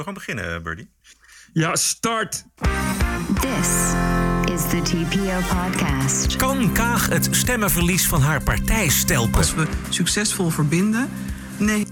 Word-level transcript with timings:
we 0.00 0.04
gaan 0.04 0.14
beginnen, 0.14 0.62
Birdie? 0.62 0.90
Ja, 1.52 1.76
start! 1.76 2.44
This 3.40 3.68
is 4.54 4.68
the 4.68 4.80
TPO 4.82 5.56
podcast. 5.56 6.36
Kan 6.36 6.72
Kaag 6.72 7.08
het 7.08 7.28
stemmenverlies 7.30 8.06
van 8.06 8.20
haar 8.20 8.42
partij 8.42 8.88
stelpen? 8.88 9.34
Als 9.34 9.54
we 9.54 9.66
succesvol 9.88 10.50
verbinden? 10.50 11.10
Nee. 11.58 11.86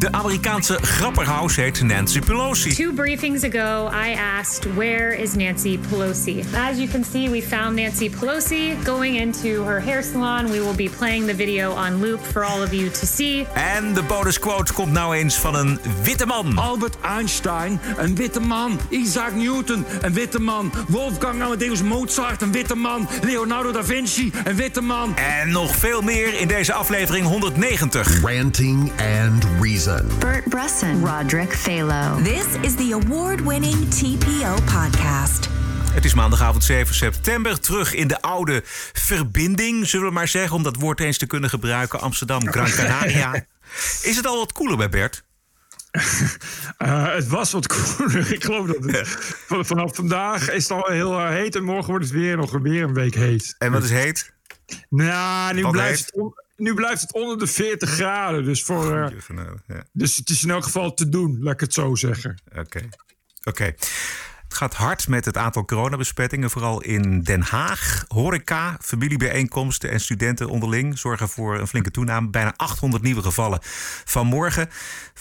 De 0.00 0.12
Amerikaanse 0.12 0.78
grapperhaus 0.82 1.56
heet 1.56 1.82
Nancy 1.82 2.20
Pelosi. 2.20 2.74
Two 2.74 2.92
briefings 2.92 3.44
ago, 3.44 3.90
I 3.92 4.14
asked, 4.14 4.74
Where 4.74 5.20
is 5.22 5.34
Nancy 5.34 5.78
Pelosi? 5.78 6.44
As 6.54 6.78
you 6.78 6.88
can 6.88 7.04
see, 7.04 7.28
we 7.28 7.42
found 7.42 7.76
Nancy 7.76 8.10
Pelosi 8.10 8.84
going 8.84 9.16
into 9.16 9.64
her 9.64 9.80
hair 9.80 10.02
salon. 10.02 10.50
We 10.50 10.60
will 10.60 10.74
be 10.74 10.88
playing 10.88 11.26
the 11.26 11.34
video 11.34 11.72
on 11.72 12.00
loop 12.00 12.20
for 12.20 12.44
all 12.44 12.62
of 12.62 12.72
you 12.72 12.88
to 12.88 13.06
see. 13.06 13.46
En 13.54 13.94
de 13.94 14.02
bonusquote 14.02 14.72
komt 14.72 14.92
nou 14.92 15.16
eens 15.16 15.36
van 15.36 15.54
een 15.54 15.80
witte 16.02 16.26
man. 16.26 16.58
Albert 16.58 16.96
Einstein, 17.00 17.80
een 17.96 18.14
witte 18.14 18.40
man. 18.40 18.80
Isaac 18.88 19.34
Newton, 19.34 19.84
een 20.00 20.12
witte 20.12 20.40
man. 20.40 20.72
Wolfgang 20.88 21.42
Amadeus 21.42 21.82
Mozart, 21.82 22.42
een 22.42 22.52
witte 22.52 22.76
man. 22.76 23.08
Leonardo 23.22 23.72
da 23.72 23.84
Vinci, 23.84 24.32
een 24.44 24.56
witte 24.56 24.80
man. 24.80 25.16
En 25.16 25.50
nog 25.50 25.76
veel 25.76 26.02
meer 26.02 26.40
in 26.40 26.48
deze 26.48 26.72
aflevering 26.72 27.26
190. 27.26 28.20
Ranting 28.22 28.92
and 29.20 29.46
Reason. 29.60 29.89
Bert 29.98 30.48
Bresson, 30.48 31.06
Roderick 31.06 31.52
Phalo. 31.52 32.22
This 32.22 32.44
is 32.62 32.74
the 32.74 32.92
award-winning 33.04 33.88
TPO 33.90 34.54
podcast. 34.54 35.48
Het 35.92 36.04
is 36.04 36.14
maandagavond 36.14 36.64
7 36.64 36.94
september. 36.94 37.60
Terug 37.60 37.94
in 37.94 38.08
de 38.08 38.22
oude 38.22 38.62
verbinding, 38.92 39.88
zullen 39.88 40.06
we 40.06 40.12
maar 40.12 40.28
zeggen. 40.28 40.56
Om 40.56 40.62
dat 40.62 40.76
woord 40.76 41.00
eens 41.00 41.18
te 41.18 41.26
kunnen 41.26 41.50
gebruiken. 41.50 42.00
Amsterdam, 42.00 42.48
Gran 42.50 42.70
Canaria. 42.70 43.34
Is 44.02 44.16
het 44.16 44.26
al 44.26 44.38
wat 44.38 44.52
koeler 44.52 44.76
bij 44.76 44.88
Bert? 44.88 45.22
Uh, 46.78 47.12
het 47.18 47.26
was 47.28 47.52
wat 47.52 47.66
koeler. 47.66 48.32
Ik 48.34 48.44
geloof 48.44 48.66
dat 48.66 48.84
het 48.84 49.08
van- 49.46 49.64
vanaf 49.66 49.94
vandaag 49.94 50.50
is 50.50 50.62
het 50.68 50.72
al 50.72 50.90
heel 50.90 51.18
eh, 51.18 51.28
heet. 51.28 51.54
En 51.56 51.64
morgen 51.64 51.90
wordt 51.90 52.04
het 52.04 52.14
weer 52.14 52.36
nog 52.36 52.58
weer 52.62 52.82
een 52.82 52.94
week 52.94 53.14
heet. 53.14 53.54
En 53.58 53.72
wat 53.72 53.84
is 53.84 53.90
heet? 53.90 54.32
Nou, 54.88 55.54
nu 55.54 55.62
Wat 55.62 55.72
blijft, 55.72 56.10
heet? 56.14 56.22
het 56.24 56.34
nu 56.60 56.74
blijft 56.74 57.00
het 57.00 57.12
onder 57.12 57.38
de 57.38 57.46
40 57.46 57.90
graden. 57.90 58.44
Dus, 58.44 58.62
voor, 58.62 59.02
eh, 59.02 59.18
Ja, 59.66 59.84
dus 59.92 60.16
het 60.16 60.30
is 60.30 60.42
in 60.42 60.50
elk 60.50 60.64
geval 60.64 60.94
te 60.94 61.08
doen, 61.08 61.38
laat 61.40 61.54
ik 61.54 61.60
het 61.60 61.74
zo 61.74 61.94
zeggen. 61.94 62.42
Oké. 62.56 62.88
Oké. 63.44 63.74
Het 64.50 64.58
gaat 64.58 64.74
hard 64.74 65.08
met 65.08 65.24
het 65.24 65.36
aantal 65.36 65.64
coronabesmettingen, 65.64 66.50
vooral 66.50 66.80
in 66.82 67.22
Den 67.22 67.42
Haag. 67.42 68.04
Horeca, 68.08 68.76
familiebijeenkomsten 68.80 69.90
en 69.90 70.00
studenten 70.00 70.48
onderling 70.48 70.98
zorgen 70.98 71.28
voor 71.28 71.58
een 71.58 71.66
flinke 71.66 71.90
toename. 71.90 72.30
Bijna 72.30 72.54
800 72.56 73.02
nieuwe 73.02 73.22
gevallen 73.22 73.58
vanmorgen. 74.04 74.68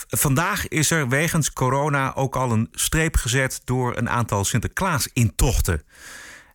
Vandaag 0.08 0.68
is 0.68 0.92
er 0.92 1.10
wegens 1.10 1.54
corona 1.54 2.16
ook 2.16 2.36
al 2.36 2.52
een 2.52 2.68
streep 2.72 3.16
gezet 3.16 3.62
door 3.64 3.98
een 3.98 4.10
aantal 4.10 4.46
Sinterklaas-intochten. 4.46 5.84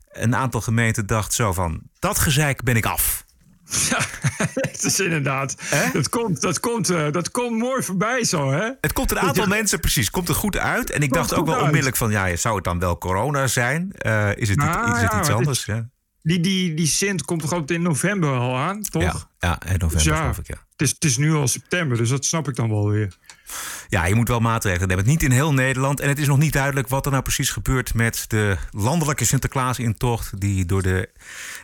Een 0.08 0.36
aantal 0.36 0.60
gemeenten 0.60 1.06
dacht 1.06 1.32
zo 1.32 1.52
van, 1.52 1.82
dat 1.98 2.18
gezeik 2.18 2.62
ben 2.62 2.76
ik 2.76 2.86
af. 2.86 3.23
Ja, 3.90 3.98
het 4.54 4.84
is 4.84 5.00
inderdaad. 5.00 5.56
Dat 5.92 6.08
komt, 6.08 6.40
dat, 6.40 6.60
komt, 6.60 6.90
eh, 6.90 7.10
dat 7.10 7.30
komt 7.30 7.58
mooi 7.58 7.82
voorbij 7.82 8.24
zo, 8.24 8.50
hè? 8.52 8.70
Het 8.80 8.92
komt 8.92 9.10
een 9.10 9.18
aantal 9.18 9.46
mensen, 9.46 9.80
precies, 9.80 10.10
komt 10.10 10.28
er 10.28 10.34
goed 10.34 10.56
uit. 10.56 10.90
En 10.90 11.02
ik 11.02 11.10
Komt 11.10 11.28
dacht 11.28 11.34
ook 11.40 11.46
wel 11.46 11.54
uit. 11.54 11.62
onmiddellijk 11.62 11.96
van, 11.96 12.10
ja, 12.10 12.36
zou 12.36 12.54
het 12.54 12.64
dan 12.64 12.78
wel 12.78 12.98
corona 12.98 13.46
zijn? 13.46 13.92
Eh, 13.92 14.36
is 14.36 14.48
het, 14.48 14.58
Nou, 14.58 14.88
iets, 14.88 14.96
is 14.96 15.02
het 15.02 15.12
ja, 15.12 15.18
iets 15.18 15.28
het 15.28 15.36
anders? 15.36 15.64
ja. 15.64 15.88
Die, 16.22 16.40
die, 16.40 16.74
die 16.74 16.86
Sint 16.86 17.24
komt 17.24 17.40
toch 17.40 17.52
altijd 17.52 17.70
in 17.70 17.82
november 17.82 18.30
al 18.38 18.56
aan, 18.56 18.82
toch? 18.82 19.02
Ja, 19.02 19.14
ja, 19.38 19.58
in 19.62 19.70
november 19.72 19.90
Dus 19.96 20.04
ja, 20.04 20.16
geloof 20.16 20.38
ik, 20.38 20.46
ja. 20.46 20.54
Het, 20.70 20.80
is, 20.82 20.90
het 20.90 21.04
is 21.04 21.16
nu 21.16 21.32
al 21.32 21.48
september, 21.48 21.96
dus 21.96 22.08
dat 22.08 22.24
snap 22.24 22.48
ik 22.48 22.56
dan 22.56 22.68
wel 22.68 22.88
weer. 22.88 23.16
Ja, 23.88 24.04
je 24.04 24.14
moet 24.14 24.28
wel 24.28 24.40
maatregelen 24.40 24.88
nemen. 24.88 25.06
Niet 25.06 25.22
in 25.22 25.30
heel 25.30 25.52
Nederland. 25.52 26.00
En 26.00 26.08
het 26.08 26.18
is 26.18 26.26
nog 26.26 26.38
niet 26.38 26.52
duidelijk 26.52 26.88
wat 26.88 27.04
er 27.04 27.10
nou 27.10 27.22
precies 27.22 27.50
gebeurt 27.50 27.94
met 27.94 28.24
de 28.28 28.56
landelijke 28.70 29.24
Sinterklaas-intocht. 29.24 30.40
Die 30.40 30.66
door 30.66 30.82
de 30.82 31.08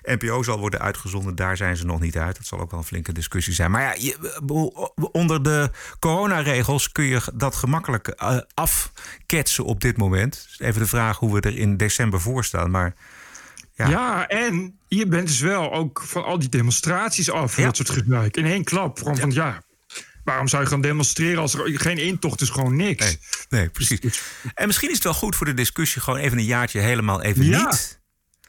NPO 0.03 0.43
zal 0.43 0.59
worden 0.59 0.81
uitgezonden. 0.81 1.35
Daar 1.35 1.57
zijn 1.57 1.77
ze 1.77 1.87
nog 1.87 2.01
niet 2.01 2.17
uit. 2.17 2.37
Dat 2.37 2.47
zal 2.47 2.61
ook 2.61 2.71
wel 2.71 2.81
een 2.81 2.87
flinke 2.87 3.13
discussie 3.13 3.55
zijn. 3.55 3.71
Maar 3.71 3.83
ja, 3.83 3.95
je- 3.99 4.41
onder 5.13 5.43
de 5.43 5.71
coronaregels 5.99 6.93
kun 6.93 7.05
je 7.05 7.21
dat 7.35 7.55
gemakkelijk 7.55 8.09
eh, 8.09 8.39
afketsen 8.55 9.65
op 9.65 9.81
dit 9.81 9.97
moment. 9.97 10.47
Dus 10.49 10.61
Even 10.69 10.81
de 10.81 10.87
vraag 10.87 11.19
hoe 11.19 11.35
we 11.35 11.41
er 11.41 11.57
in 11.59 11.77
december 11.77 12.21
voor 12.21 12.45
staan. 12.45 12.71
Maar 12.71 12.95
Ja. 13.75 13.89
Ja. 13.89 14.29
en 14.29 14.79
je 14.89 15.07
bent 15.07 15.27
dus 15.27 15.41
wel 15.41 15.73
ook 15.73 16.03
van 16.07 16.25
al 16.25 16.39
die 16.39 16.49
demonstraties 16.49 17.31
af. 17.31 17.57
Ja. 17.57 17.65
Dat 17.65 17.77
soort 17.77 17.91
gebruik. 17.91 18.37
In 18.37 18.45
één 18.47 18.65
klap. 18.65 18.99
Gewoon 18.99 19.17
van 19.17 19.31
ja, 19.31 19.63
waarom 20.25 20.49
zou 20.49 20.63
je 20.63 20.69
gaan 20.69 20.81
demonstreren 20.81 21.41
als 21.41 21.55
er 21.55 21.81
geen 21.81 21.99
intocht 21.99 22.41
is? 22.41 22.49
Gewoon 22.49 22.77
niks. 22.77 23.05
Nee, 23.05 23.19
nee, 23.49 23.69
precies. 23.69 24.23
En 24.55 24.67
misschien 24.67 24.89
is 24.89 24.95
het 24.95 25.05
wel 25.05 25.15
goed 25.15 25.37
voor 25.37 25.47
de 25.47 25.55
discussie 25.55 26.01
gewoon 26.03 26.19
even 26.19 26.39
een 26.39 26.45
jaartje 26.45 26.81
helemaal 26.81 27.23
even 27.23 27.45
Ja. 27.45 27.65
niet. 27.71 28.01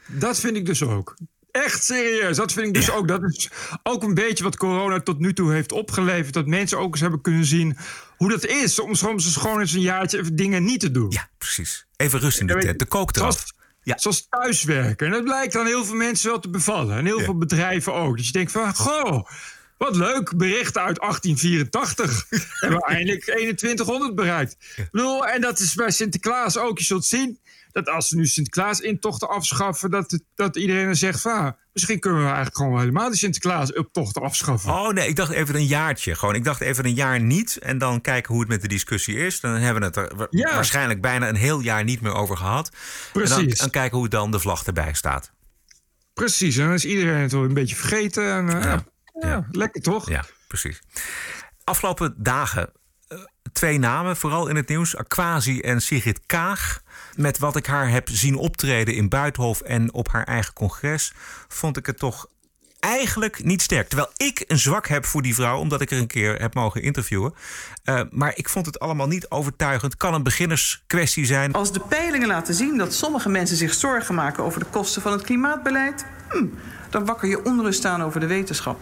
Dat 0.06 0.40
vind 0.40 0.56
ik 0.58 0.66
dus 0.66 0.84
ook. 0.84 1.16
Echt 1.52 1.84
serieus. 1.84 2.38
Dat 2.38 2.52
vind 2.52 2.68
ik 2.68 2.74
dus 2.74 2.86
Ja. 2.86 2.94
ook. 2.94 3.08
Dat 3.08 3.24
is 3.24 3.50
ook 3.84 4.04
een 4.04 4.14
beetje 4.14 4.44
wat 4.44 4.58
corona 4.58 5.00
tot 5.02 5.20
nu 5.20 5.34
toe 5.34 5.52
heeft 5.52 5.72
opgeleverd. 5.72 6.34
Dat 6.34 6.48
mensen 6.48 6.78
ook 6.80 6.92
eens 6.92 7.02
hebben 7.02 7.22
kunnen 7.22 7.46
zien 7.46 7.78
hoe 8.18 8.30
dat 8.30 8.46
is. 8.46 8.80
Om 8.80 8.96
soms 8.96 9.36
gewoon 9.36 9.60
eens 9.60 9.74
een 9.74 9.82
jaartje 9.82 10.18
even 10.20 10.36
dingen 10.36 10.64
niet 10.64 10.80
te 10.80 10.92
doen. 10.92 11.10
Ja, 11.10 11.30
precies. 11.38 11.86
Even 11.96 12.20
rust 12.20 12.40
in 12.40 12.48
de 12.48 12.54
Ja, 12.54 12.60
tent. 12.60 12.80
De 12.80 12.86
kook 12.86 13.16
eraf. 13.16 13.32
Zoals, 13.34 13.54
Ja. 13.84 13.98
zoals 13.98 14.28
thuiswerken. 14.30 15.06
En 15.08 15.12
dat 15.14 15.24
blijkt 15.24 15.56
aan 15.56 15.66
heel 15.66 15.86
veel 15.86 15.96
mensen 15.96 16.30
wel 16.30 16.40
te 16.40 16.50
bevallen. 16.50 16.98
En 16.98 17.06
heel 17.06 17.18
Ja. 17.20 17.24
veel 17.26 17.38
bedrijven 17.38 17.94
ook. 17.94 18.18
Dus 18.18 18.26
je 18.26 18.32
denkt 18.32 18.52
van, 18.52 18.76
goh, 18.76 19.28
wat 19.78 19.96
leuk. 19.96 20.38
Berichten 20.38 20.82
uit 20.82 21.00
1884. 21.00 22.26
Hebben 22.60 22.80
we 22.80 22.86
eindelijk 22.86 23.24
2100 23.24 24.16
bereikt. 24.16 24.56
Ik 24.76 24.88
bedoel, 24.92 25.28
en 25.28 25.42
dat 25.42 25.60
is 25.60 25.74
bij 25.74 25.92
Sinterklaas 25.92 26.58
ook. 26.58 26.78
Je 26.80 26.86
zult 26.86 27.06
zien 27.06 27.40
dat 27.72 27.90
als 27.90 28.08
ze 28.08 28.16
nu 28.16 28.26
Sinterklaas-intochten 28.28 29.30
afschaffen... 29.30 29.92
Dat, 29.92 30.20
dat 30.36 30.56
iedereen 30.56 30.86
dan 30.86 30.96
zegt 30.96 31.22
van... 31.22 31.32
ah, 31.32 31.52
misschien 31.74 32.00
kunnen 32.00 32.20
we 32.20 32.26
eigenlijk 32.26 32.58
gewoon 32.58 32.80
helemaal 32.80 33.10
die 33.10 33.18
Sinterklaas-optochten 33.18 34.22
afschaffen. 34.22 34.72
Oh 34.72 34.90
nee, 34.90 35.08
ik 35.08 35.16
dacht 35.16 35.32
even 35.32 35.56
een 35.56 35.66
jaartje. 35.66 36.16
Gewoon, 36.16 36.36
ik 36.36 36.44
dacht 36.44 36.62
even 36.62 36.86
een 36.86 36.94
jaar 36.94 37.20
niet. 37.22 37.58
En 37.58 37.78
dan 37.78 38.02
kijken 38.02 38.32
hoe 38.32 38.40
het 38.42 38.50
met 38.50 38.62
de 38.62 38.68
discussie 38.68 39.16
is. 39.18 39.40
Dan 39.40 39.52
hebben 39.52 39.80
we 39.82 40.00
het 40.00 40.12
er 40.12 40.28
Ja. 40.30 40.54
waarschijnlijk 40.56 41.02
bijna 41.02 41.30
een 41.30 41.36
heel 41.36 41.60
jaar 41.60 41.84
niet 41.84 42.02
meer 42.02 42.14
over 42.14 42.38
gehad. 42.38 42.68
En 42.68 43.20
dan, 43.20 43.38
Precies. 43.38 43.60
dan 43.60 43.70
kijken 43.70 43.98
hoe 43.98 44.08
dan 44.08 44.32
de 44.32 44.40
vlag 44.40 44.66
erbij 44.66 44.94
staat. 44.94 45.32
Precies, 46.14 46.58
en 46.58 46.66
dan 46.66 46.74
is 46.74 46.86
iedereen 46.86 47.22
het 47.22 47.32
wel 47.32 47.44
een 47.44 47.54
beetje 47.54 47.76
vergeten. 47.76 48.32
En, 48.34 48.50
eh, 48.50 48.64
ja. 48.64 48.84
Ja. 49.20 49.48
lekker 49.52 49.82
toch? 49.82 50.10
Ja, 50.10 50.26
precies. 50.48 50.82
Afgelopen 51.64 52.14
dagen 52.18 52.70
eh, 53.08 53.18
twee 53.52 53.80
namen, 53.80 54.18
vooral 54.18 54.48
in 54.48 54.56
het 54.56 54.68
nieuws. 54.68 54.96
Aquasi 54.96 55.60
en 55.60 55.82
Sigrid 55.82 56.20
Kaag. 56.26 56.82
Met 57.16 57.40
wat 57.40 57.56
ik 57.56 57.66
haar 57.66 57.90
heb 57.90 58.10
zien 58.12 58.36
optreden 58.36 58.96
in 58.96 59.10
Buitenhof 59.10 59.62
en 59.62 59.94
op 59.94 60.08
haar 60.08 60.24
eigen 60.24 60.54
congres... 60.54 61.14
vond 61.48 61.78
ik 61.78 61.86
het 61.86 62.00
toch 62.00 62.28
eigenlijk 62.82 63.44
niet 63.44 63.62
sterk. 63.62 63.88
Terwijl 63.88 64.12
ik 64.18 64.44
een 64.48 64.60
zwak 64.60 64.88
heb 64.88 65.06
voor 65.06 65.22
die 65.22 65.36
vrouw, 65.36 65.58
omdat 65.58 65.82
ik 65.82 65.92
er 65.92 65.98
een 65.98 66.08
keer 66.08 66.42
heb 66.42 66.54
mogen 66.54 66.82
interviewen. 66.82 67.34
Eh, 67.84 68.02
maar 68.10 68.34
ik 68.36 68.50
vond 68.50 68.66
het 68.66 68.80
allemaal 68.80 69.08
niet 69.08 69.30
overtuigend. 69.30 69.98
Kan 69.98 70.14
een 70.14 70.24
beginnerskwestie 70.24 71.26
zijn. 71.26 71.54
Als 71.54 71.72
de 71.72 71.80
peilingen 71.80 72.28
laten 72.28 72.54
zien 72.54 72.78
dat 72.78 72.94
sommige 72.94 73.30
mensen 73.30 73.58
zich 73.58 73.74
zorgen 73.74 74.16
maken 74.16 74.44
over 74.44 74.60
de 74.60 74.66
kosten 74.70 75.02
van 75.02 75.12
het 75.12 75.22
klimaatbeleid, 75.22 76.06
hm, 76.30 76.46
dan 76.90 77.06
wakker 77.06 77.30
je 77.30 77.46
onrust 77.46 77.86
aan 77.86 78.04
over 78.04 78.20
de 78.20 78.28
wetenschap. 78.28 78.80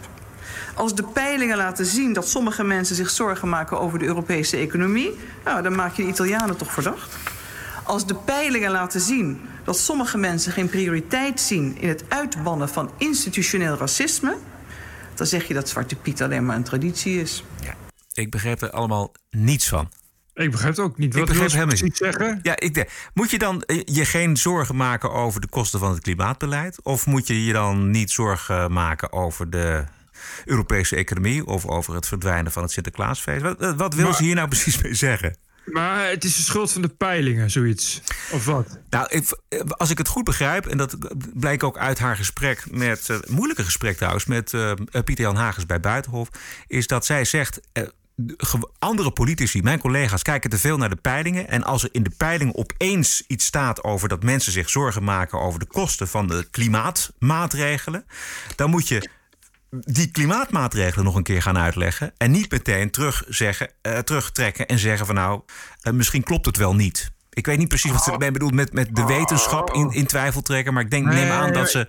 Als 0.74 0.94
de 0.94 1.02
peilingen 1.02 1.56
laten 1.56 1.86
zien 1.86 2.12
dat 2.12 2.28
sommige 2.28 2.64
mensen 2.64 2.96
zich 2.96 3.10
zorgen 3.10 3.48
maken 3.48 3.80
over 3.80 3.98
de 3.98 4.04
Europese 4.04 4.56
economie, 4.56 5.18
nou, 5.44 5.62
dan 5.62 5.74
maak 5.74 5.94
je 5.94 6.02
de 6.02 6.08
Italianen 6.08 6.56
toch 6.56 6.72
verdacht. 6.72 7.16
Als 7.90 8.06
de 8.06 8.14
peilingen 8.14 8.70
laten 8.70 9.00
zien 9.00 9.40
dat 9.64 9.78
sommige 9.78 10.18
mensen 10.18 10.52
geen 10.52 10.68
prioriteit 10.68 11.40
zien 11.40 11.76
in 11.80 11.88
het 11.88 12.04
uitbannen 12.08 12.68
van 12.68 12.90
institutioneel 12.98 13.76
racisme, 13.76 14.36
dan 15.14 15.26
zeg 15.26 15.44
je 15.48 15.54
dat 15.54 15.68
Zwarte 15.68 15.96
Piet 15.96 16.22
alleen 16.22 16.46
maar 16.46 16.56
een 16.56 16.62
traditie 16.62 17.20
is. 17.20 17.44
Ja, 17.62 17.74
ik 18.12 18.30
begreep 18.30 18.62
er 18.62 18.70
allemaal 18.70 19.12
niets 19.30 19.68
van. 19.68 19.88
Ik 20.34 20.50
begrijp 20.50 20.76
het 20.76 20.84
ook 20.84 20.98
niet. 20.98 21.12
Ik 21.12 21.18
Wat 21.18 21.28
begrijp 21.28 21.40
wil 21.40 21.50
ze 21.50 21.56
helemaal 21.56 21.82
niet. 21.84 21.96
zeggen? 21.96 22.40
Ja, 22.42 22.58
ik 22.60 22.74
denk, 22.74 22.88
moet 23.14 23.30
je 23.30 23.38
dan 23.38 23.62
eh, 23.62 23.82
je 23.84 24.04
geen 24.04 24.36
zorgen 24.36 24.76
maken 24.76 25.12
over 25.12 25.40
de 25.40 25.48
kosten 25.48 25.78
van 25.80 25.90
het 25.90 26.00
klimaatbeleid? 26.02 26.82
Of 26.82 27.06
moet 27.06 27.26
je 27.26 27.44
je 27.44 27.52
dan 27.52 27.90
niet 27.90 28.10
zorgen 28.10 28.72
maken 28.72 29.12
over 29.12 29.50
de 29.50 29.84
Europese 30.44 30.96
economie 30.96 31.46
of 31.46 31.66
over 31.66 31.94
het 31.94 32.06
verdwijnen 32.06 32.52
van 32.52 32.62
het 32.62 32.72
Sinterklaasfeest? 32.72 33.42
Wat, 33.42 33.74
wat 33.76 33.94
wil 33.94 34.04
Maar- 34.04 34.14
ze 34.14 34.22
hier 34.22 34.34
nou 34.34 34.48
precies 34.48 34.82
mee 34.82 34.94
zeggen? 34.94 35.36
Maar 35.64 36.08
het 36.08 36.24
is 36.24 36.36
de 36.36 36.42
schuld 36.42 36.72
van 36.72 36.82
de 36.82 36.88
peilingen, 36.88 37.50
zoiets. 37.50 38.02
Of 38.32 38.44
wat? 38.44 38.78
Nou, 38.90 39.22
als 39.68 39.90
ik 39.90 39.98
het 39.98 40.08
goed 40.08 40.24
begrijp, 40.24 40.66
en 40.66 40.76
dat 40.76 40.96
blijkt 41.34 41.62
ook 41.62 41.78
uit 41.78 41.98
haar 41.98 42.16
gesprek 42.16 42.70
met, 42.70 43.08
eh, 43.08 43.16
moeilijke 43.28 43.64
gesprek 43.64 43.96
trouwens, 43.96 44.24
met 44.24 44.54
eh, 44.54 44.72
Pieter 44.90 45.24
Jan 45.24 45.36
Hagens 45.36 45.66
bij 45.66 45.80
Buitenhof, 45.80 46.28
is 46.66 46.86
dat 46.86 47.06
zij 47.06 47.24
zegt. 47.24 47.60
eh, 47.72 47.84
andere 48.78 49.10
politici, 49.10 49.62
mijn 49.62 49.78
collega's, 49.78 50.22
kijken 50.22 50.50
te 50.50 50.58
veel 50.58 50.76
naar 50.76 50.88
de 50.88 50.96
peilingen. 50.96 51.48
En 51.48 51.64
als 51.64 51.82
er 51.82 51.88
in 51.92 52.02
de 52.02 52.12
peiling 52.16 52.54
opeens 52.54 53.24
iets 53.26 53.44
staat 53.44 53.84
over 53.84 54.08
dat 54.08 54.22
mensen 54.22 54.52
zich 54.52 54.70
zorgen 54.70 55.04
maken 55.04 55.40
over 55.40 55.58
de 55.58 55.66
kosten 55.66 56.08
van 56.08 56.26
de 56.26 56.46
klimaatmaatregelen, 56.50 58.04
dan 58.56 58.70
moet 58.70 58.88
je 58.88 59.10
die 59.70 60.10
klimaatmaatregelen 60.10 61.04
nog 61.04 61.14
een 61.14 61.22
keer 61.22 61.42
gaan 61.42 61.58
uitleggen. 61.58 62.12
En 62.16 62.30
niet 62.30 62.50
meteen 62.50 62.90
terug 62.90 63.24
zeggen, 63.28 63.70
eh, 63.82 63.98
terugtrekken 63.98 64.66
en 64.66 64.78
zeggen 64.78 65.06
van 65.06 65.14
nou, 65.14 65.40
eh, 65.80 65.92
misschien 65.92 66.22
klopt 66.22 66.46
het 66.46 66.56
wel 66.56 66.74
niet. 66.74 67.10
Ik 67.32 67.46
weet 67.46 67.58
niet 67.58 67.68
precies 67.68 67.90
wat 67.90 68.02
ze 68.02 68.12
ermee 68.12 68.30
bedoelt 68.30 68.54
met, 68.54 68.72
met 68.72 68.96
de 68.96 69.04
wetenschap 69.04 69.74
in, 69.74 69.90
in 69.90 70.06
twijfel 70.06 70.42
trekken. 70.42 70.74
Maar 70.74 70.82
ik 70.82 70.90
denk, 70.90 71.06
neem 71.06 71.30
aan 71.30 71.52
dat 71.52 71.70
ze, 71.70 71.88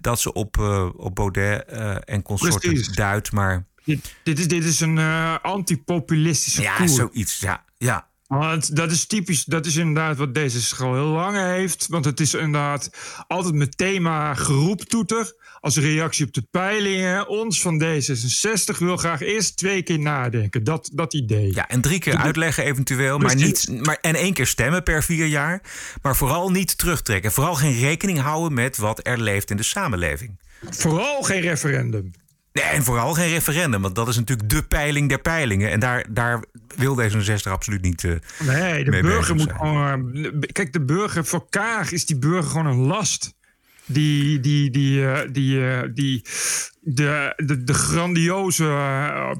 dat 0.00 0.20
ze 0.20 0.32
op, 0.32 0.58
eh, 0.58 0.88
op 0.96 1.14
Baudet 1.14 1.64
en 2.04 2.22
consorten 2.22 2.60
Precies. 2.70 2.88
duidt. 2.88 3.32
Maar 3.32 3.66
Dit, 3.84 4.14
dit, 4.22 4.38
is, 4.38 4.48
dit 4.48 4.64
is 4.64 4.80
een 4.80 4.98
antipopulistische 5.42 6.62
ja, 6.62 6.76
koer. 6.76 6.88
zoiets. 6.88 7.38
Ja, 7.38 7.64
ja. 7.78 8.08
Want 8.26 8.76
dat 8.76 8.90
is 8.90 9.06
typisch, 9.06 9.44
dat 9.44 9.66
is 9.66 9.76
inderdaad 9.76 10.16
wat 10.16 10.34
deze 10.34 10.62
school 10.62 10.94
heel 10.94 11.04
lang 11.04 11.36
heeft. 11.36 11.86
Want 11.88 12.04
het 12.04 12.20
is 12.20 12.34
inderdaad 12.34 12.90
altijd 13.26 13.54
met 13.54 13.76
thema 13.78 14.34
geroeptoeter. 14.34 15.34
Als 15.66 15.76
reactie 15.78 16.26
op 16.26 16.32
de 16.32 16.42
peilingen. 16.50 17.28
Ons 17.28 17.60
van 17.60 17.82
D66 17.82 18.78
wil 18.78 18.96
graag 18.96 19.20
eerst 19.20 19.56
twee 19.56 19.82
keer 19.82 19.98
nadenken. 19.98 20.64
Dat, 20.64 20.90
dat 20.92 21.14
idee. 21.14 21.54
ja, 21.54 21.68
en 21.68 21.80
drie 21.80 21.98
keer 21.98 22.16
uitleggen 22.16 22.64
eventueel. 22.64 23.18
Maar 23.18 23.34
niet, 23.34 23.68
maar, 23.82 23.98
en 24.00 24.14
één 24.14 24.32
keer 24.32 24.46
stemmen 24.46 24.82
per 24.82 25.02
vier 25.02 25.26
jaar. 25.26 25.60
Maar 26.02 26.16
vooral 26.16 26.50
niet 26.50 26.78
terugtrekken. 26.78 27.32
Vooral 27.32 27.54
geen 27.54 27.78
rekening 27.78 28.18
houden 28.18 28.52
met 28.54 28.76
wat 28.76 29.00
er 29.06 29.20
leeft 29.20 29.50
in 29.50 29.56
de 29.56 29.62
samenleving. 29.62 30.40
Vooral 30.70 31.22
geen 31.22 31.40
referendum. 31.40 32.10
Nee, 32.52 32.64
en 32.64 32.82
vooral 32.82 33.12
geen 33.14 33.28
referendum, 33.28 33.82
want 33.82 33.94
dat 33.94 34.08
is 34.08 34.16
natuurlijk 34.16 34.48
de 34.50 34.62
peiling 34.62 35.08
der 35.08 35.20
peilingen. 35.20 35.70
En 35.70 35.80
daar, 35.80 36.06
daar 36.10 36.44
wil 36.76 36.98
D66 37.00 37.50
absoluut 37.50 37.82
niet. 37.82 38.04
eh, 38.04 38.12
Nee, 38.38 38.84
de 38.84 39.00
burger 39.00 39.34
moet 39.34 39.52
gewoon. 39.52 40.14
eh, 40.14 40.30
Kijk, 40.52 40.72
de 40.72 40.84
burger, 40.84 41.24
voor 41.24 41.46
Kaag 41.50 41.92
is 41.92 42.06
die 42.06 42.18
burger 42.18 42.50
gewoon 42.50 42.66
een 42.66 42.86
last. 42.86 43.34
Die, 43.86 44.40
die, 44.40 44.70
die, 44.70 45.06
eh, 45.06 45.28
die, 45.32 45.66
eh, 45.66 45.88
die, 45.94 46.24
de, 46.80 47.32
de, 47.36 47.64
de 47.64 47.74
grandioze, 47.74 48.64
eh, 48.64 49.30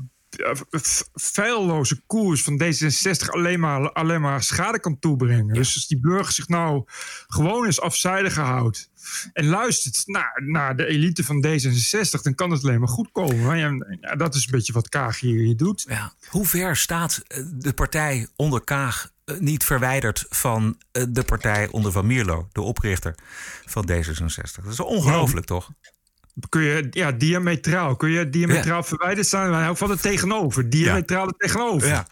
feilloze 1.15 2.03
koers 2.07 2.43
van 2.43 2.63
D66 2.63 3.29
alleen 3.29 3.61
maar, 3.61 3.93
alleen 3.93 4.21
maar 4.21 4.43
schade 4.43 4.81
kan 4.81 4.99
toebrengen. 4.99 5.55
Dus 5.55 5.75
als 5.75 5.87
die 5.87 6.01
burger 6.01 6.33
zich 6.33 6.49
nou 6.49 6.83
gewoon 7.27 7.65
eens 7.65 7.81
afzijdig 7.81 8.35
houdt 8.35 8.91
en 9.33 9.47
luistert 9.47 10.03
naar, 10.07 10.43
naar 10.45 10.77
de 10.77 10.87
elite 10.87 11.25
van 11.25 11.47
D66, 11.47 12.23
dan 12.23 12.35
kan 12.35 12.51
het 12.51 12.63
alleen 12.63 12.79
maar 12.79 12.89
goed 12.89 13.09
komen. 13.13 13.57
En, 13.57 13.99
ja, 14.01 14.15
dat 14.15 14.35
is 14.35 14.45
een 14.45 14.51
beetje 14.51 14.73
wat 14.73 14.89
Kaag 14.89 15.21
hier, 15.21 15.45
hier 15.45 15.57
doet. 15.57 15.85
Ja. 15.89 16.13
Hoe 16.29 16.47
ver 16.47 16.77
staat 16.77 17.23
de 17.55 17.73
partij 17.73 18.29
onder 18.37 18.65
Kaag 18.65 19.15
niet 19.39 19.65
verwijderd 19.65 20.27
van 20.29 20.79
eh, 20.93 21.03
de 21.09 21.23
partij 21.23 21.69
onder 21.71 21.93
Van 21.93 22.07
Mierlo, 22.07 22.49
de 22.53 22.61
oprichter 22.61 23.15
van 23.65 23.91
D66? 23.91 24.63
Dat 24.63 24.73
is 24.73 24.81
ongelooflijk, 24.81 25.47
toch? 25.47 25.71
kun 26.49 26.63
je 26.63 26.87
ja, 26.91 27.13
diametraal. 27.13 27.97
Kun 27.97 28.11
je 28.11 28.31
diametraal 28.31 28.83
verwijderd 28.83 29.27
staan? 29.27 29.51
Maar 29.51 29.71
ook 29.71 29.77
van 29.77 29.91
het 29.91 30.03
tegenover. 30.03 30.71
Diametraal 30.71 31.27
het 31.27 31.39
tegenover. 31.39 31.89
Ja. 31.89 32.07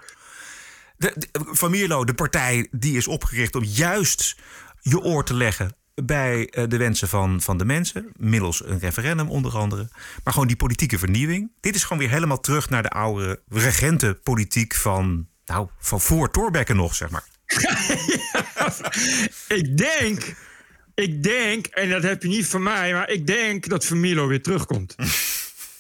De, 0.97 1.13
de- 1.17 1.29
Van 1.45 1.71
Mierlo, 1.71 2.05
de 2.05 2.15
partij 2.15 2.69
die 2.71 2.97
is 2.97 3.07
opgericht 3.09 3.55
om 3.55 3.65
juist 3.65 4.37
je 4.81 5.01
oor 5.01 5.25
te 5.25 5.35
leggen 5.35 5.77
bij 5.95 6.49
eh, 6.49 6.65
de 6.69 6.77
wensen 6.77 7.09
van, 7.09 7.41
van 7.41 7.59
de 7.59 7.65
mensen. 7.65 8.13
Middels 8.17 8.65
een 8.65 8.79
referendum 8.79 9.31
onder 9.31 9.57
andere. 9.57 9.89
Maar 10.25 10.33
gewoon 10.33 10.49
die 10.49 10.57
politieke 10.57 10.99
vernieuwing. 10.99 11.53
Dit 11.61 11.75
is 11.75 11.83
gewoon 11.83 11.99
weer 11.99 12.11
helemaal 12.11 12.41
terug 12.41 12.71
naar 12.71 12.83
de 12.83 12.91
oude 12.91 13.43
regentenpolitiek 13.49 14.75
van, 14.75 15.29
nou, 15.47 15.69
van 15.79 16.01
voor 16.01 16.31
Thorbecke 16.31 16.75
nog, 16.75 16.95
zeg 16.95 17.11
maar. 17.11 17.25
Ik 19.49 19.77
denk, 19.77 20.35
ik 20.95 21.23
denk, 21.23 21.67
en 21.67 21.89
dat 21.91 22.03
heb 22.03 22.23
je 22.23 22.29
niet 22.29 22.47
van 22.47 22.63
mij, 22.63 22.93
maar 22.93 23.11
ik 23.11 23.27
denk 23.27 23.69
dat 23.69 23.85
Vermilo 23.85 24.27
weer 24.27 24.43
terugkomt. 24.43 24.95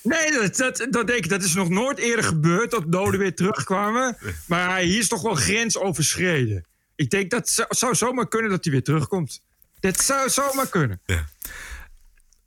Nee, 0.02 0.30
dat, 0.32 0.56
dat, 0.56 0.86
dat 0.90 1.06
denk 1.06 1.24
ik. 1.24 1.28
Dat 1.28 1.42
is 1.42 1.54
nog 1.54 1.68
nooit 1.68 1.98
eerder 1.98 2.24
gebeurd 2.24 2.70
dat 2.70 2.92
doden 2.92 3.20
weer 3.20 3.34
terugkwamen. 3.34 4.16
Maar 4.46 4.78
hier 4.78 4.98
is 4.98 5.08
toch 5.08 5.22
wel 5.22 5.34
grens 5.34 5.78
overschreden. 5.78 6.64
Ik 6.96 7.10
denk 7.10 7.30
dat 7.30 7.48
zou, 7.48 7.68
zou 7.70 7.94
zomaar 7.94 8.28
kunnen 8.28 8.50
dat 8.50 8.64
hij 8.64 8.72
weer 8.72 8.82
terugkomt. 8.82 9.40
Dat 9.80 10.00
zou 10.00 10.30
zomaar 10.30 10.68
kunnen. 10.68 11.00
Eh, 11.06 11.18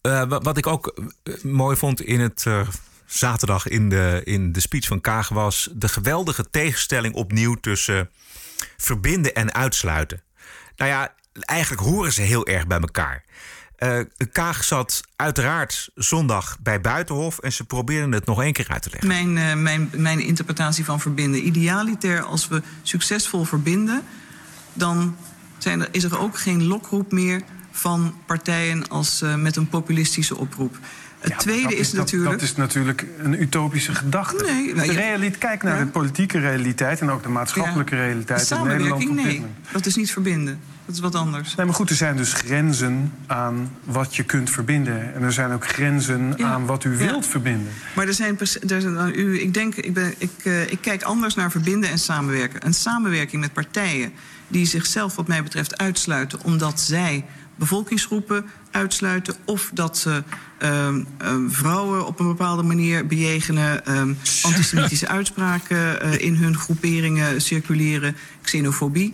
wa- 0.02 0.40
wat 0.42 0.58
ik 0.58 0.68
ook 0.68 0.94
eh, 1.24 1.34
mooi 1.44 1.76
vond 1.78 2.02
in 2.02 2.20
het 2.20 2.44
eh, 2.48 2.68
zaterdag 3.08 3.68
in 3.68 3.90
de, 3.90 4.22
in 4.24 4.52
de 4.52 4.60
speech 4.60 4.88
van 4.88 5.02
Kaag 5.02 5.30
was 5.30 5.70
de 5.74 5.88
geweldige 5.88 6.50
tegenstelling 6.50 7.14
opnieuw 7.16 7.56
tussen 7.56 8.10
verbinden 8.78 9.36
en 9.36 9.54
uitsluiten. 9.54 10.22
Nou 10.76 10.92
ja, 10.92 11.14
eigenlijk 11.34 11.82
horen 11.82 12.14
ze 12.14 12.22
heel 12.22 12.48
erg 12.48 12.68
bij 12.68 12.80
elkaar. 12.80 13.24
Eh, 13.76 14.00
Kaag 14.32 14.64
zat 14.64 15.02
uiteraard 15.16 15.90
zondag 15.96 16.58
bij 16.60 16.82
Buitenhof 16.82 17.40
en 17.40 17.54
ze 17.54 17.64
probeerden 17.64 18.12
het 18.12 18.26
nog 18.26 18.42
één 18.42 18.54
keer 18.54 18.68
uit 18.68 18.82
te 18.82 18.90
leggen. 18.90 19.08
Mijn, 19.08 19.38
eh, 19.38 19.56
mijn, 19.56 19.90
mijn 19.96 20.20
interpretatie 20.20 20.86
van 20.86 21.00
verbinden. 21.00 21.48
Idealiter, 21.48 22.22
als 22.22 22.48
we 22.48 22.62
succesvol 22.82 23.44
verbinden, 23.44 24.04
dan 24.74 25.18
zijn 25.58 25.82
er, 25.82 25.88
is 25.92 26.04
er 26.04 26.20
ook 26.20 26.40
geen 26.40 26.64
lokroep 26.64 27.12
meer 27.12 27.42
van 27.72 28.16
partijen 28.26 28.88
als 28.88 29.22
eh, 29.22 29.36
met 29.36 29.56
een 29.56 29.70
populistische 29.70 30.38
oproep. 30.38 30.78
Het 31.28 31.44
Ja, 31.44 31.52
tweede 31.52 31.76
is, 31.76 31.90
dat- 31.90 32.00
natuurlijk. 32.00 32.32
Dat 32.32 32.42
is 32.42 32.56
natuurlijk 32.56 33.06
een 33.18 33.42
utopische 33.42 33.96
gedachte. 33.96 34.44
Nee, 34.44 34.74
nou, 34.76 34.92
realiteit, 34.92 35.38
kijk 35.38 35.64
naar 35.64 35.78
Ja. 35.78 35.84
de 35.84 35.90
politieke 35.90 36.40
realiteit 36.40 37.02
en 37.02 37.10
ook 37.10 37.24
de 37.24 37.30
maatschappelijke 37.30 37.96
Ja. 37.96 38.02
realiteit 38.02 38.52
in 38.52 38.64
Nederland 38.68 39.14
nee. 39.16 39.44
Dat 39.72 39.86
is 39.86 39.96
niet 39.96 40.12
verbinden. 40.12 40.60
Dat 40.86 40.96
is 40.96 41.02
wat 41.02 41.16
anders. 41.16 41.56
Nee, 41.56 41.66
maar 41.66 41.76
goed, 41.76 41.90
er 41.90 41.96
zijn 41.96 42.18
dus 42.18 42.34
grenzen 42.34 43.14
aan 43.28 43.72
wat 43.84 44.16
je 44.16 44.24
kunt 44.24 44.50
verbinden. 44.50 45.14
En 45.14 45.22
er 45.24 45.34
zijn 45.34 45.52
ook 45.52 45.68
grenzen 45.68 46.34
Ja. 46.38 46.48
aan 46.48 46.66
wat 46.66 46.84
u 46.84 46.92
Ja. 46.92 46.98
wilt 46.98 47.26
verbinden. 47.26 47.68
Maar 47.96 48.08
er 48.08 48.14
zijn, 48.14 48.40
er 48.40 48.82
zijn 48.82 48.94
nou, 48.94 49.12
u, 49.12 49.40
ik 49.42 49.54
denk, 49.54 49.76
ik, 49.76 49.94
ben, 49.94 50.14
ik, 50.18 50.30
eh, 50.44 50.62
ik 50.72 50.78
kijk 50.82 51.04
anders 51.04 51.36
naar 51.36 51.52
verbinden 51.52 51.90
en 51.90 52.00
samenwerken. 52.00 52.66
Een 52.66 52.74
samenwerking 52.74 53.42
met 53.42 53.54
partijen 53.54 54.12
die 54.48 54.66
zichzelf, 54.66 55.16
wat 55.16 55.28
mij 55.28 55.44
betreft, 55.44 55.78
uitsluiten 55.78 56.40
omdat 56.44 56.80
zij 56.82 57.26
bevolkingsgroepen 57.58 58.46
uitsluiten 58.72 59.36
of 59.46 59.70
dat 59.74 59.98
ze 59.98 60.24
ehm, 60.58 61.04
ehm, 61.18 61.50
vrouwen 61.50 62.08
op 62.08 62.20
een 62.20 62.28
bepaalde 62.28 62.64
manier 62.64 63.08
bejegenen, 63.08 63.86
ehm, 63.86 64.14
antisemitische 64.42 65.08
uitspraken 65.08 66.02
eh, 66.02 66.26
in 66.26 66.36
hun 66.36 66.58
groeperingen 66.58 67.42
circuleren, 67.42 68.16
xenofobie. 68.42 69.14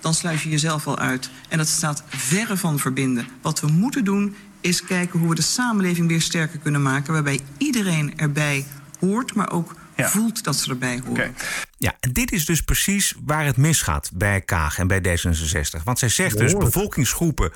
Dan 0.00 0.14
sluit 0.14 0.40
je 0.40 0.48
jezelf 0.48 0.86
al 0.86 0.98
uit. 0.98 1.30
En 1.48 1.58
dat 1.58 1.68
staat 1.68 2.02
verre 2.08 2.56
van 2.56 2.78
verbinden. 2.78 3.26
Wat 3.42 3.60
we 3.60 3.66
moeten 3.66 4.04
doen 4.04 4.34
is 4.60 4.84
kijken 4.84 5.18
hoe 5.18 5.28
we 5.28 5.34
de 5.34 5.42
samenleving 5.42 6.08
weer 6.08 6.20
sterker 6.20 6.58
kunnen 6.58 6.82
maken. 6.82 7.12
Waarbij 7.12 7.40
iedereen 7.58 8.18
erbij 8.18 8.66
hoort, 9.00 9.34
maar 9.34 9.50
ook 9.50 9.74
Ja. 10.00 10.08
voelt 10.08 10.44
dat 10.44 10.56
ze 10.56 10.70
erbij 10.70 10.98
horen. 10.98 11.10
Oké. 11.10 11.32
Ja, 11.78 11.96
en 12.00 12.12
dit 12.12 12.32
is 12.32 12.44
dus 12.44 12.62
precies 12.62 13.14
waar 13.24 13.44
het 13.44 13.56
misgaat 13.56 14.10
bij 14.14 14.40
Kaag 14.40 14.78
en 14.78 14.86
bij 14.86 15.00
D66. 15.00 15.82
Want 15.84 15.98
zij 15.98 16.08
zegt 16.08 16.38
dus 16.38 16.56
bevolkingsgroepen, 16.56 17.52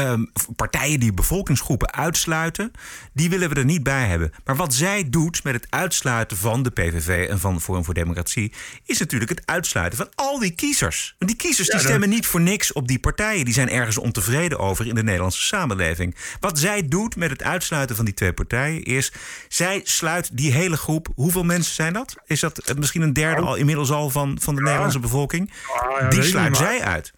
ehm, 0.00 0.24
partijen 0.56 1.00
die 1.00 1.12
bevolkingsgroepen 1.12 1.92
uitsluiten, 1.92 2.72
die 3.12 3.30
willen 3.30 3.48
we 3.48 3.54
er 3.54 3.64
niet 3.64 3.82
bij 3.82 4.06
hebben. 4.06 4.32
Maar 4.44 4.56
wat 4.56 4.74
zij 4.74 5.10
doet 5.10 5.44
met 5.44 5.54
het 5.54 5.66
uitsluiten 5.70 6.36
van 6.36 6.62
de 6.62 6.70
PVV 6.70 7.28
en 7.28 7.40
van 7.40 7.60
Forum 7.60 7.84
voor 7.84 7.94
Democratie, 7.94 8.52
is 8.84 8.98
natuurlijk 8.98 9.30
het 9.30 9.42
uitsluiten 9.44 9.98
van 9.98 10.08
al 10.14 10.38
die 10.38 10.50
kiezers. 10.54 11.14
Want 11.18 11.30
die 11.30 11.40
kiezers 11.40 11.68
die 11.68 11.76
dat- 11.76 11.86
stemmen 11.86 12.08
niet 12.08 12.26
voor 12.26 12.40
niks 12.40 12.72
op 12.72 12.88
die 12.88 12.98
partijen. 12.98 13.44
Die 13.44 13.54
zijn 13.54 13.70
ergens 13.70 13.98
ontevreden 13.98 14.58
over 14.58 14.86
in 14.86 14.94
de 14.94 15.02
Nederlandse 15.02 15.42
samenleving. 15.44 16.14
Wat 16.40 16.58
zij 16.58 16.88
doet 16.88 17.16
met 17.16 17.30
het 17.30 17.42
uitsluiten 17.42 17.96
van 17.96 18.04
die 18.04 18.14
twee 18.14 18.32
partijen 18.32 18.82
is, 18.82 19.12
zij 19.48 19.80
sluit 19.84 20.30
die 20.32 20.52
hele 20.52 20.76
groep. 20.76 21.08
Hoeveel 21.14 21.44
mensen 21.44 21.74
zijn 21.74 21.92
dat? 21.92 22.14
Is 22.26 22.40
dat 22.40 22.74
misschien 22.76 23.02
een 23.02 23.12
derde 23.12 23.42
al 23.42 23.54
inmiddels 23.54 23.90
al 23.90 24.10
van, 24.10 24.38
van 24.40 24.54
de 24.54 24.62
Nederlandse 24.62 24.98
bevolking? 24.98 25.52
Ah, 25.80 26.10
die 26.10 26.22
sluit 26.22 26.56
zij 26.56 26.80
uit. 26.82 27.12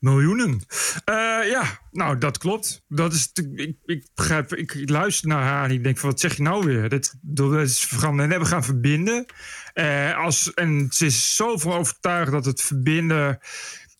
Miljoenen. 0.00 0.60
Eh, 1.04 1.14
ja, 1.50 1.80
nou, 1.92 2.18
dat 2.18 2.38
klopt. 2.38 2.84
Dat 2.88 3.12
is, 3.12 3.30
ik, 3.54 3.76
ik 3.84 4.06
begrijp, 4.14 4.54
ik 4.54 4.90
luister 4.90 5.28
naar 5.28 5.42
haar 5.42 5.64
en 5.64 5.70
ik 5.70 5.82
denk 5.82 5.98
van, 5.98 6.10
wat 6.10 6.20
zeg 6.20 6.36
je 6.36 6.42
nou 6.42 6.64
weer? 6.64 6.88
Dat, 6.88 7.14
dat 7.20 7.54
is, 7.54 7.90
nee, 8.10 8.38
we 8.38 8.44
gaan 8.44 8.64
verbinden. 8.64 9.26
Eh, 9.72 10.16
als, 10.16 10.54
en 10.54 10.86
ze 10.90 11.06
is 11.06 11.36
zo 11.36 11.58
van 11.58 11.72
overtuigd 11.72 12.32
dat 12.32 12.44
het 12.44 12.62
verbinden 12.62 13.38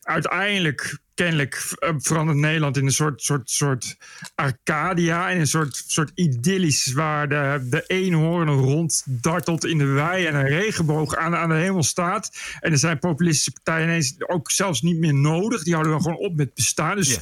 uiteindelijk 0.01 0.99
kennelijk 1.21 1.73
eh, 1.75 1.93
verandert 1.97 2.37
Nederland 2.37 2.77
in 2.77 2.85
een 2.85 2.91
soort, 2.91 3.21
soort, 3.21 3.49
soort 3.49 3.97
Arcadia. 4.35 5.29
In 5.29 5.39
een 5.39 5.47
soort, 5.47 5.83
soort 5.87 6.11
idyllisch 6.15 6.93
waar 6.93 7.29
de, 7.29 7.67
de 7.69 7.83
eenhoorn 7.87 8.49
ronddartelt 8.49 9.65
in 9.65 9.77
de 9.77 9.85
wei 9.85 10.25
en 10.25 10.35
een 10.35 10.47
regenboog 10.47 11.15
aan, 11.15 11.35
aan 11.35 11.49
de 11.49 11.55
hemel 11.55 11.83
staat. 11.83 12.31
En 12.59 12.71
er 12.71 12.77
zijn 12.77 12.99
populistische 12.99 13.51
partijen 13.51 13.87
ineens 13.87 14.15
ook 14.27 14.51
zelfs 14.51 14.81
niet 14.81 14.97
meer 14.97 15.13
nodig. 15.13 15.63
Die 15.63 15.73
houden 15.73 15.93
dan 15.93 16.01
gewoon 16.01 16.17
op 16.17 16.35
met 16.35 16.53
bestaan. 16.53 16.95
Dus 16.95 17.17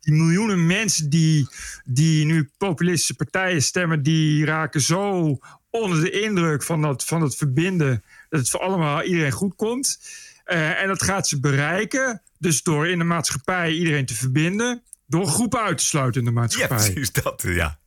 die 0.00 0.14
miljoenen 0.14 0.66
mensen 0.66 1.10
die, 1.10 1.48
die 1.84 2.24
nu 2.24 2.50
populistische 2.58 3.14
partijen 3.14 3.62
stemmen, 3.62 4.02
die 4.02 4.44
raken 4.44 4.80
zo 4.80 5.38
onder 5.70 6.00
de 6.00 6.10
indruk 6.10 6.62
van 6.62 6.82
dat, 6.82 7.04
van 7.04 7.20
dat 7.20 7.36
verbinden. 7.36 8.04
Dat 8.28 8.40
het 8.40 8.50
voor 8.50 8.60
allemaal 8.60 9.02
iedereen 9.02 9.32
goed 9.32 9.54
komt. 9.56 9.98
Eh, 10.44 10.82
en 10.82 10.88
dat 10.88 11.02
gaat 11.02 11.28
ze 11.28 11.40
bereiken. 11.40 12.22
Dus 12.44 12.62
door 12.62 12.88
in 12.88 12.98
de 12.98 13.04
maatschappij 13.04 13.72
iedereen 13.72 14.06
te 14.06 14.14
verbinden. 14.14 14.82
Door 15.06 15.26
groepen 15.26 15.60
uit 15.60 15.78
te 15.78 15.84
sluiten 15.84 16.20
in 16.20 16.26
de 16.26 16.32
Ja, 16.34 16.40
maatschappij. 16.40 16.76
precies 16.92 17.12
dat. 17.12 17.42
Ja. 17.46 17.78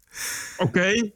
Oké. 0.58 1.10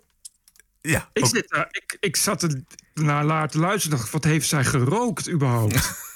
Ja, 0.81 1.09
Ik, 1.13 1.23
ook- 1.23 1.29
zit, 1.29 1.65
ik, 1.71 1.97
ik 1.99 2.15
zat 2.15 2.43
er 2.43 2.63
naar 2.93 3.25
laten 3.25 3.59
luisteren 3.59 3.91
en 3.91 3.97
dacht, 4.03 4.11
wat 4.13 4.23
heeft 4.23 4.47
zij 4.47 4.63
gerookt 4.65 5.29
überhaupt? 5.29 5.75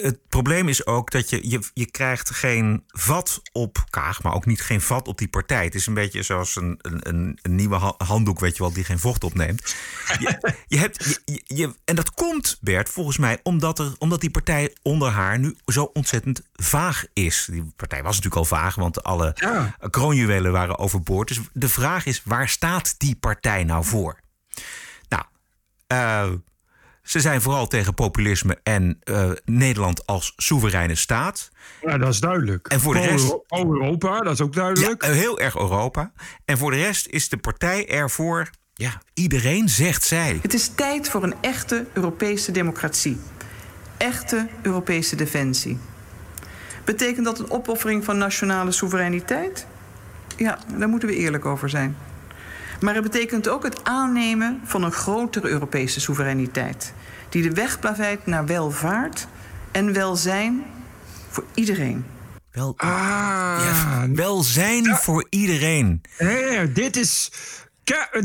Het 0.00 0.18
probleem 0.28 0.68
is 0.68 0.86
ook 0.86 1.10
dat 1.10 1.30
je, 1.30 1.48
je, 1.50 1.60
je 1.74 1.90
krijgt 1.90 2.30
geen 2.30 2.84
vat 2.86 3.42
op 3.52 3.84
Kaag, 3.90 4.22
maar 4.22 4.34
ook 4.34 4.46
niet 4.46 4.60
geen 4.60 4.80
vat 4.80 5.08
op 5.08 5.18
die 5.18 5.28
partij. 5.28 5.64
Het 5.64 5.74
is 5.74 5.86
een 5.86 5.94
beetje 5.94 6.22
zoals 6.22 6.56
een, 6.56 6.78
een, 6.82 7.38
een, 7.42 7.54
nieuwe 7.54 7.76
ha- 7.78 7.94
handdoek, 7.96 8.40
weet 8.40 8.56
je 8.56 8.62
wel, 8.62 8.72
die 8.72 8.84
geen 8.84 8.98
vocht 8.98 9.24
opneemt. 9.24 9.74
Je, 10.18 10.54
je 10.66 10.78
hebt, 10.78 11.20
je, 11.44 11.74
en 11.84 11.96
dat 11.96 12.10
komt, 12.10 12.58
Bert, 12.60 12.88
volgens 12.88 13.18
mij, 13.18 13.40
omdat, 13.42 13.78
er, 13.78 13.92
omdat 13.98 14.20
die 14.20 14.30
partij 14.30 14.74
onder 14.82 15.10
haar 15.10 15.38
nu 15.38 15.56
zo 15.66 15.84
ontzettend 15.92 16.42
vaag 16.52 17.04
is. 17.12 17.46
Die 17.50 17.72
partij 17.76 18.02
was 18.02 18.16
natuurlijk 18.16 18.36
al 18.50 18.58
vaag, 18.58 18.74
want 18.74 19.02
alle 19.02 19.32
Ja. 19.34 19.76
kroonjuwelen 19.90 20.52
waren 20.52 20.78
overboord. 20.78 21.28
Dus 21.28 21.40
de 21.52 21.68
vraag 21.68 22.06
is, 22.06 22.22
waar 22.24 22.48
staat 22.48 22.94
die 22.98 23.16
partij 23.16 23.64
nou 23.64 23.84
voor? 23.84 24.20
Nou, 25.08 25.24
eh, 25.86 26.30
ze 27.04 27.20
zijn 27.20 27.40
vooral 27.40 27.66
tegen 27.66 27.94
populisme 27.94 28.58
en 28.62 28.98
eh, 29.02 29.30
Nederland 29.44 30.06
als 30.06 30.32
soevereine 30.36 30.94
staat. 30.94 31.50
ja, 31.82 31.98
dat 31.98 32.08
is 32.08 32.20
duidelijk. 32.20 32.66
En 32.68 32.80
voor 32.80 32.94
de 32.94 33.00
rest- 33.00 33.46
Pro-Europa, 33.46 34.20
dat 34.20 34.32
is 34.32 34.40
ook 34.40 34.52
duidelijk. 34.54 35.04
heel 35.04 35.38
erg 35.40 35.56
Europa. 35.56 36.12
En 36.44 36.58
voor 36.58 36.70
de 36.70 36.76
rest 36.76 37.06
is 37.06 37.28
de 37.28 37.36
partij 37.36 37.88
ervoor. 37.88 38.50
Ja, 38.74 39.02
iedereen 39.14 39.68
zegt 39.68 40.02
zij. 40.04 40.38
Het 40.42 40.54
is 40.54 40.68
tijd 40.74 41.08
voor 41.10 41.22
een 41.22 41.34
echte 41.40 41.86
Europese 41.92 42.52
democratie. 42.52 43.18
Echte 43.96 44.48
Europese 44.62 45.16
defensie. 45.16 45.78
Betekent 46.84 47.24
dat 47.24 47.38
een 47.38 47.50
opoffering 47.50 48.04
van 48.04 48.18
nationale 48.18 48.72
soevereiniteit? 48.72 49.66
Ja, 50.36 50.58
daar 50.78 50.88
moeten 50.88 51.08
we 51.08 51.16
eerlijk 51.16 51.44
over 51.44 51.68
zijn. 51.68 51.96
Maar 52.84 52.94
het 52.94 53.02
betekent 53.02 53.48
ook 53.48 53.62
het 53.62 53.84
aannemen 53.84 54.60
van 54.64 54.82
een 54.82 54.92
grotere 54.92 55.48
Europese 55.48 56.00
soevereiniteit. 56.00 56.92
Die 57.28 57.42
de 57.42 57.50
weg 57.50 57.80
plaveit 57.80 58.26
naar 58.26 58.46
welvaart 58.46 59.26
en 59.70 59.92
welzijn 59.92 60.64
voor 61.28 61.44
iedereen. 61.54 62.04
Wel, 62.50 62.74
Ah, 62.76 62.88
ja, 63.60 64.08
welzijn 64.10 64.96
voor 64.96 65.26
iedereen. 65.30 66.00
Nee, 66.18 66.72
dit 66.72 66.96
is. 66.96 67.32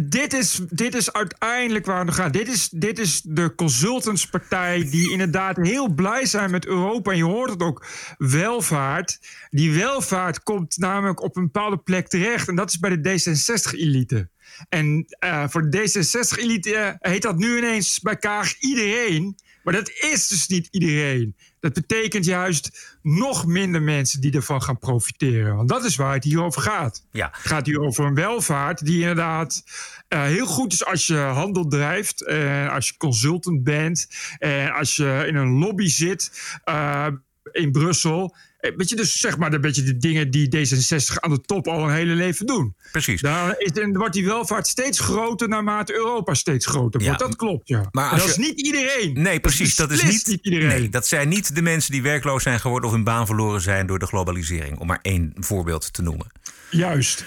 Dit 0.04 0.34
is, 0.34 0.62
dit 0.70 0.96
is 0.96 1.14
uiteindelijk 1.14 1.86
waar 1.86 2.00
het 2.00 2.08
om 2.08 2.14
gaat. 2.14 2.34
Dit 2.34 2.48
is, 2.48 2.70
dit 2.70 3.00
is 3.00 3.22
de 3.22 3.56
consultantspartij 3.56 4.88
die 4.90 5.12
inderdaad 5.12 5.58
heel 5.58 5.94
blij 5.94 6.26
zijn 6.26 6.52
met 6.52 6.66
Europa. 6.66 7.12
En 7.12 7.18
je 7.18 7.24
hoort 7.24 7.50
het 7.50 7.62
ook, 7.62 7.86
welvaart. 8.18 9.20
Die 9.50 9.74
welvaart 9.74 10.44
komt 10.44 10.78
namelijk 10.78 11.22
op 11.22 11.36
een 11.36 11.44
bepaalde 11.44 11.78
plek 11.78 12.08
terecht. 12.08 12.48
En 12.48 12.56
dat 12.56 12.70
is 12.70 12.80
bij 12.80 13.02
de 13.02 13.10
D66-elite. 13.10 14.28
En 14.70 15.06
eh, 15.20 15.48
voor 15.48 15.70
de 15.70 15.78
D66-elite 15.78 16.98
heet 17.00 17.22
dat 17.22 17.38
nu 17.38 17.58
ineens 17.58 18.00
bij 18.00 18.16
Kaag 18.16 18.60
iedereen. 18.60 19.38
Maar 19.64 19.74
dat 19.74 19.90
is 19.90 20.28
dus 20.28 20.48
niet 20.48 20.68
iedereen. 20.72 21.36
Dat 21.60 21.74
betekent 21.74 22.26
juist 22.26 22.98
nog 23.02 23.46
minder 23.46 23.82
mensen 23.82 24.22
die 24.22 24.32
ervan 24.32 24.62
gaan 24.62 24.78
profiteren. 24.78 25.56
Want 25.56 25.70
dat 25.70 25.84
is 25.84 25.96
waar 25.96 26.14
het 26.14 26.24
hier 26.24 26.44
over 26.44 26.62
gaat. 26.62 27.06
Ja. 27.12 27.30
Het 27.32 27.48
gaat 27.48 27.66
hier 27.66 27.80
over 27.80 28.06
een 28.06 28.14
welvaart 28.14 28.86
die 28.86 29.00
inderdaad 29.00 29.64
eh, 30.08 30.24
heel 30.24 30.46
goed 30.46 30.74
is 30.74 30.86
als 30.86 31.08
je 31.08 31.18
handel 31.18 31.68
drijft, 31.68 32.26
eh, 32.26 32.74
als 32.74 32.88
je 32.88 32.98
consultant 32.98 33.64
bent, 33.64 34.08
en 34.38 34.72
als 34.72 34.96
je 34.96 35.24
in 35.28 35.36
een 35.36 35.58
lobby 35.58 35.88
zit 35.88 36.32
eh, 36.64 37.08
in 37.52 37.72
Brussel. 37.72 38.36
Eh, 38.60 38.72
Weet 38.76 38.90
je, 38.90 38.96
dus 38.96 39.14
zeg 39.20 39.38
maar 39.38 39.54
een 39.54 39.62
beetje 39.62 39.84
de 39.84 39.98
dingen 39.98 40.32
die 40.32 40.48
D66 40.56 41.14
aan 41.20 41.30
de 41.32 41.42
top 41.42 41.68
al 41.68 41.84
een 41.84 41.94
hele 41.94 42.14
leven 42.14 42.46
doen. 42.46 42.76
Precies. 42.92 43.22
Daar 43.22 43.56
is, 43.58 43.72
en 43.72 43.98
wordt 43.98 44.14
die 44.14 44.26
welvaart 44.26 44.68
steeds 44.68 45.00
groter 45.00 45.48
naarmate 45.50 45.94
Europa 45.94 46.34
steeds 46.34 46.66
groter 46.66 47.02
Ja, 47.02 47.06
wordt. 47.08 47.22
Dat 47.22 47.36
klopt, 47.36 47.68
ja. 47.68 47.88
maar 47.92 48.10
dat 48.12 48.24
je- 48.24 48.30
is 48.30 48.38
niet 48.38 48.60
iedereen. 48.62 49.22
Nee, 49.22 49.40
precies. 49.40 49.76
Dat 49.76 49.92
is 49.92 50.04
niet, 50.04 50.28
iedereen. 50.42 50.68
Nee, 50.68 50.90
dat 50.90 51.08
zijn 51.08 51.28
niet 51.30 51.56
de 51.56 51.62
mensen 51.62 51.92
die 51.92 52.02
werkloos 52.02 52.44
zijn 52.44 52.60
geworden 52.60 52.90
of 52.90 52.96
hun 52.96 53.04
baan 53.04 53.26
verloren 53.26 53.62
zijn 53.62 53.88
door 53.88 54.00
de 54.00 54.06
globalisering. 54.08 54.78
Om 54.80 54.88
maar 54.88 55.00
één 55.02 55.32
voorbeeld 55.36 55.94
te 55.94 56.02
noemen. 56.02 56.28
Juist. 56.70 57.26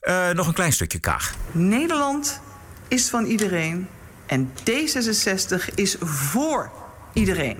Eh, 0.00 0.30
nog 0.30 0.46
een 0.46 0.54
klein 0.54 0.72
stukje 0.72 0.98
Kaag. 0.98 1.34
Nederland 1.52 2.40
is 2.88 3.08
van 3.08 3.24
iedereen 3.24 3.88
en 4.26 4.50
D66 4.60 5.74
is 5.74 5.96
voor 6.00 6.70
iedereen. 7.12 7.56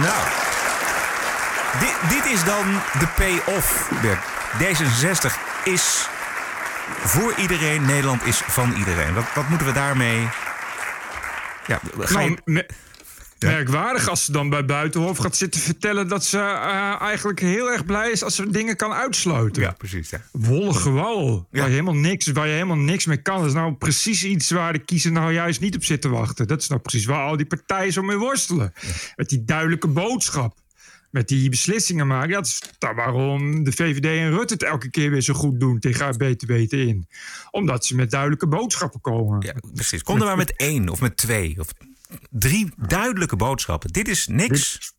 Nou, 0.00 0.28
dit, 1.80 1.94
dit 2.10 2.32
is 2.32 2.44
dan 2.44 2.64
de 2.98 3.06
pay-off, 3.16 3.90
Bert. 4.02 4.18
D66 4.62 5.34
is 5.64 6.08
voor 7.04 7.34
iedereen, 7.36 7.84
Nederland 7.84 8.26
is 8.26 8.36
van 8.36 8.72
iedereen. 8.78 9.14
Wat, 9.14 9.24
wat 9.34 9.48
moeten 9.48 9.66
we 9.66 9.72
daarmee... 9.72 10.28
Ja, 11.66 11.80
ga 11.98 12.20
je- 12.20 12.26
Nou, 12.28 12.38
me- 12.44 12.66
Merkwaardig 13.38 14.08
als 14.08 14.24
ze 14.24 14.32
dan 14.32 14.48
bij 14.48 14.64
Buitenhof 14.64 15.18
gaat 15.18 15.36
zitten 15.36 15.60
vertellen 15.60 16.08
dat 16.08 16.24
ze 16.24 16.38
eh, 16.38 17.00
eigenlijk 17.00 17.40
heel 17.40 17.70
erg 17.70 17.84
blij 17.84 18.10
is 18.10 18.22
als 18.22 18.34
ze 18.34 18.50
dingen 18.50 18.76
kan 18.76 18.92
uitsluiten. 18.92 19.62
ja, 19.62 19.70
precies. 19.78 20.10
Ja. 20.10 20.20
Wollig 20.32 20.80
gewauwel. 20.82 21.46
Ja. 21.50 21.58
Waar, 21.58 21.68
je 21.68 21.72
helemaal 21.74 21.94
niks, 22.00 22.26
waar 22.26 22.46
je 22.46 22.52
helemaal 22.52 22.76
niks 22.76 23.04
mee 23.06 23.16
kan. 23.22 23.38
Dat 23.38 23.46
is 23.46 23.52
nou 23.52 23.72
precies 23.74 24.24
iets 24.24 24.50
waar 24.50 24.72
de 24.72 24.78
kiezer 24.78 25.12
nou 25.12 25.32
juist 25.32 25.60
niet 25.60 25.74
op 25.76 25.84
zit 25.84 26.00
te 26.00 26.08
wachten. 26.08 26.46
Dat 26.46 26.60
is 26.60 26.68
nou 26.68 26.80
precies 26.80 27.04
waar 27.06 27.24
al 27.26 27.36
die 27.36 27.46
partijen 27.46 27.92
zo 27.92 28.02
mee 28.02 28.16
worstelen. 28.16 28.72
Met 29.16 29.28
die 29.28 29.44
duidelijke 29.44 29.88
boodschap. 29.88 30.54
Met 31.14 31.28
die 31.28 31.48
beslissingen 31.48 32.06
maken. 32.06 32.32
Dat 32.32 32.46
is 32.46 32.62
waarom 32.78 33.64
de 33.64 33.72
VVD 33.72 34.04
en 34.04 34.30
Rutte 34.30 34.54
het 34.54 34.62
elke 34.62 34.90
keer 34.90 35.10
weer 35.10 35.20
zo 35.20 35.34
goed 35.34 35.60
doen 35.60 35.78
tegen 35.78 36.06
weten 36.46 36.78
in. 36.78 37.08
Omdat 37.50 37.84
ze 37.84 37.94
met 37.94 38.10
duidelijke 38.10 38.48
boodschappen 38.48 39.00
komen. 39.00 39.40
Ja, 39.40 39.54
precies. 39.74 40.02
Kom 40.02 40.18
er 40.18 40.24
maar 40.24 40.36
met 40.36 40.56
één 40.56 40.88
of 40.88 41.00
met 41.00 41.16
twee 41.16 41.56
of 41.58 41.68
drie 42.30 42.72
duidelijke 42.76 43.36
boodschappen. 43.36 43.92
Dit 43.92 44.08
is 44.08 44.26
niks. 44.26 44.93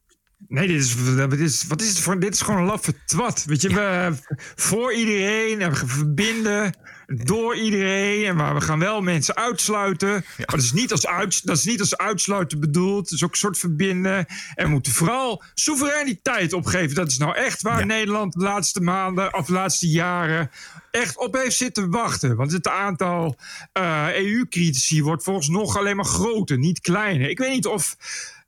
Nee, 0.48 0.68
dit 0.68 0.82
is, 0.82 0.96
wat 1.16 1.34
is, 1.34 1.68
wat 1.68 1.82
is 1.82 1.90
het 1.90 2.00
voor, 2.00 2.20
dit 2.20 2.34
is 2.34 2.42
gewoon 2.42 2.60
een 2.60 2.66
laffe 2.66 2.94
twat. 3.06 3.44
Weet 3.46 3.62
je, 3.62 3.70
we, 3.70 4.14
voor 4.56 4.94
iedereen 4.94 5.62
en 5.62 5.70
we 5.70 5.76
verbinden 5.76 6.74
door 7.08 7.56
iedereen. 7.56 8.26
En 8.26 8.36
maar 8.36 8.54
we 8.54 8.62
gaan 8.62 8.80
wel 8.80 9.02
mensen 9.02 9.36
uitsluiten. 9.36 10.10
Maar 10.10 10.46
dat 10.46 10.62
is, 10.62 10.72
niet 10.72 10.92
als 10.92 11.08
uit, 11.08 11.46
dat 11.46 11.58
is 11.58 11.66
niet 11.66 11.80
als 11.80 11.98
uitsluiten 11.98 12.60
bedoeld. 12.60 13.04
Het 13.04 13.12
is 13.12 13.24
ook 13.24 13.32
een 13.32 13.38
soort 13.38 13.58
verbinden. 13.58 14.26
En 14.56 14.66
we 14.66 14.72
moeten 14.72 14.92
vooral 14.92 15.44
soevereiniteit 15.54 16.54
opgeven. 16.54 16.96
Dat 16.96 17.08
is 17.08 17.18
nou 17.18 17.36
echt 17.36 17.62
waar 17.62 17.80
Ja. 17.80 17.86
Nederland 17.86 18.34
de 18.34 18.40
laatste 18.40 18.82
maanden 18.82 19.34
of 19.34 19.46
de 19.46 19.54
laatste 19.54 19.88
jaren 19.88 20.52
echt 20.92 21.18
op 21.18 21.34
heeft 21.36 21.56
zitten 21.56 21.90
wachten. 21.90 22.36
Want 22.36 22.52
het 22.52 22.68
aantal 22.68 23.36
eh, 23.72 24.08
EU-critici 24.16 25.04
wordt 25.04 25.24
volgens 25.24 25.48
nog 25.48 25.78
alleen 25.78 25.96
maar 25.96 26.06
groter, 26.06 26.58
niet 26.58 26.80
kleiner. 26.80 27.30
Ik 27.30 27.38
weet 27.38 27.52
niet 27.52 27.66
of 27.66 27.98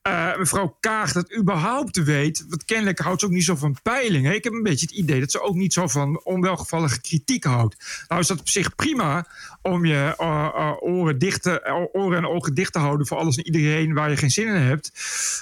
eh, 0.07 0.37
mevrouw 0.37 0.77
Kaag 0.79 1.11
dat 1.11 1.35
überhaupt 1.35 2.03
weet. 2.03 2.45
Want 2.49 2.65
kennelijk 2.65 2.99
houdt 2.99 3.19
ze 3.19 3.25
ook 3.25 3.31
niet 3.31 3.43
zo 3.43 3.55
van 3.55 3.77
peilingen. 3.83 4.35
Ik 4.35 4.43
heb 4.43 4.53
een 4.53 4.63
beetje 4.63 4.85
het 4.85 4.95
idee 4.95 5.19
dat 5.19 5.31
ze 5.31 5.41
ook 5.41 5.55
niet 5.55 5.73
zo 5.73 5.87
van 5.87 6.21
onwelgevallige 6.23 7.01
kritiek 7.01 7.43
houdt. 7.43 8.05
Nou 8.07 8.21
is 8.21 8.27
dat 8.27 8.39
op 8.39 8.49
zich 8.49 8.75
prima 8.75 9.27
om 9.61 9.85
je 9.85 10.13
eh, 10.17 10.49
eh, 10.55 10.71
oren, 10.79 11.19
dicht 11.19 11.45
oren 11.91 12.17
en 12.17 12.27
ogen 12.27 12.53
dicht 12.53 12.73
te 12.73 12.79
houden 12.79 13.07
voor 13.07 13.17
alles 13.17 13.37
en 13.37 13.45
iedereen 13.45 13.93
waar 13.93 14.09
je 14.09 14.17
geen 14.17 14.31
zin 14.31 14.47
in 14.47 14.61
hebt. 14.61 14.91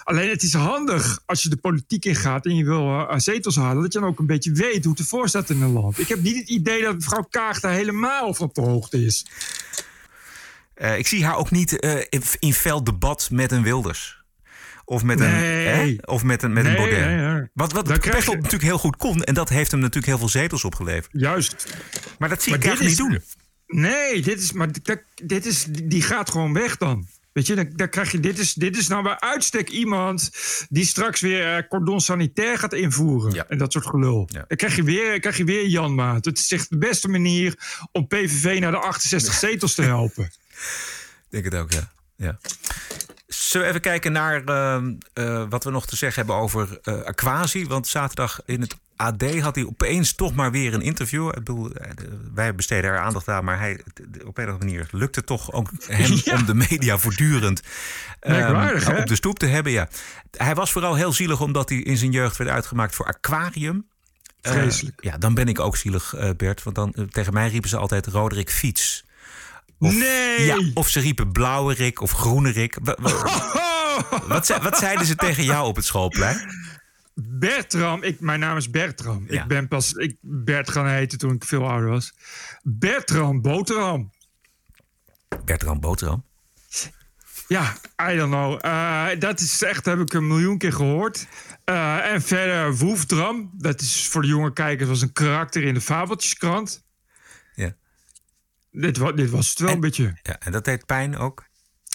Alleen 0.04 0.30
het 0.30 0.44
is 0.44 0.54
handig 0.54 1.20
als 1.26 1.44
je 1.44 1.50
de 1.50 1.58
politiek 1.58 2.06
ingaat 2.06 2.46
en 2.46 2.56
je 2.56 2.66
wil 2.66 3.08
zetels 3.18 3.56
halen, 3.56 3.84
dat 3.84 3.94
je 3.94 4.00
dan 4.00 4.08
ook 4.08 4.20
een 4.20 4.26
beetje 4.26 4.52
weet 4.52 4.84
hoe 4.84 4.94
het 4.94 5.02
ervoor 5.02 5.30
staat 5.30 5.50
in 5.50 5.62
een 5.62 5.74
land. 5.74 6.00
Ik 6.00 6.08
heb 6.08 6.22
niet 6.22 6.38
het 6.38 6.50
idee 6.50 6.82
dat 6.82 6.96
mevrouw 6.96 7.28
Kaag 7.30 7.60
daar 7.60 7.74
helemaal 7.74 8.34
van 8.34 8.48
op 8.48 8.56
de 8.56 8.62
hoogte 8.62 9.06
is. 9.06 9.26
Ik 10.98 11.08
zie 11.08 11.26
haar 11.26 11.38
ook 11.38 11.52
niet 11.52 11.72
in, 12.10 12.22
in 12.40 12.54
fel 12.54 12.84
debat 12.84 13.30
met 13.32 13.52
een 13.52 13.64
Wilders. 13.64 14.25
Of 14.86 15.04
met 15.04 15.20
een, 15.20 15.32
Nee. 15.32 15.68
hè? 15.68 15.96
Of 16.06 16.24
met 16.24 16.44
een, 16.44 16.54
met 16.54 16.66
een 16.66 16.76
Baudet. 16.76 17.06
nee. 17.06 17.50
Wat, 17.54 17.72
wat 17.72 17.84
Pechtold 17.88 18.24
je- 18.26 18.36
natuurlijk 18.36 18.64
heel 18.64 18.78
goed 18.78 18.96
kon. 18.98 19.24
En 19.24 19.34
dat 19.34 19.50
heeft 19.50 19.72
hem 19.72 19.80
natuurlijk 19.80 20.06
heel 20.06 20.18
veel 20.18 20.30
zetels 20.30 20.64
opgeleverd. 20.64 21.08
Juist. 21.12 21.66
Maar 22.20 22.30
dat 22.30 22.44
zie 22.44 22.52
Maar 22.52 22.60
ik 22.62 22.68
eigenlijk 22.68 23.00
niet 23.00 23.10
doen. 23.10 23.22
Nee, 23.82 24.22
dit 24.22 24.40
is, 24.42 24.52
maar 24.52 24.72
dit, 24.72 25.04
dit 25.24 25.46
is, 25.46 25.66
die 25.70 26.02
gaat 26.02 26.30
gewoon 26.30 26.54
weg 26.54 26.78
dan. 26.78 27.08
Weet 27.34 27.48
je, 27.48 27.56
dan, 27.56 27.70
dan 27.76 27.90
krijg 27.90 28.12
je, 28.12 28.20
dit, 28.20 28.40
is, 28.40 28.54
dit 28.54 28.78
is 28.78 28.88
nou 28.88 29.04
bij 29.04 29.20
uitstek 29.20 29.70
iemand 29.70 30.30
die 30.70 30.86
straks 30.86 31.22
weer 31.22 31.56
eh, 31.56 31.68
cordon 31.70 32.02
sanitair 32.02 32.60
gaat 32.60 32.74
invoeren. 32.74 33.34
Ja. 33.34 33.46
En 33.48 33.58
dat 33.58 33.72
soort 33.72 33.86
gelul. 33.86 34.30
Ja. 34.32 34.46
Dan 34.48 34.58
krijg 34.58 34.76
je 34.76 34.84
weer, 34.84 35.20
krijg 35.20 35.38
je 35.38 35.44
weer 35.44 35.68
Jan 35.68 35.96
Maat. 35.96 36.26
Het 36.26 36.38
is 36.38 36.52
echt 36.52 36.70
de 36.70 36.78
beste 36.78 37.08
manier 37.08 37.56
om 37.92 38.08
PVV 38.08 38.60
naar 38.60 38.72
de 38.72 38.78
68 38.78 39.34
zetels 39.34 39.74
te 39.76 39.82
helpen. 39.82 40.24
Ik 41.30 41.30
denk 41.30 41.44
het 41.44 41.56
ook, 41.56 41.72
ja. 41.72 41.92
ja. 42.16 42.38
Zullen 43.28 43.66
we 43.66 43.70
even 43.70 43.82
kijken 43.82 44.12
naar 44.12 44.44
ehm, 44.44 44.94
eh, 45.14 45.44
wat 45.50 45.64
we 45.64 45.72
nog 45.72 45.86
te 45.88 45.96
zeggen 45.96 46.26
hebben 46.26 46.44
over 46.44 46.80
eh 46.82 47.02
Aquasi? 47.02 47.68
Want 47.68 47.88
zaterdag 47.88 48.40
in 48.46 48.62
het 48.62 48.78
AD 48.96 49.40
had 49.40 49.56
hij 49.56 49.66
opeens 49.66 50.14
toch 50.14 50.36
maar 50.36 50.52
weer 50.52 50.74
een 50.74 50.82
interview. 50.82 51.28
Ik 51.28 51.34
bedoel, 51.34 51.72
eh, 51.72 51.92
wij 52.34 52.56
besteden 52.56 52.92
er 52.92 53.00
aandacht 53.00 53.28
aan, 53.28 53.44
maar 53.44 53.60
hij, 53.60 53.84
op 54.26 54.38
een 54.38 54.48
of 54.48 54.54
andere 54.54 54.58
manier 54.58 54.88
lukt 54.92 55.16
het 55.16 55.26
toch 55.26 55.52
ook 55.52 55.70
hem 55.88 56.20
Ja. 56.24 56.36
om 56.36 56.46
de 56.46 56.54
media 56.54 56.98
voortdurend 56.98 57.62
ehm, 58.20 58.34
Merkwaardig, 58.36 59.00
op 59.00 59.06
de 59.06 59.16
stoep 59.16 59.40
te 59.40 59.46
hebben. 59.46 59.72
Ja. 59.72 59.88
Hij 60.32 60.56
was 60.56 60.72
vooral 60.72 60.96
heel 60.96 61.14
zielig 61.14 61.42
omdat 61.42 61.70
hij 61.70 61.78
in 61.78 61.98
zijn 61.98 62.12
jeugd 62.12 62.38
werd 62.38 62.50
uitgemaakt 62.50 62.96
voor 62.96 63.06
Aquarium. 63.06 63.88
Vreselijk. 64.42 65.04
ja, 65.04 65.18
dan 65.18 65.34
ben 65.34 65.48
ik 65.48 65.60
ook 65.60 65.78
zielig, 65.78 66.14
Bert. 66.38 66.64
Want 66.64 66.76
dan, 66.76 67.10
tegen 67.10 67.34
mij 67.34 67.50
riepen 67.50 67.70
ze 67.70 67.78
altijd 67.78 68.08
Roderick 68.08 68.50
Fiets. 68.50 69.05
Of, 69.80 69.94
Nee! 69.94 70.46
Ja, 70.46 70.60
of 70.74 70.90
ze 70.90 71.00
riepen 71.00 71.32
blauwe 71.32 71.74
Rick 71.74 72.02
of 72.02 72.12
groene 72.12 72.50
Rick. 72.52 72.78
Wa- 72.84 72.98
Wat, 74.28 74.46
ze- 74.46 74.60
wat 74.62 74.78
zeiden 74.78 75.06
ze 75.06 75.16
tegen 75.16 75.44
jou 75.44 75.68
op 75.68 75.76
het 75.76 75.86
schoolplein? 75.86 76.38
Bertram, 77.14 78.04
ik, 78.04 78.20
mijn 78.20 78.40
naam 78.40 78.58
is 78.58 78.70
Bertram. 78.70 79.26
Ja. 79.30 79.42
Ik 79.42 79.48
ben 79.48 79.68
pas 79.68 79.92
ik 79.94 80.18
Bert 80.22 80.70
gaan 80.72 80.88
heten 80.88 81.18
toen 81.18 81.34
ik 81.34 81.44
veel 81.46 81.70
ouder 81.70 81.90
was. 81.90 82.14
Bertram 82.64 83.42
Boterham. 83.42 84.12
Bertram 85.46 85.80
Boterham. 85.80 86.24
Ja, 87.48 87.74
I 88.12 88.16
don't 88.16 88.32
know. 88.32 88.60
Eh, 88.66 89.08
dat 89.20 89.40
is 89.40 89.62
echt, 89.64 89.86
heb 89.86 90.00
ik 90.00 90.14
een 90.14 90.28
miljoen 90.28 90.58
keer 90.58 90.74
gehoord. 90.74 91.28
Eh, 91.64 92.12
en 92.12 92.22
verder 92.22 92.76
Woefdram. 92.78 93.50
Dat 93.54 93.82
is 93.82 94.08
voor 94.08 94.22
de 94.22 94.28
jonge 94.28 94.54
kijkers 94.54 94.90
was 94.90 95.02
een 95.02 95.14
karakter 95.14 95.64
in 95.64 95.74
de 95.74 95.82
Fabeltjeskrant. 95.82 96.84
Dit, 98.76 98.98
wa- 98.98 99.12
dit 99.12 99.30
was 99.30 99.50
het 99.50 99.60
wel 99.60 99.68
En- 99.70 99.74
een 99.76 99.80
beetje. 99.80 100.18
ja. 100.24 100.36
En 100.40 100.52
dat 100.52 100.66
deed 100.66 100.86
pijn 100.86 101.18
ook? 101.18 101.44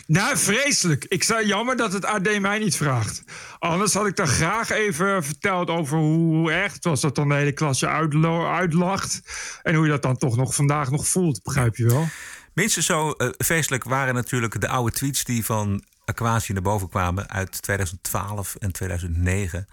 Nou, 0.07 0.39
vreselijk. 0.39 1.05
Ik 1.05 1.23
zei 1.23 1.47
jammer 1.47 1.77
dat 1.77 1.93
het 1.93 2.05
AD 2.05 2.41
mij 2.41 2.59
niet 2.59 2.77
vraagt. 2.77 3.23
Anders 3.59 3.95
had 3.95 4.07
ik 4.07 4.17
dan 4.17 4.27
graag 4.27 4.71
even 4.71 5.25
verteld 5.25 5.69
over 5.71 5.99
hoe 5.99 6.53
erg 6.53 6.73
het 6.73 6.85
was 6.85 7.01
dat 7.01 7.15
dan 7.15 7.29
de 7.29 7.35
hele 7.35 7.53
klasje 7.53 7.89
uitlacht. 7.89 9.21
En 9.63 9.75
hoe 9.75 9.85
je 9.85 9.91
dat 9.91 10.03
dan 10.03 10.17
toch 10.17 10.37
nog 10.37 10.55
vandaag 10.55 10.91
nog 10.91 11.09
voelt, 11.09 11.43
begrijp 11.43 11.77
je 11.77 11.85
wel? 11.87 12.09
Minstens 12.55 12.87
zo 12.87 13.11
eh, 13.11 13.29
feestelijk 13.39 13.85
waren 13.85 14.15
natuurlijk 14.15 14.61
de 14.61 14.69
oude 14.69 14.93
tweets 14.93 15.25
die 15.25 15.45
van 15.45 15.85
Aquasi 16.11 16.53
naar 16.53 16.63
boven 16.63 16.89
kwamen 16.89 17.31
uit 17.31 17.63
2012 17.63 18.55
en 18.59 18.73
2009. 18.73 19.67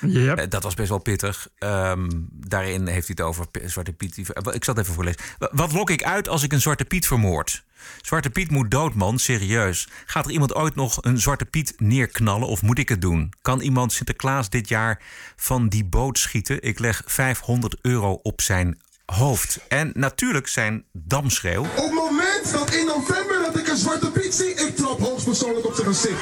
Yep. 0.00 0.38
Eh, 0.38 0.48
dat 0.48 0.62
was 0.62 0.74
best 0.74 0.88
wel 0.88 0.98
pittig. 0.98 1.48
Ehm, 1.58 2.08
daarin 2.30 2.86
heeft 2.86 3.06
hij 3.06 3.16
het 3.18 3.20
over 3.20 3.46
Zwarte 3.64 3.92
Piet. 3.92 4.14
die- 4.14 4.32
eh, 4.34 4.54
Ik 4.54 4.64
zal 4.64 4.74
het 4.74 4.82
even 4.82 4.94
voorlezen. 4.94 5.20
Wa- 5.38 5.48
Wat 5.52 5.72
lok 5.72 5.90
ik 5.90 6.02
uit 6.04 6.28
als 6.28 6.42
ik 6.42 6.52
een 6.52 6.60
Zwarte 6.60 6.84
Piet 6.84 7.06
vermoord? 7.06 7.64
Zwarte 8.00 8.30
Piet 8.30 8.50
moet 8.50 8.70
dood, 8.70 8.94
man. 8.94 9.18
Serieus. 9.18 9.88
Gaat 10.06 10.24
er 10.24 10.30
iemand 10.30 10.54
ooit 10.54 10.74
nog 10.74 10.98
een 11.00 11.18
Zwarte 11.20 11.44
Piet 11.44 11.74
neerknallen 11.78 12.48
of 12.48 12.62
moet 12.62 12.78
ik 12.78 12.88
het 12.88 13.00
doen? 13.00 13.32
Kan 13.42 13.60
iemand 13.60 13.92
Sinterklaas 13.92 14.50
dit 14.50 14.68
jaar 14.68 15.02
van 15.36 15.68
die 15.68 15.84
boot 15.84 16.18
schieten? 16.18 16.62
Ik 16.62 16.78
leg 16.78 17.02
500 17.06 17.76
euro 17.82 18.12
op 18.22 18.40
zijn 18.40 18.80
hoofd. 19.06 19.58
En 19.68 19.90
natuurlijk 19.94 20.48
zijn 20.48 20.84
damschreeuw. 20.92 21.66
Dat 22.52 22.70
in 22.74 22.86
november 22.86 23.38
dat 23.46 23.58
ik 23.58 23.68
een 23.68 23.76
zwarte 23.76 24.10
piet 24.10 24.34
zie, 24.34 24.50
ik 24.54 24.76
trap 24.76 25.00
hoogstpersoonlijk 25.00 25.66
op 25.66 25.74
zijn 25.74 25.86
gezicht. 25.86 26.20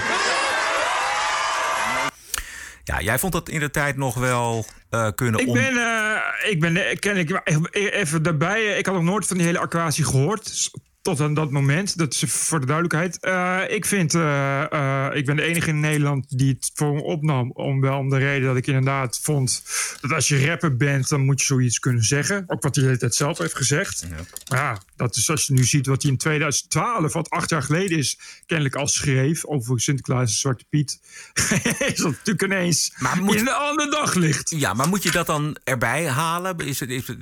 Ja, 2.85 3.01
jij 3.01 3.19
vond 3.19 3.33
dat 3.33 3.49
in 3.49 3.61
de 3.61 3.71
tijd 3.71 3.97
nog 3.97 4.15
wel 4.15 4.67
eh, 4.91 5.09
kunnen 5.15 5.41
Ik 5.41 5.47
om... 5.47 5.53
ben, 5.55 5.77
eh, 5.77 6.51
ik 6.51 6.61
ben, 6.61 6.99
ken 6.99 7.17
ik 7.17 7.41
even 7.73 8.23
daarbij. 8.23 8.67
eh, 8.73 8.79
Ik 8.79 8.87
had 8.87 8.95
nog 8.95 9.05
nooit 9.05 9.27
van 9.27 9.37
die 9.37 9.47
hele 9.47 9.59
aquatie 9.59 10.05
gehoord. 10.05 10.71
Tot 11.03 11.21
aan 11.21 11.35
dat 11.35 11.51
moment. 11.51 11.99
Dat 11.99 12.13
is 12.13 12.23
voor 12.27 12.61
de 12.61 12.67
duidelijkheid. 12.67 13.21
Eh, 13.21 13.61
ik 13.69 13.87
vind, 13.87 14.15
eh, 14.15 14.73
eh, 14.73 15.17
ik 15.17 15.25
ben 15.27 15.37
de 15.37 15.43
enige 15.43 15.69
in 15.69 15.81
Nederland 15.81 16.39
die 16.39 16.49
het 16.53 16.71
voor 16.75 16.95
me 16.95 17.03
opnam. 17.03 17.51
Om 17.53 17.81
wel 17.81 17.99
om 17.99 18.09
de 18.11 18.19
reden 18.19 18.47
dat 18.47 18.57
ik 18.57 18.67
inderdaad 18.67 19.19
vond 19.23 19.63
dat 20.01 20.13
als 20.13 20.29
je 20.29 20.47
rapper 20.47 20.77
bent, 20.77 21.09
dan 21.09 21.21
moet 21.25 21.41
je 21.41 21.47
zoiets 21.47 21.79
kunnen 21.79 22.05
zeggen. 22.05 22.45
Ook 22.47 22.63
wat 22.63 22.75
hij 22.75 22.85
de 22.85 22.89
hele 22.89 22.99
tijd 22.99 23.15
zelf 23.15 23.39
heeft 23.39 23.57
gezegd. 23.57 24.07
Maar 24.49 24.59
ja, 24.59 24.79
dat 24.97 25.17
is 25.17 25.31
als 25.31 25.47
je 25.47 25.53
nu 25.53 25.65
ziet 25.65 25.87
wat 25.87 26.03
hij 26.03 26.11
in 26.11 26.17
2012, 26.17 27.13
wat 27.13 27.31
acht 27.31 27.51
jaar 27.51 27.63
geleden 27.63 27.99
is, 27.99 28.19
kennelijk 28.47 28.77
al 28.77 28.87
schreef 28.89 29.45
over 29.45 29.81
Sinterklaas 29.81 30.31
en 30.31 30.37
Zwarte 30.37 30.65
Piet. 30.69 31.01
is 31.93 31.97
dat 31.97 32.11
natuurlijk 32.11 32.43
ineens 32.43 32.93
Maar 32.99 33.23
moet- 33.23 33.35
in 33.35 33.41
een 33.41 33.53
ander 33.55 33.91
daglicht. 33.91 34.51
Ja, 34.51 34.75
maar 34.75 34.89
moet 34.89 35.03
je 35.03 35.11
dat 35.11 35.27
dan 35.27 35.57
erbij 35.65 36.07
halen? 36.09 36.59
Is 36.59 36.81
het, 36.81 36.91
is 36.91 37.07
het, 37.07 37.19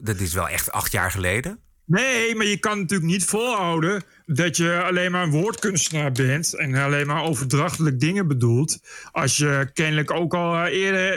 dat 0.00 0.20
is 0.20 0.32
wel 0.32 0.48
echt 0.48 0.72
acht 0.72 0.92
jaar 0.92 1.10
geleden. 1.10 1.58
Nee, 2.00 2.34
maar 2.34 2.46
je 2.46 2.56
kan 2.56 2.78
natuurlijk 2.78 3.10
niet 3.10 3.24
volhouden 3.24 4.02
dat 4.26 4.56
je 4.56 4.82
alleen 4.82 5.10
maar 5.10 5.22
een 5.22 5.30
woordkunstenaar 5.30 6.12
bent 6.12 6.54
en 6.54 6.74
alleen 6.74 7.06
maar 7.06 7.22
overdrachtelijk 7.22 8.00
dingen 8.00 8.28
bedoelt. 8.28 8.78
Als 9.10 9.36
je 9.36 9.70
kennelijk 9.72 10.10
ook 10.10 10.34
al 10.34 10.54
eh, 10.56 10.72
eerder. 10.72 11.10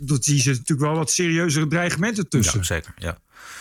Dat 0.00 0.24
zie 0.24 0.36
je 0.42 0.48
natuurlijk 0.50 0.80
wel 0.80 0.94
wat 0.94 1.10
serieuzere 1.10 1.66
dreigementen 1.66 2.28
tussen. 2.28 2.58
Ja, 2.58 2.64
zeker. 2.64 2.94
Ja. 2.96 3.18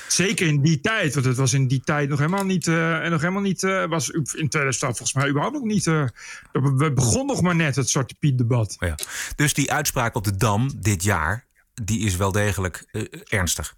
Zeker 0.07 0.47
in 0.47 0.61
die 0.61 0.81
tijd, 0.81 1.13
want 1.13 1.25
het 1.25 1.37
was 1.37 1.53
in 1.53 1.67
die 1.67 1.81
tijd 1.83 2.09
nog 2.09 2.19
helemaal 2.19 2.45
niet. 2.45 2.67
eh, 2.67 3.07
nog 3.07 3.21
helemaal 3.21 3.41
niet. 3.41 3.63
eh, 3.63 3.85
was 3.85 4.09
in 4.09 4.25
2012 4.25 4.97
volgens 4.97 5.13
mij 5.13 5.29
überhaupt 5.29 5.55
nog 5.55 5.65
niet. 5.65 5.87
eh, 5.87 6.03
we 6.51 6.91
begon 6.93 7.25
nog 7.25 7.41
maar 7.41 7.55
net 7.55 7.75
het 7.75 7.89
Zwarte 7.89 8.15
Piet-debat. 8.19 8.75
Ja. 8.79 8.95
Dus 9.35 9.53
die 9.53 9.71
uitspraak 9.71 10.15
op 10.15 10.23
de 10.23 10.37
Dam 10.37 10.71
dit 10.75 11.03
jaar, 11.03 11.45
die 11.83 12.05
is 12.05 12.15
wel 12.15 12.31
degelijk 12.31 12.85
ernstig. 13.27 13.75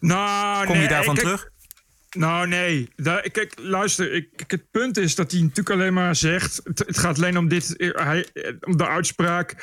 Nou, 0.00 0.64
Kom 0.66 0.74
je 0.74 0.80
nee, 0.80 0.88
daarvan 0.88 1.14
kijk, 1.14 1.26
terug? 1.26 1.50
Nou, 2.16 2.48
nee. 2.48 2.88
Kijk, 3.32 3.52
luister. 3.56 4.12
Ik, 4.12 4.28
het 4.46 4.70
punt 4.70 4.96
is 4.96 5.14
dat 5.14 5.30
hij 5.32 5.40
natuurlijk 5.40 5.70
alleen 5.70 5.94
maar 5.94 6.16
zegt... 6.16 6.60
Het, 6.64 6.78
het 6.78 6.98
gaat 6.98 7.16
alleen 7.16 7.38
om 7.38 7.48
dit... 7.48 7.74
Hij, 7.76 8.26
om 8.60 8.76
de 8.76 8.86
uitspraak... 8.86 9.54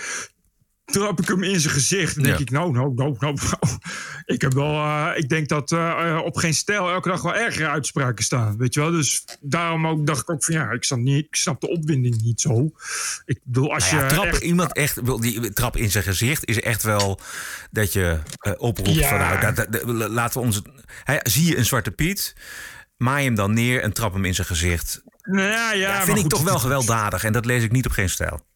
Trap 0.92 1.22
ik 1.22 1.28
hem 1.28 1.44
in 1.44 1.60
zijn 1.60 1.74
gezicht. 1.74 2.14
Dan 2.16 2.24
denk 2.24 2.36
Ja. 2.36 2.42
ik, 2.42 2.50
nou, 2.52 2.72
nou, 2.72 2.94
nou, 2.96 3.16
nou. 3.20 3.34
nou. 3.34 3.78
Ik 4.26 4.42
heb 4.42 4.54
wel... 4.54 4.74
eh, 4.74 5.12
ik 5.16 5.30
denk 5.30 5.48
dat 5.48 5.72
eh, 5.72 6.10
eh, 6.16 6.24
op 6.26 6.36
geen 6.38 6.54
stijl 6.54 6.90
elke 6.90 7.10
dag 7.10 7.22
wel 7.22 7.36
ergere 7.36 7.68
uitspraken 7.68 8.24
staan. 8.24 8.58
Weet 8.58 8.74
je 8.74 8.80
wel? 8.80 8.92
Dus 8.92 9.26
daarom 9.42 9.88
ook, 9.88 10.06
dacht 10.08 10.22
ik 10.22 10.30
ook 10.30 10.44
van... 10.44 10.54
Ja, 10.56 10.72
ik 10.72 10.84
snap, 10.84 11.00
niet, 11.00 11.26
ik 11.26 11.36
snap 11.36 11.62
de 11.62 11.70
opwinding 11.70 12.22
niet 12.22 12.42
zo. 12.42 12.70
Ik 13.26 13.40
bedoel, 13.44 13.74
als 13.74 13.84
Nou 13.92 13.96
ja, 14.04 14.08
je 14.08 14.14
trappen, 14.14 14.32
echt- 14.34 14.42
iemand 14.44 14.74
echt, 14.74 15.02
wil 15.02 15.20
die 15.20 15.54
trap 15.54 15.78
in 15.78 15.92
zijn 15.92 16.04
gezicht 16.04 16.46
is 16.48 16.60
echt 16.60 16.84
wel 16.84 17.20
dat 17.72 17.94
je 17.94 18.20
eh, 18.40 18.54
oproept 18.58 18.94
Ja. 18.94 19.10
van 19.10 19.18
nou, 19.18 19.40
dat, 19.40 19.56
dat- 19.56 19.72
dat- 19.72 20.10
laten 20.10 20.40
we 20.40 20.46
ons. 20.46 20.62
Hij, 21.04 21.20
zie 21.24 21.46
je 21.48 21.58
een 21.58 21.66
zwarte 21.66 21.92
Piet, 21.92 22.36
maai 22.98 23.26
hem 23.26 23.36
dan 23.36 23.54
neer 23.54 23.82
en 23.82 23.94
trap 23.94 24.14
hem 24.14 24.26
in 24.26 24.36
zijn 24.36 24.48
gezicht. 24.48 25.02
Nou 25.22 25.78
ja, 25.78 25.92
maar 25.92 26.04
vind 26.04 26.16
ik 26.16 26.22
goed, 26.22 26.32
toch 26.32 26.44
wel 26.44 26.60
gewelddadig 26.60 27.24
en 27.24 27.34
dat 27.34 27.46
lees 27.46 27.64
ik 27.64 27.72
niet 27.72 27.86
op 27.86 27.92
geen 27.92 28.10
stijl. 28.10 28.48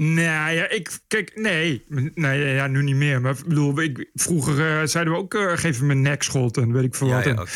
Nou 0.00 0.54
ja, 0.54 0.68
ik 0.68 0.98
kijk, 1.06 1.32
nee, 1.34 1.84
nee, 2.14 2.54
ja, 2.54 2.66
nu 2.66 2.82
niet 2.82 2.94
meer. 2.96 3.20
Maar 3.20 3.38
ik 3.38 3.46
bedoel, 3.46 3.80
ik, 3.82 4.10
vroeger 4.14 4.80
eh, 4.80 4.86
zeiden 4.86 5.12
we 5.12 5.18
ook 5.18 5.34
uh, 5.34 5.52
geef 5.56 5.78
hem 5.78 5.90
een 5.90 6.02
nekschot 6.02 6.56
en 6.56 6.72
weet 6.72 6.84
ik 6.84 6.94
veel 6.94 7.08
Ja, 7.08 7.34
wat. 7.34 7.48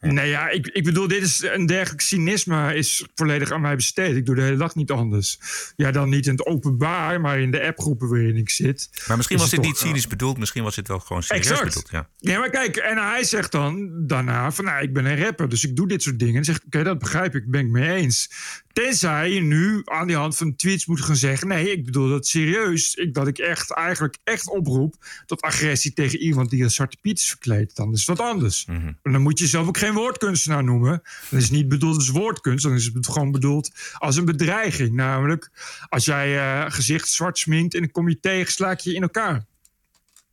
ja. 0.00 0.10
Nee, 0.12 0.28
ja, 0.28 0.48
ik, 0.48 0.66
ik 0.66 0.84
bedoel, 0.84 1.08
dit 1.08 1.22
is 1.22 1.42
een 1.42 1.66
dergelijk 1.66 2.00
cynisme 2.00 2.74
is 2.74 3.06
volledig 3.14 3.50
aan 3.50 3.60
mij 3.60 3.76
besteed. 3.76 4.16
Ik 4.16 4.26
doe 4.26 4.34
de 4.34 4.42
hele 4.42 4.56
dag 4.56 4.74
niet 4.74 4.90
anders. 4.90 5.38
Ja, 5.76 5.90
dan 5.90 6.08
niet 6.08 6.26
in 6.26 6.32
het 6.32 6.46
openbaar, 6.46 7.20
maar 7.20 7.40
in 7.40 7.50
de 7.50 7.66
appgroepen 7.66 8.08
waarin 8.08 8.36
ik 8.36 8.50
zit. 8.50 8.88
Maar 9.06 9.16
misschien 9.16 9.36
is 9.36 9.42
was 9.42 9.52
het 9.52 9.60
dit 9.60 9.70
niet 9.70 9.78
toch, 9.78 9.88
cynisch 9.88 10.06
bedoeld, 10.06 10.38
misschien 10.38 10.62
was 10.62 10.74
dit 10.74 10.88
wel 10.88 11.00
gewoon 11.00 11.22
serieus 11.22 11.46
Exact. 11.46 11.64
bedoeld. 11.64 11.90
Ja. 11.90 12.08
Ja, 12.18 12.38
maar 12.38 12.50
kijk, 12.50 12.76
en 12.76 12.96
hij 12.98 13.24
zegt 13.24 13.52
dan 13.52 13.90
daarna 14.06 14.52
van, 14.52 14.64
nou, 14.64 14.82
ik 14.82 14.92
ben 14.92 15.04
een 15.04 15.18
rapper, 15.24 15.48
dus 15.48 15.64
ik 15.64 15.76
doe 15.76 15.88
dit 15.88 16.02
soort 16.02 16.18
dingen. 16.18 16.36
En 16.36 16.44
zeg 16.44 16.56
ik, 16.56 16.62
oké, 16.66 16.82
dat 16.82 16.98
begrijp 16.98 17.34
ik, 17.34 17.50
ben 17.50 17.60
ik 17.60 17.68
mee 17.70 17.90
eens. 17.94 18.30
Tenzij 18.74 19.30
je 19.30 19.40
nu 19.40 19.82
aan 19.84 20.06
die 20.06 20.16
hand 20.16 20.36
van 20.36 20.56
tweets 20.56 20.86
moet 20.86 21.00
gaan 21.00 21.16
zeggen, 21.16 21.48
nee, 21.48 21.70
ik 21.70 21.84
bedoel 21.84 22.08
dat 22.08 22.26
serieus. 22.26 22.94
Ik, 22.94 23.14
dat 23.14 23.26
ik 23.26 23.38
echt 23.38 23.72
eigenlijk 23.72 24.18
echt 24.24 24.48
oproep 24.50 24.94
tot 25.26 25.40
agressie 25.42 25.92
tegen 25.92 26.18
iemand 26.18 26.50
die 26.50 26.62
een 26.62 26.70
zwarte 26.70 26.96
piet 27.00 27.18
is 27.18 27.28
verkleed. 27.28 27.76
Dan 27.76 27.92
is 27.92 28.06
het 28.06 28.18
wat 28.18 28.26
anders. 28.28 28.64
En 29.02 29.12
dan 29.12 29.22
moet 29.22 29.38
je 29.38 29.46
zelf 29.46 29.66
ook 29.66 29.78
geen 29.78 29.92
woordkunstenaar 29.94 30.64
noemen. 30.64 31.02
Dan 31.30 31.40
is 31.40 31.50
niet 31.50 31.68
bedoeld 31.68 31.94
als 31.96 32.08
woordkunst, 32.08 32.64
dan 32.64 32.74
is 32.74 32.90
het 32.94 33.06
gewoon 33.06 33.30
bedoeld 33.32 33.70
als 33.98 34.16
een 34.16 34.24
bedreiging. 34.24 34.92
Namelijk, 34.92 35.50
als 35.88 36.04
jij 36.04 36.38
eh 36.38 36.70
gezicht 36.72 37.08
zwart 37.08 37.38
sminkt 37.38 37.74
en 37.74 37.80
dan 37.80 37.90
kom 37.90 38.08
je 38.08 38.20
tegen, 38.20 38.52
sla 38.52 38.70
ik 38.70 38.80
je 38.80 38.94
in 38.94 39.02
elkaar. 39.02 39.44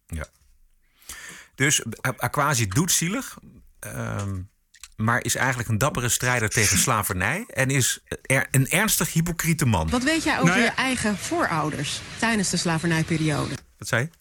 Ja. 0.08 0.28
Dus 1.56 1.82
A- 2.08 2.14
Aquasi 2.18 2.68
doet 2.68 2.92
zielig, 2.92 3.38
ehm, 3.80 4.40
maar 5.04 5.24
is 5.24 5.36
eigenlijk 5.36 5.70
een 5.70 5.78
dappere 5.78 6.10
strijder 6.10 6.50
tegen 6.50 6.78
slavernij 6.88 7.44
en 7.48 7.70
is 7.70 8.00
er 8.22 8.48
een 8.52 8.70
ernstig 8.70 9.14
hypocriete 9.14 9.66
man. 9.66 9.90
Wat 9.90 10.04
weet 10.04 10.24
jij 10.24 10.34
over 10.34 10.46
Nou 10.46 10.60
ja. 10.60 10.66
je 10.66 10.72
eigen 10.72 11.18
voorouders 11.18 12.02
tijdens 12.20 12.50
de 12.50 12.58
slavernijperiode? 12.58 13.56
Wat 13.78 13.88
zei 13.88 14.02
je? 14.02 14.20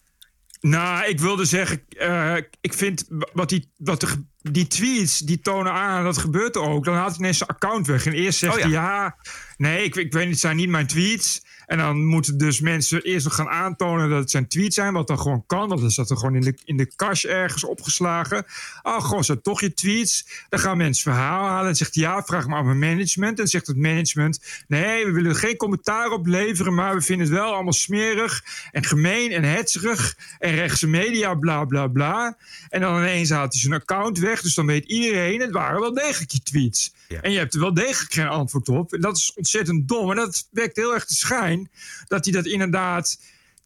Nou, 0.61 1.05
ik 1.05 1.19
wilde 1.19 1.45
zeggen, 1.45 1.83
eh, 1.89 2.35
ik 2.61 2.73
vind 2.73 3.05
wat 3.33 3.49
die, 3.49 3.71
wat 3.77 3.99
de, 3.99 4.25
die 4.41 4.67
tweets, 4.67 5.19
die 5.19 5.39
tonen 5.39 5.71
aan, 5.71 6.03
dat 6.03 6.17
gebeurt 6.17 6.55
er 6.55 6.61
ook. 6.61 6.85
Dan 6.85 6.95
haalt 6.95 7.09
hij 7.09 7.19
ineens 7.19 7.37
zijn 7.37 7.49
account 7.49 7.87
weg. 7.87 8.05
En 8.05 8.13
eerst 8.13 8.39
zegt 8.39 8.53
Oh 8.53 8.59
ja. 8.59 8.65
hij, 8.65 8.73
ja, 8.73 9.15
nee, 9.57 9.83
ik, 9.83 9.95
ik 9.95 10.13
weet 10.13 10.23
niet, 10.23 10.31
het 10.31 10.39
zijn 10.39 10.55
niet 10.55 10.69
mijn 10.69 10.87
tweets. 10.87 11.41
En 11.71 11.77
dan 11.77 12.05
moeten 12.05 12.37
dus 12.37 12.59
mensen 12.59 13.01
eerst 13.01 13.25
nog 13.25 13.35
gaan 13.35 13.49
aantonen 13.49 14.09
dat 14.09 14.19
het 14.19 14.31
zijn 14.31 14.47
tweets 14.47 14.75
zijn, 14.75 14.93
wat 14.93 15.07
dan 15.07 15.19
gewoon 15.19 15.43
kan. 15.45 15.67
Want 15.67 15.81
dan 15.81 15.91
zat 15.91 16.09
er 16.09 16.17
gewoon 16.17 16.35
in 16.35 16.41
de, 16.41 16.57
in 16.65 16.77
de 16.77 16.95
cache 16.95 17.27
ergens 17.27 17.63
opgeslagen. 17.63 18.45
Oh, 18.81 19.03
gewoon, 19.03 19.23
zijn 19.23 19.41
toch 19.41 19.61
je 19.61 19.73
tweets? 19.73 20.27
Dan 20.49 20.59
gaan 20.59 20.77
mensen 20.77 21.03
verhaal 21.03 21.47
halen 21.47 21.69
en 21.69 21.75
zegt 21.75 21.95
ja, 21.95 22.23
vraag 22.23 22.47
maar 22.47 22.57
aan 22.57 22.65
mijn 22.65 22.79
management. 22.79 23.39
En 23.39 23.47
zegt 23.47 23.67
het 23.67 23.77
management, 23.77 24.63
nee, 24.67 25.05
we 25.05 25.11
willen 25.11 25.35
geen 25.35 25.57
commentaar 25.57 26.09
op 26.09 26.25
leveren, 26.25 26.73
maar 26.73 26.95
we 26.95 27.01
vinden 27.01 27.27
het 27.27 27.35
wel 27.35 27.53
allemaal 27.53 27.73
smerig 27.73 28.43
en 28.71 28.83
gemeen 28.83 29.31
en 29.31 29.43
hetzerig 29.43 30.17
en 30.39 30.55
rechtse 30.55 30.87
media, 30.87 31.33
bla 31.33 31.65
bla 31.65 31.87
bla. 31.87 32.37
En 32.69 32.81
dan 32.81 32.97
ineens 32.97 33.29
haalt 33.29 33.51
hij 33.51 33.61
zijn 33.61 33.73
account 33.73 34.19
weg, 34.19 34.41
dus 34.41 34.53
dan 34.53 34.65
weet 34.65 34.85
iedereen, 34.85 35.41
het 35.41 35.51
waren 35.51 35.81
wel 35.81 35.93
degelijk 35.93 36.31
je 36.31 36.43
tweets. 36.43 36.93
En 37.21 37.31
je 37.31 37.37
hebt 37.37 37.53
er 37.53 37.59
wel 37.59 37.73
degelijk 37.73 38.13
geen 38.13 38.27
antwoord 38.27 38.69
op. 38.69 38.97
Dat 38.99 39.17
is 39.17 39.33
ontzettend 39.35 39.87
dom. 39.87 40.09
En 40.09 40.15
dat 40.15 40.47
wekt 40.51 40.75
heel 40.75 40.93
erg 40.93 41.05
de 41.05 41.13
schijn 41.13 41.69
dat 42.07 42.25
hij 42.25 42.33
dat 42.33 42.45
inderdaad 42.45 43.19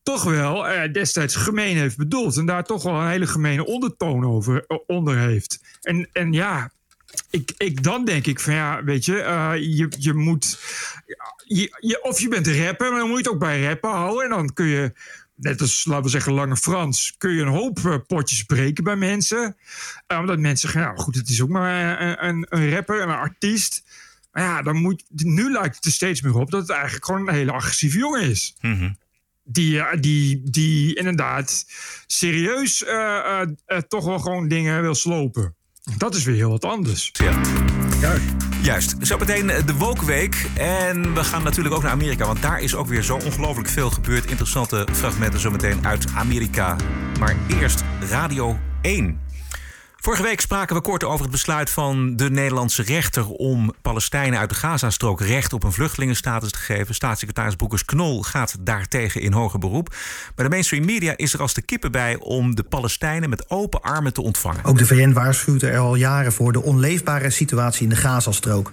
toch 0.04 0.24
wel 0.24 0.68
eh, 0.68 0.94
destijds 0.94 1.36
gemeen 1.36 1.78
heeft 1.78 1.98
bedoeld. 1.98 2.38
En 2.38 2.46
daar 2.46 2.64
toch 2.64 2.84
wel 2.84 3.02
een 3.02 3.10
hele 3.10 3.28
gemene 3.28 3.66
ondertoon 3.66 4.26
over, 4.26 4.66
eh, 4.68 4.78
onder 4.88 5.18
heeft. 5.18 5.60
En, 5.82 6.10
en 6.12 6.34
ja, 6.34 6.72
ik, 7.30 7.54
ik, 7.58 7.84
dan 7.84 8.06
denk 8.06 8.26
ik 8.26 8.40
van 8.40 8.54
ja, 8.54 8.84
weet 8.84 9.06
je, 9.06 9.14
uh, 9.14 9.52
je, 9.56 9.92
je 10.00 10.14
moet. 10.14 10.60
Of 12.02 12.20
je 12.20 12.28
bent 12.28 12.48
rapper, 12.48 12.90
maar 12.90 13.00
dan 13.00 13.10
moet 13.10 13.18
je 13.18 13.24
het 13.24 13.34
ook 13.34 13.40
bij 13.40 13.64
rappen 13.64 13.90
houden. 13.90 14.24
En 14.24 14.30
dan 14.30 14.54
kun 14.54 14.66
je, 14.66 14.94
net 15.36 15.62
als 15.62 15.86
laten 15.86 16.04
we 16.04 16.10
zeggen, 16.10 16.34
Lange 16.34 16.58
Frans, 16.58 17.16
kun 17.18 17.32
je 17.32 17.42
een 17.42 17.48
hoop 17.48 17.80
uh, 17.80 17.96
potjes 18.08 18.44
breken 18.44 18.84
bij 18.84 18.96
mensen. 18.96 19.56
Uh, 20.08 20.20
omdat 20.20 20.40
mensen 20.40 20.70
zeggen, 20.70 20.92
ja, 20.92 21.04
goed, 21.04 21.16
het 21.16 21.30
is 21.30 21.42
ook 21.42 21.50
maar 21.50 22.02
een, 22.02 22.28
een, 22.28 22.46
een 22.50 22.70
rapper, 22.70 23.02
een 23.02 23.10
artiest. 23.10 23.84
Maar 24.32 24.44
ja, 24.44 24.62
dan 24.62 24.76
moet, 24.76 25.04
nu 25.10 25.52
lijkt 25.52 25.76
het 25.76 25.86
er 25.86 25.92
steeds 25.92 26.22
meer 26.22 26.36
op 26.36 26.52
dat 26.52 26.62
het 26.62 26.70
eigenlijk 26.70 27.06
gewoon 27.06 27.28
een 27.28 27.34
hele 27.34 27.52
agressieve 27.52 27.98
jongen 27.98 28.22
is. 28.22 28.56
Mm 28.62 28.78
-hmm. 28.78 28.98
Die, 29.44 30.00
die, 30.00 30.42
die 30.44 30.96
inderdaad 30.96 31.66
serieus 32.08 32.84
toch 33.88 34.06
wel 34.06 34.20
gewoon 34.20 34.48
dingen 34.48 34.82
wil 34.82 34.96
slopen. 34.96 35.56
Dat 35.98 36.16
is 36.16 36.24
weer 36.24 36.36
heel 36.36 36.50
wat 36.50 36.66
anders. 36.66 37.10
Ja. 37.14 37.42
Juist. 38.66 38.96
Zometeen 39.00 39.48
de 39.48 39.74
Woke-week. 39.78 40.46
En 40.56 41.14
we 41.14 41.24
gaan 41.24 41.44
natuurlijk 41.44 41.76
ook 41.76 41.82
naar 41.84 41.92
Amerika. 41.92 42.26
Want 42.26 42.42
daar 42.42 42.60
is 42.60 42.76
ook 42.76 42.88
weer 42.88 43.04
zo 43.04 43.16
ongelooflijk 43.16 43.70
veel 43.70 43.90
gebeurd. 43.90 44.26
Interessante 44.26 44.88
fragmenten 44.92 45.40
zometeen 45.40 45.86
uit 45.86 46.06
Amerika. 46.16 46.76
Maar 47.20 47.36
eerst 47.48 47.84
Radio 48.10 48.58
1. 48.82 49.25
Vorige 50.06 50.24
week 50.24 50.42
spraken 50.42 50.76
we 50.76 50.82
kort 50.82 51.04
over 51.04 51.22
het 51.22 51.32
besluit 51.32 51.70
van 51.70 52.16
de 52.16 52.30
Nederlandse 52.30 52.84
rechter 52.84 53.28
om 53.28 53.74
Palestijnen 53.82 54.40
uit 54.40 54.50
de 54.50 54.56
Gazastrook 54.56 55.22
recht 55.22 55.54
op 55.54 55.64
een 55.64 55.72
vluchtelingenstatus 55.72 56.52
te 56.52 56.58
geven. 56.58 56.96
Staatssecretaris 56.96 57.56
Boekers 57.56 57.86
Knol 57.86 58.22
gaat 58.24 58.56
daartegen 58.60 59.22
in 59.22 59.34
hoger 59.34 59.60
beroep. 59.60 59.96
Bij 60.36 60.46
de 60.46 60.52
mainstream 60.52 60.86
media 60.86 61.14
is 61.16 61.34
er 61.34 61.42
als 61.42 61.54
de 61.54 61.62
kippen 61.62 61.92
bij 61.92 62.18
om 62.20 62.56
de 62.56 62.64
Palestijnen 62.64 63.30
met 63.30 63.50
open 63.50 63.82
armen 63.82 64.14
te 64.14 64.22
ontvangen. 64.22 64.64
Ook 64.64 64.78
de 64.78 64.86
VN 64.86 65.12
waarschuwt 65.12 65.62
er 65.62 65.78
al 65.78 65.96
jaren 65.96 66.34
voor 66.34 66.52
de 66.52 66.64
onleefbare 66.64 67.30
situatie 67.30 67.84
in 67.84 67.90
de 67.90 67.96
Gazastrook. 67.96 68.72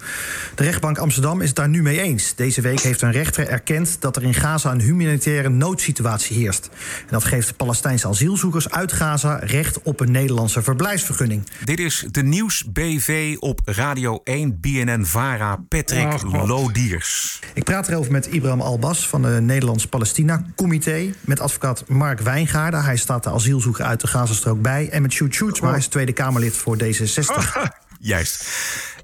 De 0.55 0.63
rechtbank 0.63 0.99
Amsterdam 0.99 1.41
is 1.41 1.47
het 1.47 1.57
daar 1.57 1.69
nu 1.69 1.83
mee 1.83 2.01
eens. 2.01 2.35
Deze 2.35 2.61
week 2.61 2.81
heeft 2.81 3.03
een 3.03 3.13
rechter 3.13 3.49
erkend 3.49 3.97
dat 4.01 4.17
er 4.17 4.23
in 4.23 4.35
Gaza 4.35 4.71
een 4.71 4.81
humanitaire 4.81 5.49
noodsituatie 5.49 6.37
heerst. 6.37 6.71
En 7.01 7.11
dat 7.11 7.25
geeft 7.25 7.57
Palestijnse 7.57 8.09
asielzoekers 8.09 8.71
uit 8.71 8.93
Gaza 8.93 9.37
recht 9.43 9.83
op 9.83 10.01
een 10.01 10.11
Nederlandse 10.11 10.63
verblijfsvergunning. 10.63 11.21
Dit 11.65 11.79
is 11.79 12.05
de 12.11 12.23
Nieuws 12.23 12.65
BV 12.73 13.37
op 13.39 13.61
Radio 13.65 14.21
1 14.25 14.61
BNN 14.61 15.05
Vara 15.05 15.57
Patrick 15.69 16.25
oh, 16.25 16.47
Lodiers. 16.47 17.41
Ik 17.55 17.65
praat 17.65 17.89
erover 17.89 18.13
met 18.13 18.27
Ibrahim 18.27 18.61
Albas 18.61 19.09
van 19.09 19.23
de 19.23 19.29
Nederlands-Palestina-comité. 19.29 21.13
Met 21.21 21.41
advocaat 21.41 21.89
Mark 21.89 22.21
Wijngaarden. 22.21 22.85
Hij 22.85 22.97
staat 22.97 23.25
de 23.25 23.31
asielzoeker 23.31 23.85
uit 23.85 24.01
de 24.01 24.07
Gazastrook 24.07 24.63
bij. 24.63 24.89
En 24.89 25.03
met 25.03 25.13
Sjoerd 25.13 25.35
Sjoerdsma, 25.35 25.69
hij 25.69 25.79
is 25.79 25.87
Tweede 25.87 26.13
Kamerlid 26.13 26.57
voor 26.57 26.77
D66. 26.83 27.73
Juist. 28.01 28.45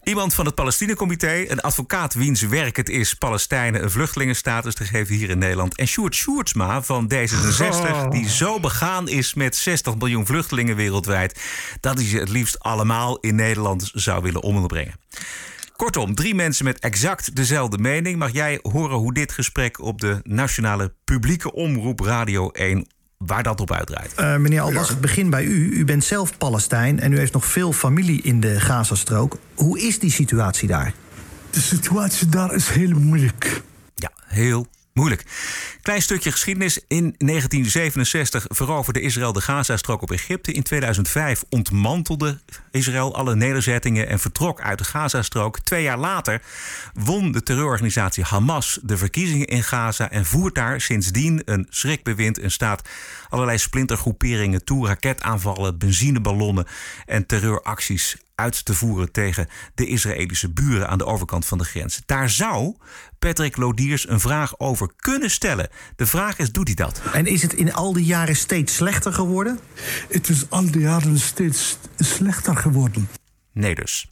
Iemand 0.03 0.35
van 0.35 0.47
het 0.47 0.55
Palestina-comité, 0.55 1.45
een 1.49 1.61
advocaat 1.61 2.15
wiens 2.15 2.43
werk 2.43 2.77
het 2.77 2.89
is 2.89 3.15
Palestijnen 3.15 3.83
een 3.83 3.91
vluchtelingenstatus 3.91 4.75
te 4.75 4.85
geven 4.85 5.15
hier 5.15 5.31
in 5.31 5.39
Nederland. 5.39 5.77
En 5.77 5.87
Sjoerd 5.87 6.15
Sjoerdsma 6.15 6.83
van 6.83 7.13
D66, 7.15 7.91
oh. 7.91 8.11
die 8.11 8.29
zo 8.29 8.61
begaan 8.61 9.09
is 9.09 9.35
met 9.35 9.57
60 9.57 9.97
miljoen 9.97 10.27
vluchtelingen 10.27 10.77
wereldwijd, 10.77 11.41
dat 11.81 11.97
hij 11.97 12.07
ze 12.07 12.19
het 12.19 12.29
liefst 12.29 12.59
allemaal 12.59 13.19
in 13.19 13.35
Nederland 13.35 13.91
zou 13.95 14.23
willen 14.23 14.43
onderbrengen. 14.43 14.95
Kortom, 15.77 16.15
drie 16.15 16.35
mensen 16.35 16.65
met 16.65 16.79
exact 16.79 17.37
dezelfde 17.37 17.79
mening. 17.79 18.19
Mag 18.19 18.33
jij 18.33 18.59
horen 18.63 18.97
hoe 18.97 19.15
dit 19.15 19.33
gesprek 19.33 19.81
op 19.81 20.01
de 20.01 20.21
nationale 20.23 20.95
publieke 21.05 21.53
omroep 21.53 22.01
Radio 22.01 22.51
1 22.51 22.87
waar 23.19 23.43
dat 23.43 23.61
op 23.61 23.73
uitdraait. 23.73 24.15
Uh, 24.21 24.37
meneer 24.37 24.61
Albas, 24.61 24.89
het 24.89 25.01
begin 25.01 25.31
bij 25.31 25.45
u. 25.45 25.73
U 25.73 25.85
bent 25.85 26.05
zelf 26.05 26.39
Palestijn 26.39 27.01
en 27.01 27.13
u 27.13 27.19
heeft 27.19 27.33
nog 27.33 27.45
veel 27.45 27.73
familie 27.73 28.23
in 28.23 28.41
de 28.41 28.61
Gazastrook. 28.61 29.39
Hoe 29.55 29.81
is 29.81 29.99
die 29.99 30.11
situatie 30.11 30.69
daar? 30.69 30.95
De 31.51 31.61
situatie 31.61 32.29
daar 32.29 32.55
is 32.55 32.69
heel 32.69 32.99
moeilijk. 32.99 33.63
Ja, 33.95 34.11
heel 34.25 34.67
moeilijk. 34.99 35.25
Klein 35.83 36.03
stukje 36.03 36.33
geschiedenis. 36.33 36.79
In 36.89 37.15
1967 37.19 38.47
veroverde 38.49 39.01
Israël 39.01 39.33
de 39.33 39.41
Gazastrook 39.41 40.03
op 40.03 40.11
Egypte. 40.11 40.53
In 40.53 40.63
2005 40.63 41.45
ontmantelde 41.49 42.39
Israël 42.71 43.15
alle 43.15 43.35
nederzettingen 43.35 44.09
en 44.09 44.19
vertrok 44.19 44.61
uit 44.61 44.79
de 44.79 44.85
Gazastrook. 44.85 45.61
Twee 45.61 45.83
jaar 45.83 45.99
later 45.99 46.43
won 46.95 47.33
de 47.33 47.43
terreurorganisatie 47.43 48.25
Hamas 48.25 48.79
de 48.83 48.97
verkiezingen 48.97 49.47
in 49.47 49.63
Gaza 49.63 50.11
en 50.11 50.25
voert 50.25 50.55
daar 50.55 50.81
sindsdien 50.81 51.43
een 51.45 51.67
schrikbewind 51.71 52.39
en 52.39 52.51
staat 52.51 52.89
allerlei 53.29 53.59
splintergroeperingen 53.59 54.65
toe, 54.65 54.87
raketaanvallen, 54.87 55.79
benzineballonnen 55.79 56.67
en 57.07 57.27
terreuracties 57.27 58.17
uit 58.35 58.65
te 58.65 58.75
voeren 58.75 59.13
tegen 59.13 59.49
de 59.75 59.87
Israëlische 59.87 60.51
buren 60.51 60.89
aan 60.89 60.99
de 60.99 61.07
overkant 61.07 61.47
van 61.47 61.59
de 61.59 61.65
grens. 61.65 62.01
Daar 62.07 62.31
zou 62.31 62.77
Patrick 63.19 63.57
Lodiers 63.57 64.09
een 64.09 64.21
vraag 64.21 64.59
over 64.59 64.93
kunnen 64.97 65.31
stellen. 65.31 65.69
De 65.97 66.07
vraag 66.07 66.39
is, 66.39 66.53
doet 66.53 66.67
hij 66.67 66.75
dat? 66.75 67.03
En 67.13 67.27
is 67.27 67.43
het 67.43 67.53
in 67.53 67.73
al 67.73 67.93
die 67.93 68.05
jaren 68.05 68.37
steeds 68.37 68.75
slechter 68.75 69.13
geworden? 69.13 69.59
Het 70.09 70.29
is 70.29 70.51
al 70.51 70.71
die 70.71 70.81
jaren 70.81 71.19
steeds 71.19 71.79
slechter 71.97 72.57
geworden. 72.57 73.09
Nee 73.53 73.75
dus. 73.75 74.11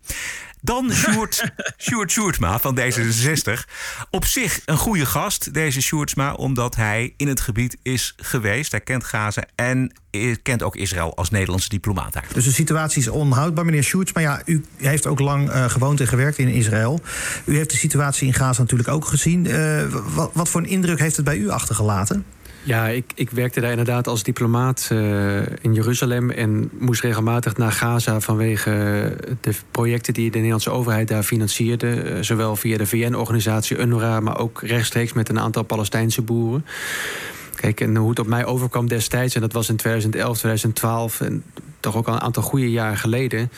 Dan 0.66 0.92
Sjoerd, 0.92 1.52
Sjoerd 1.86 2.10
Sjoerdsma 2.10 2.58
van 2.58 2.78
D66. 2.78 3.64
Op 4.10 4.24
zich 4.24 4.60
een 4.64 4.76
goede 4.76 5.06
gast, 5.06 5.54
deze 5.54 5.80
Sjoerdsma, 5.80 6.32
omdat 6.32 6.76
hij 6.76 7.14
in 7.16 7.28
het 7.28 7.40
gebied 7.40 7.76
is 7.82 8.14
geweest. 8.16 8.70
Hij 8.70 8.80
kent 8.80 9.04
Gaza 9.04 9.44
en 9.54 9.92
kent 10.42 10.62
ook 10.62 10.76
Israël 10.76 11.16
als 11.16 11.30
Nederlandse 11.30 11.68
diplomaat. 11.68 12.14
Dus 12.32 12.44
de 12.44 12.52
situatie 12.52 13.00
is 13.00 13.08
onhoudbaar, 13.08 13.64
meneer 13.64 13.82
Sjoerds. 13.82 14.12
Maar 14.12 14.22
ja, 14.22 14.42
u 14.44 14.64
heeft 14.76 15.06
ook 15.06 15.18
lang 15.18 15.48
uh, 15.50 15.64
gewoond 15.64 16.00
en 16.00 16.06
gewerkt 16.06 16.38
in 16.38 16.48
Israël. 16.48 17.00
U 17.44 17.56
heeft 17.56 17.70
de 17.70 17.76
situatie 17.76 18.26
in 18.26 18.34
Gaza 18.34 18.60
natuurlijk 18.60 18.88
ook 18.88 19.04
gezien. 19.04 19.48
Wat, 20.14 20.30
wat 20.32 20.48
voor 20.48 20.60
een 20.60 20.68
indruk 20.68 20.98
heeft 20.98 21.16
het 21.16 21.24
bij 21.24 21.36
u 21.36 21.48
achtergelaten? 21.48 22.24
Ja, 22.66 22.88
ik, 22.88 23.12
ik 23.14 23.30
werkte 23.30 23.60
daar 23.60 23.70
inderdaad 23.70 24.06
als 24.06 24.22
diplomaat 24.22 24.88
uh, 24.92 25.38
in 25.60 25.74
Jeruzalem 25.74 26.30
en 26.30 26.70
moest 26.78 27.02
regelmatig 27.02 27.56
naar 27.56 27.72
Gaza 27.72 28.20
vanwege 28.20 28.70
de 29.40 29.54
projecten 29.70 30.14
die 30.14 30.30
de 30.30 30.36
Nederlandse 30.36 30.70
overheid 30.70 31.08
daar 31.08 31.22
financierde. 31.22 32.04
Uh, 32.04 32.22
zowel 32.22 32.56
via 32.56 32.76
de 32.76 32.86
VN-organisatie 32.86 33.78
UNRWA, 33.78 34.20
maar 34.20 34.38
ook 34.38 34.62
rechtstreeks 34.62 35.12
met 35.12 35.28
een 35.28 35.40
aantal 35.40 35.62
Palestijnse 35.62 36.22
boeren. 36.22 36.66
Kijk, 37.54 37.80
en 37.80 37.96
hoe 37.96 38.08
het 38.08 38.18
op 38.18 38.26
mij 38.26 38.44
overkwam 38.44 38.88
destijds, 38.88 39.34
en 39.34 39.40
dat 39.40 39.52
was 39.52 39.68
in 39.68 39.76
2011, 39.76 40.38
2012, 40.38 41.20
en 41.20 41.42
toch 41.80 41.96
ook 41.96 42.08
al 42.08 42.14
een 42.14 42.20
aantal 42.20 42.42
goede 42.42 42.70
jaren 42.70 42.98
geleden 42.98 43.50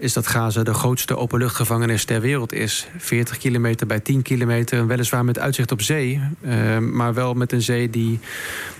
is 0.00 0.12
dat 0.12 0.26
Gaza 0.26 0.62
de 0.62 0.74
grootste 0.74 1.16
openluchtgevangenis 1.16 2.04
ter 2.04 2.20
wereld 2.20 2.52
is. 2.52 2.88
40 2.98 3.38
kilometer 3.38 3.86
bij 3.86 4.00
10 4.00 4.22
kilometer, 4.22 4.86
weliswaar 4.86 5.24
met 5.24 5.38
uitzicht 5.38 5.72
op 5.72 5.82
zee... 5.82 6.20
Uh, 6.40 6.78
maar 6.78 7.14
wel 7.14 7.34
met 7.34 7.52
een 7.52 7.62
zee 7.62 7.90
die 7.90 8.18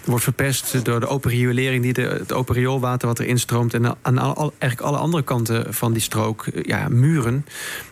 wordt 0.05 0.25
verpest 0.25 0.85
door 0.85 1.01
de 1.01 1.07
open 1.07 1.31
riolering... 1.31 1.83
Die 1.83 1.93
de, 1.93 2.03
het 2.03 2.33
open 2.33 2.55
rioolwater 2.55 3.09
wat 3.09 3.19
erin 3.19 3.39
stroomt... 3.39 3.75
en 3.75 3.97
aan 4.03 4.19
eigenlijk 4.19 4.81
alle 4.81 4.97
andere 4.97 5.23
kanten 5.23 5.75
van 5.75 5.93
die 5.93 6.03
strook 6.03 6.47
ja, 6.63 6.89
muren... 6.89 7.45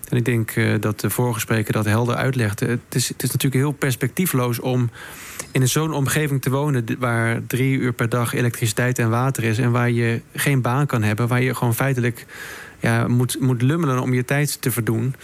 En 0.09 0.17
ik 0.17 0.25
denk 0.25 0.57
uh, 0.57 0.75
dat 0.81 1.01
de 1.01 1.11
vorige 1.11 1.41
spreker 1.41 1.73
dat 1.73 1.85
helder 1.85 2.15
uitlegde. 2.15 2.67
Het 2.67 2.95
is, 2.95 3.09
het 3.09 3.23
is 3.23 3.31
natuurlijk 3.31 3.63
heel 3.63 3.73
perspectiefloos 3.73 4.61
om 4.61 4.91
in 5.53 5.69
zo'n 5.69 5.93
omgeving 5.93 6.43
te 6.43 6.51
wonen... 6.51 6.85
waar 6.99 7.41
drie 7.47 7.79
uur 7.79 7.93
per 7.93 8.09
dag 8.09 8.35
elektriciteit 8.35 8.99
en 8.99 9.11
water 9.11 9.45
is... 9.45 9.59
en 9.59 9.71
waar 9.71 9.91
je 9.91 10.21
geen 10.35 10.63
baan 10.63 10.87
kan 10.87 11.03
hebben, 11.03 11.29
waar 11.29 11.43
je 11.43 11.55
gewoon 11.55 11.75
feitelijk 11.75 12.27
ja, 12.81 13.09
moet, 13.09 13.41
moet 13.41 13.63
lummelen 13.63 14.01
om 14.01 14.15
je 14.15 14.25
tijd 14.25 14.61
te 14.61 14.71
verdoen. 14.71 15.15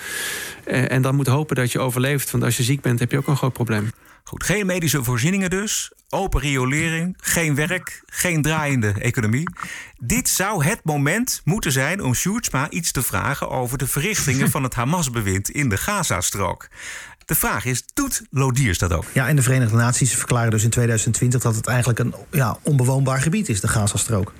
Uh, 0.66 0.90
en 0.90 1.02
dan 1.02 1.14
moet 1.14 1.26
hopen 1.26 1.56
dat 1.56 1.72
je 1.72 1.78
overleeft. 1.78 2.30
Want 2.30 2.44
als 2.44 2.56
je 2.56 2.62
ziek 2.62 2.80
bent, 2.80 2.98
heb 2.98 3.10
je 3.10 3.18
ook 3.18 3.26
een 3.26 3.36
groot 3.36 3.52
probleem. 3.52 3.90
Goed, 4.24 4.44
geen 4.44 4.66
medische 4.66 5.04
voorzieningen 5.04 5.50
dus. 5.50 5.92
Open 6.08 6.40
riolering, 6.40 7.16
geen 7.20 7.54
werk, 7.54 8.02
geen 8.06 8.42
draaiende 8.42 8.92
economie. 8.98 9.48
Dit 9.98 10.28
zou 10.28 10.64
het 10.64 10.80
moment 10.82 11.40
moeten 11.44 11.72
zijn 11.72 12.02
om 12.02 12.14
Sjoerdsma 12.14 12.70
iets 12.70 12.92
te 12.92 13.02
vragen 13.02 13.50
over 13.50 13.78
de 13.78 13.86
verrichtingen 13.86 14.50
van 14.50 14.62
het 14.62 14.74
Hamas-bewind 14.74 15.50
in 15.50 15.68
de 15.68 15.76
Gazastrook. 15.76 16.68
De 17.24 17.34
vraag 17.34 17.64
is, 17.64 17.82
doet 17.94 18.22
Lodiers 18.30 18.78
dat 18.78 18.92
ook? 18.92 19.04
Ja, 19.12 19.28
en 19.28 19.36
de 19.36 19.42
Verenigde 19.42 19.76
Naties 19.76 20.14
verklaren 20.14 20.50
dus 20.50 20.64
in 20.64 20.70
2020 20.70 21.42
dat 21.42 21.54
het 21.54 21.66
eigenlijk 21.66 21.98
een 21.98 22.14
ja, 22.30 22.58
onbewoonbaar 22.62 23.20
gebied 23.20 23.48
is, 23.48 23.60
de 23.60 23.68
Gazastrook. 23.68 24.32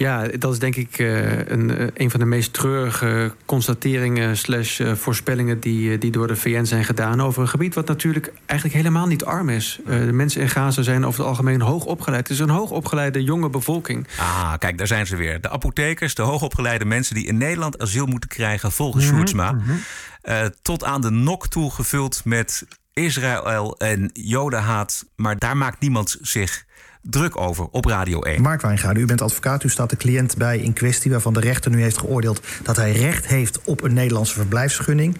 Ja, 0.00 0.26
dat 0.38 0.52
is 0.52 0.58
denk 0.58 0.76
ik 0.76 0.98
uh, 0.98 1.48
een, 1.48 1.90
een 1.94 2.10
van 2.10 2.20
de 2.20 2.26
meest 2.26 2.52
treurige 2.52 3.34
constateringen 3.44 4.36
slash 4.36 4.78
uh, 4.78 4.94
voorspellingen 4.94 5.60
die, 5.60 5.98
die 5.98 6.10
door 6.10 6.26
de 6.26 6.36
VN 6.36 6.64
zijn 6.64 6.84
gedaan 6.84 7.22
over 7.22 7.42
een 7.42 7.48
gebied 7.48 7.74
wat 7.74 7.86
natuurlijk 7.86 8.32
eigenlijk 8.46 8.78
helemaal 8.78 9.06
niet 9.06 9.24
arm 9.24 9.48
is. 9.48 9.80
De 9.86 10.12
mensen 10.12 10.40
in 10.40 10.48
Gaza 10.48 10.82
zijn 10.82 11.06
over 11.06 11.20
het 11.20 11.28
algemeen 11.28 11.60
hoog 11.60 11.84
opgeleid. 11.84 12.28
Het 12.28 12.36
is 12.36 12.42
een 12.42 12.50
hoogopgeleide 12.50 13.22
jonge 13.22 13.50
bevolking. 13.50 14.06
Ah, 14.18 14.54
kijk, 14.58 14.78
daar 14.78 14.86
zijn 14.86 15.06
ze 15.06 15.16
weer. 15.16 15.40
De 15.40 15.50
apothekers, 15.50 16.14
de 16.14 16.22
hoogopgeleide 16.22 16.84
mensen 16.84 17.14
die 17.14 17.26
in 17.26 17.38
Nederland 17.38 17.78
asiel 17.78 18.06
moeten 18.06 18.28
krijgen 18.28 18.72
volgens 18.72 19.04
mm 19.04 19.10
Sjoerdsma. 19.10 19.52
Mm 19.52 19.60
-hmm. 19.60 20.50
tot 20.62 20.84
aan 20.84 21.00
de 21.00 21.10
nok 21.10 21.48
toe 21.48 21.70
gevuld 21.70 22.24
met 22.24 22.66
Israël 22.92 23.76
en 23.78 24.10
jodenhaat. 24.12 25.04
Maar 25.16 25.38
daar 25.38 25.56
maakt 25.56 25.80
niemand 25.80 26.16
zich 26.20 26.64
druk 27.02 27.36
over 27.36 27.66
op 27.70 27.84
Radio 27.84 28.20
1. 28.20 28.42
Mark 28.42 28.60
Wijngaarden, 28.60 29.02
u 29.02 29.06
bent 29.06 29.22
advocaat. 29.22 29.64
U 29.64 29.68
staat 29.68 29.90
de 29.90 29.96
cliënt 29.96 30.36
bij 30.36 30.58
in 30.58 30.72
kwestie... 30.72 31.10
waarvan 31.10 31.32
de 31.32 31.40
rechter 31.40 31.70
nu 31.70 31.82
heeft 31.82 31.98
geoordeeld 31.98 32.46
dat 32.62 32.76
hij 32.76 32.92
recht 32.92 33.26
heeft 33.26 33.60
op 33.64 33.82
een 33.82 33.94
Nederlandse 33.94 34.34
verblijfsvergunning. 34.34 35.16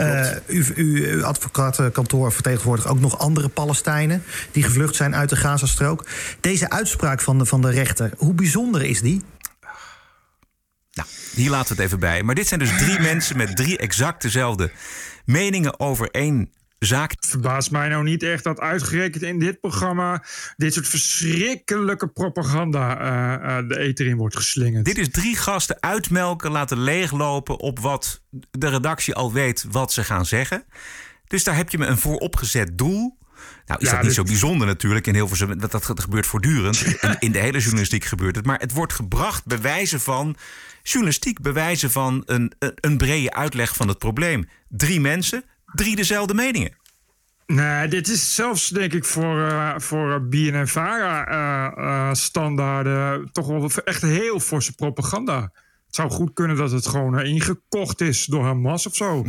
Uh, 0.00 0.30
u, 0.46 0.64
u, 0.74 1.12
uw 1.12 1.24
advocatenkantoor 1.24 2.32
vertegenwoordigt 2.32 2.88
ook 2.88 3.00
nog 3.00 3.18
andere 3.18 3.48
Palestijnen... 3.48 4.22
die 4.52 4.62
gevlucht 4.62 4.94
zijn 4.94 5.14
uit 5.14 5.28
de 5.28 5.36
Gazastrook. 5.36 6.06
Deze 6.40 6.70
uitspraak 6.70 7.20
van 7.20 7.38
de, 7.38 7.46
van 7.46 7.60
de 7.60 7.70
rechter, 7.70 8.12
hoe 8.16 8.34
bijzonder 8.34 8.82
is 8.82 9.00
die? 9.00 9.22
Nou, 10.92 11.08
hier 11.34 11.50
laten 11.50 11.68
we 11.68 11.82
het 11.82 11.84
even 11.90 12.00
bij. 12.00 12.22
Maar 12.22 12.34
dit 12.34 12.48
zijn 12.48 12.60
dus 12.60 12.76
drie 12.78 13.00
mensen 13.10 13.36
met 13.36 13.56
drie 13.56 13.78
exact 13.78 14.22
dezelfde 14.22 14.70
meningen 15.24 15.80
over 15.80 16.08
één 16.10 16.50
zaak. 16.84 17.10
Het 17.10 17.26
verbaast 17.26 17.70
mij 17.70 17.88
nou 17.88 18.04
niet 18.04 18.22
echt 18.22 18.44
dat 18.44 18.60
uitgerekend 18.60 19.22
in 19.22 19.38
dit 19.38 19.60
programma 19.60 20.24
dit 20.56 20.74
soort 20.74 20.88
verschrikkelijke 20.88 22.08
propaganda 22.08 23.00
uh, 23.00 23.62
uh, 23.62 23.68
de 23.68 23.78
eter 23.78 24.06
in 24.06 24.16
wordt 24.16 24.36
geslingerd. 24.36 24.84
Dit 24.84 24.98
is 24.98 25.10
drie 25.10 25.36
gasten 25.36 25.76
uitmelken, 25.80 26.50
laten 26.50 26.78
leeglopen 26.78 27.58
op 27.58 27.78
wat 27.78 28.22
de 28.50 28.68
redactie 28.68 29.14
al 29.14 29.32
weet 29.32 29.66
wat 29.70 29.92
ze 29.92 30.04
gaan 30.04 30.26
zeggen. 30.26 30.64
Dus 31.26 31.44
daar 31.44 31.56
heb 31.56 31.70
je 31.70 31.78
me 31.78 31.86
een 31.86 31.98
vooropgezet 31.98 32.78
doel. 32.78 33.18
Nou 33.66 33.80
is 33.80 33.86
ja, 33.86 33.92
dat 33.92 33.98
niet 33.98 34.02
dit... 34.02 34.14
zo 34.14 34.22
bijzonder 34.22 34.66
natuurlijk 34.66 35.06
in 35.06 35.14
heel 35.14 35.28
veel 35.28 35.58
dat, 35.58 35.70
dat 35.70 36.00
gebeurt 36.00 36.26
voortdurend. 36.26 36.80
In, 37.00 37.16
in, 37.18 37.32
de 37.32 37.38
hele 37.38 37.58
journalistiek 37.58 38.04
gebeurt 38.04 38.36
het. 38.36 38.46
Maar 38.46 38.58
het 38.58 38.72
wordt 38.72 38.92
gebracht 38.92 39.46
bewijzen 39.46 40.00
van 40.00 40.36
journalistiek, 40.82 41.40
bewijzen 41.40 41.90
van 41.90 42.22
een, 42.26 42.52
een 42.58 42.96
brede 42.96 43.32
uitleg 43.32 43.76
van 43.76 43.88
het 43.88 43.98
probleem. 43.98 44.48
Drie 44.68 45.00
mensen, 45.00 45.44
drie 45.74 45.96
dezelfde 45.96 46.34
meningen. 46.34 46.76
Nee, 47.46 47.88
dit 47.88 48.08
is 48.08 48.34
zelfs 48.34 48.68
denk 48.68 48.92
ik 48.92 49.04
voor, 49.04 49.38
uh, 49.38 49.74
voor 49.78 50.22
BNNVARA 50.28 51.28
uh, 51.28 51.84
uh, 51.84 52.12
standaarden 52.12 53.28
toch 53.32 53.46
wel 53.46 53.70
echt 53.84 54.02
heel 54.02 54.40
forse 54.40 54.74
propaganda. 54.74 55.40
Het 55.86 55.94
zou 55.94 56.10
goed 56.10 56.32
kunnen 56.32 56.56
dat 56.56 56.70
het 56.70 56.86
gewoon 56.86 57.20
ingekocht 57.20 58.00
is 58.00 58.24
door 58.24 58.44
Hamas 58.44 58.86
of 58.86 58.96
zo. 58.96 59.24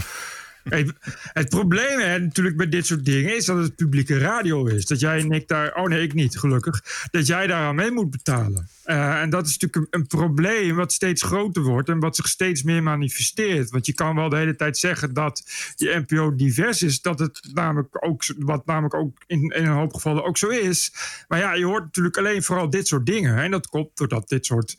Het 1.33 1.49
probleem 1.49 1.99
hè, 1.99 2.19
natuurlijk 2.19 2.55
met 2.55 2.71
dit 2.71 2.85
soort 2.85 3.05
dingen 3.05 3.35
is 3.35 3.45
dat 3.45 3.57
het 3.57 3.75
publieke 3.75 4.17
radio 4.17 4.65
is. 4.65 4.85
Dat 4.85 4.99
jij 4.99 5.19
en 5.19 5.31
ik 5.31 5.47
daar, 5.47 5.75
oh 5.75 5.87
nee, 5.87 6.03
ik 6.03 6.13
niet, 6.13 6.39
gelukkig. 6.39 6.83
Dat 7.11 7.27
jij 7.27 7.47
daar 7.47 7.63
aan 7.63 7.75
mee 7.75 7.91
moet 7.91 8.11
betalen. 8.11 8.67
Uh, 8.85 9.21
en 9.21 9.29
dat 9.29 9.47
is 9.47 9.57
natuurlijk 9.57 9.93
een, 9.93 10.07
probleem 10.07 10.75
wat 10.75 10.93
steeds 10.93 11.21
groter 11.21 11.63
wordt 11.63 11.89
en 11.89 11.99
wat 11.99 12.15
zich 12.15 12.27
steeds 12.27 12.63
meer 12.63 12.83
manifesteert. 12.83 13.69
Want 13.69 13.85
je 13.85 13.93
kan 13.93 14.15
wel 14.15 14.29
de 14.29 14.37
hele 14.37 14.55
tijd 14.55 14.77
zeggen 14.77 15.13
dat 15.13 15.43
je 15.75 16.03
NPO 16.07 16.35
divers 16.35 16.81
is, 16.81 17.01
dat 17.01 17.19
het 17.19 17.49
namelijk 17.53 18.05
ook, 18.05 18.23
wat 18.37 18.65
namelijk 18.65 18.93
ook 18.93 19.17
in, 19.27 19.53
een 19.55 19.67
hoop 19.67 19.93
gevallen 19.93 20.23
ook 20.23 20.37
zo 20.37 20.47
is. 20.47 20.93
Maar 21.27 21.39
ja, 21.39 21.53
je 21.53 21.65
hoort 21.65 21.83
natuurlijk 21.83 22.17
alleen 22.17 22.43
vooral 22.43 22.69
dit 22.69 22.87
soort 22.87 23.05
dingen. 23.05 23.37
En 23.37 23.51
dat 23.51 23.67
komt 23.67 23.89
doordat 23.93 24.29
dit 24.29 24.45
soort 24.45 24.77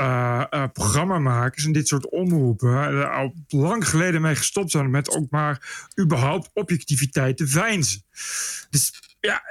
uh, 0.00 0.64
programmamakers 0.72 1.64
en 1.64 1.72
dit 1.72 1.88
soort 1.88 2.08
omroepen 2.10 2.68
er 2.68 3.10
al 3.10 3.34
lang 3.48 3.88
geleden 3.88 4.20
mee 4.20 4.34
gestopt 4.34 4.70
zijn 4.70 4.90
met 4.90 5.10
ook 5.10 5.30
maar 5.30 5.88
überhaupt 6.00 6.50
objectiviteit 6.52 7.36
te 7.36 7.46
veinzen. 7.46 8.02
Dus 8.70 9.16
ja 9.20 9.42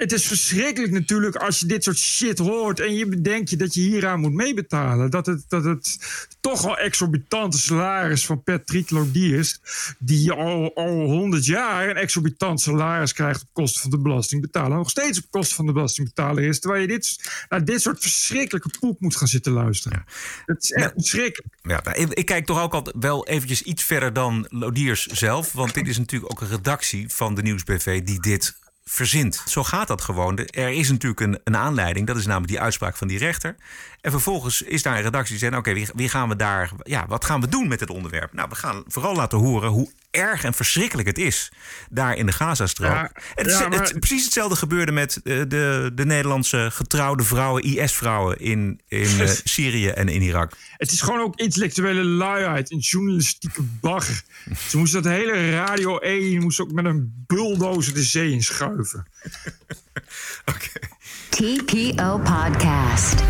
het 0.00 0.12
is 0.12 0.26
verschrikkelijk 0.26 0.92
natuurlijk 0.92 1.36
als 1.36 1.60
je 1.60 1.66
dit 1.66 1.84
soort 1.84 1.98
shit 1.98 2.38
hoort 2.38 2.80
en 2.80 2.94
je 2.94 3.06
bedenkt 3.06 3.50
je 3.50 3.56
dat 3.56 3.74
je 3.74 3.80
hieraan 3.80 4.20
moet 4.20 4.32
meebetalen. 4.32 5.10
Dat 5.10 5.26
het, 5.26 5.44
dat 5.48 5.64
het 5.64 5.98
toch 6.40 6.66
al 6.66 6.78
exorbitante 6.78 7.58
salaris 7.58 8.26
van 8.26 8.42
Patrick 8.42 8.90
Lodiers, 8.90 9.60
die 9.98 10.32
al, 10.32 10.74
al 10.74 10.88
100 10.88 11.46
jaar 11.46 11.88
een 11.88 11.96
exorbitant 11.96 12.60
salaris 12.60 13.12
krijgt 13.12 13.42
op 13.42 13.48
kosten 13.52 13.80
van 13.80 13.90
de 13.90 13.98
belastingbetaler, 13.98 14.76
nog 14.76 14.90
steeds 14.90 15.18
op 15.18 15.30
kosten 15.30 15.56
van 15.56 15.66
de 15.66 15.72
belastingbetaler 15.72 16.44
is, 16.44 16.60
terwijl 16.60 16.82
je 16.82 16.88
dit, 16.88 17.30
naar 17.48 17.64
dit 17.64 17.80
soort 17.80 18.00
verschrikkelijke 18.00 18.70
poep 18.80 19.00
moet 19.00 19.16
gaan 19.16 19.28
zitten 19.28 19.52
luisteren. 19.52 20.04
Ja. 20.06 20.12
Dat 20.46 20.62
is 20.62 20.70
echt 20.70 20.92
verschrikkelijk. 20.96 21.54
Ja, 21.62 21.80
nou, 21.84 21.96
ik, 21.96 22.12
ik, 22.12 22.26
kijk 22.26 22.46
toch 22.46 22.60
ook 22.60 22.74
al 22.74 22.86
wel 22.98 23.26
eventjes 23.26 23.62
iets 23.62 23.82
verder 23.82 24.12
dan 24.12 24.46
Lodiers 24.48 25.06
zelf, 25.06 25.52
want 25.52 25.74
dit 25.74 25.88
is 25.88 25.98
natuurlijk 25.98 26.32
ook 26.32 26.40
een 26.40 26.48
redactie 26.48 27.08
van 27.08 27.34
de 27.34 27.42
Nieuwsbv 27.42 28.02
die 28.02 28.20
dit 28.20 28.58
verzint. 28.84 29.42
Zo 29.46 29.64
gaat 29.64 29.88
dat 29.88 30.00
gewoon. 30.00 30.38
Er 30.38 30.70
is 30.70 30.90
natuurlijk 30.90 31.20
een, 31.20 31.40
een 31.44 31.56
aanleiding, 31.56 32.06
dat 32.06 32.16
is 32.16 32.26
namelijk 32.26 32.50
die 32.52 32.60
uitspraak 32.60 32.96
van 32.96 33.08
die 33.08 33.18
rechter. 33.18 33.56
En 34.00 34.10
vervolgens 34.10 34.62
is 34.62 34.82
daar 34.82 34.96
een 34.96 35.02
redactie 35.02 35.38
die 35.38 35.48
zegt: 35.48 35.56
Oké, 35.56 35.72
wie, 35.72 35.88
wie, 35.94 36.08
gaan 36.08 36.28
we 36.28 36.36
daar, 36.36 36.70
ja, 36.82 37.06
wat 37.06 37.24
gaan 37.24 37.40
we 37.40 37.48
doen 37.48 37.68
met 37.68 37.80
het 37.80 37.90
onderwerp? 37.90 38.32
Nou, 38.32 38.48
we 38.48 38.54
gaan 38.54 38.84
vooral 38.86 39.14
laten 39.14 39.38
horen 39.38 39.70
hoe 39.70 39.90
erg 40.10 40.44
en 40.44 40.54
verschrikkelijk 40.54 41.08
het 41.08 41.18
is 41.18 41.52
daar 41.90 42.16
in 42.16 42.26
de 42.26 42.32
Gazastrook. 42.32 42.90
Ja, 42.90 43.10
het, 43.34 43.50
ja, 43.50 43.68
maar... 43.68 43.82
het, 43.82 44.00
precies 44.00 44.24
hetzelfde 44.24 44.56
gebeurde 44.56 44.92
met 44.92 45.20
de, 45.22 45.46
de, 45.46 45.90
de 45.94 46.04
Nederlandse 46.04 46.68
getrouwde 46.72 47.22
vrouwen, 47.22 47.62
IS-vrouwen 47.62 48.40
in, 48.40 48.80
in 48.88 49.20
uh, 49.20 49.30
Syrië 49.44 49.88
en 49.88 50.08
in 50.08 50.22
Irak. 50.22 50.52
Het 50.76 50.92
is 50.92 51.00
gewoon 51.00 51.20
ook 51.20 51.36
intellectuele 51.36 52.04
luiheid, 52.04 52.70
een 52.70 52.78
journalistieke 52.78 53.62
bagger. 53.80 54.22
Ze 54.68 54.78
moesten 54.78 55.02
dat 55.02 55.12
hele 55.12 55.50
Radio 55.50 55.98
1 55.98 56.40
moest 56.40 56.60
ook 56.60 56.72
met 56.72 56.84
een 56.84 57.24
bulldozer 57.26 57.94
de 57.94 58.02
zee 58.02 58.30
inschuiven. 58.30 59.06
Oké. 60.54 60.88
TPO 61.28 62.18
Podcast. 62.18 63.20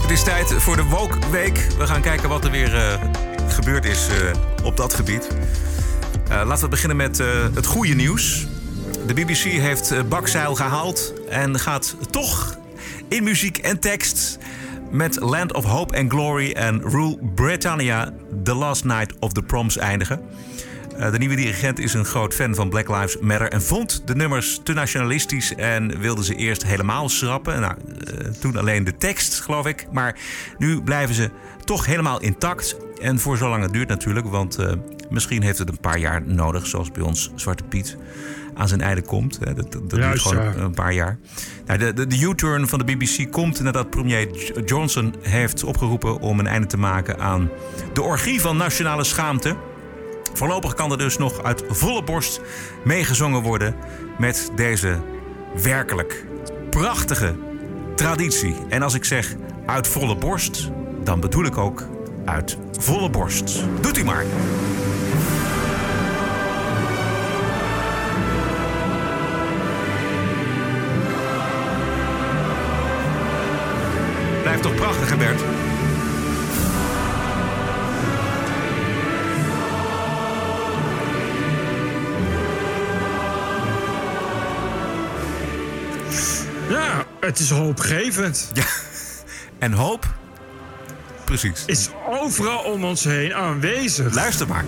Het 0.00 0.10
is 0.10 0.22
tijd 0.22 0.52
voor 0.52 0.76
de 0.76 0.82
Woke 0.82 1.30
Week. 1.30 1.66
We 1.78 1.86
gaan 1.86 2.00
kijken 2.00 2.28
wat 2.28 2.44
er 2.44 2.50
weer 2.50 2.74
uh, 2.74 3.27
gebeurd 3.64 3.84
is 3.84 4.08
uh, 4.08 4.64
op 4.64 4.76
dat 4.76 4.94
gebied. 4.94 5.28
Uh, 6.30 6.42
laten 6.46 6.64
we 6.64 6.68
beginnen 6.68 6.96
met 6.96 7.18
het 7.54 7.66
goede 7.66 7.94
nieuws. 7.94 8.46
De 9.06 9.14
BBC 9.14 9.42
heeft 9.42 10.08
bakzeil 10.08 10.54
gehaald 10.54 11.12
en 11.28 11.58
gaat 11.58 11.96
toch 12.10 12.58
in 13.08 13.24
muziek 13.24 13.58
en 13.58 13.78
tekst 13.78 14.38
met 14.90 15.20
Land 15.20 15.54
of 15.54 15.64
Hope 15.64 15.98
and 15.98 16.10
Glory 16.10 16.52
en 16.52 16.80
Rule 16.82 17.18
Britannia 17.34 18.12
The 18.42 18.54
Last 18.54 18.84
Night 18.84 19.12
of 19.18 19.32
the 19.32 19.42
Proms 19.42 19.78
eindigen. 19.78 20.20
Uh, 20.98 21.10
de 21.10 21.18
nieuwe 21.18 21.36
dirigent 21.36 21.78
is 21.78 21.94
een 21.94 22.04
groot 22.04 22.34
fan 22.34 22.54
van 22.54 22.68
Black 22.68 22.88
Lives 22.88 23.18
Matter 23.18 23.48
en 23.48 23.62
vond 23.62 24.02
de 24.04 24.14
nummers 24.14 24.60
te 24.62 24.72
nationalistisch 24.72 25.54
en 25.54 26.00
wilde 26.00 26.24
ze 26.24 26.34
eerst 26.34 26.64
helemaal 26.64 27.08
schrappen. 27.08 27.60
Nou, 27.60 27.74
uh, 27.74 28.26
toen 28.40 28.56
alleen 28.56 28.84
de 28.84 28.96
tekst, 28.96 29.40
geloof 29.40 29.66
ik. 29.66 29.86
Maar 29.92 30.18
nu 30.58 30.82
blijven 30.82 31.14
ze 31.14 31.30
toch 31.64 31.86
helemaal 31.86 32.20
intact. 32.20 32.76
En 33.00 33.18
voor 33.18 33.36
zolang 33.36 33.62
het 33.62 33.72
duurt 33.72 33.88
natuurlijk, 33.88 34.26
want 34.26 34.60
uh, 34.60 34.72
misschien 35.10 35.42
heeft 35.42 35.58
het 35.58 35.68
een 35.68 35.80
paar 35.80 35.98
jaar 35.98 36.22
nodig, 36.26 36.66
zoals 36.66 36.90
bij 36.90 37.02
ons 37.02 37.30
Zwarte 37.34 37.64
Piet 37.64 37.96
aan 38.54 38.68
zijn 38.68 38.80
einde 38.80 39.02
komt. 39.02 39.38
Dat, 39.44 39.56
dat, 39.56 39.72
dat 39.72 39.90
duurt 39.90 40.20
gewoon 40.20 40.44
ja. 40.44 40.54
een 40.54 40.74
paar 40.74 40.92
jaar. 40.92 41.18
Nou, 41.66 41.78
de, 41.78 41.92
de, 41.92 42.06
de 42.06 42.20
U-turn 42.20 42.68
van 42.68 42.78
de 42.78 42.84
BBC 42.84 43.32
komt 43.32 43.60
nadat 43.60 43.90
premier 43.90 44.52
Johnson 44.64 45.14
heeft 45.22 45.64
opgeroepen 45.64 46.20
om 46.20 46.38
een 46.38 46.46
einde 46.46 46.66
te 46.66 46.78
maken 46.78 47.18
aan 47.18 47.50
de 47.92 48.02
orgie 48.02 48.40
van 48.40 48.56
nationale 48.56 49.04
schaamte. 49.04 49.56
Voorlopig 50.38 50.74
kan 50.74 50.90
er 50.90 50.98
dus 50.98 51.18
nog 51.18 51.42
uit 51.42 51.64
volle 51.68 52.02
borst 52.02 52.40
meegezongen 52.84 53.42
worden 53.42 53.74
met 54.18 54.50
deze 54.54 55.00
werkelijk 55.62 56.24
prachtige 56.70 57.34
traditie. 57.94 58.56
En 58.68 58.82
als 58.82 58.94
ik 58.94 59.04
zeg 59.04 59.34
uit 59.66 59.88
volle 59.88 60.16
borst, 60.16 60.70
dan 61.04 61.20
bedoel 61.20 61.44
ik 61.44 61.56
ook 61.56 61.86
uit 62.24 62.58
volle 62.78 63.10
borst. 63.10 63.64
Doet 63.80 63.98
u 63.98 64.04
maar. 64.04 64.24
Blijft 74.42 74.62
toch 74.62 74.74
prachtig, 74.74 75.18
Bert? 75.18 75.57
Het 87.28 87.38
is 87.38 87.50
hoopgevend. 87.50 88.50
Ja, 88.54 88.64
en 89.58 89.72
hoop, 89.72 90.14
precies. 91.24 91.64
Is 91.66 91.88
overal 92.06 92.58
om 92.58 92.84
ons 92.84 93.04
heen 93.04 93.34
aanwezig. 93.34 94.14
Luister 94.14 94.48
maar. 94.48 94.64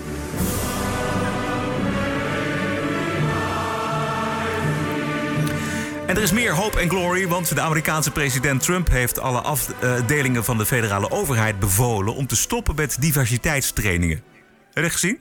En 6.06 6.16
er 6.16 6.22
is 6.22 6.32
meer 6.32 6.52
hoop 6.52 6.76
en 6.76 6.88
glory, 6.88 7.28
want 7.28 7.54
de 7.54 7.60
Amerikaanse 7.60 8.10
president 8.10 8.62
Trump 8.62 8.88
heeft 8.88 9.20
alle 9.20 9.40
afdelingen 9.40 10.44
van 10.44 10.58
de 10.58 10.66
federale 10.66 11.10
overheid 11.10 11.58
bevolen 11.58 12.14
om 12.14 12.26
te 12.26 12.36
stoppen 12.36 12.74
met 12.74 12.96
diversiteitstrainingen. 13.00 14.16
Heb 14.16 14.74
je 14.74 14.80
dat 14.80 14.92
gezien? 14.92 15.20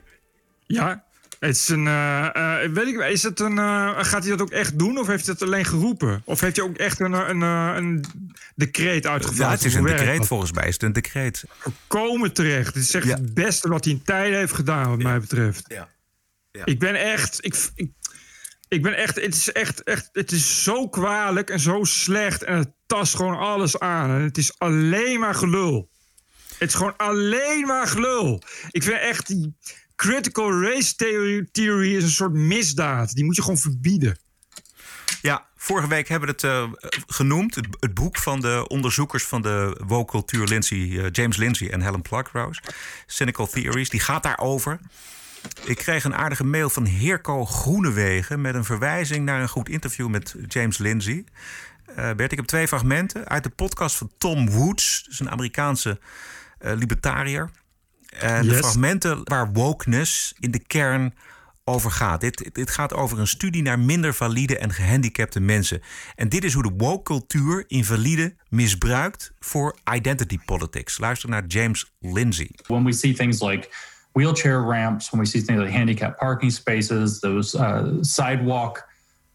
Ja, 0.65 1.04
het 1.39 1.56
is 1.56 1.69
een, 1.69 1.86
uh, 1.86 2.30
uh, 2.34 2.58
weet 2.73 2.88
ik, 2.88 2.99
is 2.99 3.23
het 3.23 3.39
een, 3.39 3.58
uh, 3.58 4.04
gaat 4.04 4.21
hij 4.21 4.30
dat 4.30 4.41
ook 4.41 4.52
echt 4.52 4.80
doen 4.80 4.97
of 4.97 5.08
heeft 5.08 5.25
hij 5.25 5.34
het 5.34 5.43
alleen 5.43 5.65
geroepen? 5.65 6.21
Of 6.25 6.39
heeft 6.39 6.56
hij 6.56 6.65
ook 6.65 6.78
echt 6.78 6.99
een, 6.99 7.13
een, 7.13 7.41
een 7.41 8.06
decreet 8.56 9.06
uitgevoerd? 9.06 9.39
Ja, 9.39 9.49
het 9.49 9.65
is 9.65 9.73
een 9.73 9.84
decreet 9.84 10.28
volgens 10.28 10.52
mij. 10.52 10.67
Is 10.67 10.73
het 10.73 10.84
een 10.84 10.93
decreet? 10.93 11.43
Komen 11.88 12.34
terecht. 12.34 12.73
Het 12.73 12.84
is 12.84 12.93
echt 12.93 13.06
ja. 13.06 13.15
het 13.15 13.34
beste 13.34 13.69
wat 13.69 13.84
hij 13.84 13.93
in 13.93 14.04
tijden 14.04 14.38
heeft 14.38 14.54
gedaan, 14.54 14.89
wat 14.89 15.02
ja. 15.02 15.08
mij 15.08 15.19
betreft. 15.19 15.63
Ja. 15.67 15.88
ja. 16.52 16.65
Ik 16.65 16.80
ben 16.80 16.95
echt. 16.95 17.45
Ik, 17.45 17.56
ik, 17.75 17.91
Ik 18.67 18.82
ben 18.82 18.95
echt, 18.95 19.15
het 19.15 19.36
is 19.36 19.52
echt, 19.52 19.84
echt, 19.84 20.10
het 20.12 20.32
is 20.32 20.63
zo 20.63 20.89
kwalijk 20.89 21.49
en 21.49 21.60
zo 21.60 21.84
slecht. 21.84 22.43
En 22.43 22.58
het 22.58 22.71
tast 22.86 23.15
gewoon 23.15 23.38
alles 23.38 23.80
aan. 23.80 24.10
En 24.10 24.21
het 24.21 24.38
is 24.38 24.58
alleen 24.58 25.19
maar 25.19 25.36
gelul. 25.36 25.89
Het 26.58 26.69
is 26.69 26.75
gewoon 26.75 26.97
alleen 26.97 27.65
maar 27.67 27.88
gelul. 27.88 28.41
Ik 28.71 28.84
vind 28.84 28.99
echt 28.99 29.36
critical 29.99 30.62
race 30.62 30.95
theory, 31.51 31.95
is 31.95 32.03
een 32.03 32.09
soort 32.09 32.33
misdaad. 32.33 33.13
Die 33.13 33.25
moet 33.25 33.35
je 33.35 33.41
gewoon 33.41 33.57
verbieden. 33.57 34.17
Ja, 35.21 35.45
vorige 35.55 35.88
week 35.88 36.07
hebben 36.07 36.29
we 36.29 36.35
het 36.35 36.43
uh, 36.43 36.93
genoemd. 37.07 37.55
Het, 37.55 37.67
het, 37.79 37.93
boek 37.93 38.17
van 38.17 38.41
de 38.41 38.65
onderzoekers 38.67 39.23
van 39.23 39.41
de 39.41 39.81
woke-cultuur 39.85 40.47
Lindsay, 40.47 40.77
uh, 40.77 41.05
James 41.12 41.38
Lindsay 41.38 41.69
en 41.69 41.81
Helen 41.81 42.01
Pluckrose. 42.01 42.62
Cynical 43.05 43.47
Theories. 43.47 43.89
Die 43.89 43.99
gaat 43.99 44.23
daarover. 44.23 44.79
Ik 45.65 45.77
kreeg 45.77 46.03
een 46.03 46.15
aardige 46.15 46.43
mail 46.43 46.69
van 46.69 46.85
Heerko 46.85 47.45
Groenewegen... 47.45 48.41
met 48.41 48.55
een 48.55 48.65
verwijzing 48.65 49.25
naar 49.25 49.41
een 49.41 49.49
goed 49.49 49.69
interview 49.69 50.07
met 50.07 50.35
James 50.47 50.77
Lindsay. 50.77 51.23
Uh, 51.89 51.95
Bert, 51.95 52.31
ik 52.31 52.38
heb 52.38 52.45
twee 52.45 52.67
fragmenten 52.67 53.27
uit 53.27 53.43
de 53.43 53.49
podcast 53.49 53.95
van 53.95 54.12
Tom 54.17 54.49
Woods. 54.49 55.03
Dus 55.03 55.19
een 55.19 55.31
Amerikaanse 55.31 55.99
libertariër. 56.59 57.49
Yes. 58.21 58.47
de 58.47 58.53
fragmenten 58.53 59.21
waar 59.23 59.51
wokeness 59.51 60.34
in 60.39 60.51
de 60.51 60.60
kern 60.60 61.13
over 61.69 61.91
gaat. 61.91 62.21
Dit, 62.21 62.49
dit 62.53 62.69
gaat 62.69 62.93
over 62.93 63.19
een 63.19 63.27
studie 63.27 63.62
naar 63.62 63.79
minder 63.79 64.13
valide 64.13 64.58
en 64.58 64.73
gehandicapte 64.73 65.39
mensen. 65.39 65.82
En 66.15 66.29
dit 66.29 66.43
is 66.43 66.53
hoe 66.53 66.63
de 66.63 66.73
woke-cultuur 66.77 67.63
invalide 67.67 68.36
misbruikt 68.49 69.32
voor 69.39 69.75
identity 69.93 70.38
politics. 70.45 70.97
Luister 70.97 71.29
naar 71.29 71.45
James 71.47 71.91
Lindsay. 71.99 72.49
When 72.67 72.84
we 72.84 72.91
see 72.91 73.13
things 73.13 73.41
like 73.41 73.69
wheelchair 74.12 74.62
ramps, 74.62 75.10
when 75.10 75.21
we 75.21 75.27
see 75.27 75.41
things 75.41 75.60
like 75.62 75.77
handicapped 75.77 76.17
parking 76.17 76.51
spaces, 76.51 77.19
those 77.19 77.58
uh, 77.58 77.84
sidewalk 78.01 78.88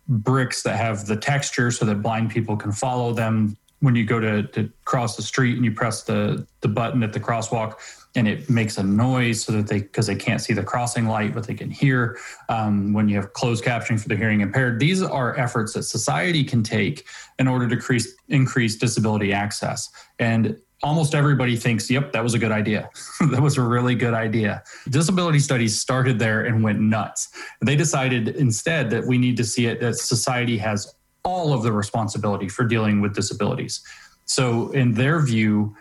bricks 0.05 0.63
that 0.63 0.77
have 0.77 1.05
the 1.05 1.19
texture 1.19 1.71
so 1.71 1.87
that 1.87 2.03
blind 2.03 2.33
people 2.33 2.57
can 2.57 2.73
follow 2.73 3.15
them. 3.15 3.57
When 3.79 3.95
you 3.95 4.05
go 4.05 4.21
to, 4.21 4.43
to 4.43 4.71
cross 4.85 5.17
the 5.17 5.23
street 5.23 5.57
and 5.57 5.65
you 5.65 5.73
press 5.73 6.03
the, 6.03 6.47
the 6.61 6.69
button 6.69 7.03
at 7.03 7.13
the 7.13 7.21
crosswalk, 7.21 7.75
and 8.15 8.29
it 8.29 8.49
makes 8.49 8.79
a 8.79 8.83
noise 8.83 9.43
so 9.43 9.53
that 9.53 9.67
they 9.67 9.81
because 9.81 10.07
they 10.07 10.15
can't 10.15 10.41
see 10.41 10.53
the 10.53 10.63
crossing 10.63 11.07
light 11.07 11.35
but 11.35 11.47
they 11.47 11.55
can 11.55 11.71
hear 11.71 12.19
um, 12.49 12.93
when 12.93 13.09
you 13.09 13.17
have 13.17 13.33
closed 13.33 13.65
captioning 13.65 14.01
for 14.01 14.09
the 14.09 14.17
hearing 14.17 14.41
impaired. 14.41 14.79
These 14.79 15.03
are 15.03 15.39
efforts 15.39 15.73
that 15.73 15.83
society 15.85 16.45
can 16.45 16.63
take 16.63 17.07
in 17.39 17.49
order 17.49 17.69
to 17.69 17.75
increase 17.75 18.15
increase 18.29 18.77
disability 18.77 19.33
access. 19.33 19.89
And 20.19 20.61
almost 20.83 21.15
everybody 21.15 21.57
thinks 21.57 21.91
yep 21.91 22.13
that 22.13 22.23
was 22.23 22.35
a 22.35 22.39
good 22.39 22.53
idea. 22.53 22.89
That 23.31 23.41
was 23.41 23.57
a 23.57 23.63
really 23.63 23.95
good 23.95 24.15
idea. 24.15 24.63
Disability 24.89 25.39
studies 25.39 25.79
started 25.79 26.19
there 26.19 26.45
and 26.45 26.63
went 26.63 26.81
nuts. 26.81 27.31
They 27.65 27.75
decided 27.75 28.29
instead 28.29 28.91
that 28.91 29.07
we 29.07 29.19
need 29.19 29.37
to 29.39 29.45
see 29.45 29.67
it 29.67 29.81
that 29.81 29.97
society 29.97 30.59
has 30.59 30.95
all 31.25 31.55
of 31.55 31.63
the 31.63 31.73
responsibility 31.73 32.49
for 32.49 32.65
dealing 32.65 33.01
with 33.01 33.15
disabilities. 33.15 33.83
So 34.27 34.71
in 34.71 34.93
their 34.93 35.21
view 35.21 35.75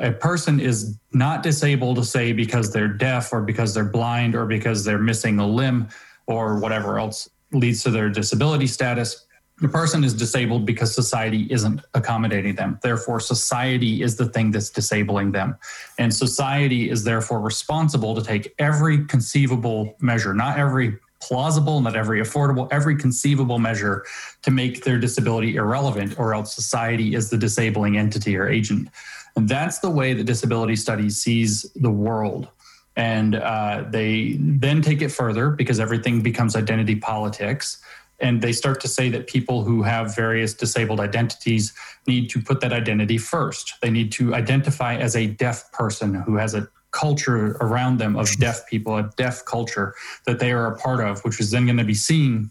a 0.00 0.12
person 0.12 0.58
is 0.58 0.98
not 1.12 1.42
disabled 1.42 1.96
to 1.96 2.04
say 2.04 2.32
because 2.32 2.72
they're 2.72 2.88
deaf 2.88 3.32
or 3.32 3.42
because 3.42 3.74
they're 3.74 3.84
blind 3.84 4.34
or 4.34 4.46
because 4.46 4.84
they're 4.84 4.98
missing 4.98 5.38
a 5.38 5.46
limb 5.46 5.88
or 6.26 6.58
whatever 6.58 6.98
else 6.98 7.28
leads 7.52 7.82
to 7.82 7.90
their 7.90 8.08
disability 8.08 8.66
status. 8.66 9.26
The 9.58 9.68
person 9.68 10.02
is 10.04 10.14
disabled 10.14 10.64
because 10.64 10.94
society 10.94 11.46
isn't 11.50 11.82
accommodating 11.92 12.54
them. 12.54 12.78
Therefore, 12.82 13.20
society 13.20 14.02
is 14.02 14.16
the 14.16 14.26
thing 14.26 14.52
that's 14.52 14.70
disabling 14.70 15.32
them. 15.32 15.56
And 15.98 16.14
society 16.14 16.88
is 16.88 17.04
therefore 17.04 17.40
responsible 17.40 18.14
to 18.14 18.22
take 18.22 18.54
every 18.58 19.04
conceivable 19.04 19.96
measure, 20.00 20.32
not 20.32 20.58
every 20.58 20.96
plausible, 21.20 21.82
not 21.82 21.94
every 21.94 22.22
affordable, 22.22 22.68
every 22.70 22.96
conceivable 22.96 23.58
measure 23.58 24.06
to 24.40 24.50
make 24.50 24.84
their 24.84 24.98
disability 24.98 25.56
irrelevant, 25.56 26.18
or 26.18 26.32
else 26.32 26.54
society 26.54 27.14
is 27.14 27.28
the 27.28 27.36
disabling 27.36 27.98
entity 27.98 28.38
or 28.38 28.48
agent. 28.48 28.88
And 29.36 29.48
that's 29.48 29.78
the 29.78 29.90
way 29.90 30.12
that 30.14 30.24
disability 30.24 30.76
studies 30.76 31.16
sees 31.16 31.70
the 31.74 31.90
world. 31.90 32.48
And 32.96 33.36
uh, 33.36 33.84
they 33.88 34.36
then 34.38 34.82
take 34.82 35.00
it 35.00 35.10
further 35.10 35.50
because 35.50 35.80
everything 35.80 36.22
becomes 36.22 36.56
identity 36.56 36.96
politics. 36.96 37.80
And 38.18 38.42
they 38.42 38.52
start 38.52 38.80
to 38.82 38.88
say 38.88 39.08
that 39.10 39.26
people 39.26 39.64
who 39.64 39.82
have 39.82 40.14
various 40.14 40.52
disabled 40.52 41.00
identities 41.00 41.72
need 42.06 42.28
to 42.30 42.40
put 42.40 42.60
that 42.60 42.72
identity 42.72 43.16
first. 43.16 43.74
They 43.80 43.90
need 43.90 44.12
to 44.12 44.34
identify 44.34 44.96
as 44.96 45.16
a 45.16 45.26
deaf 45.26 45.72
person 45.72 46.14
who 46.14 46.36
has 46.36 46.54
a 46.54 46.68
culture 46.90 47.56
around 47.60 47.98
them 47.98 48.16
of 48.16 48.28
deaf 48.38 48.66
people, 48.68 48.96
a 48.96 49.10
deaf 49.16 49.44
culture 49.44 49.94
that 50.26 50.38
they 50.38 50.52
are 50.52 50.66
a 50.66 50.76
part 50.76 51.00
of, 51.02 51.20
which 51.24 51.40
is 51.40 51.50
then 51.52 51.64
going 51.64 51.78
to 51.78 51.84
be 51.84 51.94
seen 51.94 52.50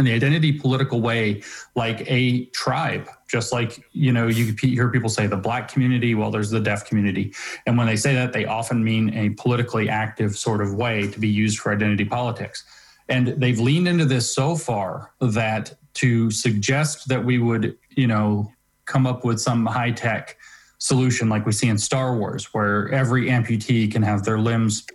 in 0.00 0.04
the 0.06 0.12
identity 0.12 0.50
political 0.50 1.00
way 1.00 1.42
like 1.76 2.02
a 2.10 2.46
tribe 2.46 3.08
just 3.28 3.52
like 3.52 3.84
you 3.92 4.12
know 4.12 4.26
you 4.26 4.56
hear 4.60 4.88
people 4.88 5.08
say 5.08 5.26
the 5.26 5.36
black 5.36 5.68
community 5.68 6.14
well 6.16 6.30
there's 6.30 6.50
the 6.50 6.58
deaf 6.58 6.84
community. 6.84 7.32
And 7.66 7.78
when 7.78 7.86
they 7.86 7.96
say 7.96 8.14
that 8.14 8.32
they 8.32 8.46
often 8.46 8.82
mean 8.82 9.14
a 9.14 9.30
politically 9.30 9.88
active 9.88 10.36
sort 10.36 10.60
of 10.60 10.74
way 10.74 11.08
to 11.08 11.18
be 11.20 11.28
used 11.28 11.60
for 11.60 11.72
identity 11.72 12.04
politics. 12.04 12.64
And 13.08 13.28
they've 13.28 13.58
leaned 13.58 13.88
into 13.88 14.04
this 14.04 14.32
so 14.32 14.56
far 14.56 15.12
that 15.20 15.74
to 15.94 16.30
suggest 16.30 17.08
that 17.08 17.24
we 17.24 17.38
would 17.38 17.76
you 17.90 18.06
know 18.06 18.50
come 18.86 19.06
up 19.06 19.24
with 19.24 19.40
some 19.40 19.66
high 19.66 19.92
tech 19.92 20.36
solution 20.78 21.28
like 21.28 21.44
we 21.44 21.52
see 21.52 21.68
in 21.68 21.78
Star 21.78 22.16
Wars 22.16 22.54
where 22.54 22.88
every 22.88 23.26
amputee 23.26 23.92
can 23.92 24.02
have 24.02 24.24
their 24.24 24.38
limbs 24.38 24.86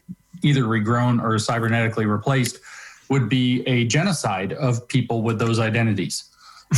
either 0.41 0.63
regrown 0.63 1.21
or 1.21 1.35
cybernetically 1.35 2.07
replaced 2.07 2.59
would 3.09 3.29
be 3.29 3.61
a 3.67 3.85
genocide 3.85 4.53
of 4.53 4.87
people 4.87 5.21
with 5.21 5.39
those 5.39 5.59
identities. 5.59 6.29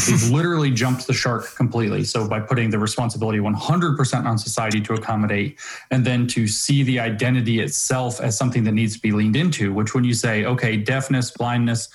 They've 0.05 0.29
literally 0.31 0.71
jumped 0.71 1.07
the 1.07 1.13
shark 1.13 1.55
completely. 1.55 2.03
So, 2.03 2.27
by 2.27 2.39
putting 2.39 2.69
the 2.69 2.79
responsibility 2.79 3.39
100% 3.39 4.25
on 4.25 4.37
society 4.37 4.81
to 4.81 4.93
accommodate, 4.93 5.59
and 5.91 6.05
then 6.05 6.27
to 6.27 6.47
see 6.47 6.83
the 6.83 6.99
identity 6.99 7.61
itself 7.61 8.19
as 8.19 8.37
something 8.37 8.63
that 8.65 8.73
needs 8.73 8.95
to 8.95 9.01
be 9.01 9.11
leaned 9.11 9.35
into, 9.35 9.73
which 9.73 9.93
when 9.95 10.03
you 10.03 10.13
say, 10.13 10.45
okay, 10.45 10.77
deafness, 10.77 11.31
blindness, 11.31 11.89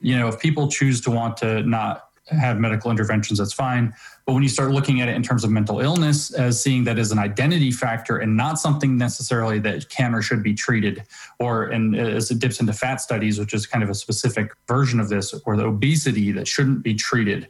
you 0.00 0.16
know, 0.16 0.28
if 0.28 0.38
people 0.38 0.68
choose 0.68 1.00
to 1.02 1.10
want 1.10 1.36
to 1.38 1.62
not 1.62 2.07
have 2.30 2.58
medical 2.58 2.90
interventions, 2.90 3.38
that's 3.38 3.52
fine. 3.52 3.94
But 4.26 4.34
when 4.34 4.42
you 4.42 4.48
start 4.48 4.72
looking 4.72 5.00
at 5.00 5.08
it 5.08 5.16
in 5.16 5.22
terms 5.22 5.44
of 5.44 5.50
mental 5.50 5.80
illness, 5.80 6.32
as 6.32 6.62
seeing 6.62 6.84
that 6.84 6.98
as 6.98 7.12
an 7.12 7.18
identity 7.18 7.70
factor 7.70 8.18
and 8.18 8.36
not 8.36 8.58
something 8.58 8.98
necessarily 8.98 9.58
that 9.60 9.88
can 9.88 10.14
or 10.14 10.22
should 10.22 10.42
be 10.42 10.54
treated, 10.54 11.04
or 11.38 11.64
and 11.64 11.96
as 11.96 12.30
it 12.30 12.38
dips 12.38 12.60
into 12.60 12.72
fat 12.72 13.00
studies, 13.00 13.38
which 13.38 13.54
is 13.54 13.66
kind 13.66 13.82
of 13.82 13.90
a 13.90 13.94
specific 13.94 14.52
version 14.66 15.00
of 15.00 15.08
this, 15.08 15.34
or 15.46 15.56
the 15.56 15.64
obesity 15.64 16.32
that 16.32 16.46
shouldn't 16.46 16.82
be 16.82 16.94
treated. 16.94 17.48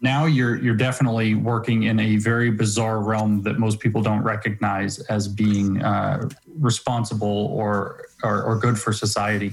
Now 0.00 0.26
you're 0.26 0.56
you're 0.56 0.76
definitely 0.76 1.34
working 1.34 1.84
in 1.84 1.98
a 1.98 2.16
very 2.16 2.50
bizarre 2.50 3.00
realm 3.00 3.42
that 3.42 3.58
most 3.58 3.80
people 3.80 4.02
don't 4.02 4.22
recognize 4.22 4.98
as 5.06 5.28
being 5.28 5.82
uh, 5.82 6.28
responsible 6.58 7.46
or, 7.52 8.04
or 8.22 8.42
or 8.42 8.58
good 8.58 8.78
for 8.78 8.92
society. 8.92 9.52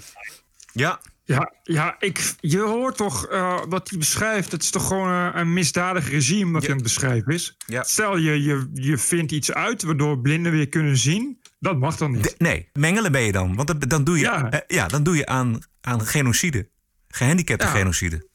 Yeah, 0.76 0.98
Ja, 1.24 1.54
ja 1.64 1.96
ik, 2.00 2.34
je 2.40 2.60
hoort 2.60 2.98
toch 2.98 3.32
uh, 3.32 3.62
wat 3.70 3.90
hij 3.90 4.00
beschrijft. 4.00 4.52
Het 4.52 4.64
is 4.64 4.70
toch 4.70 4.88
gewoon 4.88 5.10
uh, 5.10 5.30
een 5.34 5.54
misdadig 5.54 6.10
regime 6.10 6.52
wat 6.52 6.62
hij 6.62 6.70
aan 6.72 6.76
het 6.78 6.86
beschrijven 6.86 7.34
is. 7.34 7.58
Ja. 7.66 7.84
Stel 7.84 8.18
je, 8.18 8.44
je, 8.44 8.70
je 8.74 8.98
vindt 8.98 9.32
iets 9.32 9.52
uit 9.52 9.84
waardoor 9.84 10.20
blinden 10.20 10.52
weer 10.52 10.70
kunnen 10.70 10.98
zien. 10.98 11.40
Dat 11.60 11.80
mag 11.80 11.98
dan 11.98 12.12
niet. 12.12 12.24
De, 12.24 12.36
nee, 12.38 12.70
mengelen 12.74 13.12
ben 13.12 13.22
je 13.22 13.32
dan. 13.32 13.56
Want 13.56 13.90
dan 13.90 14.04
doe 14.04 14.18
je, 14.18 14.24
Ja. 14.24 14.54
uh, 14.54 14.60
ja, 14.68 14.88
dan 14.88 15.04
doe 15.04 15.16
je 15.16 15.26
aan, 15.26 15.60
aan 15.82 16.06
genocide. 16.06 16.70
Gehandicapte 17.08 17.66
Ja. 17.66 17.72
genocide. 17.72 18.30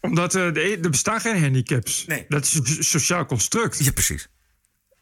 Omdat 0.00 0.34
eh, 0.34 0.52
de, 0.52 0.78
er 0.82 0.90
bestaan 0.90 1.20
geen 1.20 1.42
handicaps. 1.42 2.04
Nee. 2.06 2.24
Dat 2.28 2.44
is 2.44 2.54
een 2.54 2.84
sociaal 2.84 3.24
construct. 3.26 3.84
Ja, 3.84 3.92
precies. 3.92 4.28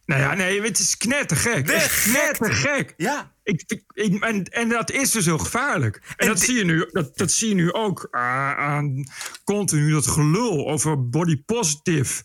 Nou 0.06 0.20
ja, 0.20 0.34
nee, 0.34 0.62
het 0.62 0.78
is 0.78 0.96
knettergek. 0.96 1.68
Echt 1.68 1.90
gek. 1.92 2.12
knettergek. 2.12 2.94
Ja. 2.96 3.32
Ik, 3.42 3.62
ik, 3.66 3.82
ik- 3.92 4.24
en, 4.24 4.44
en 4.44 4.68
dat 4.68 4.90
is 4.90 5.10
dus 5.10 5.24
heel 5.24 5.38
gevaarlijk. 5.38 6.00
En, 6.16 6.26
dat, 6.26 6.40
zie 6.40 6.54
je 6.54 6.64
nu, 6.64 6.88
dat, 6.92 7.16
dat 7.18 7.32
zie 7.32 7.48
je 7.48 7.54
nu 7.54 7.72
ook 7.72 8.08
ah, 8.10 8.56
aan 8.58 9.04
continu 9.44 9.90
dat 9.92 10.06
gelul 10.06 10.68
over 10.68 11.08
body 11.08 11.42
positive. 11.46 12.22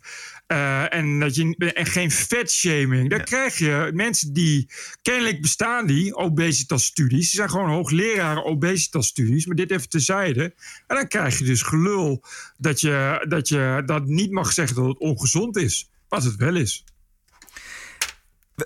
eh, 0.48 0.94
en, 0.94 1.20
dat 1.20 1.36
je, 1.36 1.56
en 1.74 1.86
geen 1.86 2.12
fatshaming. 2.12 3.10
Dan 3.10 3.24
krijg 3.24 3.58
je 3.58 3.91
mensen 3.94 4.34
die... 4.34 4.70
Kennelijk 5.02 5.41
bestaan 5.41 5.88
die, 5.88 6.15
obesitas-studies. 6.15 7.30
Die 7.30 7.39
zijn 7.39 7.50
gewoon 7.50 7.69
hoogleraren 7.69 8.46
obesitas-studies. 8.46 9.46
Maar 9.46 9.56
dit 9.56 9.71
even 9.71 9.90
terzijde. 9.90 10.44
En 10.88 10.96
dan 10.96 11.08
krijg 11.08 11.38
je 11.40 11.44
dus 11.46 11.62
gelul 11.62 12.23
dat 12.58 12.82
je 12.82 13.25
dat, 13.29 13.48
je 13.50 13.84
dat 13.86 14.06
niet 14.06 14.32
mag 14.32 14.52
zeggen 14.54 14.75
dat 14.75 14.86
het 14.88 15.00
ongezond 15.00 15.58
is. 15.58 15.90
Wat 16.08 16.23
het 16.23 16.36
wel 16.36 16.56
is. 16.56 16.84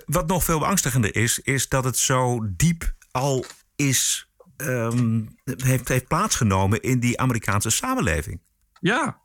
Wat 0.06 0.26
nog 0.26 0.44
veel 0.44 0.58
beangstigender 0.58 1.16
is, 1.16 1.38
is 1.38 1.68
dat 1.68 1.84
het 1.84 1.96
zo 1.96 2.40
diep 2.56 2.94
al 3.10 3.44
is, 3.76 4.30
ehm, 4.56 5.24
heeft, 5.44 5.88
heeft 5.88 6.08
plaatsgenomen 6.08 6.82
in 6.82 7.00
die 7.00 7.20
Amerikaanse 7.20 7.70
samenleving. 7.70 8.40
Ja. 8.80 9.20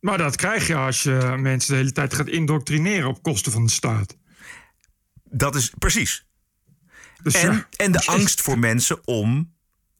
Maar 0.00 0.18
dat 0.18 0.36
krijg 0.36 0.66
je 0.66 0.74
als 0.74 1.02
je 1.02 1.34
mensen 1.38 1.70
de 1.72 1.78
hele 1.78 1.92
tijd 1.92 2.14
gaat 2.14 2.28
indoctrineren 2.28 3.08
op 3.08 3.22
kosten 3.22 3.52
van 3.52 3.64
de 3.64 3.72
staat. 3.72 4.16
Dat 5.24 5.54
is 5.54 5.72
precies. 5.78 6.26
Dus 7.22 7.34
En, 7.34 7.52
ja. 7.52 7.66
en 7.76 7.92
de 7.92 8.06
angst 8.06 8.40
voor 8.40 8.58
mensen 8.58 9.06
om 9.06 9.54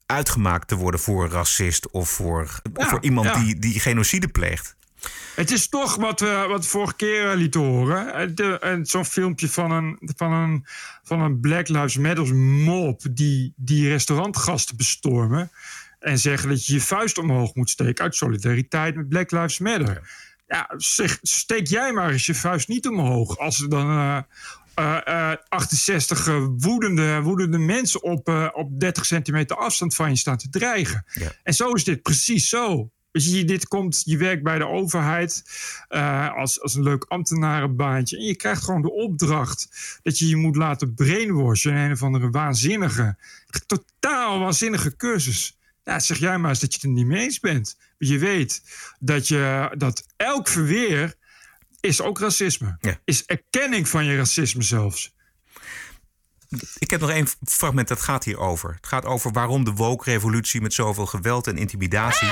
uitgemaakt 0.06 0.68
te 0.68 0.74
worden 0.74 1.00
voor 1.00 1.28
racist 1.28 1.90
of 1.90 2.10
voor, 2.10 2.60
Ja, 2.74 2.88
voor 2.88 3.02
iemand 3.02 3.26
ja. 3.26 3.38
die, 3.38 3.58
die 3.58 3.80
genocide 3.80 4.28
pleegt. 4.28 4.76
Het 5.34 5.50
is 5.50 5.68
toch 5.68 5.96
wat 5.96 6.20
we, 6.20 6.44
wat 6.48 6.66
vorige 6.66 6.96
keer 6.96 7.30
eh, 7.30 7.36
lieten 7.36 7.60
horen. 7.60 8.36
Eh, 8.60 8.78
Zo'n 8.82 9.04
filmpje 9.04 9.48
van 9.48 9.70
een, 9.70 9.98
van, 10.16 10.32
een, 10.32 10.66
van 11.02 11.20
een 11.20 11.40
Black 11.40 11.68
Lives 11.68 11.96
Matter 11.96 12.34
mop... 12.34 13.02
die, 13.10 13.52
die 13.56 13.88
restaurantgasten 13.88 14.76
bestormen... 14.76 15.50
en 15.98 16.18
zeggen 16.18 16.48
dat 16.48 16.66
je 16.66 16.72
je 16.72 16.80
vuist 16.80 17.18
omhoog 17.18 17.54
moet 17.54 17.70
steken... 17.70 18.04
uit 18.04 18.14
solidariteit 18.14 18.96
met 18.96 19.08
Black 19.08 19.30
Lives 19.30 19.58
Matter. 19.58 20.10
Ja, 20.46 20.70
zeg, 20.76 21.18
steek 21.22 21.66
jij 21.66 21.92
maar 21.92 22.10
eens 22.10 22.26
je 22.26 22.34
vuist 22.34 22.68
niet 22.68 22.88
omhoog... 22.88 23.38
als 23.38 23.60
er 23.60 23.68
dan 23.68 23.90
eh, 23.90 24.18
eh, 24.76 25.30
eh, 25.32 25.36
68 25.48 26.26
eh, 26.26 26.46
woedende, 26.56 27.20
woedende 27.22 27.58
mensen... 27.58 28.02
Op, 28.02 28.50
op 28.52 28.80
30 28.80 29.06
centimeter 29.06 29.56
afstand 29.56 29.94
van 29.94 30.10
je 30.10 30.16
staan 30.16 30.36
te 30.36 30.48
dreigen. 30.48 31.04
En 31.42 31.54
zo 31.54 31.72
is 31.72 31.84
dit 31.84 32.02
precies 32.02 32.48
zo. 32.48 32.90
Weet 33.16 33.32
je, 33.32 33.44
dit 33.44 33.68
komt, 33.68 34.02
je 34.04 34.16
werkt 34.16 34.42
bij 34.42 34.58
de 34.58 34.66
overheid 34.66 35.44
eh, 35.88 36.34
als, 36.34 36.60
als 36.60 36.74
een 36.74 36.82
leuk 36.82 37.04
ambtenarenbaantje. 37.04 38.16
En 38.16 38.24
je 38.24 38.36
krijgt 38.36 38.64
gewoon 38.64 38.82
de 38.82 38.92
opdracht 38.92 39.68
dat 40.02 40.18
je 40.18 40.28
je 40.28 40.36
moet 40.36 40.56
laten 40.56 40.94
brainwashen 40.94 41.72
in 41.72 41.78
een 41.78 41.92
of 41.92 42.02
andere 42.02 42.30
waanzinnige, 42.30 43.16
totaal 43.66 44.38
waanzinnige 44.38 44.96
cursus. 44.96 45.58
Ja, 45.84 45.98
zeg 45.98 46.18
jij 46.18 46.38
maar 46.38 46.50
eens 46.50 46.60
dat 46.60 46.70
je 46.70 46.76
het 46.76 46.86
er 46.86 46.92
niet 46.92 47.06
mee 47.06 47.22
eens 47.22 47.40
bent. 47.40 47.78
Je 47.98 48.18
weet 48.18 48.62
dat, 48.98 49.28
je, 49.28 49.74
dat 49.78 50.06
elk 50.16 50.48
verweer 50.48 51.14
is 51.80 52.00
ook 52.00 52.18
racisme. 52.18 52.78
Is 53.04 53.24
erkenning 53.24 53.88
van 53.88 54.04
je 54.04 54.16
racisme 54.16 54.62
zelfs. 54.62 55.14
Ik 56.78 56.90
heb 56.90 57.00
nog 57.00 57.10
één 57.10 57.26
fragment 57.44 57.88
dat 57.88 58.00
gaat 58.00 58.24
hierover. 58.24 58.74
Het 58.74 58.86
gaat 58.86 59.04
over 59.04 59.32
waarom 59.32 59.64
de 59.64 59.72
woke-revolutie 59.72 60.60
met 60.60 60.74
zoveel 60.74 61.06
geweld 61.06 61.46
en 61.46 61.56
intimidatie... 61.56 62.28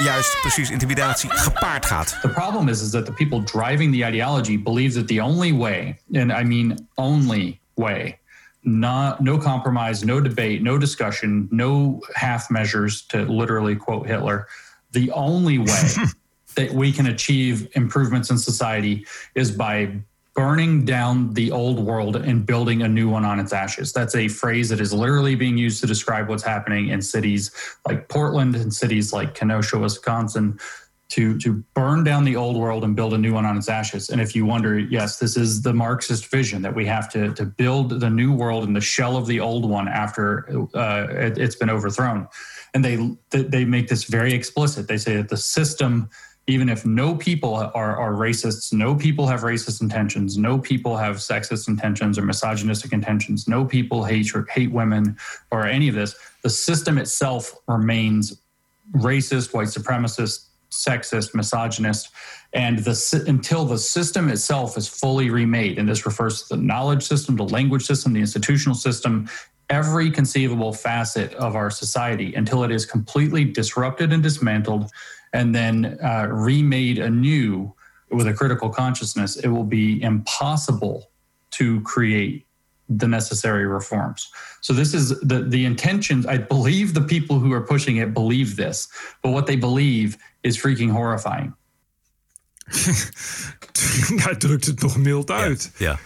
Juist, 0.00 0.36
precies, 0.42 0.70
intimidatie 0.70 1.30
gepaard 1.30 1.84
gaat. 1.86 2.20
The 2.22 2.28
problem 2.28 2.68
is, 2.68 2.82
is 2.82 2.92
that 2.92 3.06
the 3.06 3.12
people 3.12 3.40
driving 3.40 3.90
the 3.90 4.04
ideology 4.04 4.56
believe 4.56 4.94
that 4.94 5.08
the 5.08 5.20
only 5.20 5.52
way, 5.52 5.98
and 6.14 6.32
I 6.32 6.44
mean 6.44 6.76
only 6.96 7.60
way, 7.76 8.18
not, 8.64 9.20
no 9.20 9.38
compromise, 9.38 10.04
no 10.04 10.20
debate, 10.20 10.62
no 10.62 10.78
discussion, 10.78 11.48
no 11.50 12.00
half 12.14 12.50
measures, 12.50 13.02
to 13.08 13.24
literally 13.24 13.76
quote 13.76 14.06
Hitler, 14.06 14.46
the 14.92 15.10
only 15.12 15.58
way 15.58 15.88
that 16.54 16.72
we 16.72 16.92
can 16.92 17.06
achieve 17.06 17.68
improvements 17.74 18.30
in 18.30 18.38
society 18.38 19.06
is 19.34 19.50
by 19.50 19.96
burning 20.34 20.84
down 20.84 21.34
the 21.34 21.50
old 21.50 21.78
world 21.78 22.16
and 22.16 22.46
building 22.46 22.82
a 22.82 22.88
new 22.88 23.08
one 23.08 23.24
on 23.24 23.38
its 23.38 23.52
ashes. 23.52 23.92
That's 23.92 24.14
a 24.14 24.28
phrase 24.28 24.70
that 24.70 24.80
is 24.80 24.92
literally 24.92 25.34
being 25.34 25.58
used 25.58 25.80
to 25.82 25.86
describe 25.86 26.28
what's 26.28 26.42
happening 26.42 26.88
in 26.88 27.02
cities 27.02 27.50
like 27.86 28.08
Portland 28.08 28.56
and 28.56 28.72
cities 28.72 29.12
like 29.12 29.34
Kenosha, 29.34 29.78
Wisconsin, 29.78 30.58
to, 31.10 31.38
to 31.40 31.62
burn 31.74 32.04
down 32.04 32.24
the 32.24 32.36
old 32.36 32.56
world 32.56 32.84
and 32.84 32.96
build 32.96 33.12
a 33.12 33.18
new 33.18 33.34
one 33.34 33.44
on 33.44 33.58
its 33.58 33.68
ashes. 33.68 34.08
And 34.08 34.18
if 34.18 34.34
you 34.34 34.46
wonder, 34.46 34.78
yes, 34.78 35.18
this 35.18 35.36
is 35.36 35.60
the 35.60 35.74
Marxist 35.74 36.28
vision 36.28 36.62
that 36.62 36.74
we 36.74 36.86
have 36.86 37.12
to, 37.12 37.34
to 37.34 37.44
build 37.44 38.00
the 38.00 38.08
new 38.08 38.32
world 38.32 38.64
in 38.64 38.72
the 38.72 38.80
shell 38.80 39.18
of 39.18 39.26
the 39.26 39.38
old 39.38 39.68
one 39.68 39.88
after 39.88 40.48
uh, 40.74 41.08
it, 41.10 41.36
it's 41.36 41.56
been 41.56 41.68
overthrown. 41.68 42.26
And 42.72 42.82
they, 42.82 42.96
they 43.28 43.66
make 43.66 43.88
this 43.88 44.04
very 44.04 44.32
explicit. 44.32 44.88
They 44.88 44.96
say 44.96 45.16
that 45.16 45.28
the 45.28 45.36
system 45.36 46.08
even 46.46 46.68
if 46.68 46.84
no 46.84 47.14
people 47.14 47.54
are, 47.54 47.96
are 47.96 48.12
racists, 48.12 48.72
no 48.72 48.94
people 48.96 49.26
have 49.28 49.42
racist 49.42 49.80
intentions, 49.80 50.36
no 50.36 50.58
people 50.58 50.96
have 50.96 51.16
sexist 51.16 51.68
intentions 51.68 52.18
or 52.18 52.22
misogynistic 52.22 52.92
intentions, 52.92 53.46
no 53.46 53.64
people 53.64 54.04
hate 54.04 54.34
or 54.34 54.46
hate 54.50 54.72
women 54.72 55.16
or 55.50 55.66
any 55.66 55.88
of 55.88 55.94
this, 55.94 56.16
the 56.42 56.50
system 56.50 56.98
itself 56.98 57.54
remains 57.68 58.40
racist, 58.92 59.54
white 59.54 59.68
supremacist, 59.68 60.46
sexist, 60.70 61.34
misogynist, 61.34 62.10
and 62.52 62.78
the 62.80 63.24
until 63.28 63.64
the 63.64 63.78
system 63.78 64.28
itself 64.28 64.76
is 64.76 64.88
fully 64.88 65.30
remade, 65.30 65.78
and 65.78 65.88
this 65.88 66.04
refers 66.04 66.42
to 66.42 66.56
the 66.56 66.62
knowledge 66.62 67.02
system, 67.02 67.36
the 67.36 67.44
language 67.44 67.84
system, 67.84 68.12
the 68.12 68.20
institutional 68.20 68.74
system, 68.74 69.28
every 69.70 70.10
conceivable 70.10 70.72
facet 70.72 71.32
of 71.34 71.54
our 71.54 71.70
society, 71.70 72.34
until 72.34 72.64
it 72.64 72.70
is 72.70 72.84
completely 72.84 73.44
disrupted 73.44 74.12
and 74.12 74.22
dismantled, 74.22 74.90
and 75.32 75.54
then 75.54 75.98
uh, 76.00 76.26
remade 76.30 76.98
anew 76.98 77.72
with 78.10 78.26
a 78.26 78.34
critical 78.34 78.68
consciousness, 78.68 79.36
it 79.36 79.48
will 79.48 79.64
be 79.64 80.02
impossible 80.02 81.10
to 81.50 81.80
create 81.82 82.46
the 82.88 83.06
necessary 83.06 83.66
reforms. 83.66 84.30
So 84.60 84.74
this 84.74 84.94
is 84.94 85.08
the 85.20 85.48
the 85.48 85.64
intentions. 85.64 86.26
I 86.26 86.38
believe 86.38 86.92
the 86.92 87.04
people 87.04 87.38
who 87.38 87.52
are 87.52 87.64
pushing 87.64 87.96
it 87.96 88.12
believe 88.12 88.56
this, 88.56 88.88
but 89.22 89.32
what 89.32 89.46
they 89.46 89.56
believe 89.56 90.16
is 90.42 90.58
freaking 90.58 90.90
horrifying. 90.90 91.54
Hij 94.24 94.36
drukt 94.36 94.66
het 94.66 94.80
nog 94.80 94.96
mild 94.96 95.30
uit. 95.30 95.72
Ja. 95.76 95.98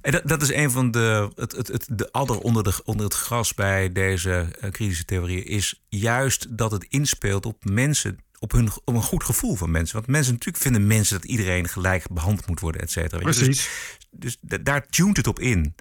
En 0.00 0.12
dat, 0.12 0.22
dat 0.24 0.42
is 0.42 0.52
een 0.52 0.70
van 0.70 0.90
de. 0.90 1.30
Het, 1.34 1.52
het, 1.52 1.68
het, 1.68 1.88
de 1.92 2.12
adder 2.12 2.38
onder, 2.38 2.62
de, 2.62 2.80
onder 2.84 3.04
het 3.04 3.14
gras 3.14 3.54
bij 3.54 3.92
deze 3.92 4.48
uh, 4.64 4.70
kritische 4.70 5.04
theorieën. 5.04 5.46
Is 5.46 5.84
juist 5.88 6.58
dat 6.58 6.70
het 6.70 6.86
inspeelt 6.88 7.46
op 7.46 7.64
mensen. 7.64 8.18
Op, 8.44 8.52
hun, 8.52 8.68
op 8.84 8.94
een 8.94 9.02
goed 9.02 9.24
gevoel 9.24 9.54
van 9.54 9.70
mensen. 9.70 9.96
Want 9.96 10.06
mensen 10.06 10.32
natuurlijk 10.32 10.62
vinden 10.62 10.86
mensen 10.86 11.20
dat 11.20 11.30
iedereen 11.30 11.68
gelijk 11.68 12.10
behandeld 12.10 12.48
moet 12.48 12.60
worden, 12.60 12.80
et 12.80 12.90
cetera. 12.90 13.22
Precies. 13.22 13.68
Dus, 14.10 14.38
dus 14.40 14.60
daar 14.62 14.86
tunt 14.86 15.16
het 15.16 15.26
op 15.26 15.38
in. 15.38 15.74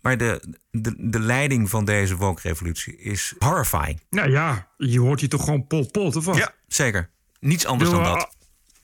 Maar 0.00 0.18
de, 0.18 0.56
de, 0.70 0.94
de 0.98 1.20
leiding 1.20 1.70
van 1.70 1.84
deze 1.84 2.16
woke-revolutie 2.16 2.96
is 2.96 3.34
horrifying. 3.38 4.00
Nou 4.10 4.30
ja, 4.30 4.68
je 4.76 5.00
hoort 5.00 5.20
hier 5.20 5.28
toch 5.28 5.44
gewoon 5.44 5.66
Pol 5.66 5.90
Pot, 5.90 6.16
of 6.16 6.24
wat? 6.24 6.36
Ja, 6.36 6.54
zeker. 6.68 7.10
Niets 7.40 7.66
anders 7.66 7.90
dan 7.90 8.02
dat. 8.02 8.36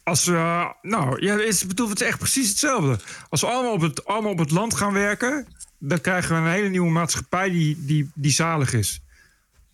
Als 0.03 0.25
we, 0.25 0.75
nou, 0.83 1.25
ja, 1.25 1.41
is, 1.41 1.67
bedoel, 1.67 1.89
het 1.89 2.01
is 2.01 2.07
echt 2.07 2.19
precies 2.19 2.49
hetzelfde. 2.49 2.99
Als 3.29 3.41
we 3.41 3.47
allemaal 3.47 3.73
op 3.73 3.81
het, 3.81 4.05
allemaal 4.05 4.33
op 4.33 4.39
het 4.39 4.51
land 4.51 4.75
gaan 4.75 4.93
werken, 4.93 5.47
dan 5.79 6.01
krijgen 6.01 6.35
we 6.35 6.49
een 6.49 6.55
hele 6.55 6.69
nieuwe 6.69 6.91
maatschappij 6.91 7.51
die, 7.51 7.85
die, 7.85 8.11
die 8.15 8.33
zalig 8.33 8.73
is. 8.73 9.02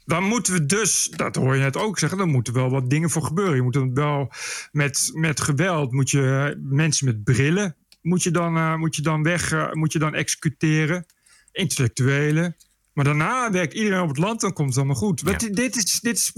Dan 0.09 0.23
moeten 0.23 0.53
we 0.53 0.67
dus, 0.67 1.11
dat 1.17 1.37
hoor 1.37 1.55
je 1.55 1.61
net 1.61 1.77
ook 1.77 1.99
zeggen, 1.99 2.19
dan 2.19 2.29
moeten 2.29 2.53
wel 2.53 2.71
wat 2.71 2.91
dingen 2.91 3.11
voor 3.11 3.23
gebeuren. 3.23 3.55
Je 3.55 3.63
moet 3.63 3.73
dan 3.73 3.95
wel 3.95 4.33
met, 4.73 5.11
met 5.13 5.41
geweld, 5.41 5.93
moet 5.93 6.11
je 6.11 6.57
mensen 6.63 7.07
met 7.07 7.25
brillen, 7.25 7.77
moet 8.03 8.23
je 8.23 8.31
dan, 8.31 8.57
uh, 8.57 8.75
moet 8.75 8.97
je 8.97 9.03
dan 9.03 9.23
weg, 9.23 9.53
uh, 9.53 9.73
moet 9.73 9.93
je 9.93 9.99
dan 9.99 10.15
executeren. 10.15 11.07
Intellectuelen. 11.53 12.57
Maar 12.93 13.05
daarna 13.05 13.51
werkt 13.51 13.75
iedereen 13.75 14.01
op 14.01 14.09
het 14.09 14.19
land, 14.19 14.41
dan 14.41 14.53
komt 14.53 14.69
het 14.69 14.77
allemaal 14.77 14.97
goed. 14.97 15.21
Ja. 15.25 15.37
Dit, 15.37 15.57
dit, 15.57 15.77
is, 15.77 16.01
dit, 16.01 16.17
is, 16.17 16.33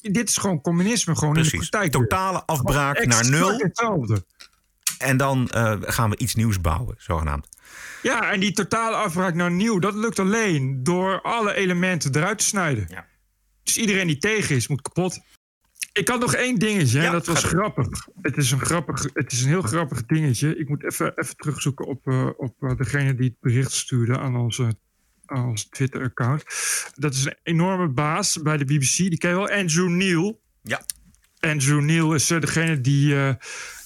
dit 0.00 0.28
is 0.28 0.36
gewoon 0.36 0.60
communisme, 0.60 1.16
gewoon 1.16 1.34
Precies. 1.34 1.52
in 1.52 1.58
de 1.60 1.68
praktijk. 1.68 1.92
Totale 1.92 2.42
afbraak 2.46 3.06
naar 3.06 3.30
nul. 3.30 3.58
Hetzelfde. 3.58 4.24
En 4.98 5.16
dan 5.16 5.50
uh, 5.54 5.74
gaan 5.80 6.10
we 6.10 6.16
iets 6.16 6.34
nieuws 6.34 6.60
bouwen, 6.60 6.94
zogenaamd. 6.98 7.48
Ja, 8.04 8.32
en 8.32 8.40
die 8.40 8.52
totale 8.52 8.96
afbraak 8.96 9.34
naar 9.34 9.50
nieuw, 9.50 9.78
dat 9.78 9.94
lukt 9.94 10.18
alleen 10.18 10.82
door 10.82 11.20
alle 11.20 11.54
elementen 11.54 12.14
eruit 12.14 12.38
te 12.38 12.44
snijden. 12.44 12.86
Ja. 12.88 13.06
Dus 13.62 13.76
iedereen 13.78 14.06
die 14.06 14.18
tegen 14.18 14.56
is, 14.56 14.68
moet 14.68 14.82
kapot. 14.82 15.20
Ik 15.92 16.08
had 16.08 16.20
nog 16.20 16.34
één 16.34 16.58
dingetje, 16.58 17.00
ja, 17.00 17.10
dat 17.10 17.26
was 17.26 17.42
grappig. 17.44 18.06
Het 18.22 18.36
is, 18.36 18.50
een 18.50 18.60
grappig. 18.60 19.06
het 19.12 19.32
is 19.32 19.42
een 19.42 19.48
heel 19.48 19.62
grappig 19.62 20.06
dingetje. 20.06 20.56
Ik 20.56 20.68
moet 20.68 20.84
even, 20.84 21.18
even 21.18 21.36
terugzoeken 21.36 21.86
op, 21.86 22.06
uh, 22.06 22.28
op 22.36 22.54
uh, 22.60 22.76
degene 22.76 23.14
die 23.14 23.28
het 23.28 23.40
bericht 23.40 23.72
stuurde 23.72 24.18
aan 24.18 24.36
onze, 24.36 24.76
aan 25.26 25.48
onze 25.48 25.68
Twitter-account. 25.68 26.44
Dat 26.94 27.14
is 27.14 27.24
een 27.24 27.36
enorme 27.42 27.88
baas 27.88 28.42
bij 28.42 28.56
de 28.56 28.64
BBC. 28.64 28.96
Die 28.96 29.18
ken 29.18 29.30
je 29.30 29.36
wel, 29.36 29.50
Andrew 29.50 29.88
Neil. 29.88 30.40
Ja. 30.62 30.84
Andrew 31.40 31.80
Neil 31.80 32.14
is 32.14 32.30
uh, 32.30 32.40
degene 32.40 32.80
die 32.80 33.14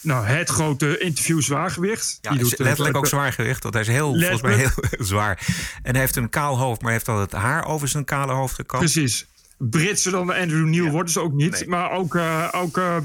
nou, 0.01 0.27
het 0.27 0.49
grote 0.49 0.99
interview 0.99 1.41
zwaargewicht. 1.41 2.19
Ja, 2.21 2.31
die 2.31 2.39
doet, 2.39 2.59
letterlijk 2.59 2.97
ook 2.97 3.07
zwaargewicht, 3.07 3.63
want 3.63 3.75
hij 3.75 3.83
is 3.83 3.89
heel, 3.89 4.15
volgens 4.15 4.43
mij 4.43 4.55
heel 4.55 4.71
zwaar. 5.07 5.47
En 5.83 5.93
hij 5.93 6.01
heeft 6.01 6.17
een 6.17 6.31
kaal 6.31 6.59
hoofd, 6.59 6.83
maar 6.83 6.93
heeft 6.93 7.09
al 7.09 7.21
het 7.21 7.33
haar 7.33 7.67
over 7.67 7.89
zijn 7.89 8.05
kale 8.05 8.33
hoofd 8.33 8.55
gekamd. 8.55 8.93
Precies. 8.93 9.27
Britser 9.59 10.13
dan 10.13 10.35
Andrew 10.35 10.67
Neil 10.67 10.85
ja. 10.85 10.91
worden 10.91 11.13
ze 11.13 11.21
ook 11.21 11.33
niet. 11.33 11.53
Nee. 11.53 11.69
Maar 11.69 11.91
ook, 11.91 12.15
uh, 12.15 12.49
ook 12.53 12.77
uh, 12.77 12.97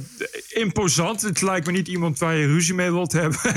imposant. 0.50 1.22
Het 1.22 1.42
lijkt 1.42 1.66
me 1.66 1.72
niet 1.72 1.88
iemand 1.88 2.20
waar 2.20 2.36
je 2.36 2.48
ruzie 2.48 2.74
mee 2.74 2.92
wilt 2.92 3.12
hebben. 3.12 3.40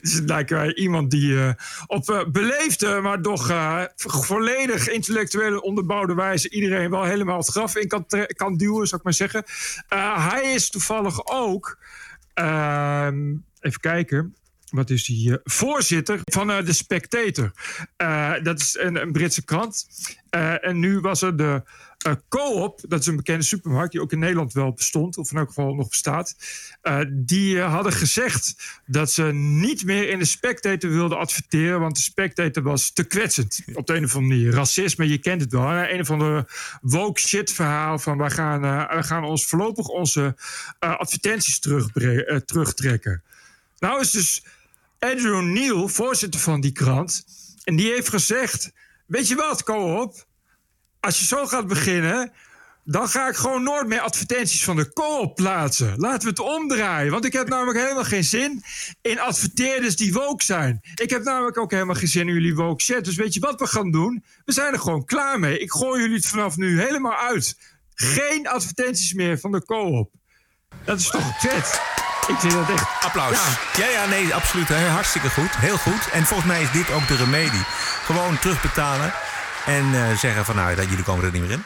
het 0.00 0.22
lijkt 0.26 0.50
me 0.50 0.74
iemand 0.74 1.10
die 1.10 1.28
uh, 1.28 1.50
op 1.86 2.26
beleefde, 2.32 3.00
maar 3.00 3.20
toch 3.20 3.52
volledig 3.96 4.88
intellectuele 4.88 5.62
onderbouwde 5.62 6.14
wijze 6.14 6.50
iedereen 6.50 6.90
wel 6.90 7.04
helemaal 7.04 7.38
het 7.38 7.48
graf 7.48 7.76
in 7.76 7.88
kan, 7.88 8.06
kan 8.36 8.56
duwen, 8.56 8.86
zou 8.86 8.96
ik 8.96 9.04
maar 9.04 9.14
zeggen. 9.14 9.44
hij 10.18 10.52
is 10.54 10.70
toevallig 10.70 11.26
ook, 11.26 11.78
even 13.60 13.80
kijken, 13.80 14.34
wat 14.70 14.90
is 14.90 15.04
die, 15.04 15.38
voorzitter 15.44 16.20
van 16.24 16.50
eh, 16.50 16.64
de 16.64 16.72
Spectator. 16.72 17.52
Eh, 17.96 18.32
dat 18.42 18.60
is 18.60 18.76
een, 18.78 19.02
een 19.02 19.12
Britse 19.12 19.44
krant. 19.44 19.86
Eh, 20.30 20.64
en 20.66 20.78
nu 20.78 21.00
was 21.00 21.22
er 21.22 21.36
de 21.36 21.62
eh, 22.06 22.12
Co-op, 22.28 22.80
dat 22.88 23.00
is 23.00 23.06
een 23.06 23.16
bekende 23.16 23.44
supermarkt 23.44 23.92
die 23.92 24.00
ook 24.00 24.12
in 24.12 24.18
Nederland 24.18 24.52
wel 24.52 24.72
bestond, 24.72 25.18
of 25.18 25.30
in 25.30 25.38
elk 25.38 25.48
geval 25.48 25.74
nog 25.74 25.88
bestaat. 25.88 26.36
Eh, 26.80 27.00
die 27.08 27.60
eh, 27.60 27.72
hadden 27.72 27.92
gezegd 27.92 28.54
dat 28.86 29.10
ze 29.10 29.22
niet 29.32 29.84
meer 29.84 30.08
in 30.08 30.18
de 30.18 30.24
Spectator 30.24 30.90
wilden 30.90 31.18
adverteren, 31.18 31.80
want 31.80 31.96
de 31.96 32.02
Spectator 32.02 32.62
was 32.62 32.90
te 32.90 33.04
kwetsend. 33.04 33.62
Op 33.74 33.86
de 33.86 33.94
een 33.94 34.04
of 34.04 34.14
andere 34.14 34.34
manier. 34.34 34.52
Racisme, 34.52 35.08
je 35.08 35.18
kent 35.18 35.40
het 35.40 35.52
wel. 35.52 35.70
Een 35.70 36.00
of 36.00 36.10
andere 36.10 36.48
woke 36.80 37.20
shit 37.20 37.52
verhaal 37.52 37.98
van 37.98 38.18
we 38.18 38.30
gaan, 38.30 38.60
we 38.96 39.02
gaan 39.02 39.24
ons 39.24 39.46
voorlopig 39.46 39.88
onze 39.88 40.36
advertenties 40.78 41.58
terugtrekken. 42.44 43.22
Nou 43.78 44.00
is 44.00 44.10
dus 44.10 44.44
Andrew 44.98 45.42
Neil, 45.42 45.88
voorzitter 45.88 46.40
van 46.40 46.60
die 46.60 46.72
krant, 46.72 47.24
en 47.64 47.76
die 47.76 47.92
heeft 47.92 48.08
gezegd: 48.08 48.72
Weet 49.06 49.28
je 49.28 49.34
wat, 49.34 49.62
Co-op? 49.62 50.25
Als 51.06 51.18
je 51.18 51.24
zo 51.24 51.46
gaat 51.46 51.66
beginnen, 51.66 52.32
dan 52.84 53.08
ga 53.08 53.28
ik 53.28 53.36
gewoon 53.36 53.62
nooit 53.62 53.86
meer 53.86 54.00
advertenties 54.00 54.64
van 54.64 54.76
de 54.76 54.92
co-op 54.92 55.34
plaatsen. 55.34 55.94
Laten 55.96 56.22
we 56.22 56.28
het 56.28 56.38
omdraaien. 56.38 57.12
Want 57.12 57.24
ik 57.24 57.32
heb 57.32 57.48
namelijk 57.48 57.78
helemaal 57.78 58.04
geen 58.04 58.24
zin 58.24 58.62
in 59.02 59.20
adverteerders 59.20 59.96
die 59.96 60.12
woke 60.12 60.44
zijn. 60.44 60.80
Ik 60.94 61.10
heb 61.10 61.24
namelijk 61.24 61.58
ook 61.58 61.70
helemaal 61.70 61.94
geen 61.94 62.08
zin 62.08 62.28
in 62.28 62.34
jullie 62.34 62.54
woke 62.54 62.82
shit. 62.82 63.04
Dus 63.04 63.16
weet 63.16 63.34
je 63.34 63.40
wat 63.40 63.60
we 63.60 63.66
gaan 63.66 63.90
doen? 63.90 64.24
We 64.44 64.52
zijn 64.52 64.72
er 64.72 64.78
gewoon 64.78 65.04
klaar 65.04 65.38
mee. 65.38 65.58
Ik 65.58 65.70
gooi 65.70 66.00
jullie 66.00 66.16
het 66.16 66.26
vanaf 66.26 66.56
nu 66.56 66.80
helemaal 66.80 67.16
uit. 67.16 67.56
Geen 67.94 68.48
advertenties 68.48 69.12
meer 69.12 69.38
van 69.38 69.52
de 69.52 69.64
co-op. 69.64 70.10
Dat 70.84 71.00
is 71.00 71.08
toch 71.08 71.40
vet? 71.40 71.80
Ik 72.28 72.36
vind 72.38 72.52
dat 72.52 72.68
echt... 72.68 72.86
Applaus. 73.00 73.38
Ja, 73.76 73.88
ja, 73.88 74.06
nee, 74.06 74.34
absoluut. 74.34 74.68
Hè. 74.68 74.86
Hartstikke 74.88 75.30
goed. 75.30 75.56
Heel 75.56 75.78
goed. 75.78 76.10
En 76.12 76.24
volgens 76.24 76.48
mij 76.48 76.62
is 76.62 76.70
dit 76.70 76.90
ook 76.90 77.08
de 77.08 77.16
remedie. 77.16 77.64
Gewoon 78.04 78.38
terugbetalen. 78.38 79.12
En 79.66 79.94
eh, 79.94 80.16
zeggen 80.16 80.44
van 80.44 80.56
nou, 80.56 80.74
dat 80.74 80.88
jullie 80.88 81.04
komen 81.04 81.24
er 81.24 81.32
niet 81.32 81.40
meer 81.42 81.50
in. 81.50 81.62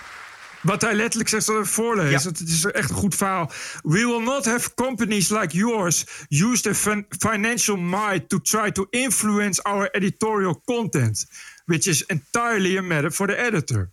Wat 0.63 0.81
hij 0.83 0.95
letterlijk 0.95 1.29
zegt, 1.29 1.45
zal 1.45 1.55
ik 1.55 1.61
even 1.61 1.73
voorlezen. 1.75 2.31
Het 2.31 2.41
is 2.41 2.65
echt 2.65 2.91
een 2.91 2.97
goed 2.97 3.15
verhaal. 3.15 3.51
We 3.83 4.07
will 4.07 4.23
not 4.23 4.45
have 4.45 4.75
companies 4.75 5.29
like 5.29 5.57
yours 5.57 6.05
use 6.29 6.63
their 6.63 6.75
fin- 6.75 7.07
financial 7.19 7.77
might 7.77 8.29
to 8.29 8.39
try 8.41 8.71
to 8.73 8.87
influence 8.91 9.63
our 9.63 9.89
editorial 9.91 10.61
content, 10.65 11.27
which 11.65 11.87
is 11.87 12.05
entirely 12.07 12.77
a 12.79 12.83
matter 12.83 13.11
for 13.11 13.27
the 13.27 13.37
editor. 13.37 13.91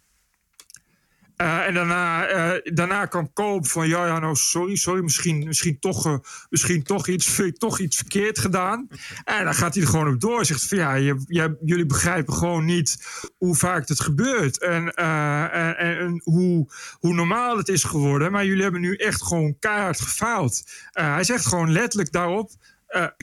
Eh, 1.38 1.66
en 1.68 1.74
daarna, 1.74 2.26
eh, 2.26 2.74
daarna 2.74 3.06
kwam 3.06 3.34
Koop 3.34 3.68
van 3.68 3.88
ja, 3.88 4.06
ja, 4.06 4.20
nou 4.20 4.36
sorry, 4.36 4.76
sorry, 4.76 5.02
misschien, 5.04 5.44
misschien, 5.48 5.80
toch, 5.80 6.06
eh, 6.06 6.18
misschien 6.50 6.84
toch, 6.84 7.08
iets, 7.08 7.40
toch 7.58 7.80
iets 7.80 7.96
verkeerd 7.96 8.40
gedaan. 8.40 8.88
En 9.24 9.44
dan 9.44 9.54
gaat 9.54 9.74
hij 9.74 9.84
er 9.84 9.90
gewoon 9.90 10.14
op 10.14 10.20
door. 10.22 10.46
Zegt 10.46 10.68
van 10.68 10.78
ja, 10.78 10.94
je, 10.94 11.24
je- 11.28 11.58
jullie 11.66 11.86
begrijpen 11.86 12.34
gewoon 12.34 12.66
niet 12.66 12.98
hoe 13.38 13.56
vaak 13.56 13.88
het 13.88 14.00
gebeurt. 14.00 14.60
En, 14.60 14.94
en, 14.94 15.78
en, 15.78 16.22
hoe, 16.24 16.68
hoe 17.00 17.14
normaal 17.14 17.58
het 17.58 17.68
is 17.68 17.84
geworden. 17.84 18.32
Maar 18.32 18.46
jullie 18.46 18.64
hebben 18.64 18.82
nu 18.82 18.96
echt 18.96 19.24
gewoon 19.24 19.60
keihard 19.60 20.02
gefaald. 20.02 20.64
Hij 20.92 21.24
zegt 21.24 21.46
gewoon 21.46 21.72
letterlijk 21.72 22.12
daarop. 22.12 22.52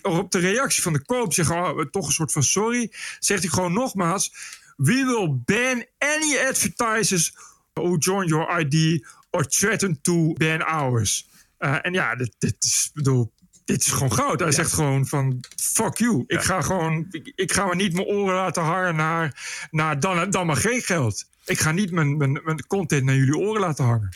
op 0.03 0.31
de 0.31 0.39
reactie 0.39 0.83
van 0.83 0.93
de 0.93 1.05
koop 1.05 1.33
zegt 1.33 1.51
oh, 1.51 1.81
toch 1.81 2.07
een 2.07 2.13
soort 2.13 2.33
van 2.33 2.43
sorry. 2.43 2.93
Zegt 3.19 3.43
hij 3.43 3.51
gewoon 3.51 3.73
nogmaals. 3.73 4.33
We 4.77 5.05
will 5.05 5.39
ban 5.45 5.85
any 5.99 6.39
advertisers 6.49 7.35
who 7.75 7.99
join 7.99 8.29
your 8.29 8.47
ID 8.61 9.05
or 9.33 9.45
threaten 9.45 9.99
to 10.03 10.33
ban 10.35 10.63
ours. 10.63 11.27
Eh, 11.59 11.77
en 11.83 11.93
ja, 11.93 12.15
dit, 12.15 12.35
dit 12.39 12.57
is, 12.59 12.91
bedoel, 12.95 13.33
dit 13.65 13.81
is 13.81 13.91
gewoon 13.91 14.13
goud. 14.13 14.41
Hij 14.41 14.53
zegt 14.53 14.73
gewoon 14.73 15.07
van, 15.07 15.45
fuck 15.57 15.97
you. 15.97 16.25
Ik 16.27 16.41
ga 16.41 16.61
gewoon, 16.61 17.07
ik, 17.11 17.33
ik 17.35 17.53
ga 17.53 17.67
maar 17.67 17.77
niet 17.77 17.93
mijn 17.93 18.07
oren 18.07 18.35
laten 18.35 18.63
hangen 18.63 18.97
naar, 18.97 19.43
naar 19.71 20.01
dan, 20.01 20.31
dan 20.31 20.47
maar 20.47 20.57
geen 20.57 20.81
geld. 20.81 21.25
Ik 21.45 21.59
ga 21.59 21.73
niet 21.73 21.91
mijn, 21.91 22.17
mijn, 22.17 22.41
mijn 22.45 22.67
content 22.67 23.05
naar 23.05 23.15
jullie 23.15 23.37
oren 23.37 23.61
laten 23.61 23.85
hangen. 23.85 24.09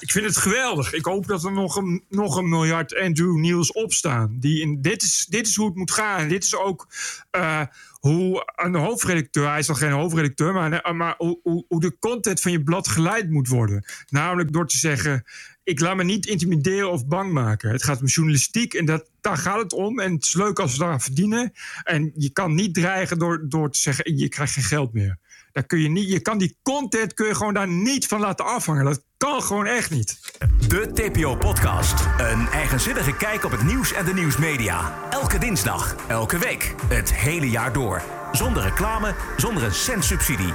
Ik 0.00 0.10
vind 0.10 0.24
het 0.24 0.36
geweldig. 0.36 0.92
Ik 0.92 1.04
hoop 1.04 1.26
dat 1.26 1.44
er 1.44 1.52
nog 1.52 1.76
een, 1.76 2.04
nog 2.08 2.36
een 2.36 2.48
miljard 2.48 2.96
Andrew 2.96 3.36
Niels 3.36 3.72
opstaan. 3.72 4.36
Die 4.38 4.60
in, 4.60 4.82
dit, 4.82 5.02
is, 5.02 5.26
dit 5.28 5.46
is 5.46 5.56
hoe 5.56 5.66
het 5.66 5.76
moet 5.76 5.90
gaan. 5.90 6.28
Dit 6.28 6.44
is 6.44 6.56
ook 6.56 6.88
eh, 7.30 7.62
hoe 7.92 8.52
een 8.56 8.74
hoofdredacteur, 8.74 9.48
hij 9.48 9.58
is 9.58 9.66
nog 9.66 9.78
geen 9.78 9.90
hoofdredacteur, 9.90 10.52
maar, 10.52 10.94
maar 10.94 11.14
hoe, 11.18 11.40
hoe, 11.42 11.64
hoe 11.68 11.80
de 11.80 11.98
content 11.98 12.40
van 12.40 12.52
je 12.52 12.62
blad 12.62 12.88
geleid 12.88 13.30
moet 13.30 13.48
worden. 13.48 13.84
Namelijk 14.08 14.52
door 14.52 14.66
te 14.66 14.78
zeggen: 14.78 15.24
ik 15.64 15.80
laat 15.80 15.96
me 15.96 16.04
niet 16.04 16.26
intimideren 16.26 16.90
of 16.90 17.06
bang 17.06 17.32
maken. 17.32 17.70
Het 17.70 17.82
gaat 17.82 18.00
om 18.00 18.06
journalistiek 18.06 18.74
en 18.74 18.84
dat, 18.84 19.10
daar 19.20 19.36
gaat 19.36 19.62
het 19.62 19.72
om. 19.72 20.00
En 20.00 20.12
het 20.12 20.24
is 20.24 20.34
leuk 20.34 20.58
als 20.58 20.72
we 20.72 20.78
daaraan 20.78 21.00
verdienen. 21.00 21.52
En 21.82 22.12
je 22.14 22.30
kan 22.30 22.54
niet 22.54 22.74
dreigen 22.74 23.18
door, 23.18 23.48
door 23.48 23.70
te 23.70 23.78
zeggen: 23.78 24.16
je 24.16 24.28
krijgt 24.28 24.52
geen 24.52 24.64
geld 24.64 24.92
meer. 24.92 25.18
Daar 25.52 25.64
kun 25.64 25.78
je, 25.78 25.88
niet, 25.88 26.08
je 26.08 26.20
kan 26.20 26.38
die 26.38 26.58
content 26.62 27.14
kun 27.14 27.26
je 27.26 27.34
gewoon 27.34 27.54
daar 27.54 27.68
niet 27.68 28.06
van 28.06 28.20
laten 28.20 28.44
afhangen. 28.44 28.84
Dat 28.84 29.04
kan 29.16 29.42
gewoon 29.42 29.66
echt 29.66 29.90
niet. 29.90 30.20
De 30.68 30.90
TPO-podcast. 30.92 31.94
Een 32.18 32.48
eigenzinnige 32.48 33.16
kijk 33.16 33.44
op 33.44 33.50
het 33.50 33.62
nieuws 33.62 33.92
en 33.92 34.04
de 34.04 34.14
nieuwsmedia. 34.14 34.94
Elke 35.10 35.38
dinsdag, 35.38 35.96
elke 36.08 36.38
week, 36.38 36.74
het 36.88 37.14
hele 37.14 37.50
jaar 37.50 37.72
door. 37.72 38.02
Zonder 38.32 38.62
reclame, 38.62 39.14
zonder 39.36 39.62
een 39.62 39.74
cent 39.74 40.04
subsidie. 40.04 40.54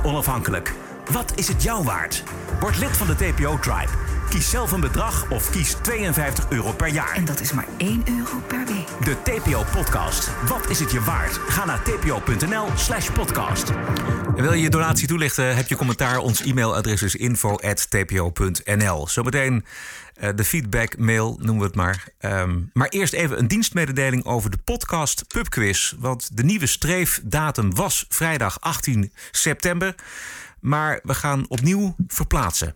100% 0.00 0.04
onafhankelijk. 0.04 0.74
Wat 1.10 1.32
is 1.34 1.48
het 1.48 1.62
jou 1.62 1.84
waard? 1.84 2.22
Word 2.60 2.78
lid 2.78 2.96
van 2.96 3.06
de 3.06 3.14
TPO-tribe. 3.14 4.07
Kies 4.28 4.50
zelf 4.50 4.72
een 4.72 4.80
bedrag 4.80 5.30
of 5.30 5.50
kies 5.50 5.76
52 5.82 6.46
euro 6.48 6.72
per 6.72 6.88
jaar. 6.88 7.14
En 7.14 7.24
dat 7.24 7.40
is 7.40 7.52
maar 7.52 7.66
1 7.76 8.02
euro 8.08 8.42
per 8.46 8.66
week. 8.66 8.88
De 9.04 9.16
TPO-podcast. 9.22 10.30
Wat 10.48 10.70
is 10.70 10.80
het 10.80 10.90
je 10.90 11.00
waard? 11.00 11.32
Ga 11.32 11.64
naar 11.64 11.82
tpo.nl 11.82 12.68
slash 12.76 13.10
podcast. 13.10 13.70
En 14.36 14.42
wil 14.42 14.52
je 14.52 14.62
je 14.62 14.70
donatie 14.70 15.08
toelichten? 15.08 15.56
Heb 15.56 15.68
je 15.68 15.76
commentaar? 15.76 16.18
Ons 16.18 16.42
e-mailadres 16.42 17.02
is 17.02 17.14
info.tpo.nl. 17.14 19.08
Zometeen 19.08 19.64
eh, 20.14 20.30
de 20.34 20.44
feedback 20.44 20.98
mail, 20.98 21.36
noemen 21.40 21.58
we 21.58 21.66
het 21.66 21.74
maar. 21.74 22.08
Ehm, 22.18 22.60
maar 22.72 22.88
eerst 22.88 23.12
even 23.12 23.38
een 23.38 23.48
dienstmededeling 23.48 24.24
over 24.24 24.50
de 24.50 24.58
podcast 24.64 25.24
Pubquiz. 25.28 25.94
Want 25.98 26.36
de 26.36 26.44
nieuwe 26.44 26.66
streefdatum 26.66 27.74
was 27.74 28.04
vrijdag 28.08 28.60
18 28.60 29.12
september. 29.30 29.94
Maar 30.60 31.00
we 31.02 31.14
gaan 31.14 31.44
opnieuw 31.48 31.94
verplaatsen. 32.06 32.74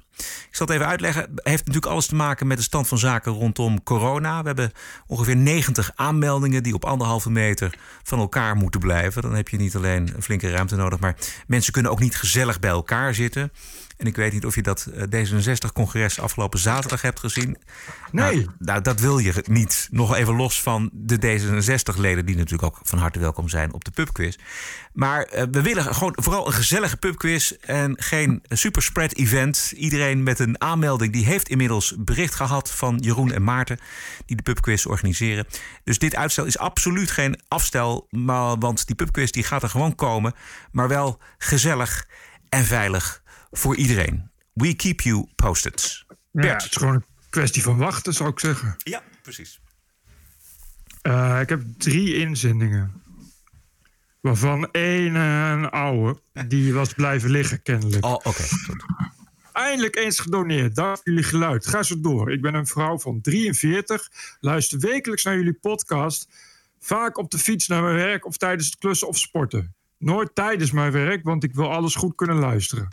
Ik 0.49 0.57
zal 0.57 0.67
het 0.67 0.75
even 0.75 0.89
uitleggen. 0.89 1.23
Het 1.23 1.41
heeft 1.43 1.67
natuurlijk 1.67 1.93
alles 1.93 2.07
te 2.07 2.15
maken 2.15 2.47
met 2.47 2.57
de 2.57 2.63
stand 2.63 2.89
van 2.89 2.99
zaken 2.99 3.33
rondom 3.33 3.83
corona. 3.83 4.41
We 4.41 4.47
hebben 4.47 4.73
ongeveer 5.07 5.37
90 5.37 5.91
aanmeldingen 5.95 6.63
die 6.63 6.75
op 6.75 6.85
anderhalve 6.85 7.31
meter 7.31 7.79
van 8.03 8.19
elkaar 8.19 8.57
moeten 8.57 8.81
blijven. 8.81 9.23
Dan 9.23 9.35
heb 9.35 9.49
je 9.49 9.57
niet 9.57 9.77
alleen 9.77 10.13
een 10.15 10.23
flinke 10.23 10.51
ruimte 10.51 10.77
nodig, 10.77 10.99
maar 10.99 11.17
mensen 11.47 11.73
kunnen 11.73 11.91
ook 11.91 12.01
niet 12.01 12.17
gezellig 12.17 12.61
bij 12.61 12.71
elkaar 12.71 13.15
zitten. 13.15 13.53
En 13.97 14.07
ik 14.07 14.17
weet 14.17 14.33
niet 14.33 14.47
of 14.47 14.55
je 14.55 14.63
dat 14.63 14.87
eh, 14.87 15.03
D66-congres 15.03 16.21
afgelopen 16.21 16.59
zaterdag 16.59 17.03
hebt 17.03 17.19
gezien. 17.19 17.57
Nee. 18.11 18.35
Nou, 18.35 18.47
nou, 18.59 18.83
dat 18.83 19.01
wil 19.01 19.19
je 19.19 19.45
niet. 19.47 19.89
Nog 19.91 20.15
even 20.15 20.37
los 20.37 20.63
van 20.63 20.91
de 20.93 21.17
D66-leden, 21.17 22.27
die 22.27 22.37
natuurlijk 22.37 22.63
ook 22.63 22.79
van 22.83 22.99
harte 22.99 23.19
welkom 23.19 23.49
zijn 23.49 23.73
op 23.73 23.85
de 23.85 23.91
pubquiz. 23.91 24.37
Maar 24.93 25.23
eh, 25.23 25.45
we 25.51 25.63
willen 25.63 25.95
gewoon 25.95 26.17
vooral 26.17 26.47
een 26.47 26.53
gezellige 26.53 26.97
pubquiz 26.97 27.51
en 27.51 27.95
geen 27.99 28.43
superspread-event. 28.49 29.73
Iedereen 29.77 30.23
met 30.23 30.39
een 30.39 30.61
aanmelding 30.61 31.13
die 31.13 31.25
heeft 31.25 31.49
inmiddels 31.49 31.95
bericht 31.99 32.35
gehad 32.35 32.71
van 32.71 32.97
Jeroen 32.97 33.33
en 33.33 33.45
Maarten, 33.45 33.79
die 34.27 34.37
de 34.37 34.43
pubquiz 34.43 34.87
organiseren. 34.87 35.47
Dus 35.85 35.99
dit 35.99 36.17
uitstel 36.17 36.45
is 36.45 36.59
absoluut 36.59 37.11
geen 37.11 37.41
afstel, 37.49 38.07
maar, 38.11 38.59
want 38.59 38.87
die 38.87 38.97
pubquiz 38.97 39.31
die 39.31 39.45
gaat 39.45 39.63
er 39.63 39.69
gewoon 39.69 39.95
komen, 39.95 40.35
maar 40.73 40.89
wel 40.89 41.19
gezellig 41.39 42.07
en 42.49 42.65
veilig 42.65 43.22
voor 43.53 43.77
iedereen. 43.77 44.31
We 44.53 44.75
keep 44.75 45.01
you 45.01 45.27
posted. 45.35 46.05
Ja, 46.09 46.17
Bert. 46.31 46.63
het 46.63 46.71
is 46.71 46.77
gewoon 46.77 46.95
een 46.95 47.05
kwestie 47.31 47.63
van 47.63 47.77
wachten, 47.77 48.15
zou 48.15 48.31
ik 48.31 48.41
zeggen. 48.41 48.77
Ja, 48.79 49.03
precies. 49.23 49.61
Eh, 51.03 51.41
ik 51.41 51.49
heb 51.49 51.63
drie 51.79 52.15
inzendingen. 52.15 53.03
Waarvan 54.21 54.71
één 54.71 55.17
eh, 55.17 55.51
een 55.51 55.71
oude. 55.71 56.21
Die 56.47 56.75
was 56.75 56.93
blijven 56.93 57.31
liggen, 57.31 57.63
kennelijk. 57.63 58.05
Oh, 58.05 58.13
oké. 58.13 58.43
Eindelijk 59.53 59.97
eens 59.97 60.19
gedoneerd. 60.19 60.75
Dank 60.75 60.97
voor 60.97 61.05
jullie 61.05 61.23
geluid. 61.23 61.67
Ga 61.67 61.83
zo 61.83 62.01
door. 62.01 62.33
Ik 62.33 62.41
ben 62.41 62.55
een 62.55 62.67
vrouw 62.67 62.99
van 62.99 63.21
43. 63.21 64.11
Luister 64.41 64.79
wekelijks 64.79 65.25
naar 65.25 65.37
jullie 65.37 65.53
podcast. 65.53 66.29
Vaak 66.81 67.19
op 67.19 67.31
de 67.31 67.39
fiets 67.39 67.67
naar 67.67 67.83
mijn 67.83 67.97
werk 67.97 68.27
of 68.27 68.37
tijdens 68.37 68.67
het 68.67 68.79
klussen 68.79 69.09
of 69.09 69.19
sporten. 69.19 69.75
Nooit 70.03 70.35
tijdens 70.35 70.71
mijn 70.71 70.93
werk, 70.93 71.25
want 71.25 71.45
ik 71.45 71.55
wil 71.55 71.71
alles 71.71 71.95
goed 71.95 72.15
kunnen 72.15 72.37
luisteren. 72.37 72.89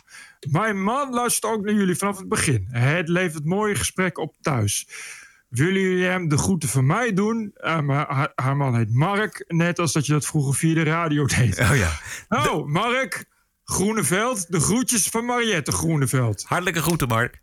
Mijn 0.50 0.82
man 0.82 1.10
luistert 1.10 1.52
ook 1.52 1.64
naar 1.64 1.74
jullie 1.74 1.94
vanaf 1.94 2.18
het 2.18 2.28
begin. 2.28 2.66
Het 2.70 3.08
levert 3.08 3.44
mooie 3.44 3.74
gesprekken 3.74 4.22
op 4.22 4.36
thuis. 4.40 4.88
Willen 5.48 5.80
jullie 5.80 6.04
hem 6.04 6.28
de 6.28 6.38
groeten 6.38 6.68
van 6.68 6.86
mij 6.86 7.12
doen? 7.12 7.54
Maar 7.82 8.32
haar, 8.34 8.56
man 8.56 8.76
heet 8.76 8.94
Mark, 8.94 9.44
net 9.48 9.78
als 9.78 9.92
dat 9.92 10.06
je 10.06 10.12
dat 10.12 10.26
vroeger 10.26 10.54
via 10.54 10.74
de 10.74 10.82
radio 10.82 11.26
deed. 11.26 11.58
Oh 11.58 11.76
ja. 11.76 11.98
Nou, 12.28 12.68
Mark 12.68 13.24
Groeneveld, 13.64 14.52
de 14.52 14.60
groetjes 14.60 15.08
van 15.08 15.24
Mariette 15.24 15.72
Groeneveld. 15.72 16.44
Hartelijke 16.44 16.82
groeten, 16.82 17.08
Mark. 17.08 17.42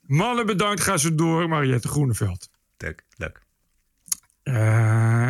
Mannen 0.00 0.46
bedankt, 0.46 0.80
ga 0.80 0.96
zo 0.96 1.14
door, 1.14 1.48
Mariette 1.48 1.88
Groeneveld. 1.88 2.48
Leuk, 2.78 3.04
leuk. 3.16 3.42
Eh, 4.42 5.28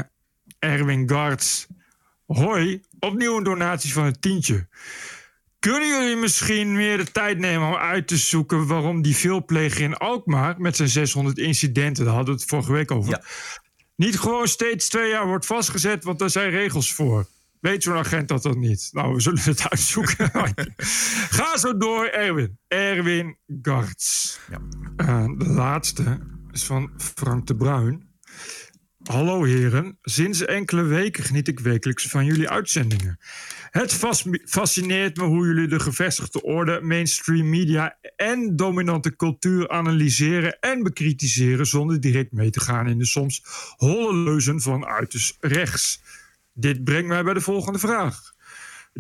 Erwin 0.59 1.09
Garts. 1.09 1.67
Hoi, 2.27 2.83
opnieuw 3.05 3.37
een 3.37 3.45
donatie 3.45 3.93
van 3.93 4.05
een 4.05 4.21
tientje. 4.21 4.67
Kunnen 5.59 5.89
jullie 5.89 6.17
misschien 6.17 6.73
meer 6.73 6.97
de 6.97 7.13
tijd 7.13 7.39
nemen 7.39 7.69
om 7.69 7.75
uit 7.75 8.07
te 8.07 8.17
zoeken 8.17 8.67
waarom 8.67 9.03
die 9.03 9.17
veelpleger 9.17 9.81
in 9.81 9.97
Alkmaar 9.97 10.61
met 10.61 10.77
zijn 10.77 10.89
600 10.89 11.39
incidenten, 11.39 12.05
daar 12.05 12.15
hadden 12.15 12.35
we 12.35 12.41
het 12.41 12.51
vorige 12.51 12.73
week 12.73 12.91
over, 12.91 13.25
niet 13.97 14.19
gewoon 14.19 14.49
steeds 14.49 14.89
twee 14.89 15.11
jaar 15.11 15.27
wordt 15.27 15.47
vastgezet, 15.47 16.05
want 16.05 16.19
daar 16.19 16.31
zijn 16.31 16.51
regels 16.51 16.93
voor. 16.93 17.27
Weet 17.61 17.83
zo'n 17.83 17.97
agent 17.97 18.29
dat 18.29 18.43
dan 18.43 18.59
niet? 18.59 18.89
Nou, 18.93 19.15
we 19.15 19.21
zullen 19.21 19.43
het 19.43 19.69
uitzoeken. 19.71 20.31
Ga 21.37 21.57
zo 21.57 21.77
door, 21.77 22.07
Erwin. 22.07 22.59
Erwin 22.69 23.37
Garts. 23.63 24.39
Eh, 24.97 25.25
de 25.37 25.49
laatste 25.49 26.19
is 26.53 26.65
van 26.65 26.91
Frank 26.97 27.47
de 27.47 27.57
Bruin. 27.57 28.14
Hallo 29.05 29.43
heren, 29.45 29.99
sinds 30.03 30.45
enkele 30.45 30.83
weken 30.83 31.25
geniet 31.25 31.49
ik 31.49 31.61
wekelijks 31.61 32.07
van 32.07 32.25
jullie 32.25 32.49
uitzendingen. 32.49 33.19
Het 33.71 33.93
fas- 33.93 34.27
fascineert 34.45 35.17
me 35.17 35.25
hoe 35.25 35.47
jullie 35.47 35.69
de 35.69 35.81
gevestigde 35.81 36.43
orde, 36.43 36.81
mainstream 36.81 37.49
media 37.49 37.99
en 38.17 38.57
dominante 38.57 39.17
cultuur 39.17 39.69
analyseren 39.69 40.59
en 40.61 40.83
bekritiseren 40.83 41.67
zonder 41.67 42.01
direct 42.01 42.33
mee 42.33 42.51
te 42.51 42.61
gaan 42.61 42.87
in 42.87 42.99
de 42.99 43.07
soms 43.07 43.43
holle 43.77 44.15
leuzen 44.15 44.61
van 44.61 44.87
uiterst 44.87 45.37
rechts. 45.41 46.03
Dit 46.53 46.85
brengt 46.85 47.09
mij 47.09 47.23
bij 47.23 47.35
de 47.35 47.41
volgende 47.41 47.79
vraag. 47.79 48.33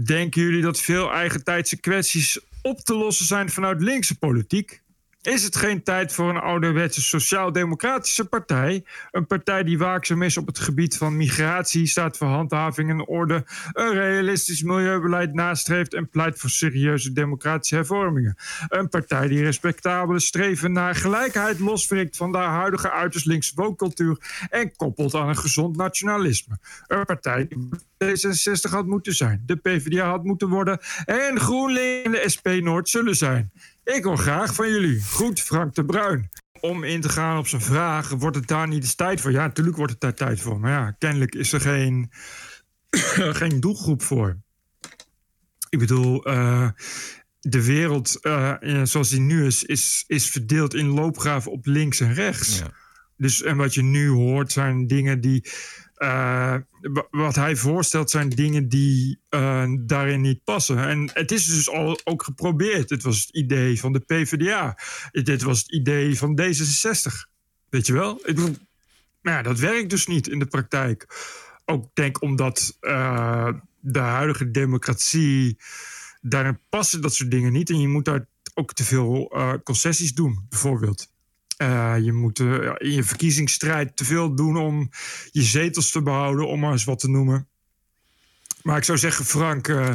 Denken 0.04 0.42
jullie 0.42 0.62
dat 0.62 0.80
veel 0.80 1.12
eigentijdse 1.12 1.80
kwesties 1.80 2.40
op 2.62 2.80
te 2.80 2.94
lossen 2.94 3.26
zijn 3.26 3.50
vanuit 3.50 3.80
linkse 3.80 4.18
politiek? 4.18 4.82
Is 5.24 5.44
het 5.44 5.56
geen 5.56 5.82
tijd 5.82 6.12
voor 6.12 6.28
een 6.30 6.40
ouderwetse 6.40 7.02
sociaal-democratische 7.02 8.24
partij? 8.24 8.84
Een 9.10 9.26
partij 9.26 9.62
die 9.62 9.78
waakzaam 9.78 10.22
is 10.22 10.36
op 10.36 10.46
het 10.46 10.58
gebied 10.58 10.96
van 10.96 11.16
migratie, 11.16 11.86
staat 11.86 12.16
voor 12.16 12.26
handhaving 12.26 12.90
en 12.90 13.06
orde, 13.06 13.44
een 13.72 13.92
realistisch 13.92 14.62
milieubeleid 14.62 15.34
nastreeft 15.34 15.94
en 15.94 16.08
pleit 16.08 16.38
voor 16.38 16.50
serieuze 16.50 17.12
democratische 17.12 17.74
hervormingen. 17.74 18.36
Een 18.68 18.88
partij 18.88 19.28
die 19.28 19.42
respectabele 19.42 20.20
streven 20.20 20.72
naar 20.72 20.94
gelijkheid 20.94 21.58
loswrikt 21.58 22.16
van 22.16 22.32
de 22.32 22.38
huidige 22.38 22.90
uiterst 22.90 23.26
linkse 23.26 23.52
wooncultuur 23.54 24.46
en 24.50 24.76
koppelt 24.76 25.14
aan 25.14 25.28
een 25.28 25.36
gezond 25.36 25.76
nationalisme. 25.76 26.58
Een 26.86 27.04
partij 27.04 27.46
die 27.48 27.68
D66 28.04 28.70
had 28.70 28.86
moeten 28.86 29.14
zijn, 29.14 29.42
de 29.46 29.56
PvdA 29.56 30.08
had 30.08 30.24
moeten 30.24 30.48
worden 30.48 30.78
en 31.04 31.40
GroenLinks 31.40 32.04
en 32.04 32.10
de 32.10 32.28
SP 32.34 32.46
Noord 32.46 32.88
zullen 32.88 33.16
zijn. 33.16 33.52
Ik 33.84 34.04
hoor 34.04 34.18
graag 34.18 34.54
van 34.54 34.68
jullie. 34.68 35.02
Goed, 35.02 35.40
Frank 35.40 35.74
de 35.74 35.84
Bruin. 35.84 36.30
Om 36.60 36.84
in 36.84 37.00
te 37.00 37.08
gaan 37.08 37.38
op 37.38 37.46
zijn 37.46 37.62
vraag, 37.62 38.08
wordt 38.08 38.36
het 38.36 38.46
daar 38.46 38.68
niet 38.68 38.82
eens 38.82 38.94
tijd 38.94 39.20
voor? 39.20 39.32
Ja, 39.32 39.42
natuurlijk 39.42 39.76
wordt 39.76 39.92
het 39.92 40.00
daar 40.00 40.14
tijd 40.14 40.40
voor. 40.40 40.60
Maar 40.60 40.70
ja, 40.70 40.90
kennelijk 40.90 41.34
is 41.34 41.52
er 41.52 41.60
geen, 41.60 42.10
geen 43.40 43.60
doelgroep 43.60 44.02
voor. 44.02 44.36
Ik 45.68 45.78
bedoel, 45.78 46.24
eh, 46.24 46.68
de 47.40 47.64
wereld 47.64 48.20
eh, 48.20 48.82
zoals 48.82 49.08
die 49.08 49.20
nu 49.20 49.46
is, 49.46 49.64
is, 49.64 50.04
is 50.06 50.28
verdeeld 50.28 50.74
in 50.74 50.86
loopgraven 50.86 51.52
op 51.52 51.66
links 51.66 52.00
en 52.00 52.14
rechts. 52.14 52.62
Dus, 53.16 53.42
en 53.42 53.56
wat 53.56 53.74
je 53.74 53.82
nu 53.82 54.08
hoort 54.08 54.52
zijn 54.52 54.86
dingen 54.86 55.20
die. 55.20 55.50
Wa- 56.80 57.06
wat 57.10 57.34
hij 57.34 57.56
voorstelt 57.56 58.10
zijn 58.10 58.28
dingen 58.28 58.68
die 58.68 59.18
eh, 59.28 59.64
daarin 59.80 60.20
niet 60.20 60.44
passen. 60.44 60.78
En 60.78 61.10
het 61.12 61.32
is 61.32 61.46
dus 61.46 61.70
al 61.70 62.00
ook 62.04 62.22
geprobeerd. 62.22 62.90
Het 62.90 63.02
was 63.02 63.20
het 63.20 63.34
idee 63.34 63.80
van 63.80 63.92
de 63.92 64.00
PvdA. 64.00 64.78
Dit 65.12 65.42
was 65.42 65.58
het 65.58 65.72
idee 65.72 66.18
van 66.18 66.40
D66. 66.40 67.30
Weet 67.68 67.86
je 67.86 67.92
wel? 67.92 68.20
Ik 68.24 68.38
ja, 69.22 69.42
dat 69.42 69.58
werkt 69.58 69.90
dus 69.90 70.06
niet 70.06 70.28
in 70.28 70.38
de 70.38 70.46
praktijk. 70.46 71.06
Ook 71.64 71.94
denk 71.94 72.22
omdat 72.22 72.76
eh, 72.80 73.48
de 73.80 73.98
huidige 73.98 74.50
democratie. 74.50 75.56
daarin 76.20 76.58
passen 76.68 77.00
dat 77.00 77.14
soort 77.14 77.30
dingen 77.30 77.52
niet. 77.52 77.70
En 77.70 77.80
je 77.80 77.88
moet 77.88 78.04
daar 78.04 78.26
ook 78.54 78.72
te 78.72 78.84
veel 78.84 79.32
concessies 79.64 80.14
doen, 80.14 80.46
bijvoorbeeld. 80.48 81.12
Eh, 81.64 81.94
je 82.04 82.12
moet 82.12 82.38
eh, 82.40 82.46
in 82.78 82.90
je 82.92 83.04
verkiezingsstrijd 83.04 83.96
te 83.96 84.04
veel 84.04 84.34
doen 84.34 84.56
om 84.56 84.90
je 85.30 85.42
zetels 85.42 85.90
te 85.90 86.02
behouden, 86.02 86.48
om 86.48 86.60
maar 86.60 86.72
eens 86.72 86.84
wat 86.84 86.98
te 86.98 87.08
noemen. 87.10 87.48
Maar 88.62 88.76
ik 88.76 88.84
zou 88.84 88.98
zeggen, 88.98 89.24
Frank, 89.24 89.68
eh, 89.68 89.90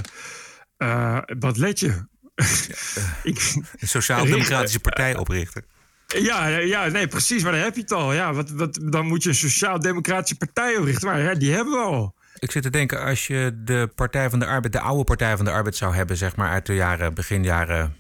eh, 0.78 1.18
wat 1.40 1.58
let 1.58 1.80
je? 1.80 2.06
Ik- 3.24 3.54
Een 3.80 3.88
sociaal-democratische 3.88 4.80
partij 4.80 5.16
oprichten. 5.18 5.66
ja, 6.08 6.48
ja, 6.48 6.88
nee, 6.88 7.08
precies. 7.08 7.44
Maar 7.44 7.52
dan 7.52 7.62
heb 7.62 7.76
je 7.76 7.82
het 7.82 7.92
al. 7.92 8.14
Ja, 8.14 8.34
wat, 8.34 8.50
wat, 8.50 8.80
dan 8.84 9.06
moet 9.06 9.24
je 9.24 9.30
een 9.30 9.36
sociaal-democratische 9.36 10.36
partij 10.38 10.78
oprichten. 10.78 11.08
Maar 11.08 11.22
ja, 11.22 11.34
die 11.34 11.52
hebben 11.54 11.74
we 11.74 11.80
al. 11.80 12.16
Ik 12.40 12.52
zit 12.52 12.64
te 12.64 12.70
denken, 12.70 13.02
als 13.02 13.28
je 13.28 13.52
de 13.64 13.92
Partij 13.96 14.30
van 14.30 14.40
de 14.40 14.46
Arbeid, 14.46 14.74
de 14.74 14.80
oude 14.80 15.04
Partij 15.04 15.36
van 15.36 15.46
de 15.46 15.52
Arbeid 15.52 15.76
zou 15.76 15.96
hebben, 15.96 16.18
zeg 16.18 16.36
maar 16.36 16.50
uit 16.50 16.66
de 16.66 16.74
jaren, 16.76 17.14
begin 17.14 17.44
jaren. 17.44 17.96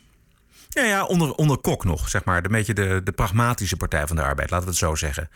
Ja, 0.71 0.83
ja, 0.83 1.05
onder, 1.05 1.33
onder 1.33 1.57
Kok 1.57 1.83
nog, 1.83 2.09
zeg 2.09 2.23
maar. 2.23 2.45
Een 2.45 2.51
beetje 2.51 2.73
de, 2.73 3.01
de 3.03 3.11
pragmatische 3.11 3.77
Partij 3.77 4.07
van 4.07 4.15
de 4.15 4.21
Arbeid, 4.23 4.49
laten 4.49 4.65
we 4.65 4.71
het 4.71 4.79
zo 4.79 4.95
zeggen. 4.95 5.29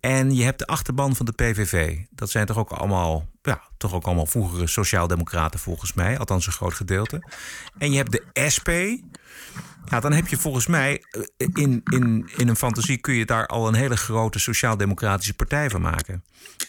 En 0.00 0.34
je 0.34 0.44
hebt 0.44 0.58
de 0.58 0.66
achterban 0.66 1.16
van 1.16 1.26
de 1.26 1.32
PVV. 1.32 1.98
Dat 2.10 2.30
zijn 2.30 2.46
toch 2.46 2.56
ook 2.58 2.70
allemaal, 2.70 3.28
ja, 3.42 3.62
toch 3.76 3.94
ook 3.94 4.04
allemaal 4.04 4.26
vroegere 4.26 4.66
sociaaldemocraten 4.66 5.60
volgens 5.60 5.92
mij. 5.92 6.18
Althans 6.18 6.46
een 6.46 6.52
groot 6.52 6.74
gedeelte. 6.74 7.22
En 7.78 7.90
je 7.90 7.96
hebt 7.96 8.12
de 8.12 8.50
SP. 8.54 8.68
Ja, 9.88 10.00
dan 10.00 10.12
heb 10.12 10.28
je 10.28 10.36
volgens 10.36 10.66
mij 10.66 11.02
eh, 11.10 11.22
in, 11.54 11.80
in, 11.84 12.30
in 12.36 12.48
een 12.48 12.56
fantasie 12.56 12.98
kun 12.98 13.14
je 13.14 13.24
daar 13.26 13.46
al 13.46 13.68
een 13.68 13.74
hele 13.74 13.96
grote 13.96 14.38
sociaal-democratische 14.38 15.34
partij 15.34 15.70
van 15.70 15.80
maken. 15.80 16.24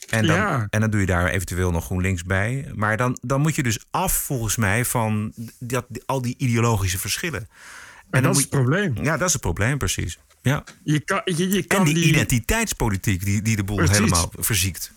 En 0.10 0.26
dan, 0.26 0.36
Ja. 0.36 0.68
en 0.70 0.80
dan 0.80 0.90
doe 0.90 1.00
je 1.00 1.06
daar 1.06 1.28
eventueel 1.28 1.72
nog 1.72 1.86
GroenLinks 1.86 2.24
bij. 2.24 2.72
Maar 2.76 2.98
dan, 2.98 3.18
dan 3.22 3.42
moet 3.42 3.56
je 3.56 3.64
dus 3.64 3.80
af, 3.92 4.14
volgens 4.14 4.56
mij, 4.56 4.86
van 4.86 5.34
dat, 5.60 5.86
al 6.06 6.22
die 6.22 6.36
ideologische 6.38 7.00
verschillen. 7.00 7.48
En 8.10 8.24
dat 8.24 8.36
is 8.36 8.42
het 8.42 8.50
probleem. 8.50 8.96
Ja, 9.02 9.18
dat 9.18 9.28
is 9.28 9.34
het 9.34 9.42
probleem, 9.42 9.78
precies. 9.78 10.20
Ja. 10.42 10.64
Je 10.84 11.00
kan, 11.00 11.22
je, 11.26 11.50
je 11.50 11.64
kan 11.64 11.80
En 11.80 11.86
die, 11.86 11.94
die 11.94 12.04
identiteitspolitiek 12.04 13.26
die, 13.26 13.42
die 13.42 13.56
de 13.56 13.64
boel 13.64 13.76
Precies. 13.76 13.98
helemaal 13.98 14.32
verziekt. 14.38 14.92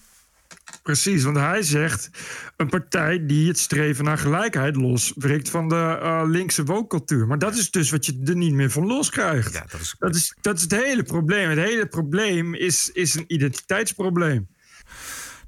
Precies, 0.82 1.22
want 1.22 1.36
hij 1.36 1.62
zegt 1.62 2.10
een 2.56 2.68
partij 2.68 3.26
die 3.26 3.48
het 3.48 3.58
streven 3.58 4.04
naar 4.04 4.18
gelijkheid 4.18 4.76
losbreekt 4.76 5.50
van 5.50 5.68
de 5.68 5.98
eh, 6.02 6.22
linkse 6.26 6.64
wooncultuur. 6.64 7.26
Maar 7.26 7.38
dat 7.38 7.54
is 7.54 7.70
dus 7.70 7.90
wat 7.90 8.06
je 8.06 8.20
er 8.24 8.36
niet 8.36 8.52
meer 8.52 8.70
van 8.70 8.86
loskrijgt. 8.86 9.52
Ja, 9.52 9.64
dat 9.70 9.80
is, 9.80 9.94
dat 9.98 10.14
is, 10.14 10.36
dat 10.40 10.56
is 10.56 10.62
het 10.62 10.72
hele 10.72 11.02
probleem. 11.02 11.48
Het 11.48 11.58
hele 11.58 11.86
probleem 11.86 12.54
is, 12.54 12.90
is 12.92 13.14
een 13.14 13.24
identiteitsprobleem. 13.26 14.48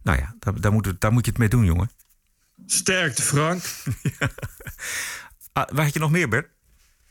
Nou 0.03 0.19
ja, 0.19 0.35
daar, 0.39 0.61
daar, 0.61 0.73
moet, 0.73 1.01
daar 1.01 1.13
moet 1.13 1.25
je 1.25 1.31
het 1.31 1.41
mee 1.41 1.49
doen, 1.49 1.65
jongen. 1.65 1.91
Sterkte, 2.67 3.23
Frank. 3.23 3.63
Ah, 5.53 5.69
waar 5.73 5.85
had 5.85 5.93
je 5.95 6.01
nog 6.01 6.11
meer, 6.11 6.29
Bert? 6.29 6.49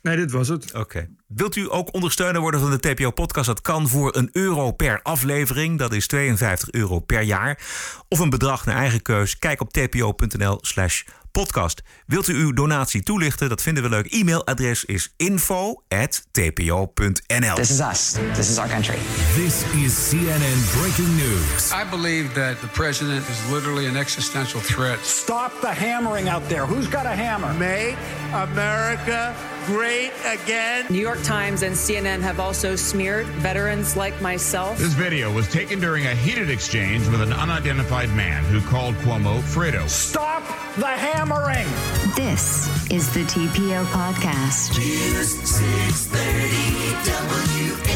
Nee, 0.03 0.15
dit 0.15 0.31
was 0.31 0.47
het. 0.47 0.73
Oké. 0.73 1.09
Wilt 1.27 1.55
u 1.55 1.71
ook 1.71 1.93
ondersteuner 1.93 2.41
worden 2.41 2.59
van 2.59 2.71
de 2.71 2.79
TPO-podcast? 2.79 3.47
Dat 3.47 3.61
kan 3.61 3.87
voor 3.87 4.15
een 4.15 4.29
euro 4.31 4.71
per 4.71 4.99
aflevering. 5.03 5.79
Dat 5.79 5.93
is 5.93 6.07
52 6.07 6.71
euro 6.71 6.99
per 6.99 7.21
jaar. 7.21 7.59
Of 8.07 8.19
een 8.19 8.29
bedrag 8.29 8.65
naar 8.65 8.75
eigen 8.75 9.01
keus. 9.01 9.39
Kijk 9.39 9.61
op 9.61 9.73
tpo.nl 9.73 10.57
slash 10.61 11.03
podcast. 11.39 11.81
Wilt 12.05 12.27
u 12.27 12.33
uw 12.33 12.53
donatie 12.53 13.03
toelichten? 13.03 13.49
Dat 13.49 13.61
vinden 13.61 13.83
we 13.83 13.89
leuk. 13.89 14.11
E-mailadres 14.11 14.85
is 14.85 15.13
info.tpo.nl 15.17 17.55
This 17.55 17.69
is 17.69 17.79
us. 17.79 18.15
This 18.33 18.49
is 18.49 18.57
our 18.57 18.67
country. 18.69 18.97
This 19.35 19.63
is 19.73 20.09
CNN 20.09 20.71
breaking 20.79 21.15
news. 21.15 21.71
I 21.71 21.89
believe 21.89 22.33
that 22.33 22.61
the 22.61 22.67
president 22.67 23.27
is 23.29 23.51
literally 23.51 23.87
an 23.87 23.97
existential 23.97 24.61
threat. 24.61 24.99
Stop 25.05 25.51
the 25.61 25.73
hammering 25.73 26.29
out 26.29 26.47
there. 26.47 26.65
Who's 26.65 26.87
got 26.89 27.05
a 27.05 27.15
hammer? 27.15 27.53
Make 27.53 27.97
America 28.33 29.35
great 29.65 30.11
again. 30.25 30.85
New 30.89 30.99
York 30.99 31.21
Times 31.23 31.63
and 31.63 31.75
CNN 31.75 32.21
have 32.21 32.39
also 32.39 32.75
smeared 32.75 33.25
veterans 33.41 33.95
like 33.95 34.19
myself. 34.21 34.77
This 34.77 34.93
video 34.93 35.31
was 35.31 35.47
taken 35.47 35.79
during 35.79 36.05
a 36.05 36.15
heated 36.15 36.49
exchange 36.49 37.07
with 37.07 37.21
an 37.21 37.33
unidentified 37.33 38.09
man 38.15 38.43
who 38.45 38.59
called 38.61 38.95
Cuomo 38.95 39.39
Fredo. 39.41 39.87
Stop 39.87 40.43
the 40.75 40.87
hammering. 41.23 41.67
This 42.15 42.67
is 42.89 43.07
the 43.13 43.23
TPO 43.23 43.85
podcast. 43.85 44.77
News 44.77 45.29
630 45.43 46.19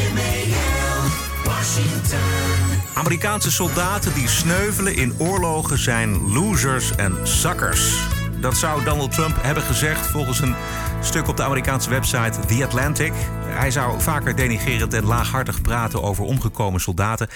WMAL, 0.08 1.00
Washington. 1.44 2.20
Amerikaanse 2.94 3.50
soldaten 3.50 4.14
die 4.14 4.28
sneuvelen 4.28 4.96
in 4.96 5.14
oorlogen 5.18 5.78
zijn 5.78 6.32
losers 6.32 6.94
en 6.96 7.16
suckers. 7.22 8.08
Dat 8.40 8.56
zou 8.56 8.84
Donald 8.84 9.12
Trump 9.12 9.42
hebben 9.42 9.62
gezegd 9.62 10.06
volgens 10.06 10.40
een 10.40 10.54
stuk 11.00 11.28
op 11.28 11.36
de 11.36 11.42
Amerikaanse 11.42 11.90
website 11.90 12.40
The 12.46 12.64
Atlantic. 12.64 13.12
Hij 13.46 13.70
zou 13.70 14.00
vaker 14.00 14.36
denigerend 14.36 14.94
en 14.94 15.04
laaghartig 15.04 15.60
praten 15.60 16.02
over 16.02 16.24
omgekomen 16.24 16.80
soldaten. 16.80 17.28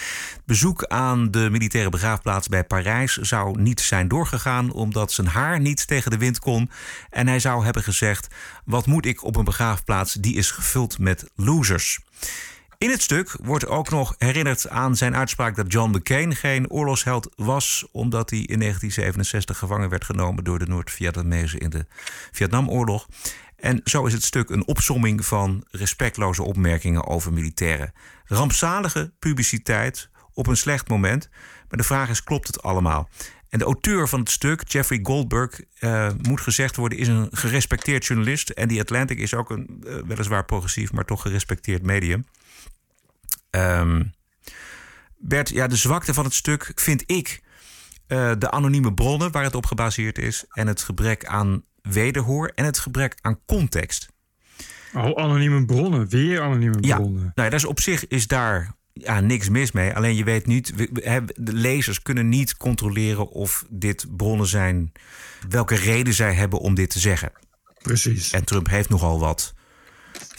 Bezoek 0.44 0.84
aan 0.84 1.30
de 1.30 1.48
militaire 1.50 1.90
begraafplaats 1.90 2.48
bij 2.48 2.64
Parijs 2.64 3.16
zou 3.16 3.60
niet 3.60 3.80
zijn 3.80 4.08
doorgegaan 4.08 4.72
omdat 4.72 5.12
zijn 5.12 5.26
haar 5.26 5.60
niet 5.60 5.86
tegen 5.86 6.10
de 6.10 6.18
wind 6.18 6.38
kon. 6.38 6.70
En 7.10 7.26
hij 7.26 7.40
zou 7.40 7.64
hebben 7.64 7.82
gezegd: 7.82 8.34
Wat 8.64 8.86
moet 8.86 9.06
ik 9.06 9.24
op 9.24 9.36
een 9.36 9.44
begraafplaats 9.44 10.12
die 10.12 10.34
is 10.34 10.50
gevuld 10.50 10.98
met 10.98 11.30
losers? 11.36 12.00
In 12.82 12.90
het 12.90 13.02
stuk 13.02 13.36
wordt 13.42 13.66
ook 13.66 13.90
nog 13.90 14.14
herinnerd 14.18 14.68
aan 14.68 14.96
zijn 14.96 15.16
uitspraak 15.16 15.56
dat 15.56 15.72
John 15.72 15.96
McCain 15.96 16.36
geen 16.36 16.70
oorlogsheld 16.70 17.32
was, 17.36 17.86
omdat 17.92 18.30
hij 18.30 18.38
in 18.38 18.58
1967 18.58 19.58
gevangen 19.58 19.88
werd 19.88 20.04
genomen 20.04 20.44
door 20.44 20.58
de 20.58 20.66
Noord-Vietnamezen 20.66 21.60
in 21.60 21.70
de 21.70 21.86
Vietnamoorlog. 22.32 23.08
En 23.56 23.80
zo 23.84 24.06
is 24.06 24.12
het 24.12 24.22
stuk 24.22 24.50
een 24.50 24.66
opsomming 24.66 25.26
van 25.26 25.64
respectloze 25.70 26.42
opmerkingen 26.42 27.06
over 27.06 27.32
militairen. 27.32 27.92
Rampzalige 28.24 29.12
publiciteit 29.18 30.08
op 30.32 30.46
een 30.46 30.56
slecht 30.56 30.88
moment. 30.88 31.28
Maar 31.68 31.78
de 31.78 31.86
vraag 31.86 32.08
is: 32.08 32.24
klopt 32.24 32.46
het 32.46 32.62
allemaal? 32.62 33.08
En 33.48 33.58
de 33.58 33.64
auteur 33.64 34.08
van 34.08 34.20
het 34.20 34.30
stuk, 34.30 34.68
Jeffrey 34.68 35.00
Goldberg, 35.02 35.60
uh, 35.80 36.10
moet 36.22 36.40
gezegd 36.40 36.76
worden, 36.76 36.98
is 36.98 37.08
een 37.08 37.28
gerespecteerd 37.30 38.06
journalist. 38.06 38.50
En 38.50 38.68
die 38.68 38.80
Atlantic 38.80 39.18
is 39.18 39.34
ook 39.34 39.50
een 39.50 39.82
uh, 39.86 39.94
weliswaar 40.06 40.44
progressief, 40.44 40.92
maar 40.92 41.04
toch 41.04 41.22
gerespecteerd 41.22 41.82
medium. 41.82 42.24
Um, 43.56 44.12
Bert, 45.16 45.48
ja, 45.48 45.66
de 45.66 45.76
zwakte 45.76 46.14
van 46.14 46.24
het 46.24 46.34
stuk 46.34 46.72
vind 46.74 47.02
ik 47.06 47.42
uh, 48.08 48.32
de 48.38 48.50
anonieme 48.50 48.94
bronnen 48.94 49.30
waar 49.32 49.42
het 49.42 49.54
op 49.54 49.66
gebaseerd 49.66 50.18
is. 50.18 50.44
En 50.50 50.66
het 50.66 50.82
gebrek 50.82 51.26
aan 51.26 51.64
wederhoor 51.82 52.52
en 52.54 52.64
het 52.64 52.78
gebrek 52.78 53.18
aan 53.20 53.38
context. 53.46 54.08
Oh, 54.94 55.22
anonieme 55.22 55.64
bronnen, 55.64 56.08
weer 56.08 56.40
anonieme 56.40 56.80
bronnen. 56.80 57.14
Ja, 57.14 57.20
nou 57.20 57.32
ja, 57.34 57.48
dat 57.48 57.52
is 57.52 57.64
op 57.64 57.80
zich 57.80 58.06
is 58.06 58.26
daar 58.26 58.74
ja, 58.92 59.20
niks 59.20 59.48
mis 59.48 59.72
mee. 59.72 59.94
Alleen 59.94 60.16
je 60.16 60.24
weet 60.24 60.46
niet, 60.46 60.72
de 61.34 61.52
lezers 61.52 62.02
kunnen 62.02 62.28
niet 62.28 62.56
controleren 62.56 63.28
of 63.28 63.64
dit 63.70 64.06
bronnen 64.16 64.46
zijn, 64.46 64.92
welke 65.48 65.74
reden 65.74 66.14
zij 66.14 66.34
hebben 66.34 66.58
om 66.58 66.74
dit 66.74 66.90
te 66.90 66.98
zeggen. 66.98 67.32
Precies. 67.82 68.30
En 68.30 68.44
Trump 68.44 68.68
heeft 68.68 68.88
nogal 68.88 69.18
wat 69.18 69.54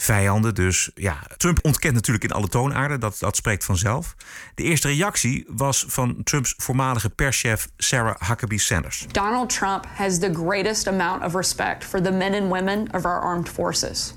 vijanden. 0.04 0.54
Dus 0.54 0.90
ja, 0.94 1.16
Trump 1.36 1.58
ontkent 1.62 1.94
natuurlijk 1.94 2.24
in 2.24 2.32
alle 2.32 2.48
toonaarden. 2.48 3.00
Dat, 3.00 3.16
dat 3.18 3.36
spreekt 3.36 3.64
vanzelf. 3.64 4.14
De 4.54 4.62
eerste 4.62 4.88
reactie 4.88 5.44
was 5.48 5.84
van 5.88 6.22
Trumps 6.22 6.54
voormalige 6.56 7.10
perschef 7.10 7.68
Sarah 7.76 8.20
Huckabee 8.28 8.58
Sanders. 8.58 9.06
Donald 9.10 9.50
Trump 9.50 9.86
has 9.94 10.18
the 10.18 10.32
greatest 10.32 10.86
amount 10.86 11.24
of 11.24 11.34
respect 11.34 11.84
for 11.84 12.02
the 12.02 12.12
men 12.12 12.34
and 12.34 12.52
women 12.52 12.88
of 12.92 13.04
our 13.04 13.20
armed 13.20 13.48
forces. 13.48 14.14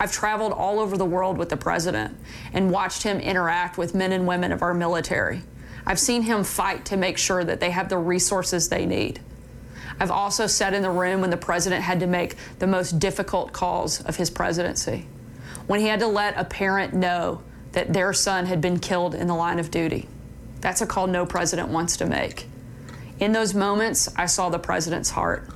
I've 0.00 0.12
traveled 0.12 0.52
all 0.52 0.78
over 0.78 0.96
the 0.96 1.08
world 1.08 1.38
with 1.38 1.48
the 1.48 1.56
president 1.56 2.16
and 2.52 2.70
watched 2.70 3.02
him 3.02 3.18
interact 3.18 3.76
with 3.76 3.94
men 3.94 4.12
and 4.12 4.26
women 4.26 4.52
of 4.52 4.62
our 4.62 4.74
military. 4.74 5.42
I've 5.86 5.98
seen 5.98 6.22
him 6.22 6.44
fight 6.44 6.84
to 6.84 6.96
make 6.96 7.18
sure 7.18 7.44
that 7.44 7.58
they 7.58 7.70
have 7.70 7.88
the 7.88 7.98
resources 7.98 8.68
they 8.68 8.86
need. 8.86 9.20
I've 10.00 10.10
also 10.10 10.46
sat 10.46 10.74
in 10.74 10.82
the 10.82 10.90
room 10.90 11.20
when 11.20 11.30
the 11.30 11.36
president 11.36 11.82
had 11.82 12.00
to 12.00 12.06
make 12.06 12.34
the 12.58 12.66
most 12.66 12.98
difficult 12.98 13.52
calls 13.52 14.00
of 14.00 14.16
his 14.16 14.30
presidency. 14.30 15.06
When 15.72 15.80
he 15.80 15.88
had 15.88 16.00
to 16.00 16.06
let 16.06 16.36
a 16.36 16.44
parent 16.44 16.92
know 16.92 17.40
that 17.72 17.94
their 17.94 18.12
son 18.12 18.44
had 18.44 18.60
been 18.60 18.78
killed 18.78 19.14
in 19.14 19.26
the 19.26 19.34
line 19.34 19.58
of 19.58 19.70
duty. 19.70 20.06
That's 20.60 20.82
a 20.82 20.86
call 20.86 21.06
no 21.06 21.24
president 21.24 21.68
wants 21.70 21.96
to 21.96 22.06
make. 22.06 22.46
In 23.16 23.32
those 23.32 23.54
moments, 23.54 24.08
I 24.18 24.26
saw 24.26 24.50
the 24.50 24.58
president's 24.58 25.10
heart. 25.10 25.48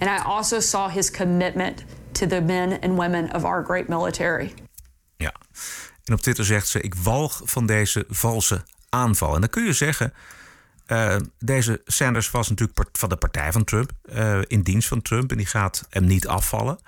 And 0.00 0.08
I 0.08 0.24
also 0.24 0.60
saw 0.60 0.88
his 0.88 1.10
commitment 1.10 1.84
to 2.14 2.26
the 2.26 2.40
men 2.40 2.72
and 2.82 2.96
women 2.96 3.30
of 3.34 3.44
our 3.44 3.62
great 3.62 3.88
military. 3.88 4.54
Ja, 5.16 5.32
en 6.04 6.14
op 6.14 6.20
Twitter 6.20 6.44
zegt 6.44 6.68
ze: 6.68 6.80
Ik 6.80 6.94
walg 6.94 7.40
van 7.44 7.66
deze 7.66 8.04
valse 8.08 8.64
aanval. 8.88 9.34
En 9.34 9.40
dan 9.40 9.50
kun 9.50 9.64
je 9.64 9.72
zeggen. 9.72 10.12
Uh, 10.86 11.16
deze 11.38 11.80
Sanders 11.84 12.30
was 12.30 12.48
natuurlijk 12.48 12.88
van 12.92 13.08
de 13.08 13.16
partij 13.16 13.52
van 13.52 13.64
Trump, 13.64 13.90
uh, 14.12 14.40
in 14.46 14.62
dienst 14.62 14.88
van 14.88 15.02
Trump, 15.02 15.30
en 15.30 15.36
die 15.36 15.46
gaat 15.46 15.86
hem 15.90 16.04
niet 16.04 16.26
afvallen. 16.26 16.78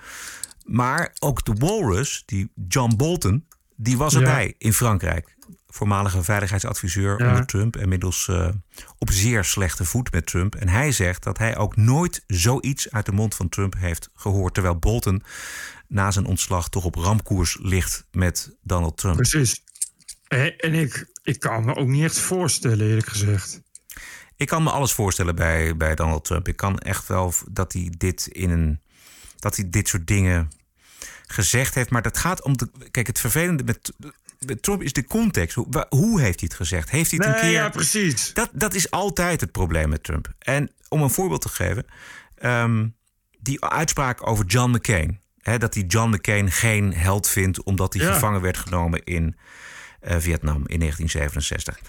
Maar 0.71 1.13
ook 1.19 1.45
de 1.45 1.53
Walrus, 1.55 2.23
die 2.27 2.51
John 2.69 2.97
Bolton, 2.97 3.47
die 3.77 3.97
was 3.97 4.15
erbij 4.15 4.47
ja. 4.47 4.53
in 4.59 4.73
Frankrijk. 4.73 5.37
Voormalige 5.69 6.23
veiligheidsadviseur 6.23 7.23
ja. 7.23 7.29
onder 7.29 7.47
Trump, 7.47 7.77
inmiddels 7.77 8.27
uh, 8.31 8.49
op 8.99 9.11
zeer 9.11 9.45
slechte 9.45 9.85
voet 9.85 10.13
met 10.13 10.27
Trump. 10.27 10.55
En 10.55 10.69
hij 10.69 10.93
zegt 10.93 11.23
dat 11.23 11.39
hij 11.39 11.57
ook 11.57 11.77
nooit 11.77 12.25
zoiets 12.27 12.91
uit 12.91 13.07
de 13.07 13.13
mond 13.13 13.35
van 13.35 13.49
Trump 13.49 13.75
heeft 13.79 14.11
gehoord. 14.15 14.55
Terwijl 14.55 14.79
Bolton 14.79 15.23
na 15.89 16.11
zijn 16.11 16.27
ontslag 16.27 16.69
toch 16.69 16.85
op 16.85 16.95
ramkoers 16.95 17.59
ligt 17.61 18.07
met 18.11 18.57
Donald 18.63 18.97
Trump. 18.97 19.17
Precies. 19.17 19.63
En 20.29 20.75
ik, 20.75 21.11
ik 21.23 21.41
kan 21.41 21.65
me 21.65 21.75
ook 21.75 21.89
niet 21.89 22.05
echt 22.05 22.19
voorstellen, 22.19 22.87
eerlijk 22.87 23.09
gezegd. 23.09 23.63
Ik 24.37 24.47
kan 24.47 24.63
me 24.63 24.71
alles 24.71 24.93
voorstellen 24.93 25.35
bij, 25.35 25.77
bij 25.77 25.95
Donald 25.95 26.25
Trump. 26.25 26.49
Ik 26.49 26.57
kan 26.57 26.79
echt 26.79 27.07
wel 27.07 27.33
dat 27.51 27.73
hij 27.73 27.95
dit 27.99 28.27
in 28.27 28.51
een. 28.51 28.81
dat 29.39 29.57
hij 29.57 29.71
dit 29.71 29.89
soort 29.89 30.07
dingen 30.07 30.49
gezegd 31.31 31.75
heeft. 31.75 31.91
Maar 31.91 32.03
dat 32.03 32.19
gaat 32.19 32.43
om. 32.43 32.57
De, 32.57 32.71
kijk, 32.91 33.07
het 33.07 33.21
vervelende 33.21 33.65
met, 33.65 33.93
met 34.39 34.63
Trump 34.63 34.83
is 34.83 34.93
de 34.93 35.05
context. 35.05 35.55
Hoe, 35.55 35.87
hoe 35.89 36.21
heeft 36.21 36.41
hij 36.41 36.49
het 36.49 36.55
gezegd? 36.59 36.91
Heeft 36.91 37.11
hij 37.11 37.19
het 37.19 37.29
nee, 37.29 37.37
een 37.37 37.49
keer. 37.49 37.61
Ja, 37.63 37.69
precies. 37.69 38.35
Dat, 38.35 38.51
dat 38.53 38.75
is 38.75 38.91
altijd 38.91 39.41
het 39.41 39.53
probleem 39.53 39.89
met 39.89 40.03
Trump. 40.03 40.33
En 40.39 40.71
om 40.89 41.03
een 41.03 41.11
voorbeeld 41.11 41.41
te 41.41 41.49
geven. 41.49 41.87
Um, 42.43 42.95
die 43.39 43.65
uitspraak 43.65 44.27
over 44.27 44.45
John 44.45 44.71
McCain. 44.71 45.21
Hè, 45.41 45.59
dat 45.59 45.75
hij 45.75 45.83
John 45.83 46.15
McCain 46.15 46.51
geen 46.51 46.95
held 46.95 47.29
vindt. 47.29 47.63
omdat 47.63 47.95
hij 47.95 48.03
ja. 48.05 48.13
gevangen 48.13 48.41
werd 48.41 48.57
genomen 48.57 49.05
in 49.05 49.37
uh, 50.03 50.17
Vietnam 50.19 50.63
in 50.67 50.79
1967. 50.79 51.81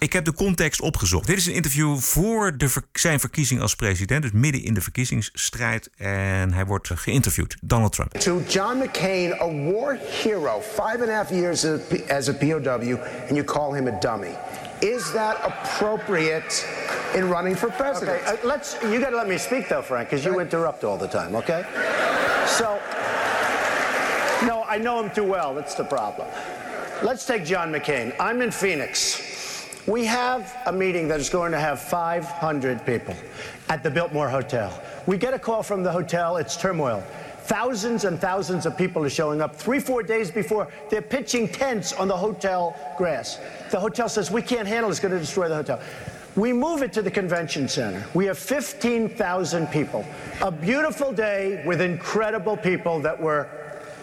Ik 0.00 0.12
heb 0.12 0.24
de 0.24 0.32
context 0.32 0.80
opgezocht. 0.80 1.26
Dit 1.26 1.36
is 1.36 1.46
een 1.46 1.52
interview 1.52 1.96
voor 1.96 2.56
de 2.56 2.68
ver 2.68 2.82
zijn 2.92 3.20
verkiezing 3.20 3.60
als 3.60 3.74
president. 3.74 4.22
Dus 4.22 4.30
midden 4.32 4.62
in 4.62 4.74
de 4.74 4.80
verkiezingsstrijd. 4.80 5.90
En 5.96 6.52
hij 6.52 6.66
wordt 6.66 6.90
geïnterviewd. 6.94 7.56
Donald 7.62 7.92
Trump. 7.92 8.12
To 8.12 8.42
John 8.48 8.78
McCain, 8.78 9.32
a 9.32 9.72
war 9.72 9.98
hero. 10.22 10.60
Five 10.60 10.98
and 11.00 11.08
a 11.08 11.12
half 11.12 11.30
years 11.30 11.66
as 12.08 12.28
a 12.28 12.32
POW. 12.32 12.98
And 13.28 13.30
you 13.30 13.44
call 13.44 13.74
him 13.74 13.86
a 13.86 13.98
dummy. 14.00 14.36
Is 14.78 15.10
that 15.12 15.36
appropriate 15.42 16.66
in 17.14 17.28
running 17.28 17.56
for 17.56 17.72
president? 17.72 18.20
Okay, 18.20 18.32
uh, 18.32 18.46
let's, 18.46 18.76
you 18.82 19.00
got 19.00 19.10
to 19.10 19.16
let 19.16 19.28
me 19.28 19.38
speak 19.38 19.68
though, 19.68 19.82
Frank, 19.82 20.08
because 20.10 20.24
you 20.24 20.40
interrupt 20.40 20.84
all 20.84 20.98
the 20.98 21.08
time, 21.08 21.34
okay? 21.34 21.64
So, 22.46 22.78
no, 24.46 24.64
I 24.74 24.78
know 24.78 25.02
him 25.02 25.10
too 25.10 25.24
well. 25.24 25.54
That's 25.54 25.74
the 25.74 25.84
problem. 25.84 26.28
Let's 27.02 27.26
take 27.26 27.44
John 27.44 27.72
McCain. 27.72 28.12
I'm 28.20 28.42
in 28.42 28.52
Phoenix. 28.52 29.20
We 29.88 30.04
have 30.04 30.54
a 30.66 30.72
meeting 30.72 31.08
that 31.08 31.18
is 31.18 31.30
going 31.30 31.50
to 31.52 31.58
have 31.58 31.80
500 31.80 32.84
people 32.84 33.16
at 33.70 33.82
the 33.82 33.90
Biltmore 33.90 34.28
Hotel. 34.28 34.82
We 35.06 35.16
get 35.16 35.32
a 35.32 35.38
call 35.38 35.62
from 35.62 35.82
the 35.82 35.90
hotel, 35.90 36.36
it's 36.36 36.58
turmoil. 36.58 37.02
Thousands 37.44 38.04
and 38.04 38.20
thousands 38.20 38.66
of 38.66 38.76
people 38.76 39.02
are 39.02 39.08
showing 39.08 39.40
up. 39.40 39.56
Three, 39.56 39.80
four 39.80 40.02
days 40.02 40.30
before, 40.30 40.68
they're 40.90 41.00
pitching 41.00 41.48
tents 41.48 41.94
on 41.94 42.06
the 42.06 42.16
hotel 42.16 42.76
grass. 42.98 43.40
The 43.70 43.80
hotel 43.80 44.10
says, 44.10 44.30
We 44.30 44.42
can't 44.42 44.68
handle 44.68 44.90
it, 44.90 44.92
it's 44.92 45.00
going 45.00 45.14
to 45.14 45.18
destroy 45.18 45.48
the 45.48 45.54
hotel. 45.54 45.80
We 46.36 46.52
move 46.52 46.82
it 46.82 46.92
to 46.92 47.00
the 47.00 47.10
convention 47.10 47.66
center. 47.66 48.04
We 48.12 48.26
have 48.26 48.36
15,000 48.38 49.68
people. 49.68 50.04
A 50.42 50.50
beautiful 50.50 51.12
day 51.12 51.62
with 51.64 51.80
incredible 51.80 52.58
people 52.58 53.00
that 53.00 53.18
were 53.18 53.48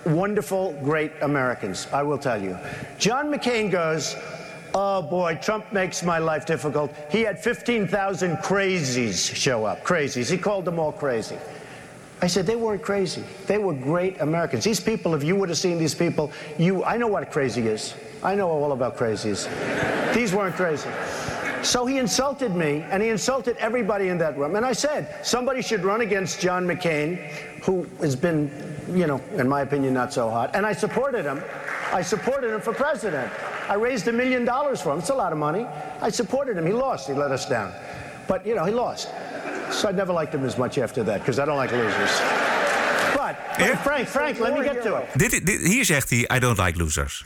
wonderful, 0.03 0.73
great 0.83 1.11
Americans, 1.21 1.87
I 1.93 2.01
will 2.01 2.17
tell 2.17 2.41
you. 2.41 2.57
John 2.97 3.31
McCain 3.31 3.69
goes, 3.69 4.15
Oh 4.77 5.01
boy, 5.01 5.39
Trump 5.41 5.71
makes 5.71 6.03
my 6.03 6.17
life 6.17 6.45
difficult. 6.45 6.93
He 7.09 7.21
had 7.21 7.41
15,000 7.41 8.35
crazies 8.37 9.33
show 9.33 9.63
up. 9.63 9.85
Crazies. 9.85 10.29
He 10.29 10.37
called 10.37 10.65
them 10.65 10.79
all 10.79 10.91
crazy. 10.91 11.37
I 12.21 12.27
said, 12.27 12.45
they 12.45 12.57
weren't 12.57 12.81
crazy. 12.81 13.23
They 13.47 13.57
were 13.57 13.73
great 13.73 14.19
Americans. 14.19 14.65
These 14.65 14.81
people, 14.81 15.15
if 15.15 15.23
you 15.23 15.37
would 15.37 15.47
have 15.47 15.57
seen 15.57 15.77
these 15.77 15.95
people, 15.95 16.29
you, 16.57 16.83
I 16.83 16.97
know 16.97 17.07
what 17.07 17.31
crazy 17.31 17.67
is. 17.67 17.93
I 18.21 18.35
know 18.35 18.49
all 18.49 18.73
about 18.73 18.97
crazies. 18.97 19.47
These 20.13 20.33
weren't 20.33 20.55
crazy. 20.55 20.89
So 21.61 21.85
he 21.85 21.97
insulted 21.97 22.53
me, 22.53 22.81
and 22.89 23.01
he 23.01 23.09
insulted 23.09 23.55
everybody 23.57 24.09
in 24.09 24.17
that 24.17 24.37
room. 24.37 24.55
And 24.55 24.65
I 24.65 24.73
said, 24.73 25.25
somebody 25.25 25.61
should 25.61 25.85
run 25.85 26.01
against 26.01 26.41
John 26.41 26.65
McCain, 26.65 27.17
who 27.63 27.83
has 28.01 28.15
been, 28.15 28.49
you 28.93 29.05
know, 29.05 29.21
in 29.37 29.47
my 29.47 29.61
opinion, 29.61 29.93
not 29.93 30.13
so 30.13 30.29
hot. 30.29 30.55
And 30.55 30.65
I 30.65 30.73
supported 30.73 31.25
him. 31.25 31.41
I 31.93 32.03
supported 32.03 32.51
him 32.53 32.61
for 32.61 32.73
president. 32.73 33.29
I 33.69 33.75
raised 33.75 34.07
a 34.07 34.11
million 34.11 34.45
dollars 34.45 34.81
for 34.81 34.91
him. 34.93 34.99
It's 34.99 35.09
a 35.09 35.15
lot 35.15 35.31
of 35.31 35.37
money. 35.37 35.65
I 36.01 36.11
supported 36.11 36.57
him. 36.57 36.65
He 36.65 36.73
lost. 36.73 37.07
He 37.07 37.13
let 37.13 37.31
us 37.31 37.47
down. 37.47 37.71
But, 38.27 38.45
you 38.45 38.53
know, 38.55 38.65
he 38.65 38.73
lost. 38.73 39.07
So 39.71 39.89
I 39.89 39.91
never 39.91 40.13
liked 40.13 40.33
him 40.33 40.45
as 40.45 40.55
much 40.57 40.77
after 40.77 41.03
that, 41.03 41.19
because 41.19 41.41
I 41.41 41.45
don't 41.45 41.59
like 41.59 41.75
losers. 41.75 42.21
But, 43.15 43.35
but 43.57 43.77
Frank, 43.79 44.07
Frank, 44.07 44.39
let 44.39 44.53
me 44.53 44.63
get 44.63 44.81
to 44.83 44.97
it. 44.97 45.03
Dit, 45.13 45.45
dit, 45.45 45.59
hier 45.61 45.85
zegt 45.85 46.09
hij, 46.09 46.29
I 46.35 46.39
don't 46.39 46.57
like 46.57 46.77
losers. 46.77 47.25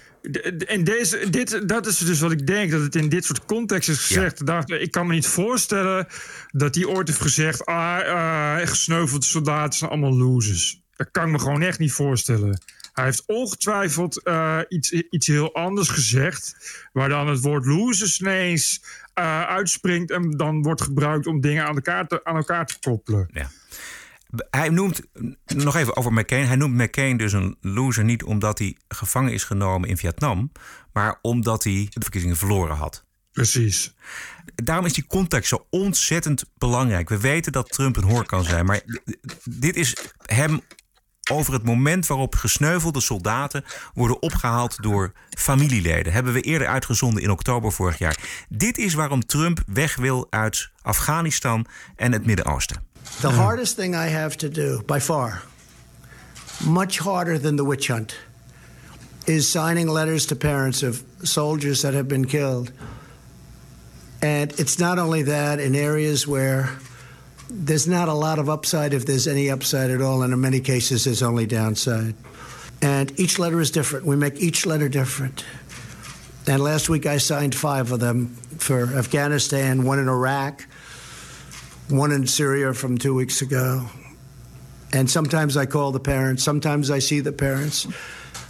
En 0.67 0.83
deze, 0.83 1.29
dit, 1.29 1.67
dat 1.69 1.85
is 1.85 1.97
dus 1.97 2.19
wat 2.19 2.31
ik 2.31 2.47
denk, 2.47 2.71
dat 2.71 2.81
het 2.81 2.95
in 2.95 3.09
dit 3.09 3.25
soort 3.25 3.45
context 3.45 3.89
is 3.89 3.97
gezegd. 3.97 4.39
Ja. 4.39 4.45
Dacht, 4.45 4.69
ik 4.69 4.91
kan 4.91 5.07
me 5.07 5.13
niet 5.13 5.27
voorstellen 5.27 6.07
dat 6.51 6.75
hij 6.75 6.85
ooit 6.85 7.07
heeft 7.07 7.21
gezegd... 7.21 7.65
ah, 7.65 7.99
uh, 8.05 8.67
gesneuvelde 8.67 9.25
soldaten 9.25 9.73
zijn 9.73 9.91
allemaal 9.91 10.13
losers. 10.13 10.78
Dat 10.99 11.11
kan 11.11 11.25
ik 11.25 11.31
me 11.31 11.39
gewoon 11.39 11.61
echt 11.61 11.79
niet 11.79 11.91
voorstellen. 11.91 12.61
Hij 12.93 13.05
heeft 13.05 13.23
ongetwijfeld 13.25 14.21
uh, 14.23 14.59
iets, 14.67 14.91
iets 14.91 15.27
heel 15.27 15.53
anders 15.53 15.89
gezegd... 15.89 16.55
waar 16.93 17.09
dan 17.09 17.27
het 17.27 17.41
woord 17.41 17.65
losers 17.65 18.19
ineens 18.19 18.83
uh, 19.19 19.41
uitspringt... 19.43 20.11
en 20.11 20.31
dan 20.31 20.61
wordt 20.61 20.81
gebruikt 20.81 21.27
om 21.27 21.41
dingen 21.41 21.65
aan 21.65 21.75
elkaar 21.75 22.07
te, 22.07 22.23
aan 22.23 22.35
elkaar 22.35 22.65
te 22.65 22.79
koppelen. 22.79 23.29
Ja. 23.33 23.49
Hij 24.49 24.69
noemt, 24.69 25.01
nog 25.45 25.75
even 25.75 25.95
over 25.95 26.13
McCain. 26.13 26.47
Hij 26.47 26.55
noemt 26.55 26.75
McCain 26.75 27.17
dus 27.17 27.33
een 27.33 27.57
loser 27.61 28.03
niet 28.03 28.23
omdat 28.23 28.59
hij 28.59 28.77
gevangen 28.87 29.33
is 29.33 29.43
genomen 29.43 29.89
in 29.89 29.97
Vietnam, 29.97 30.51
maar 30.93 31.19
omdat 31.21 31.63
hij 31.63 31.87
de 31.89 32.01
verkiezingen 32.01 32.37
verloren 32.37 32.75
had. 32.75 33.05
Precies. 33.31 33.93
Daarom 34.55 34.85
is 34.85 34.93
die 34.93 35.07
context 35.07 35.49
zo 35.49 35.67
ontzettend 35.69 36.43
belangrijk. 36.57 37.09
We 37.09 37.19
weten 37.19 37.51
dat 37.51 37.69
Trump 37.71 37.95
een 37.95 38.03
hoor 38.03 38.25
kan 38.25 38.43
zijn, 38.43 38.65
maar 38.65 38.81
dit 39.43 39.75
is 39.75 39.97
hem 40.25 40.61
over 41.29 41.53
het 41.53 41.63
moment 41.63 42.07
waarop 42.07 42.35
gesneuvelde 42.35 43.01
soldaten 43.01 43.63
worden 43.93 44.21
opgehaald 44.21 44.77
door 44.81 45.11
familieleden. 45.29 46.13
Hebben 46.13 46.33
we 46.33 46.41
eerder 46.41 46.67
uitgezonden 46.67 47.23
in 47.23 47.31
oktober 47.31 47.71
vorig 47.71 47.97
jaar. 47.97 48.17
Dit 48.49 48.77
is 48.77 48.93
waarom 48.93 49.25
Trump 49.25 49.59
weg 49.65 49.95
wil 49.95 50.27
uit 50.29 50.69
Afghanistan 50.81 51.65
en 51.95 52.11
het 52.11 52.25
Midden-Oosten. 52.25 52.81
The 53.19 53.27
hardest 53.27 53.75
thing 53.75 53.95
I 53.95 54.09
have 54.09 54.35
to 54.35 54.49
do, 54.49 54.81
by 54.85 54.99
far, 54.99 55.43
much 56.63 56.97
harder 56.97 57.39
than 57.41 57.55
the 57.55 57.67
witch 57.67 57.87
hunt, 57.87 58.15
is 59.23 59.51
signing 59.51 59.91
letters 59.91 60.25
to 60.25 60.35
parents 60.35 60.83
of 60.83 61.03
soldiers 61.21 61.81
that 61.81 61.93
have 61.93 62.05
been 62.05 62.25
killed. 62.25 62.71
And 64.19 64.59
it's 64.59 64.77
not 64.77 64.97
only 64.97 65.23
that 65.23 65.59
in 65.59 65.75
areas 65.75 66.25
where 66.25 66.69
there's 67.49 67.87
not 67.87 68.07
a 68.07 68.13
lot 68.13 68.39
of 68.39 68.49
upside, 68.49 68.93
if 68.93 69.05
there's 69.05 69.27
any 69.27 69.49
upside 69.49 69.89
at 69.89 70.01
all, 70.01 70.21
and 70.21 70.33
in 70.33 70.39
many 70.39 70.59
cases, 70.59 71.05
there's 71.05 71.23
only 71.23 71.45
downside. 71.45 72.15
And 72.81 73.17
each 73.19 73.39
letter 73.39 73.59
is 73.59 73.71
different. 73.71 74.05
We 74.05 74.15
make 74.15 74.39
each 74.39 74.65
letter 74.65 74.87
different. 74.87 75.43
And 76.47 76.63
last 76.63 76.89
week, 76.89 77.05
I 77.05 77.17
signed 77.17 77.53
five 77.53 77.91
of 77.91 77.99
them 77.99 78.35
for 78.57 78.83
Afghanistan, 78.95 79.83
one 79.83 79.99
in 79.99 80.07
Iraq, 80.07 80.65
one 81.89 82.11
in 82.11 82.27
Syria 82.27 82.73
from 82.73 82.97
two 82.97 83.13
weeks 83.13 83.41
ago. 83.41 83.87
And 84.93 85.09
sometimes 85.09 85.57
I 85.57 85.65
call 85.65 85.91
the 85.91 85.99
parents, 85.99 86.43
sometimes 86.43 86.89
I 86.89 86.99
see 86.99 87.19
the 87.19 87.31
parents. 87.31 87.87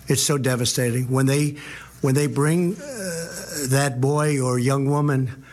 It's 0.07 0.23
so 0.23 0.37
devastating. 0.37 1.09
When 1.09 1.25
they, 1.25 1.57
when 2.01 2.15
they 2.15 2.27
bring 2.27 2.75
uh, 2.75 2.77
that 3.67 3.99
boy 3.99 4.41
or 4.41 4.57
young 4.59 4.89
woman 4.89 5.45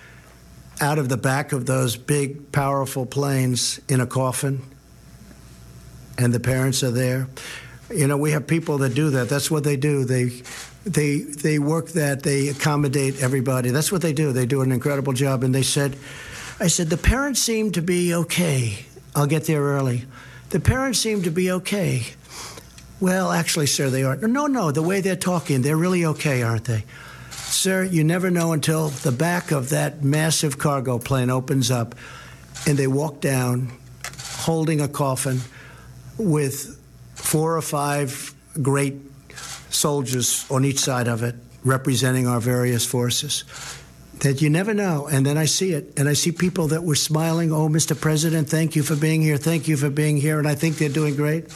out 0.80 0.98
of 0.98 1.08
the 1.08 1.16
back 1.16 1.52
of 1.52 1.66
those 1.66 1.96
big, 1.96 2.52
powerful 2.52 3.06
planes 3.06 3.80
in 3.88 4.00
a 4.00 4.06
coffin, 4.06 4.62
and 6.18 6.32
the 6.32 6.40
parents 6.40 6.82
are 6.82 6.90
there. 6.90 7.28
You 7.90 8.06
know, 8.06 8.16
we 8.16 8.32
have 8.32 8.46
people 8.46 8.78
that 8.78 8.94
do 8.94 9.10
that. 9.10 9.28
That's 9.28 9.50
what 9.50 9.64
they 9.64 9.76
do. 9.76 10.04
They 10.04 10.42
they 10.84 11.18
they 11.18 11.58
work 11.58 11.88
that. 11.90 12.22
They 12.22 12.48
accommodate 12.48 13.22
everybody. 13.22 13.70
That's 13.70 13.92
what 13.92 14.02
they 14.02 14.12
do. 14.12 14.32
They 14.32 14.46
do 14.46 14.62
an 14.62 14.72
incredible 14.72 15.12
job. 15.12 15.44
And 15.44 15.54
they 15.54 15.62
said, 15.62 15.96
I 16.58 16.68
said 16.68 16.90
the 16.90 16.96
parents 16.96 17.40
seem 17.40 17.72
to 17.72 17.82
be 17.82 18.14
okay. 18.14 18.86
I'll 19.14 19.26
get 19.26 19.44
there 19.44 19.62
early. 19.62 20.04
The 20.50 20.60
parents 20.60 20.98
seem 20.98 21.22
to 21.22 21.30
be 21.30 21.50
okay. 21.50 22.06
Well, 23.00 23.30
actually, 23.30 23.66
sir, 23.66 23.90
they 23.90 24.04
aren't. 24.04 24.22
No, 24.22 24.46
no. 24.46 24.70
The 24.70 24.82
way 24.82 25.00
they're 25.00 25.16
talking, 25.16 25.62
they're 25.62 25.76
really 25.76 26.04
okay, 26.04 26.42
aren't 26.42 26.64
they? 26.64 26.84
Sir, 27.56 27.84
you 27.84 28.04
never 28.04 28.30
know 28.30 28.52
until 28.52 28.88
the 28.90 29.10
back 29.10 29.50
of 29.50 29.70
that 29.70 30.04
massive 30.04 30.58
cargo 30.58 30.98
plane 30.98 31.30
opens 31.30 31.70
up 31.70 31.94
and 32.66 32.76
they 32.76 32.86
walk 32.86 33.22
down 33.22 33.72
holding 34.40 34.82
a 34.82 34.88
coffin 34.88 35.40
with 36.18 36.78
four 37.14 37.56
or 37.56 37.62
five 37.62 38.34
great 38.60 38.96
soldiers 39.70 40.44
on 40.50 40.66
each 40.66 40.78
side 40.78 41.08
of 41.08 41.22
it 41.22 41.34
representing 41.64 42.26
our 42.26 42.40
various 42.40 42.84
forces. 42.84 43.44
That 44.18 44.42
you 44.42 44.50
never 44.50 44.74
know. 44.74 45.06
And 45.06 45.24
then 45.24 45.38
I 45.38 45.46
see 45.46 45.72
it, 45.72 45.98
and 45.98 46.10
I 46.10 46.12
see 46.12 46.32
people 46.32 46.68
that 46.68 46.84
were 46.84 46.94
smiling. 46.94 47.52
Oh, 47.52 47.68
Mr. 47.68 47.98
President, 47.98 48.50
thank 48.50 48.76
you 48.76 48.82
for 48.82 48.96
being 48.96 49.22
here. 49.22 49.38
Thank 49.38 49.66
you 49.66 49.78
for 49.78 49.88
being 49.88 50.18
here. 50.18 50.38
And 50.38 50.46
I 50.46 50.54
think 50.54 50.76
they're 50.76 50.88
doing 50.90 51.16
great. 51.16 51.46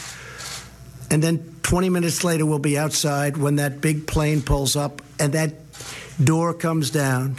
And 1.11 1.23
then 1.23 1.57
20 1.63 1.91
minutes 1.91 2.25
later, 2.25 2.47
we'll 2.47 2.59
be 2.59 2.79
outside 2.79 3.37
when 3.37 3.57
that 3.57 3.81
big 3.81 4.07
plane 4.07 4.41
pulls 4.41 4.77
up 4.77 5.03
and 5.19 5.35
that 5.35 5.53
door 6.23 6.55
comes 6.55 6.91
down. 6.91 7.37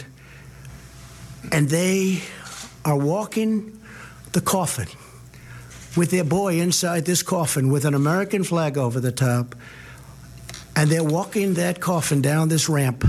And 1.50 1.68
they 1.68 2.22
are 2.84 2.96
walking 2.96 3.80
the 4.32 4.40
coffin 4.40 4.88
with 5.96 6.10
their 6.10 6.24
boy 6.24 6.60
inside 6.60 7.04
this 7.04 7.22
coffin 7.22 7.70
with 7.70 7.84
an 7.84 7.94
American 7.94 8.44
flag 8.44 8.78
over 8.78 9.00
the 9.00 9.12
top. 9.12 9.54
And 10.74 10.90
they're 10.90 11.04
walking 11.04 11.54
that 11.54 11.80
coffin 11.80 12.22
down 12.22 12.48
this 12.48 12.68
ramp. 12.68 13.04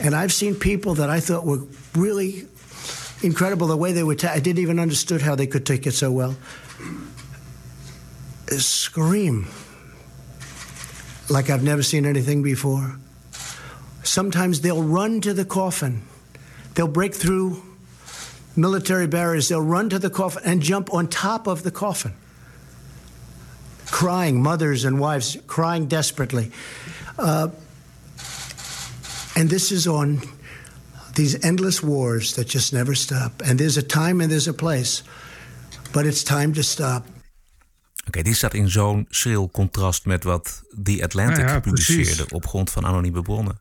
And 0.00 0.14
I've 0.14 0.32
seen 0.32 0.54
people 0.54 0.94
that 0.94 1.10
I 1.10 1.20
thought 1.20 1.44
were 1.44 1.62
really 1.94 2.46
incredible 3.22 3.66
the 3.66 3.76
way 3.76 3.92
they 3.92 4.02
were. 4.02 4.14
Ta- 4.14 4.32
I 4.32 4.40
didn't 4.40 4.60
even 4.60 4.78
understood 4.78 5.22
how 5.22 5.34
they 5.34 5.46
could 5.46 5.66
take 5.66 5.86
it 5.86 5.92
so 5.92 6.12
well. 6.12 6.36
Scream 8.48 9.46
like 11.28 11.50
I've 11.50 11.62
never 11.62 11.82
seen 11.82 12.04
anything 12.04 12.42
before. 12.42 12.98
Sometimes 14.12 14.60
they'll 14.60 14.82
run 14.82 15.20
to 15.20 15.32
the 15.32 15.44
coffin. 15.46 16.02
They'll 16.74 16.92
break 16.92 17.14
through 17.14 17.62
military 18.54 19.06
barriers. 19.06 19.48
They'll 19.48 19.70
run 19.76 19.88
to 19.88 19.98
the 19.98 20.10
coffin 20.10 20.42
and 20.44 20.60
jump 20.60 20.92
on 20.92 21.08
top 21.08 21.46
of 21.46 21.62
the 21.62 21.70
coffin. 21.70 22.12
Crying, 23.90 24.42
mothers 24.42 24.84
and 24.84 25.00
wives 25.00 25.38
crying 25.46 25.88
desperately. 25.88 26.50
Uh, 27.18 27.48
and 29.34 29.48
this 29.48 29.70
is 29.70 29.86
on 29.86 30.20
these 31.14 31.38
endless 31.42 31.82
wars 31.82 32.34
that 32.34 32.48
just 32.48 32.72
never 32.72 32.94
stop. 32.94 33.42
And 33.42 33.58
there's 33.58 33.78
a 33.78 33.82
time 33.82 34.20
and 34.20 34.30
there's 34.30 34.48
a 34.48 34.54
place, 34.54 35.02
but 35.92 36.04
it's 36.04 36.22
time 36.22 36.52
to 36.52 36.62
stop. 36.62 37.06
Oké, 38.06 38.22
dit 38.22 38.36
staat 38.36 38.54
in 38.54 38.68
zo'n 38.68 39.06
schril 39.10 39.48
contrast 39.50 40.04
met 40.04 40.24
wat 40.24 40.62
The 40.82 41.02
Atlantic 41.02 41.46
Ja, 41.46 41.52
ja, 41.52 41.60
publiceerde 41.60 42.04
precies. 42.04 42.32
op 42.32 42.46
grond 42.46 42.70
van 42.70 42.86
anonieme 42.86 43.22
bronnen. 43.22 43.60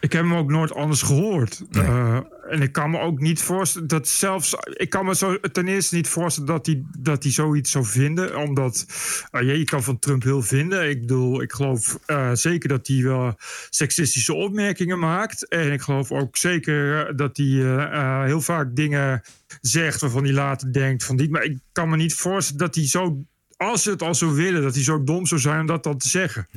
Ik 0.00 0.12
heb 0.12 0.22
hem 0.22 0.34
ook 0.34 0.50
nooit 0.50 0.74
anders 0.74 1.02
gehoord. 1.02 1.62
Eh, 1.70 2.18
en 2.48 2.62
ik 2.62 2.72
kan 2.72 2.90
me 2.90 2.98
ook 2.98 3.20
niet 3.20 3.42
voorstellen 3.42 3.88
dat 3.88 4.08
zelfs. 4.08 4.54
Ik 4.72 4.90
kan 4.90 5.04
me 5.04 5.14
zo 5.14 5.40
ten 5.40 5.68
eerste 5.68 5.94
niet 5.94 6.08
voorstellen 6.08 6.48
dat 6.48 6.66
hij, 6.66 6.82
dat 6.98 7.22
hij 7.22 7.32
zoiets 7.32 7.70
zou 7.70 7.84
vinden. 7.84 8.36
Omdat 8.36 8.86
eh, 9.30 9.42
ja, 9.42 9.52
je 9.52 9.64
kan 9.64 9.82
van 9.82 9.98
Trump 9.98 10.22
heel 10.22 10.42
vinden. 10.42 10.88
Ik 10.90 11.00
bedoel, 11.00 11.42
ik 11.42 11.52
geloof 11.52 11.98
eh, 12.06 12.30
zeker 12.32 12.68
dat 12.68 12.86
hij 12.86 13.02
wel 13.02 13.34
seksistische 13.70 14.34
opmerkingen 14.34 14.98
maakt. 14.98 15.48
En 15.48 15.72
ik 15.72 15.80
geloof 15.80 16.12
ook 16.12 16.36
zeker 16.36 17.16
dat 17.16 17.36
hij 17.36 18.26
heel 18.26 18.40
vaak 18.40 18.76
dingen 18.76 19.22
zegt 19.60 20.00
waarvan 20.00 20.24
hij 20.24 20.32
later 20.32 20.72
denkt 20.72 21.04
van 21.04 21.16
dit. 21.16 21.30
Maar 21.30 21.44
ik 21.44 21.58
kan 21.72 21.88
me 21.88 21.96
niet 21.96 22.14
voorstellen 22.14 22.60
dat 22.60 22.74
hij 22.74 22.86
zo. 22.86 23.24
Als 23.56 23.82
ze 23.82 23.90
het 23.90 24.02
al 24.02 24.14
zou 24.14 24.34
willen, 24.34 24.62
dat 24.62 24.74
hij 24.74 24.82
zo 24.82 25.04
dom 25.04 25.26
zou 25.26 25.40
zijn 25.40 25.60
om 25.60 25.66
dat 25.66 25.82
dan 25.82 25.98
te 25.98 26.08
zeggen. 26.08 26.48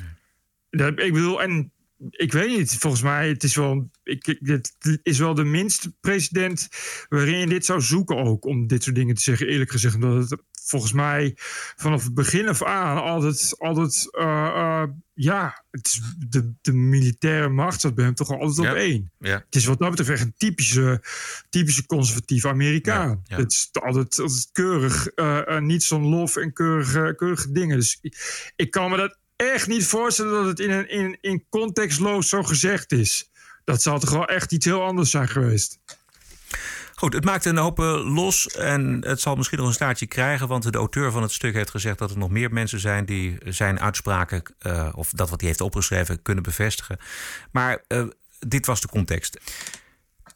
Ik 0.70 1.14
bedoel, 1.14 1.41
en 1.41 1.72
ik 2.10 2.32
weet 2.32 2.58
niet. 2.58 2.76
Volgens 2.76 3.02
mij 3.02 3.28
het 3.28 3.44
is 3.44 3.56
wel, 3.56 3.89
ik, 4.04 4.38
dit 4.39 4.76
is 5.04 5.20
wel 5.20 5.34
de 5.34 5.44
minste 5.44 5.94
president 6.00 6.70
waarin 7.10 7.38
je 7.38 7.48
dit 7.48 7.66
zou 7.66 7.82
zoeken 7.82 8.18
ook 8.18 8.46
om 8.46 8.68
dit 8.68 8.84
soort 8.84 8.96
dingen 8.96 9.16
te 9.16 9.22
zeggen. 9.22 9.48
Eerlijk 9.48 9.72
gezegd, 9.72 9.96
omdat 9.96 10.30
het 10.30 10.41
volgens 10.66 10.94
mij 10.94 11.34
vanaf 11.76 12.04
het 12.04 12.14
begin 12.14 12.48
af 12.48 12.64
aan 12.64 13.04
altijd, 13.04 13.56
altijd 13.60 14.08
eh, 14.12 14.48
eh, 14.56 14.89
ja, 15.14 15.64
het 15.72 15.88
is 15.88 16.02
de, 16.30 16.54
de 16.62 16.74
militaire 16.74 17.50
macht 17.50 17.82
zat 17.82 17.96
bij 17.96 18.06
hem 18.06 18.16
toch 18.16 18.30
altijd 18.32 18.70
op 18.70 18.76
één. 18.76 19.12
Ja. 19.20 19.44
Het 19.46 19.56
is 19.56 19.66
wat 19.66 19.80
dat 19.80 19.89
betreft 19.89 20.10
echt 20.10 20.22
een 20.22 20.34
typische, 20.38 21.04
typische 21.50 21.86
conservatieve 21.86 22.48
Amerikaan. 22.48 23.22
Ja. 23.24 23.38
Het 23.38 23.52
is 23.52 23.70
altijd, 23.72 24.20
altijd 24.20 24.50
keurig, 24.52 25.08
eh, 25.08 25.60
niet 25.60 25.84
zo'n 25.84 26.06
lof 26.06 26.36
en 26.36 26.54
keurige, 26.54 27.14
keurige 27.18 27.52
dingen. 27.52 27.78
Dus 27.78 27.98
ik, 28.02 28.52
ik 28.56 28.72
kan 28.72 28.89
me 28.89 28.98
dat 28.98 29.18
echt 29.36 29.67
niet 29.67 29.86
voorstellen 29.86 30.34
dat 30.34 30.45
het 30.45 30.59
in, 30.59 30.71
een, 30.71 30.89
in, 30.89 31.17
in 31.21 31.45
contextloos 31.49 32.29
zo 32.29 32.43
gezegd 32.43 32.91
is. 32.91 33.31
Dat 33.63 33.81
zou 33.81 33.99
toch 33.99 34.09
wel 34.09 34.27
echt 34.27 34.51
iets 34.51 34.65
heel 34.65 34.84
anders 34.84 35.11
zijn 35.11 35.27
geweest. 35.27 35.79
Goed, 36.95 37.13
het 37.13 37.25
maakt 37.25 37.45
een 37.45 37.57
hoop 37.57 37.79
eh, 37.79 38.13
los 38.13 38.47
en 38.47 39.03
het 39.05 39.21
zal 39.21 39.36
misschien 39.36 39.57
nog 39.57 39.67
een 39.67 39.73
staartje 39.73 40.05
krijgen, 40.05 40.47
want 40.47 40.71
de 40.71 40.77
auteur 40.77 41.11
van 41.11 41.21
het 41.21 41.31
stuk 41.31 41.53
heeft 41.53 41.69
gezegd 41.69 41.97
dat 41.97 42.11
er 42.11 42.17
nog 42.17 42.29
meer 42.29 42.53
mensen 42.53 42.79
zijn 42.79 43.05
die 43.05 43.38
zijn 43.45 43.79
uitspraken, 43.79 44.43
eh, 44.59 44.89
of 44.95 45.09
dat 45.09 45.29
wat 45.29 45.39
hij 45.39 45.49
heeft 45.49 45.61
opgeschreven, 45.61 46.21
kunnen 46.21 46.43
bevestigen. 46.43 46.97
Maar 47.51 47.84
eh, 47.88 48.03
dit 48.39 48.65
was 48.65 48.81
de 48.81 48.88
context. 48.88 49.39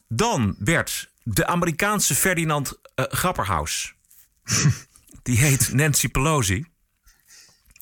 Dan 0.07 0.55
werd 0.59 1.09
de 1.23 1.47
Amerikaanse 1.47 2.15
Ferdinand 2.15 2.79
eh, 2.95 3.05
Grapperhaus. 3.09 3.93
die 5.23 5.37
heet 5.37 5.73
Nancy 5.73 6.07
Pelosi. 6.07 6.65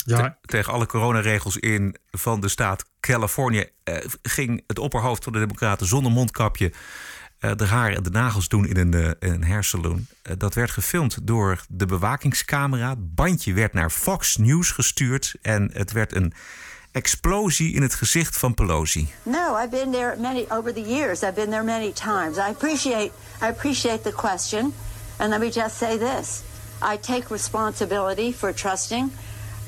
Ja. 0.07 0.17
Te- 0.17 0.47
tegen 0.47 0.73
alle 0.73 0.85
coronaregels 0.85 1.57
in 1.57 1.95
van 2.11 2.41
de 2.41 2.47
staat 2.47 2.85
Californië 2.99 3.69
eh, 3.83 3.97
ging 4.21 4.63
het 4.67 4.79
opperhoofd 4.79 5.23
van 5.23 5.33
de 5.33 5.39
Democraten 5.39 5.87
zonder 5.87 6.11
mondkapje 6.11 6.71
eh, 7.39 7.51
de 7.55 7.65
haar 7.65 7.91
en 7.93 8.03
de 8.03 8.09
nagels 8.09 8.47
doen 8.47 8.65
in 8.65 8.77
een, 8.77 8.93
eh, 8.93 9.29
een. 9.31 10.07
Eh, 10.21 10.33
dat 10.37 10.53
werd 10.53 10.71
gefilmd 10.71 11.27
door 11.27 11.65
de 11.69 11.85
bewakingscamera. 11.85 12.89
Het 12.89 13.15
bandje 13.15 13.53
werd 13.53 13.73
naar 13.73 13.89
Fox 13.89 14.37
News 14.37 14.71
gestuurd 14.71 15.35
en 15.41 15.69
het 15.73 15.91
werd 15.91 16.15
een 16.15 16.33
explosie 16.91 17.73
in 17.73 17.81
het 17.81 17.93
gezicht 17.93 18.37
van 18.37 18.53
Pelosi. 18.53 19.13
No, 19.23 19.57
I've 19.57 19.69
been 19.69 19.91
there 19.91 20.15
many 20.19 20.45
over 20.49 20.73
the 20.73 20.81
years. 20.81 21.21
I've 21.21 21.33
been 21.33 21.49
there 21.49 21.63
many 21.63 21.91
times. 21.91 22.37
I 22.37 22.49
appreciate 22.49 23.11
I 23.41 23.45
appreciate 23.45 24.01
the 24.03 24.13
question, 24.13 24.73
and 25.17 25.29
let 25.29 25.39
me 25.39 25.49
just 25.51 25.77
say 25.77 25.97
this: 25.97 26.41
I 26.93 26.97
take 26.99 27.23
responsibility 27.29 28.33
for 28.33 28.53
trusting 28.53 29.11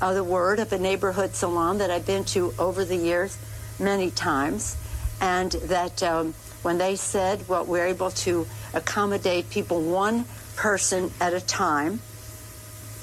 uh, 0.01 0.13
the 0.13 0.23
word 0.23 0.59
of 0.59 0.71
a 0.73 0.79
neighborhood 0.79 1.35
salon 1.35 1.77
that 1.79 1.91
I've 1.91 2.05
been 2.05 2.23
to 2.25 2.53
over 2.59 2.85
the 2.85 2.95
years 2.95 3.37
many 3.79 4.11
times, 4.11 4.77
and 5.21 5.51
that 5.51 6.03
um, 6.03 6.33
when 6.63 6.77
they 6.77 6.95
said, 6.95 7.47
well, 7.47 7.65
we're 7.65 7.87
able 7.87 8.11
to 8.11 8.47
accommodate 8.73 9.49
people 9.49 9.81
one 9.81 10.25
person 10.55 11.11
at 11.19 11.33
a 11.33 11.41
time, 11.41 11.99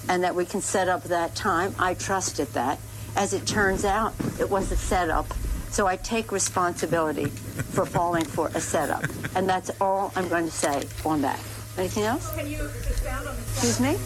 and 0.08 0.22
that 0.22 0.34
we 0.34 0.44
can 0.44 0.60
set 0.60 0.88
up 0.88 1.04
that 1.04 1.34
time, 1.34 1.74
I 1.78 1.94
trusted 1.94 2.48
that. 2.48 2.78
As 3.16 3.32
it 3.32 3.46
turns 3.46 3.84
out, 3.84 4.12
it 4.40 4.50
was 4.50 4.70
a 4.72 4.76
setup. 4.76 5.26
So 5.70 5.86
I 5.86 5.96
take 5.96 6.30
responsibility 6.30 7.26
for 7.26 7.86
falling 7.86 8.24
for 8.24 8.48
a 8.48 8.60
setup. 8.60 9.04
And 9.34 9.48
that's 9.48 9.70
all 9.80 10.12
I'm 10.14 10.28
going 10.28 10.44
to 10.44 10.50
say 10.50 10.84
on 11.04 11.22
that. 11.22 11.40
Anything 11.76 12.04
else? 12.04 12.32
Can 12.34 12.46
you 12.48 12.64
expound 12.64 13.26
on 13.26 13.34
the 13.34 13.42
Excuse 13.42 13.80
me? 13.80 13.96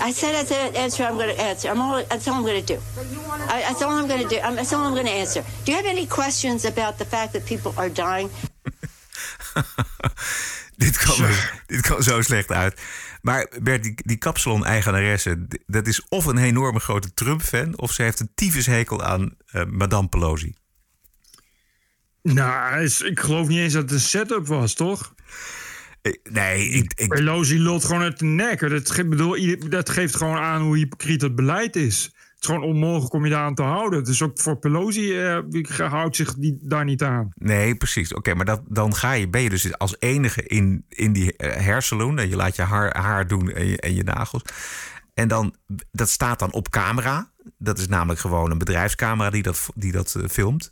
I 0.00 0.12
said 0.12 0.34
that's 0.34 0.50
an 0.50 0.74
answer 0.76 1.04
I'm 1.04 1.16
going 1.16 1.34
to 1.34 1.40
answer. 1.40 1.70
I'm 1.70 1.80
all, 1.80 2.02
that's 2.08 2.28
all 2.28 2.34
I'm 2.34 2.44
going 2.44 2.64
to 2.64 2.74
do. 2.74 2.80
I, 3.48 3.60
that's 3.68 3.82
all 3.82 3.92
I'm 3.92 4.08
going 4.08 4.22
to 4.22 4.28
do. 4.28 4.40
I'm, 4.40 4.54
that's 4.56 4.72
all 4.72 4.84
I'm 4.86 4.94
going 4.94 5.06
to 5.06 5.12
answer. 5.12 5.42
Do 5.64 5.72
you 5.72 5.76
have 5.76 5.86
any 5.86 6.06
questions 6.06 6.64
about 6.64 6.98
the 6.98 7.04
fact 7.04 7.32
that 7.32 7.44
people 7.44 7.72
are 7.76 7.88
dying? 7.88 8.30
dit, 10.76 10.96
kwam, 10.96 11.26
dit 11.66 11.96
zo 11.98 12.22
slecht 12.22 12.50
uit. 12.52 12.80
Maar 13.22 13.52
Bert, 13.62 13.82
die, 13.82 13.94
die 14.04 14.16
kapsalon-eigenaresse... 14.16 15.46
dat 15.66 15.86
is 15.86 16.08
of 16.08 16.24
een 16.24 16.38
enorme 16.38 16.80
grote 16.80 17.14
Trump-fan... 17.14 17.78
of 17.78 17.92
ze 17.92 18.02
heeft 18.02 18.20
een 18.20 18.30
tyfushekel 18.34 19.02
aan 19.02 19.36
eh, 19.46 19.64
Madame 19.64 20.08
Pelosi. 20.08 20.54
Nou, 22.22 22.84
ik 22.84 23.20
geloof 23.20 23.48
niet 23.48 23.58
eens 23.58 23.72
dat 23.72 23.82
het 23.82 23.92
een 23.92 24.00
setup 24.00 24.46
was, 24.46 24.74
toch? 24.74 25.14
Nee, 26.30 26.68
ik... 26.68 26.92
ik... 26.94 27.08
Pelosi 27.08 27.60
lult 27.60 27.84
gewoon 27.84 28.02
uit 28.02 28.18
de 28.18 28.24
nek. 28.24 28.60
Dat, 28.60 28.90
ge- 28.90 29.08
bedoel, 29.08 29.58
dat 29.68 29.90
geeft 29.90 30.16
gewoon 30.16 30.36
aan 30.36 30.62
hoe 30.62 30.76
hypocriet 30.76 31.20
het 31.20 31.34
beleid 31.34 31.76
is. 31.76 32.04
Het 32.04 32.42
is 32.42 32.46
gewoon 32.46 32.62
onmogelijk 32.62 33.12
om 33.12 33.24
je 33.24 33.30
daar 33.30 33.44
aan 33.44 33.54
te 33.54 33.62
houden. 33.62 34.04
Dus 34.04 34.22
ook 34.22 34.40
voor 34.40 34.58
Pelosi 34.58 35.18
eh, 35.18 35.38
houdt 35.76 36.16
zich 36.16 36.34
die, 36.34 36.58
daar 36.60 36.84
niet 36.84 37.02
aan. 37.02 37.30
Nee, 37.34 37.74
precies. 37.74 38.14
Oké, 38.14 38.34
maar 38.34 38.44
dat, 38.44 38.62
dan 38.68 38.94
ga 38.94 39.12
je, 39.12 39.28
ben 39.28 39.42
je 39.42 39.50
dus 39.50 39.78
als 39.78 39.96
enige 39.98 40.42
in, 40.42 40.84
in 40.88 41.12
die 41.12 41.36
en 41.36 42.28
je 42.28 42.36
laat 42.36 42.56
je 42.56 42.62
haar, 42.62 42.96
haar 42.96 43.26
doen 43.26 43.50
en 43.50 43.66
je, 43.66 43.80
en 43.80 43.94
je 43.94 44.02
nagels. 44.02 44.42
En 45.14 45.28
dan, 45.28 45.54
dat 45.92 46.08
staat 46.08 46.38
dan 46.38 46.52
op 46.52 46.70
camera. 46.70 47.32
Dat 47.58 47.78
is 47.78 47.88
namelijk 47.88 48.20
gewoon 48.20 48.50
een 48.50 48.58
bedrijfscamera 48.58 49.30
die 49.30 49.42
dat, 49.42 49.68
die 49.74 49.92
dat 49.92 50.14
eh, 50.14 50.28
filmt. 50.28 50.70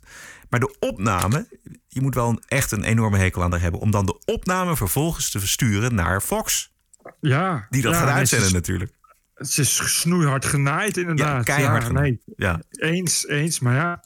Maar 0.53 0.61
de 0.61 0.75
opname, 0.79 1.47
je 1.87 2.01
moet 2.01 2.15
wel 2.15 2.29
een, 2.29 2.41
echt 2.47 2.71
een 2.71 2.83
enorme 2.83 3.17
hekel 3.17 3.43
aan 3.43 3.49
daar 3.49 3.61
hebben... 3.61 3.79
om 3.79 3.91
dan 3.91 4.05
de 4.05 4.21
opname 4.25 4.75
vervolgens 4.75 5.29
te 5.29 5.39
versturen 5.39 5.95
naar 5.95 6.21
Fox. 6.21 6.73
Ja. 7.19 7.67
Die 7.69 7.81
dat 7.81 7.93
ja, 7.93 7.99
gaat 7.99 8.09
uitzenden 8.09 8.47
is- 8.47 8.53
natuurlijk. 8.53 8.91
Het 9.33 9.57
is 9.57 9.99
snoeihard 9.99 10.45
genaaid, 10.45 10.97
inderdaad. 10.97 11.47
Ja, 11.47 11.55
keihard 11.55 11.81
ja, 11.81 11.87
genaaid. 11.87 12.21
nee. 12.25 12.35
Ja. 12.35 12.61
Eens, 12.69 13.27
eens, 13.27 13.59
maar 13.59 13.75
ja. 13.75 14.01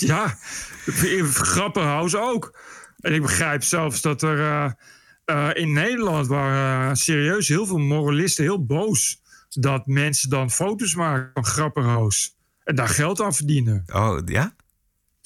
ja, 0.14 0.36
Grapperhaus 1.32 2.16
ook. 2.16 2.58
En 3.00 3.14
ik 3.14 3.22
begrijp 3.22 3.62
zelfs 3.62 4.00
dat 4.00 4.22
er 4.22 4.38
eh, 4.40 4.70
eh, 5.24 5.62
in 5.62 5.72
Nederland 5.72 6.26
waren 6.26 6.88
eh, 6.90 6.94
serieus 6.94 7.48
heel 7.48 7.66
veel 7.66 7.78
moralisten 7.78 8.44
heel 8.44 8.64
boos. 8.66 9.20
Dat 9.48 9.86
mensen 9.86 10.30
dan 10.30 10.50
foto's 10.50 10.94
maken 10.94 11.30
van 11.34 11.44
Grapperhaus. 11.44 12.36
En 12.64 12.74
daar 12.74 12.88
geld 12.88 13.20
aan 13.20 13.34
verdienen. 13.34 13.84
Oh, 13.92 14.18
ja? 14.24 14.54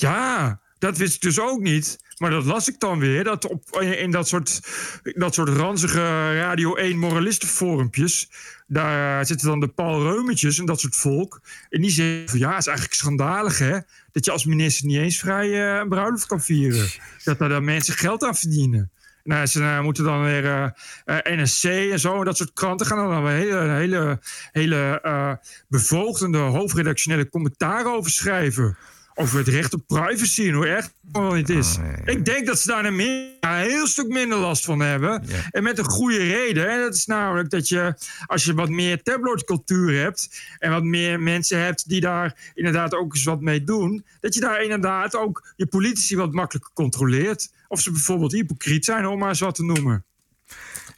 Ja, 0.03 0.61
dat 0.79 0.97
wist 0.97 1.15
ik 1.15 1.21
dus 1.21 1.41
ook 1.41 1.61
niet. 1.61 1.99
Maar 2.19 2.31
dat 2.31 2.45
las 2.45 2.69
ik 2.69 2.81
dan 2.81 2.99
weer. 2.99 3.25
Dat 3.25 3.49
op, 3.49 3.81
in 3.81 4.11
dat 4.11 4.29
soort, 4.29 4.61
dat 5.03 5.35
soort 5.35 5.49
ranzige 5.49 6.35
Radio 6.35 6.75
1 6.75 6.99
moralistenforumpjes. 6.99 8.31
Daar 8.67 9.27
zitten 9.27 9.49
dan 9.49 9.61
de 9.61 9.69
Paul 9.69 10.03
Reumetjes 10.03 10.59
en 10.59 10.67
dat 10.67 10.81
soort 10.81 10.97
volk. 10.97 11.41
En 11.69 11.81
die 11.81 11.91
zeggen 11.91 12.29
van 12.29 12.39
ja, 12.39 12.51
het 12.51 12.59
is 12.59 12.67
eigenlijk 12.67 12.97
schandalig 12.97 13.59
hè. 13.59 13.79
Dat 14.13 14.25
je 14.25 14.31
als 14.31 14.45
minister 14.45 14.87
niet 14.87 14.99
eens 14.99 15.19
vrij 15.19 15.73
eh, 15.73 15.81
een 15.81 15.89
bruiloft 15.89 16.27
kan 16.27 16.41
vieren. 16.41 16.91
Dat 17.25 17.39
daar 17.39 17.49
dan 17.49 17.65
mensen 17.65 17.95
geld 17.95 18.25
aan 18.25 18.37
verdienen. 18.37 18.91
Nou, 19.25 19.47
ze 19.47 19.63
eh, 19.63 19.81
moeten 19.81 20.05
dan 20.05 20.23
weer 20.25 20.45
eh, 20.45 20.69
eh, 21.05 21.39
NSC 21.39 21.65
en 21.65 22.01
zo 22.01 22.19
en 22.19 22.25
dat 22.25 22.37
soort 22.37 22.53
kranten 22.53 22.87
gaan 22.87 23.11
dan 23.11 23.23
weer 23.23 23.33
hele, 23.33 23.73
hele, 23.73 24.21
hele 24.53 25.01
eh 25.03 25.33
bevoogdende 25.69 26.39
hoofdredactionele 26.39 27.29
commentaren 27.29 27.93
over 27.93 28.11
schrijven. 28.11 28.77
Over 29.15 29.39
het 29.39 29.49
recht 29.49 29.75
op 29.75 29.87
privacy 29.87 30.49
en 30.49 30.55
hoe 30.55 30.67
erg 30.67 30.91
het 31.13 31.49
is. 31.49 31.79
Ik 32.05 32.25
denk 32.25 32.47
dat 32.47 32.59
ze 32.59 32.69
daar 32.69 32.85
een, 32.85 32.97
meer, 32.97 33.31
een 33.41 33.57
heel 33.57 33.87
stuk 33.87 34.09
minder 34.09 34.39
last 34.39 34.65
van 34.65 34.81
hebben. 34.81 35.25
En 35.51 35.63
met 35.63 35.79
een 35.79 35.85
goede 35.85 36.17
reden. 36.17 36.71
En 36.71 36.81
dat 36.81 36.95
is 36.95 37.07
namelijk 37.07 37.51
dat 37.51 37.69
je, 37.69 37.95
als 38.27 38.45
je 38.45 38.55
wat 38.55 38.69
meer 38.69 39.03
tabloidcultuur 39.03 40.01
hebt. 40.01 40.43
en 40.59 40.71
wat 40.71 40.83
meer 40.83 41.21
mensen 41.21 41.59
hebt 41.59 41.89
die 41.89 42.01
daar 42.01 42.53
inderdaad 42.55 42.95
ook 42.95 43.15
eens 43.15 43.25
wat 43.25 43.41
mee 43.41 43.65
doen. 43.65 44.05
dat 44.21 44.35
je 44.35 44.41
daar 44.41 44.63
inderdaad 44.63 45.17
ook 45.17 45.53
je 45.57 45.67
politici 45.67 46.17
wat 46.17 46.33
makkelijker 46.33 46.73
controleert. 46.75 47.53
Of 47.69 47.81
ze 47.81 47.91
bijvoorbeeld 47.91 48.33
hypocriet 48.33 48.85
zijn, 48.85 49.07
om 49.07 49.19
maar 49.19 49.29
eens 49.29 49.41
wat 49.41 49.55
te 49.55 49.65
noemen. 49.65 50.05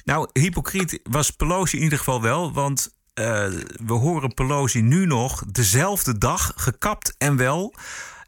Nou, 0.05 0.29
hypocriet 0.33 1.01
was 1.03 1.31
Pelosi 1.31 1.77
in 1.77 1.83
ieder 1.83 1.99
geval 1.99 2.23
wel, 2.23 2.53
want 2.53 2.95
eh, 3.15 3.25
we 3.87 3.93
horen 3.93 4.35
Pelosi 4.35 4.83
nu 4.83 5.07
nog 5.07 5.43
dezelfde 5.47 6.19
dag 6.19 6.53
gekapt 6.57 7.15
en 7.19 7.37
wel 7.37 7.75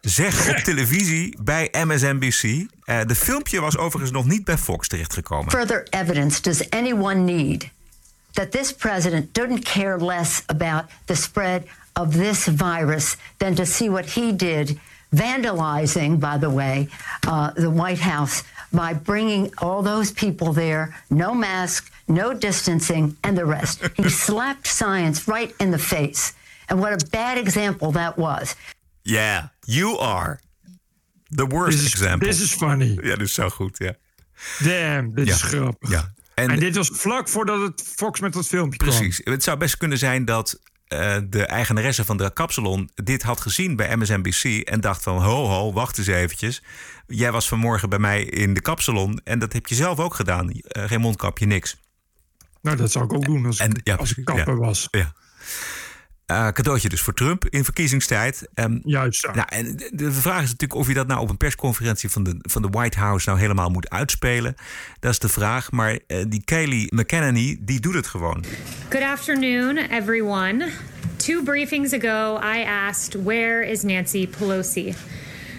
zeggen 0.01 0.51
op 0.51 0.57
televisie 0.73 1.37
bij 1.41 1.71
MSNBC. 1.87 2.43
Eh, 2.43 3.01
de 3.07 3.15
filmpje 3.15 3.61
was 3.61 3.77
overigens 3.77 4.13
nog 4.13 4.25
niet 4.25 4.45
bij 4.45 4.59
Fox 4.59 4.89
terechtgekomen. 4.89 5.51
further 5.51 5.87
evidence 5.91 6.41
does 6.41 6.71
anyone 6.71 7.15
need 7.15 7.69
that 8.33 8.51
this 8.51 8.73
president 8.73 9.35
didn't 9.35 9.65
care 9.65 10.05
less 10.05 10.43
about 10.47 10.85
the 11.05 11.15
spread 11.15 11.63
of 11.93 12.13
this 12.13 12.49
virus 12.57 13.17
than 13.37 13.55
to 13.55 13.65
see 13.65 13.91
what 13.91 14.13
he 14.13 14.37
did, 14.37 14.79
vandalizing, 15.09 16.19
by 16.19 16.39
the 16.41 16.51
way, 16.51 16.89
uh, 17.29 17.49
the 17.55 17.73
White 17.73 18.03
House 18.03 18.43
by 18.71 18.93
bringing 18.93 19.51
all 19.57 19.83
those 19.83 20.13
people 20.13 20.53
there, 20.53 20.95
no 21.09 21.35
mask, 21.35 21.91
no 22.07 22.39
distancing, 22.39 23.17
and 23.21 23.37
the 23.37 23.45
rest. 23.47 23.81
he 23.95 24.09
slapped 24.27 24.67
science 24.67 25.23
right 25.33 25.55
in 25.57 25.71
the 25.71 25.79
face. 25.79 26.33
And 26.67 26.81
what 26.81 27.03
a 27.03 27.07
bad 27.11 27.37
example 27.39 27.93
that 27.93 28.17
was. 28.17 28.55
Yeah, 29.03 29.43
you 29.61 29.99
are 29.99 30.41
the 31.29 31.47
worst 31.47 31.77
This 31.79 31.87
is- 31.87 31.93
example. 31.93 32.29
this 32.29 32.41
is 32.41 32.53
funny. 32.53 32.99
Ja, 33.03 33.09
dat 33.11 33.21
is 33.21 33.35
zo 33.35 33.49
goed, 33.49 33.79
ja. 33.79 33.95
Damn, 34.59 35.15
dit 35.15 35.27
Ja, 35.27 35.35
is 35.35 35.43
grappig. 35.43 35.91
ja. 35.91 36.13
En, 36.35 36.51
En- 36.51 36.59
dit 36.59 36.77
was 36.77 36.91
vlak 36.93 37.29
voordat 37.29 37.61
het 37.61 37.83
Fox 37.97 38.21
met 38.21 38.33
dat 38.33 38.47
filmpje 38.47 38.79
Precies. 38.79 39.21
Het 39.25 39.43
zou 39.45 39.59
best 39.59 39.77
kunnen 39.77 39.99
zijn 39.99 40.25
dat 40.25 40.61
eh, 40.87 41.17
de 41.29 41.47
eigenaresse 41.47 42.05
van 42.05 42.17
de 42.17 42.33
kapsalon 42.33 42.91
dit 42.95 43.23
had 43.23 43.41
gezien 43.41 43.77
bij 43.77 43.97
MSNBC 43.97 44.45
en 44.69 44.81
dacht 44.81 45.03
van 45.03 45.23
ho 45.23 45.47
ho, 45.47 45.73
wacht 45.73 45.99
eens 45.99 46.07
eventjes. 46.07 46.63
Jij 47.07 47.33
was 47.33 47.49
vanmorgen 47.49 47.89
bij 47.89 47.99
mij 47.99 48.23
in 48.25 48.55
de 48.55 48.61
kapsalon 48.61 49.21
en 49.25 49.39
dat 49.39 49.53
heb 49.53 49.67
je 49.67 49.75
zelf 49.75 49.99
ook 49.99 50.15
gedaan. 50.15 50.51
Eh, 50.51 50.85
geen 50.85 51.01
mondkapje, 51.01 51.47
niks. 51.47 51.77
Nou, 52.63 52.77
dat 52.77 52.93
zou 52.93 53.05
ik 53.05 53.13
ook 53.13 53.25
doen 53.25 53.47
als, 53.47 53.61
ik, 53.61 53.81
ja, 53.83 53.95
als 53.95 54.15
ik 54.15 54.25
kapper 54.25 54.55
ja. 54.55 54.61
was. 54.61 54.89
Ja. 54.91 55.13
Eh, 56.27 56.49
cadeautje 56.49 56.89
dus 56.89 57.01
voor 57.01 57.15
Trump 57.15 57.45
in 57.49 57.65
verkiezingstijd. 57.65 58.49
Ehm, 58.55 58.79
Juist. 58.83 59.29
Nou, 59.35 59.47
en 59.49 59.77
de, 59.77 59.91
de 59.93 60.13
vraag 60.13 60.43
is 60.43 60.51
natuurlijk 60.51 60.81
of 60.81 60.89
je 60.89 60.95
dat 60.95 61.07
nou 61.07 61.21
op 61.21 61.31
een 61.31 61.37
persconferentie 61.37 62.11
van 62.11 62.23
de, 62.23 62.37
van 62.41 62.63
de 62.63 62.69
White 62.69 62.99
House 62.99 63.29
nou 63.29 63.41
helemaal 63.41 63.71
moet 63.71 63.91
uitspelen. 63.91 64.55
Dat 65.01 65.13
is 65.13 65.19
de 65.19 65.29
vraag. 65.29 65.71
Maar 65.71 65.99
eh, 66.07 66.25
die 66.29 66.45
Kayleigh 66.45 66.93
McEnany, 66.93 67.59
die 67.61 67.81
doet 67.81 67.95
het 67.95 68.07
gewoon. 68.07 68.45
Good 68.89 69.03
afternoon, 69.03 69.77
everyone. 69.77 70.69
Two 71.17 71.43
briefings 71.43 71.93
ago, 71.93 72.41
I 72.57 72.65
asked, 72.65 73.23
Where 73.23 73.71
is 73.71 73.83
Nancy 73.83 74.29
Pelosi? 74.39 74.95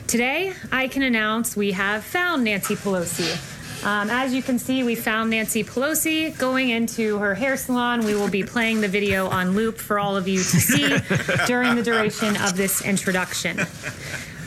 Today, 0.06 0.54
I 0.84 0.88
can 0.88 1.02
announce 1.02 1.60
we 1.60 1.74
have 1.74 2.02
found 2.02 2.44
Nancy 2.44 2.76
Pelosi. 2.76 3.57
Um, 3.84 4.10
as 4.10 4.34
you 4.34 4.42
can 4.42 4.60
see, 4.60 4.84
we 4.84 4.96
found 4.96 5.30
Nancy 5.30 5.64
Pelosi 5.64 6.38
going 6.38 6.70
into 6.70 7.20
her 7.20 7.36
hair 7.36 7.56
salon. 7.58 8.04
We 8.04 8.16
will 8.16 8.30
be 8.30 8.44
playing 8.44 8.82
the 8.82 8.88
video 8.88 9.28
on 9.28 9.52
loop 9.52 9.78
for 9.78 10.00
all 10.00 10.18
of 10.18 10.28
you 10.28 10.40
to 10.40 10.44
see 10.44 10.98
during 11.48 11.76
the 11.76 11.84
duration 11.84 12.36
of 12.38 12.58
this 12.58 12.84
introduction. 12.84 13.60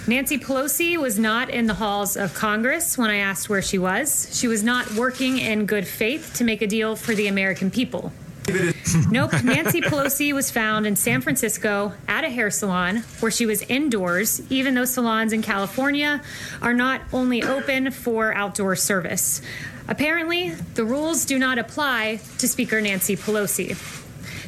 Nancy 0.06 0.38
Pelosi 0.38 0.96
was 0.96 1.18
not 1.18 1.50
in 1.50 1.66
the 1.66 1.74
halls 1.74 2.16
of 2.16 2.34
Congress 2.34 2.98
when 2.98 3.10
I 3.10 3.16
asked 3.16 3.48
where 3.48 3.62
she 3.62 3.78
was. 3.78 4.28
She 4.32 4.48
was 4.48 4.64
not 4.64 4.90
working 4.94 5.38
in 5.38 5.66
good 5.66 5.86
faith 5.86 6.34
to 6.34 6.44
make 6.44 6.62
a 6.62 6.66
deal 6.66 6.96
for 6.96 7.14
the 7.14 7.28
American 7.28 7.70
people. 7.70 8.12
Nope, 9.10 9.32
Nancy 9.44 9.80
Pelosi 9.80 10.32
was 10.32 10.50
found 10.50 10.86
in 10.86 10.96
San 10.96 11.20
Francisco 11.20 11.92
at 12.08 12.24
a 12.24 12.28
hair 12.28 12.50
salon 12.50 13.04
where 13.20 13.30
she 13.30 13.46
was 13.46 13.62
indoors, 13.62 14.40
even 14.50 14.74
though 14.74 14.84
salons 14.84 15.32
in 15.32 15.42
California 15.42 16.22
are 16.60 16.74
not 16.74 17.00
only 17.12 17.42
open 17.42 17.90
for 17.90 18.34
outdoor 18.34 18.76
service. 18.76 19.42
Apparently, 19.88 20.50
the 20.74 20.84
rules 20.84 21.24
do 21.24 21.38
not 21.38 21.58
apply 21.58 22.20
to 22.38 22.48
Speaker 22.48 22.80
Nancy 22.80 23.16
Pelosi. 23.16 23.76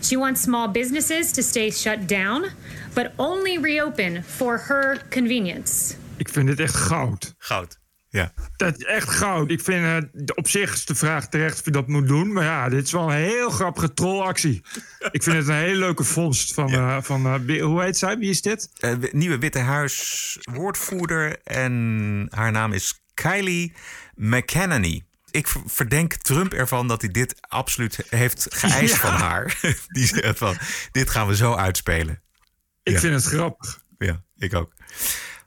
She 0.03 0.17
wants 0.17 0.41
small 0.41 0.69
businesses 0.69 1.33
to 1.33 1.43
stay 1.43 1.71
shut 1.71 2.07
down, 2.07 2.51
but 2.95 3.13
only 3.19 3.59
reopen 3.59 4.23
for 4.23 4.59
her 4.59 4.97
convenience. 5.11 5.97
Ik 6.17 6.29
vind 6.29 6.47
dit 6.47 6.61
echt 6.61 6.77
goud. 6.77 7.35
Goud. 7.39 7.82
Ja. 8.13 8.33
Dat 8.57 8.79
is 8.79 8.85
echt 8.85 9.09
goud. 9.09 9.51
Ik 9.51 9.61
vind 9.61 9.85
uh, 9.85 10.27
op 10.35 10.49
zich 10.49 10.73
is 10.73 10.85
de 10.85 10.95
vraag 10.95 11.29
terecht 11.29 11.59
of 11.59 11.65
je 11.65 11.71
dat 11.71 11.89
moet 11.89 12.09
doen. 12.09 12.33
Maar 12.33 12.45
ja, 12.45 12.69
dit 12.69 12.85
is 12.85 12.93
wel 12.93 13.13
een 13.13 13.17
heel 13.17 13.51
grappige 13.51 13.95
trollactie. 13.95 14.63
Ik 15.11 15.23
vind 15.23 15.37
het 15.37 15.49
een 15.49 15.55
hele 15.55 15.79
leuke 15.79 16.05
vondst 16.05 16.55
van... 16.55 16.69
Ja. 16.69 16.97
Uh, 16.97 17.03
van 17.03 17.47
uh, 17.47 17.63
hoe 17.63 17.83
heet 17.83 17.97
zij? 17.97 18.19
Wie 18.19 18.31
is 18.31 18.43
dit? 18.43 18.69
nieuwe 19.13 19.39
Witte 19.39 19.59
Huis 19.59 20.39
woordvoerder. 20.53 21.39
En 21.43 22.27
haar 22.31 22.53
naam 22.53 22.73
is 22.73 23.03
Kylie 23.15 23.73
McEnany. 24.15 25.05
Ik 25.31 25.49
verdenk 25.67 26.15
Trump 26.15 26.53
ervan 26.53 26.89
dat 26.89 27.01
hij 27.01 27.11
dit 27.11 27.35
absoluut 27.41 28.05
heeft 28.09 28.47
geëist 28.51 28.95
ja. 29.01 29.01
van 29.01 29.13
haar. 29.13 29.61
Die 29.87 30.07
zegt 30.07 30.39
van, 30.39 30.57
dit 30.91 31.11
gaan 31.11 31.27
we 31.27 31.37
zo 31.37 31.55
uitspelen. 31.55 32.23
Ik 32.83 32.93
ja. 32.93 32.99
vind 32.99 33.15
het 33.15 33.25
grappig. 33.25 33.83
Ja, 33.99 34.23
ik 34.37 34.55
ook. 34.55 34.73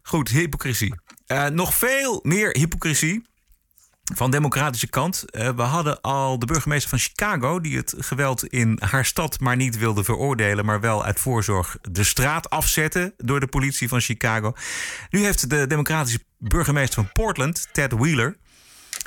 Goed, 0.01 0.29
hypocrisie. 0.29 0.95
Uh, 1.27 1.45
nog 1.45 1.73
veel 1.73 2.19
meer 2.23 2.57
hypocrisie 2.57 3.25
van 4.13 4.31
democratische 4.31 4.89
kant. 4.89 5.25
Uh, 5.29 5.49
we 5.49 5.61
hadden 5.61 6.01
al 6.01 6.39
de 6.39 6.45
burgemeester 6.45 6.89
van 6.89 6.99
Chicago... 6.99 7.59
die 7.59 7.77
het 7.77 7.93
geweld 7.97 8.45
in 8.45 8.79
haar 8.81 9.05
stad 9.05 9.39
maar 9.39 9.55
niet 9.55 9.77
wilde 9.77 10.03
veroordelen... 10.03 10.65
maar 10.65 10.79
wel 10.79 11.03
uit 11.03 11.19
voorzorg 11.19 11.77
de 11.81 12.03
straat 12.03 12.49
afzetten 12.49 13.13
door 13.17 13.39
de 13.39 13.47
politie 13.47 13.87
van 13.87 14.01
Chicago. 14.01 14.53
Nu 15.09 15.23
heeft 15.23 15.49
de 15.49 15.67
democratische 15.67 16.19
burgemeester 16.37 17.03
van 17.03 17.11
Portland, 17.11 17.67
Ted 17.71 17.91
Wheeler... 17.91 18.37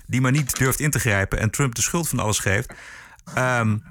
die 0.06 0.20
maar 0.20 0.32
niet 0.32 0.58
durft 0.58 0.80
in 0.80 0.90
te 0.90 0.98
grijpen 0.98 1.38
en 1.38 1.50
Trump 1.50 1.74
de 1.74 1.82
schuld 1.82 2.08
van 2.08 2.18
alles 2.18 2.38
geeft... 2.38 2.72
Um, 3.38 3.82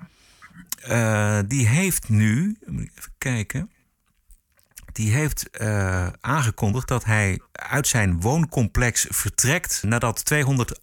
uh, 0.90 1.40
die 1.48 1.68
heeft 1.68 2.10
nu... 2.10 2.58
Moet 2.66 2.90
even 2.96 3.12
kijken 3.18 3.72
die 4.98 5.12
heeft 5.12 5.50
uh, 5.62 6.08
aangekondigd 6.22 6.88
dat 6.88 7.06
hij 7.06 7.40
uit 7.52 7.88
zijn 7.88 8.22
wooncomplex 8.22 9.06
vertrekt 9.10 9.84
nadat 9.84 10.26
200 10.26 10.82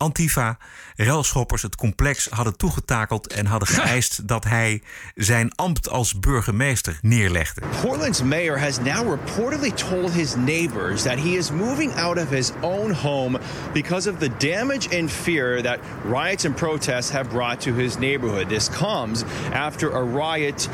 Antifa-relschoppers 0.96 1.62
het 1.62 1.76
complex 1.76 2.28
hadden 2.30 2.56
toegetakeld 2.56 3.26
en 3.26 3.46
hadden 3.46 3.68
geëist 3.68 4.28
dat 4.28 4.44
hij 4.44 4.82
zijn 5.14 5.54
ambt 5.54 5.88
als 5.88 6.18
burgemeester 6.18 6.98
neerlegde. 7.02 7.60
Portland's 7.82 8.22
mayor 8.22 8.60
has 8.60 8.78
now 8.78 9.10
reportedly 9.10 9.70
told 9.70 10.12
his 10.12 10.34
neighbors 10.36 11.02
that 11.02 11.18
he 11.18 11.28
is 11.28 11.50
moving 11.50 11.94
out 11.94 12.18
of 12.18 12.30
his 12.30 12.52
own 12.60 12.92
home 12.92 13.38
because 13.72 14.10
of 14.10 14.18
the 14.18 14.30
damage 14.38 14.98
and 14.98 15.10
fear 15.10 15.62
that 15.62 15.78
riots 16.04 16.44
and 16.44 16.54
protests 16.56 17.10
have 17.10 17.28
brought 17.28 17.60
to 17.60 17.72
his 17.72 17.98
neighborhood. 17.98 18.48
This 18.48 18.68
comes 18.68 19.24
after 19.52 19.90
a 19.90 20.02
riot 20.02 20.68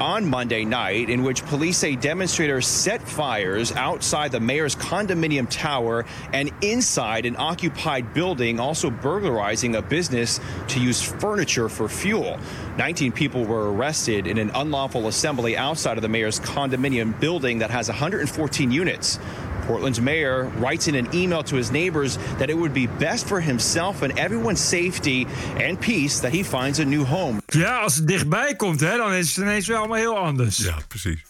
on 0.00 0.28
Monday 0.28 0.64
night 0.64 1.08
in 1.08 1.22
which 1.22 1.44
police 1.46 1.78
say 1.78 1.94
demonstrators 1.96 2.66
set 2.66 3.00
fires 3.02 3.72
outside 3.72 4.32
the 4.32 4.40
mayor's 4.40 4.74
condominium 4.74 5.46
tower 5.48 6.04
and 6.32 6.50
inside 6.60 7.24
an 7.24 7.36
occupied 7.38 8.12
building, 8.12 8.58
also 8.58 8.90
burglarizing 9.62 9.76
a 9.76 9.82
business 9.82 10.40
to 10.68 10.80
use 10.80 11.02
furniture 11.02 11.68
for 11.68 11.88
fuel. 11.88 12.38
19 12.78 13.12
people 13.12 13.44
were 13.44 13.72
arrested 13.72 14.26
in 14.26 14.38
an 14.38 14.50
unlawful 14.54 15.08
assembly 15.08 15.56
outside 15.56 15.96
of 15.96 16.02
the 16.02 16.08
mayor's 16.08 16.40
condominium 16.40 17.18
building 17.20 17.60
that 17.60 17.70
has 17.70 17.88
114 17.88 18.70
units. 18.70 19.18
Portland's 19.66 20.00
mayor 20.00 20.50
writes 20.58 20.86
in 20.88 20.94
an 20.96 21.06
email 21.14 21.42
to 21.44 21.56
his 21.56 21.70
neighbors 21.70 22.18
that 22.38 22.50
it 22.50 22.56
would 22.56 22.72
be 22.72 22.88
best 22.98 23.28
for 23.28 23.40
himself 23.40 24.02
and 24.02 24.18
everyone's 24.18 24.60
safety 24.60 25.26
and 25.60 25.78
peace 25.78 26.20
that 26.20 26.32
he 26.32 26.42
finds 26.42 26.80
a 26.80 26.84
new 26.84 27.04
home. 27.04 27.40
Ja, 27.46 27.78
als 27.78 27.96
het 27.96 28.06
dichtbij 28.06 28.56
komt, 28.56 28.80
hè, 28.80 28.96
dan 28.96 29.12
is 29.12 29.36
het 29.36 29.44
ineens 29.44 29.66
wel 29.66 29.78
allemaal 29.78 29.96
heel 29.96 30.18
anders. 30.18 30.58
Ja, 30.58 30.78
precies. 30.88 31.24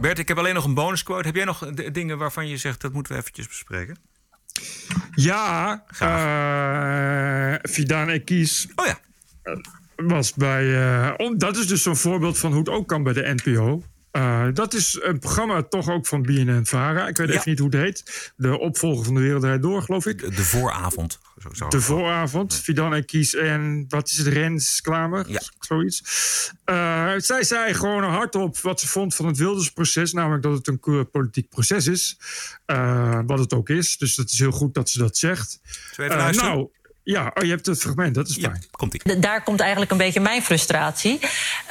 Bert, 0.00 0.18
ik 0.18 0.28
heb 0.28 0.38
alleen 0.38 0.54
nog 0.54 0.64
een 0.64 0.74
bonusquote. 0.74 1.26
Heb 1.26 1.36
jij 1.36 1.44
nog 1.44 1.58
dingen 1.92 2.18
waarvan 2.18 2.48
je 2.48 2.56
zegt 2.56 2.80
dat 2.80 2.92
moeten 2.92 3.12
we 3.12 3.18
eventjes 3.18 3.48
bespreken? 3.48 3.96
Ja, 5.14 5.84
uh, 6.02 7.54
Fidan 7.70 8.08
Ekis. 8.08 8.68
Oh 8.74 8.86
ja. 8.86 8.98
Was 9.96 10.34
bij. 10.34 10.64
Uh, 10.64 11.30
dat 11.36 11.56
is 11.56 11.66
dus 11.66 11.82
zo'n 11.82 11.96
voorbeeld 11.96 12.38
van 12.38 12.50
hoe 12.50 12.60
het 12.60 12.68
ook 12.68 12.88
kan 12.88 13.02
bij 13.02 13.12
de 13.12 13.34
NPO. 13.42 13.82
Uh, 14.12 14.46
dat 14.52 14.74
is 14.74 14.98
een 15.02 15.18
programma 15.18 15.62
toch 15.62 15.90
ook 15.90 16.06
van 16.06 16.22
BNN 16.22 16.60
Vara. 16.64 17.08
Ik 17.08 17.16
weet 17.16 17.28
ja. 17.28 17.34
even 17.34 17.50
niet 17.50 17.58
hoe 17.58 17.68
het 17.70 17.78
heet. 17.78 18.32
De 18.36 18.58
opvolger 18.58 19.04
van 19.04 19.14
de 19.14 19.20
Wereld 19.20 19.42
Draait 19.42 19.62
Door, 19.62 19.82
geloof 19.82 20.06
ik. 20.06 20.18
De, 20.20 20.30
de 20.30 20.44
vooravond. 20.44 21.20
Zo, 21.42 21.48
zo 21.52 21.68
de 21.68 21.80
vooravond. 21.80 22.54
Fidan 22.54 22.94
en 22.94 23.04
Kies 23.04 23.34
en 23.34 23.84
wat 23.88 24.10
is 24.10 24.16
het? 24.16 24.26
Rens 24.26 24.80
Klamer? 24.80 25.30
Ja. 25.30 25.40
Zoiets. 25.58 26.02
Uh, 26.70 27.12
zij 27.16 27.44
zei 27.44 27.74
gewoon 27.74 28.04
hardop 28.04 28.58
wat 28.58 28.80
ze 28.80 28.88
vond 28.88 29.14
van 29.14 29.26
het 29.26 29.36
Wildersproces. 29.36 30.12
Namelijk 30.12 30.42
dat 30.42 30.52
het 30.52 30.66
een 30.66 31.10
politiek 31.10 31.48
proces 31.48 31.86
is. 31.86 32.18
Uh, 32.66 33.20
wat 33.26 33.38
het 33.38 33.52
ook 33.52 33.68
is. 33.68 33.96
Dus 33.96 34.16
het 34.16 34.32
is 34.32 34.38
heel 34.38 34.50
goed 34.50 34.74
dat 34.74 34.90
ze 34.90 34.98
dat 34.98 35.16
zegt. 35.16 35.60
nou... 35.96 36.70
Ja, 37.04 37.30
oh, 37.34 37.44
je 37.44 37.50
hebt 37.50 37.66
het 37.66 37.80
fragment, 37.80 38.14
dat 38.14 38.28
is 38.28 38.38
fijn. 38.40 38.58
Ja, 38.60 38.66
komt 38.70 38.94
ie. 38.94 39.18
Daar 39.18 39.42
komt 39.42 39.60
eigenlijk 39.60 39.90
een 39.90 39.96
beetje 39.96 40.20
mijn 40.20 40.42
frustratie. 40.42 41.18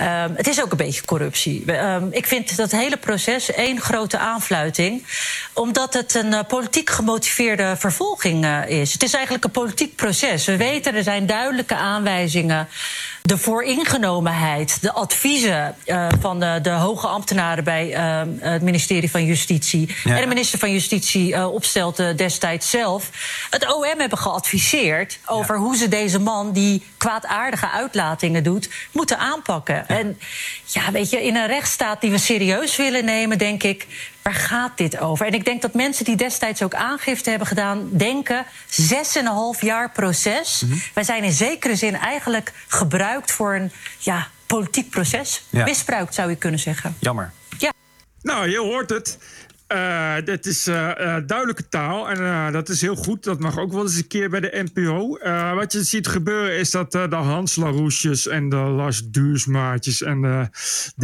Uh, 0.01 0.25
het 0.33 0.47
is 0.47 0.61
ook 0.61 0.71
een 0.71 0.77
beetje 0.77 1.05
corruptie. 1.05 1.63
Uh, 1.65 1.95
ik 2.09 2.25
vind 2.25 2.57
dat 2.57 2.71
hele 2.71 2.97
proces 2.97 3.51
één 3.51 3.81
grote 3.81 4.17
aanfluiting. 4.17 5.05
Omdat 5.53 5.93
het 5.93 6.15
een 6.15 6.31
uh, 6.31 6.39
politiek 6.47 6.89
gemotiveerde 6.89 7.75
vervolging 7.77 8.45
uh, 8.45 8.69
is. 8.69 8.93
Het 8.93 9.03
is 9.03 9.13
eigenlijk 9.13 9.43
een 9.43 9.51
politiek 9.51 9.95
proces. 9.95 10.45
We 10.45 10.57
weten, 10.57 10.95
er 10.95 11.03
zijn 11.03 11.25
duidelijke 11.25 11.75
aanwijzingen. 11.75 12.67
De 13.21 13.37
vooringenomenheid, 13.37 14.81
de 14.81 14.91
adviezen 14.91 15.75
uh, 15.85 16.07
van 16.19 16.39
de, 16.39 16.59
de, 16.61 16.69
hoge 16.69 17.07
ambtenaren 17.07 17.63
bij 17.63 17.87
uh, 17.87 18.21
het 18.39 18.61
ministerie 18.61 19.11
van 19.11 19.25
Justitie 19.25 19.95
ja. 20.03 20.15
en 20.15 20.21
de 20.21 20.27
minister 20.27 20.59
van 20.59 20.71
Justitie 20.71 21.33
uh, 21.33 21.53
opstelde 21.53 22.15
destijds 22.15 22.69
zelf, 22.69 23.09
het 23.49 23.73
OM 23.73 23.99
hebben 23.99 24.17
geadviseerd 24.17 25.19
over 25.25 25.55
ja. 25.55 25.61
hoe 25.61 25.77
ze 25.77 25.87
deze 25.87 26.19
man 26.19 26.51
die 26.51 26.83
kwaadaardige 26.97 27.69
uitlatingen 27.69 28.43
doet, 28.43 28.69
moeten 28.91 29.17
aanpakken. 29.17 29.75
Ja. 29.75 29.97
En 29.97 30.19
ja, 30.65 30.91
weet 30.91 31.09
je, 31.09 31.25
in 31.25 31.35
een 31.35 31.47
rechtsstaat 31.47 32.01
die 32.01 32.11
we 32.11 32.17
serieus 32.17 32.75
willen 32.75 33.05
nemen, 33.05 33.37
denk 33.37 33.63
ik, 33.63 33.87
waar 34.21 34.33
gaat 34.33 34.77
dit 34.77 34.99
over? 34.99 35.25
En 35.25 35.33
ik 35.33 35.45
denk 35.45 35.61
dat 35.61 35.73
mensen 35.73 36.05
die 36.05 36.15
destijds 36.15 36.63
ook 36.63 36.73
aangifte 36.73 37.29
hebben 37.29 37.47
gedaan, 37.47 37.89
denken: 37.91 38.45
zes 38.69 39.15
en 39.15 39.25
een 39.25 39.31
half 39.31 39.61
jaar 39.61 39.91
proces. 39.91 40.61
Mm 40.61 40.69
-hmm. 40.69 40.81
Wij 40.93 41.03
zijn 41.03 41.23
in 41.23 41.31
zekere 41.31 41.75
zin 41.75 41.95
eigenlijk 41.95 42.53
gebruikt 42.67 43.31
voor 43.31 43.55
een 43.55 43.71
ja, 43.97 44.27
politiek 44.45 44.89
proces. 44.89 45.43
Ja. 45.49 45.63
Misbruikt 45.63 46.13
zou 46.13 46.29
je 46.29 46.35
kunnen 46.35 46.59
zeggen. 46.59 46.95
Jammer. 46.99 47.31
Ja. 47.57 47.73
Nou, 48.21 48.49
je 48.49 48.59
hoort 48.59 48.89
het. 48.89 49.17
Dit 50.23 50.45
is 50.45 50.67
uh, 50.67 50.75
uh, 50.75 51.17
duidelijke 51.25 51.67
taal 51.67 52.09
en 52.09 52.51
dat 52.51 52.69
is 52.69 52.81
heel 52.81 52.95
goed. 52.95 53.23
Dat 53.23 53.39
mag 53.39 53.59
ook 53.59 53.71
wel 53.71 53.81
eens 53.81 53.97
een 53.97 54.07
keer 54.07 54.29
bij 54.29 54.39
de 54.39 54.69
NPO. 54.73 55.17
wat 55.55 55.73
je 55.73 55.83
ziet 55.83 56.07
gebeuren 56.07 56.57
is 56.57 56.71
dat 56.71 56.91
de 56.91 57.15
Hans 57.15 57.55
Laroesjes 57.55 58.27
en 58.27 58.49
de 58.49 58.55
Lars 58.55 59.01
Duursmaatjes 59.09 60.01
en 60.01 60.21
de 60.21 60.47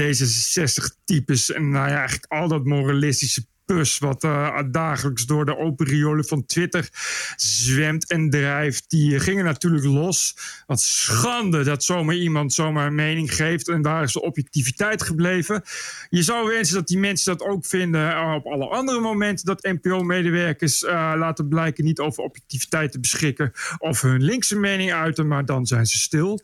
D66-types 0.01 1.51
en 1.51 1.69
nou 1.69 1.89
ja, 1.89 1.95
eigenlijk 1.95 2.31
al 2.31 2.47
dat 2.47 2.65
moralistische 2.65 3.45
pus 3.67 3.97
wat 3.97 4.23
uh, 4.23 4.59
dagelijks 4.71 5.25
door 5.25 5.45
de 5.45 5.57
open 5.57 5.85
riolen 5.85 6.25
van 6.25 6.45
Twitter 6.45 6.89
zwemt 7.35 8.09
en 8.09 8.29
drijft. 8.29 8.89
Die 8.89 9.19
gingen 9.19 9.45
natuurlijk 9.45 9.85
los. 9.85 10.35
Wat 10.65 10.81
schande 10.81 11.63
dat 11.63 11.83
zomaar 11.83 12.15
iemand 12.15 12.53
zomaar 12.53 12.87
een 12.87 12.95
mening 12.95 13.35
geeft 13.35 13.67
en 13.67 13.81
daar 13.81 14.03
is 14.03 14.13
de 14.13 14.21
objectiviteit 14.21 15.01
gebleven. 15.03 15.63
Je 16.09 16.23
zou 16.23 16.47
wensen 16.47 16.75
dat 16.75 16.87
die 16.87 16.97
mensen 16.97 17.37
dat 17.37 17.47
ook 17.47 17.65
vinden 17.65 18.33
op 18.33 18.45
alle 18.45 18.67
andere 18.67 18.99
momenten 18.99 19.45
dat 19.45 19.63
NPO-medewerkers 19.63 20.81
laten 20.81 21.47
blijken 21.47 21.83
niet 21.83 21.99
over 21.99 22.23
objectiviteit 22.23 22.91
te 22.91 22.99
beschikken 22.99 23.51
of 23.77 24.01
hun 24.01 24.23
linkse 24.23 24.59
mening 24.59 24.93
uiten, 24.93 25.27
maar 25.27 25.45
dan 25.45 25.65
zijn 25.65 25.85
ze 25.85 25.97
stil. 25.97 26.41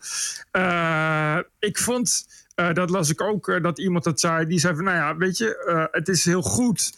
Ik 1.58 1.78
vond 1.78 2.26
uh, 2.56 2.72
dat 2.72 2.90
las 2.90 3.10
ik 3.10 3.20
ook, 3.20 3.48
uh, 3.48 3.62
dat 3.62 3.78
iemand 3.78 4.04
dat 4.04 4.20
zei. 4.20 4.46
Die 4.46 4.58
zei 4.58 4.74
van, 4.74 4.84
nou 4.84 4.96
ja, 4.96 5.16
weet 5.16 5.38
je, 5.38 5.64
uh, 5.68 5.84
het 5.90 6.08
is 6.08 6.24
heel 6.24 6.42
goed 6.42 6.92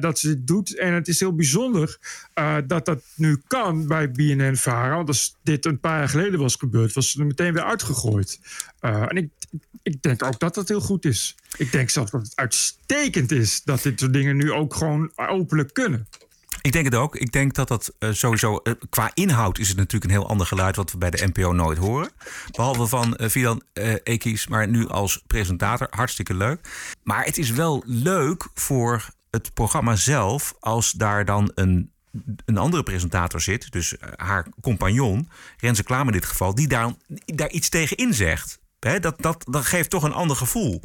dat 0.00 0.18
ze 0.18 0.28
dit 0.28 0.46
doet. 0.46 0.76
En 0.76 0.92
het 0.92 1.08
is 1.08 1.20
heel 1.20 1.34
bijzonder 1.34 1.98
dat 2.66 2.84
dat 2.84 3.02
nu 3.14 3.40
kan 3.46 3.86
bij 3.86 4.10
BNN-Vara. 4.10 4.96
Want 4.96 5.08
als 5.08 5.36
dit 5.42 5.64
een 5.64 5.80
paar 5.80 5.98
jaar 5.98 6.08
geleden 6.08 6.40
was 6.40 6.56
gebeurd, 6.56 6.92
was 6.92 7.10
ze 7.10 7.20
er 7.20 7.26
meteen 7.26 7.52
weer 7.52 7.64
uitgegooid. 7.64 8.40
en 8.80 9.16
ik, 9.16 9.30
ik 9.82 10.02
denk 10.02 10.22
ook 10.22 10.38
dat 10.38 10.54
dat 10.54 10.68
heel 10.68 10.80
goed 10.80 11.04
is. 11.04 11.34
Ik 11.56 11.72
denk 11.72 11.90
zelfs 11.90 12.10
dat 12.10 12.22
het 12.22 12.36
uitstekend 12.36 13.32
is 13.32 13.62
dat 13.62 13.82
dit 13.82 14.00
soort 14.00 14.12
dingen 14.12 14.36
nu 14.36 14.52
ook 14.52 14.74
gewoon 14.74 15.12
openlijk 15.16 15.74
kunnen. 15.74 16.08
Ik 16.62 16.72
denk 16.72 16.84
het 16.84 16.94
ook. 16.94 17.16
Ik 17.16 17.32
denk 17.32 17.54
dat 17.54 17.68
dat 17.68 17.92
uh, 17.98 18.12
sowieso. 18.12 18.60
Uh, 18.62 18.74
qua 18.90 19.10
inhoud 19.14 19.58
is 19.58 19.68
het 19.68 19.76
natuurlijk 19.76 20.04
een 20.04 20.18
heel 20.18 20.28
ander 20.28 20.46
geluid. 20.46 20.76
wat 20.76 20.92
we 20.92 20.98
bij 20.98 21.10
de 21.10 21.26
NPO 21.26 21.52
nooit 21.52 21.78
horen. 21.78 22.10
Behalve 22.50 22.86
van 22.86 23.16
uh, 23.20 23.28
Fidan 23.28 23.62
Ekis, 24.02 24.46
maar 24.46 24.68
nu 24.68 24.88
als 24.88 25.22
presentator. 25.26 25.86
Hartstikke 25.90 26.34
leuk. 26.34 26.68
Maar 27.02 27.24
het 27.24 27.38
is 27.38 27.50
wel 27.50 27.82
leuk 27.86 28.48
voor 28.54 29.08
het 29.30 29.54
programma 29.54 29.96
zelf. 29.96 30.54
als 30.60 30.92
daar 30.92 31.24
dan 31.24 31.52
een. 31.54 31.90
Een 32.44 32.58
andere 32.58 32.82
presentator 32.82 33.40
zit, 33.40 33.72
dus 33.72 33.94
haar 34.16 34.46
compagnon, 34.60 35.28
Renze 35.56 35.82
Klaam 35.82 36.06
in 36.06 36.12
dit 36.12 36.24
geval, 36.24 36.54
die 36.54 36.68
daar, 36.68 36.92
daar 37.24 37.50
iets 37.50 37.68
tegen 37.68 37.96
inzegt. 37.96 38.58
He, 38.80 39.00
dat, 39.00 39.22
dat, 39.22 39.44
dat 39.50 39.64
geeft 39.64 39.90
toch 39.90 40.02
een 40.02 40.12
ander 40.12 40.36
gevoel. 40.36 40.82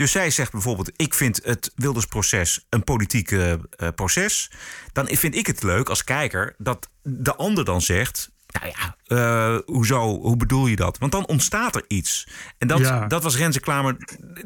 Dus 0.00 0.12
zij 0.12 0.30
zegt 0.30 0.52
bijvoorbeeld: 0.52 0.90
Ik 0.96 1.14
vind 1.14 1.40
het 1.44 1.72
Wildersproces 1.74 2.66
een 2.68 2.84
politieke 2.84 3.60
eh, 3.76 3.88
proces. 3.94 4.50
Dan 4.92 5.06
vind 5.10 5.34
ik 5.36 5.46
het 5.46 5.62
leuk 5.62 5.88
als 5.88 6.04
kijker 6.04 6.54
dat 6.58 6.88
de 7.02 7.34
ander 7.36 7.64
dan 7.64 7.80
zegt. 7.82 8.30
Nou 8.46 8.72
ja, 8.76 8.96
eh, 9.06 9.58
hoezo? 9.66 10.20
Hoe 10.20 10.36
bedoel 10.36 10.66
je 10.66 10.76
dat? 10.76 10.98
Want 10.98 11.12
dan 11.12 11.26
ontstaat 11.26 11.76
er 11.76 11.84
iets. 11.88 12.28
En 12.58 12.68
dat, 12.68 12.78
Ja. 12.78 13.06
dat 13.06 13.22
was 13.22 13.36
Renze 13.36 13.60
Klamer. 13.60 13.96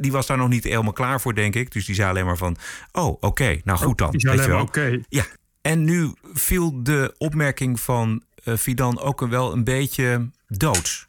Die 0.01 0.13
was 0.13 0.27
daar 0.27 0.37
nog 0.37 0.49
niet 0.49 0.65
helemaal 0.65 0.93
klaar 0.93 1.21
voor, 1.21 1.35
denk 1.35 1.55
ik. 1.55 1.73
Dus 1.73 1.85
die 1.85 1.95
zei 1.95 2.09
alleen 2.11 2.25
maar 2.27 2.37
van... 2.37 2.57
Oh, 2.93 3.17
oké. 3.21 3.61
nou 3.65 3.79
goed 3.79 3.99
dan. 3.99 4.61
Oké. 4.61 5.01
Ja. 5.09 5.25
En 5.63 5.85
nu 5.85 6.13
viel 6.33 6.83
de 6.83 7.15
opmerking 7.19 7.81
van 7.81 8.23
eh 8.45 8.57
Fidan 8.57 9.01
ook 9.01 9.21
een- 9.21 9.31
wel 9.31 9.53
een 9.53 9.65
beetje 9.65 10.29
dood. 10.49 11.07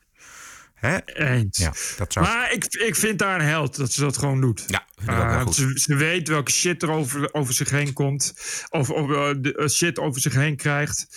Hè? 0.86 0.98
Eens. 1.06 1.57
Ja, 1.57 1.74
dat 1.98 2.14
zou... 2.14 2.26
Maar 2.26 2.52
ik, 2.52 2.66
ik 2.66 2.95
vind 2.95 3.20
daar 3.20 3.40
een 3.40 3.45
held 3.45 3.76
dat 3.76 3.91
ze 3.91 4.02
dat 4.02 4.18
gewoon 4.18 4.41
doet. 4.41 4.64
Ja, 4.68 4.86
Uh, 5.10 5.41
goed. 5.41 5.56
Ze, 5.56 5.72
ze 5.80 5.95
weet 5.95 6.28
welke 6.28 6.52
shit 6.52 6.84
er 6.84 6.91
over, 6.91 7.34
over 7.34 7.53
zich 7.53 7.70
heen 7.70 7.94
komt. 7.94 8.34
Of, 8.70 8.90
of 8.90 9.12
eh, 9.12 9.30
de, 9.38 9.56
eh, 9.56 9.68
shit 9.68 9.99
over 9.99 10.22
zich 10.22 10.34
heen 10.34 10.56
krijgt. 10.56 11.07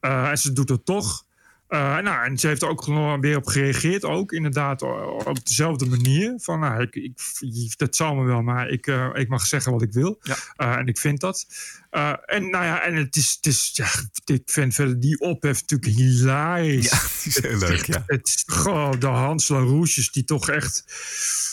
En 0.00 0.38
ze 0.38 0.52
doet 0.52 0.68
het 0.68 0.84
toch. 0.84 1.26
Nou, 1.68 2.24
en 2.24 2.38
ze 2.38 2.46
heeft 2.46 2.62
er 2.62 2.68
ook 2.68 2.82
gewoon 2.82 3.20
weer 3.20 3.36
op 3.36 3.46
gereageerd. 3.46 4.04
Ook 4.04 4.32
inderdaad 4.32 4.82
op 5.24 5.46
dezelfde 5.46 5.86
manier. 5.86 6.34
Van, 6.36 6.60
nou, 6.60 6.82
ik, 6.82 6.94
ik, 6.94 7.72
dat 7.76 7.96
zal 7.96 8.14
me 8.14 8.24
wel, 8.24 8.42
maar 8.42 8.68
ik, 8.68 8.86
ik 9.12 9.28
mag 9.28 9.46
zeggen 9.46 9.72
wat 9.72 9.82
ik 9.82 9.92
wil. 9.92 10.20
En 10.56 10.86
ik 10.86 10.98
vind 10.98 11.20
dat. 11.20 11.46
Uh, 11.90 12.12
en 12.26 12.50
nou 12.50 12.64
ja, 12.64 12.82
en 12.82 12.94
het 12.94 13.16
is, 13.16 13.32
het 13.36 13.46
is 13.46 13.70
ja, 13.72 13.88
ik 14.24 14.42
vind 14.44 14.74
verder 14.74 15.00
die 15.00 15.20
ophef 15.20 15.60
natuurlijk 15.60 15.98
hilarisch. 15.98 16.90
Ja, 16.90 17.00
die 17.22 17.32
is 17.32 17.42
heel 17.42 17.58
leuk, 17.58 17.86
ja. 17.86 18.02
Het 18.06 18.26
is 18.26 18.42
gewoon 18.46 18.98
de 18.98 19.06
Hans 19.06 19.48
Larouches 19.48 20.10
die 20.10 20.24
toch 20.24 20.48
echt... 20.48 20.84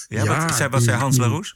Ja, 0.07 0.25
wat 0.25 0.55
zei- 0.55 0.69
wat 0.69 0.83
zei 0.83 0.97
Hans 0.97 1.17
Larouche? 1.17 1.55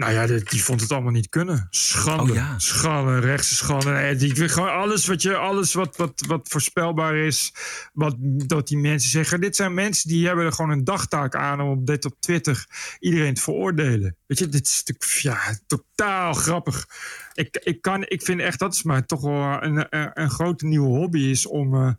Nou 0.00 0.12
ja, 0.12 0.26
die, 0.26 0.44
die 0.44 0.64
vond 0.64 0.80
het 0.80 0.92
allemaal 0.92 1.12
niet 1.12 1.28
kunnen. 1.28 1.66
Schande. 1.70 2.30
Oh 2.30 2.36
ja. 2.36 2.58
Schande, 2.58 3.18
rechtse 3.18 3.54
schande. 3.54 3.90
Nee, 3.90 4.16
die, 4.16 4.48
gewoon 4.48 4.72
alles 4.72 5.06
wat, 5.06 5.22
je, 5.22 5.36
alles 5.36 5.72
wat, 5.74 5.96
wat, 5.96 6.24
wat 6.26 6.48
voorspelbaar 6.48 7.16
is. 7.16 7.52
Wat 7.92 8.14
dat 8.46 8.68
die 8.68 8.78
mensen 8.78 9.10
zeggen. 9.10 9.40
Dit 9.40 9.56
zijn 9.56 9.74
mensen 9.74 10.08
die 10.08 10.26
hebben 10.26 10.44
er 10.44 10.52
gewoon 10.52 10.70
een 10.70 10.84
dagtaak 10.84 11.34
aan 11.34 11.60
om 11.60 11.68
op 11.68 11.86
dit 11.86 12.04
op 12.04 12.16
Twitter 12.20 12.66
iedereen 12.98 13.34
te 13.34 13.42
veroordelen. 13.42 14.16
Weet 14.26 14.38
je, 14.38 14.48
dit 14.48 14.66
is 14.66 15.22
ja, 15.22 15.38
totaal 15.66 16.32
grappig. 16.32 16.86
Ik, 17.34 17.56
ik, 17.62 17.82
kan, 17.82 18.04
ik 18.06 18.22
vind 18.22 18.40
echt 18.40 18.58
dat 18.58 18.74
is 18.74 18.82
maar 18.82 19.06
toch 19.06 19.20
wel 19.20 19.62
een, 19.62 19.86
een, 19.90 20.10
een 20.14 20.30
grote 20.30 20.66
nieuwe 20.66 20.88
hobby 20.88 21.20
is 21.20 21.46
om. 21.46 21.74
eh, 21.74 21.92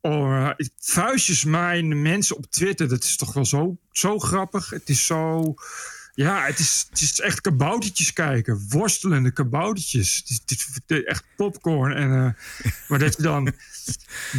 om 0.00 0.32
eh, 0.32 0.50
vuistjes 0.78 1.44
maaien 1.44 2.02
mensen 2.02 2.36
op 2.36 2.46
Twitter. 2.46 2.88
Dat 2.88 3.04
is 3.04 3.16
toch 3.16 3.32
wel 3.32 3.44
zo, 3.44 3.76
zo 3.90 4.18
grappig. 4.18 4.70
Het 4.70 4.88
is 4.88 5.06
zo. 5.06 5.54
Ja, 6.14 6.44
het 6.44 6.58
is, 6.58 6.86
het 6.90 7.00
is 7.00 7.20
echt 7.20 7.40
kaboutertjes 7.40 8.12
kijken. 8.12 8.66
Worstelende 8.68 9.32
kaboutertjes. 9.32 10.16
Het 10.16 10.50
is, 10.50 10.68
het 10.86 11.04
echt 11.04 11.24
popcorn. 11.36 11.92
En, 11.92 12.10
eh, 12.10 12.72
maar 12.88 12.98
dat 12.98 13.16
je 13.16 13.22
dan 13.22 13.52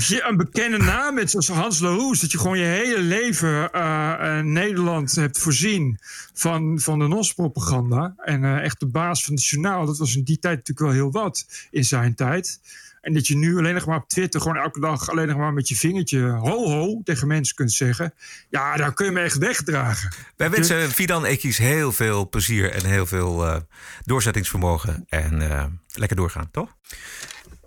je 0.08 0.24
een 0.24 0.38
bekende 0.38 0.78
naam 0.78 1.14
met 1.14 1.30
zoals 1.30 1.48
Hans 1.48 1.80
Laroes... 1.80 2.20
dat 2.20 2.32
je 2.32 2.38
gewoon 2.38 2.58
je 2.58 2.66
hele 2.66 3.02
leven 3.02 3.72
eh, 3.72 4.38
eh, 4.38 4.46
Nederland 4.46 5.16
hebt 5.16 5.40
voorzien 5.40 6.00
van, 6.34 6.80
van 6.80 7.00
de 7.00 7.08
NOS-propaganda. 7.08 8.14
En 8.18 8.62
echt 8.62 8.80
de 8.80 8.88
baas 8.88 9.24
van 9.24 9.34
het 9.34 9.46
journaal. 9.46 9.86
Dat 9.86 9.98
was 9.98 10.16
in 10.16 10.24
die 10.24 10.40
tijd 10.40 10.58
natuurlijk 10.58 10.88
wel 10.88 10.96
heel 10.96 11.12
wat 11.12 11.68
in 11.72 11.86
zijn 11.86 12.16
tijd. 12.16 12.60
En 13.04 13.14
dat 13.14 13.28
je 13.28 13.38
nu 13.38 13.58
alleen 13.58 13.74
nog 13.74 13.86
maar 13.86 13.98
op 13.98 14.10
Twitter... 14.10 14.42
gewoon 14.42 14.58
elke 14.58 14.80
dag 14.80 15.10
alleen 15.10 15.28
nog 15.28 15.38
maar 15.38 15.54
met 15.54 15.68
je 15.68 15.76
vingertje... 15.76 16.30
ho 16.30 16.70
ho 16.70 17.02
tegen 17.04 17.28
mensen 17.28 17.56
kunt 17.56 17.72
zeggen. 17.72 18.14
Ja, 18.50 18.76
daar 18.76 18.94
kun 18.94 19.06
je 19.06 19.12
me 19.12 19.20
echt 19.20 19.38
wegdragen. 19.38 20.14
Wij 20.36 20.50
wensen 20.50 20.92
Fidan 20.92 21.26
Ekies 21.26 21.58
heel 21.58 21.92
veel 21.92 22.30
plezier 22.30 22.72
en 22.72 22.86
heel 22.86 23.06
veel 23.06 23.46
eh, 23.46 23.56
doorzettingsvermogen. 24.04 25.06
En 25.10 25.52
eh, 25.52 25.66
lekker 25.94 26.18
doorgaan, 26.18 26.50
toch? 26.52 26.76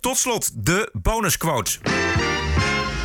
Tot 0.00 0.16
slot 0.16 0.66
de 0.66 0.90
bonusquote. 0.92 1.78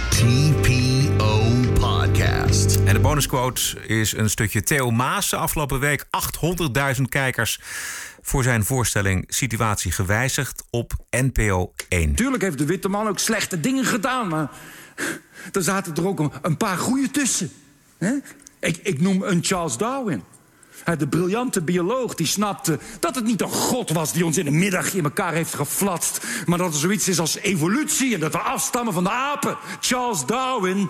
TPO 0.10 1.50
Podcast. 1.74 2.76
En 2.76 2.94
de 2.94 3.00
bonusquote 3.00 3.86
is 3.88 4.14
een 4.14 4.30
stukje 4.30 4.64
Theo 4.64 4.92
Maas. 4.92 5.30
De 5.30 5.36
Afgelopen 5.36 5.80
week 5.80 6.06
800.000 6.96 7.02
kijkers 7.10 7.60
voor 8.22 8.44
zijn 8.44 8.66
voorstelling 8.66 9.26
Situatie 9.28 9.92
gewijzigd 9.92 10.64
op 10.70 10.94
NPO 11.10 11.74
1. 11.90 12.16
Tuurlijk 12.16 12.44
heeft 12.44 12.58
de 12.58 12.66
witte 12.66 12.90
man 12.90 13.08
ook 13.08 13.20
slechte 13.20 13.60
dingen 13.60 13.86
gedaan, 13.86 14.28
maar 14.28 14.50
er 15.52 15.64
zaten 15.64 15.96
er 15.96 16.08
ook 16.08 16.30
een, 16.42 16.58
paar 16.58 16.78
goede 16.78 17.12
tussen. 17.12 17.52
Ik, 18.60 18.80
ik 18.84 19.02
noem 19.02 19.24
een 19.24 19.44
Charles 19.44 19.78
Darwin. 19.78 20.24
De 20.98 21.08
briljante 21.08 21.62
bioloog 21.62 22.16
die 22.16 22.28
snapte 22.28 22.80
dat 23.00 23.16
het 23.16 23.26
niet 23.26 23.42
een 23.42 23.52
god 23.52 23.90
was 23.90 24.14
die 24.14 24.26
ons 24.26 24.38
in 24.38 24.48
een 24.48 24.60
middagje 24.60 24.98
in 24.98 25.04
elkaar 25.04 25.34
heeft 25.34 25.54
geflatst, 25.54 26.26
maar 26.46 26.58
dat 26.58 26.74
er 26.74 26.80
zoiets 26.80 27.08
is 27.08 27.20
als 27.20 27.36
evolutie 27.36 28.14
en 28.14 28.20
dat 28.20 28.32
we 28.32 28.38
afstammen 28.38 28.94
van 28.94 29.04
de 29.04 29.12
apen. 29.12 29.58
Charles 29.80 30.26
Darwin, 30.26 30.90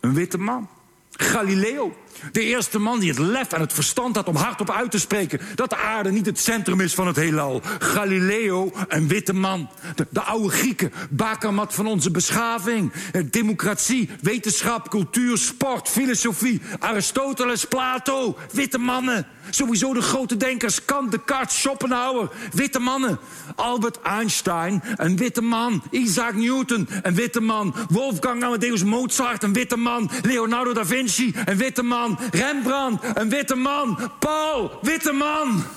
een 0.00 0.14
witte 0.14 0.38
man. 0.38 0.68
Galileo, 1.10 1.96
de 2.32 2.42
eerste 2.42 2.78
man 2.78 3.00
die 3.00 3.10
het 3.10 3.18
lef 3.18 3.52
en 3.52 3.60
het 3.60 3.72
verstand 3.72 4.16
had 4.16 4.28
om 4.28 4.36
hardop 4.36 4.70
uit 4.70 4.90
te 4.90 4.98
spreken 4.98 5.40
dat 5.54 5.70
de 5.70 5.76
aarde 5.76 6.10
niet 6.10 6.26
het 6.26 6.38
centrum 6.38 6.80
is 6.80 6.94
van 6.94 7.06
het 7.06 7.16
heelal. 7.16 7.60
Galileo, 7.78 8.72
een 8.88 9.08
witte 9.08 9.32
man. 9.32 9.70
De, 9.94 10.06
de 10.10 10.20
oude 10.20 10.48
Grieken, 10.48 10.92
bakermat 11.10 11.74
van 11.74 11.86
onze 11.86 12.10
beschaving. 12.10 12.92
Eh, 13.12 13.22
Democratie, 13.30 14.10
wetenschap, 14.20 14.90
cultuur, 14.90 15.38
sport, 15.38 15.88
filosofie. 15.88 16.60
Aristoteles, 16.78 17.64
Plato, 17.64 18.38
witte 18.52 18.78
mannen. 18.78 19.26
Sowieso 19.50 19.94
de 19.94 20.02
grote 20.02 20.36
denkers 20.36 20.84
Kant, 20.84 21.10
Descartes, 21.10 21.60
Schopenhauer, 21.60 22.30
witte 22.52 22.78
mannen. 22.78 23.18
Albert 23.54 24.00
Einstein, 24.02 24.82
een 24.96 25.16
witte 25.16 25.42
man. 25.42 25.82
Isaac 25.90 26.34
Newton, 26.34 26.88
een 27.02 27.14
witte 27.14 27.40
man. 27.40 27.74
Wolfgang 27.88 28.44
Amadeus 28.44 28.84
Mozart, 28.84 29.42
een 29.42 29.52
witte 29.52 29.76
man. 29.76 30.10
Leonardo 30.22 30.72
da 30.72 30.86
Vinci, 30.86 31.34
een 31.44 31.56
witte 31.56 31.82
man. 31.82 32.05
Rembrandt, 32.30 33.04
een 33.14 33.28
witte 33.28 33.54
man. 33.54 34.10
Paul, 34.18 34.78
witte 34.82 35.12
man. 35.12 35.64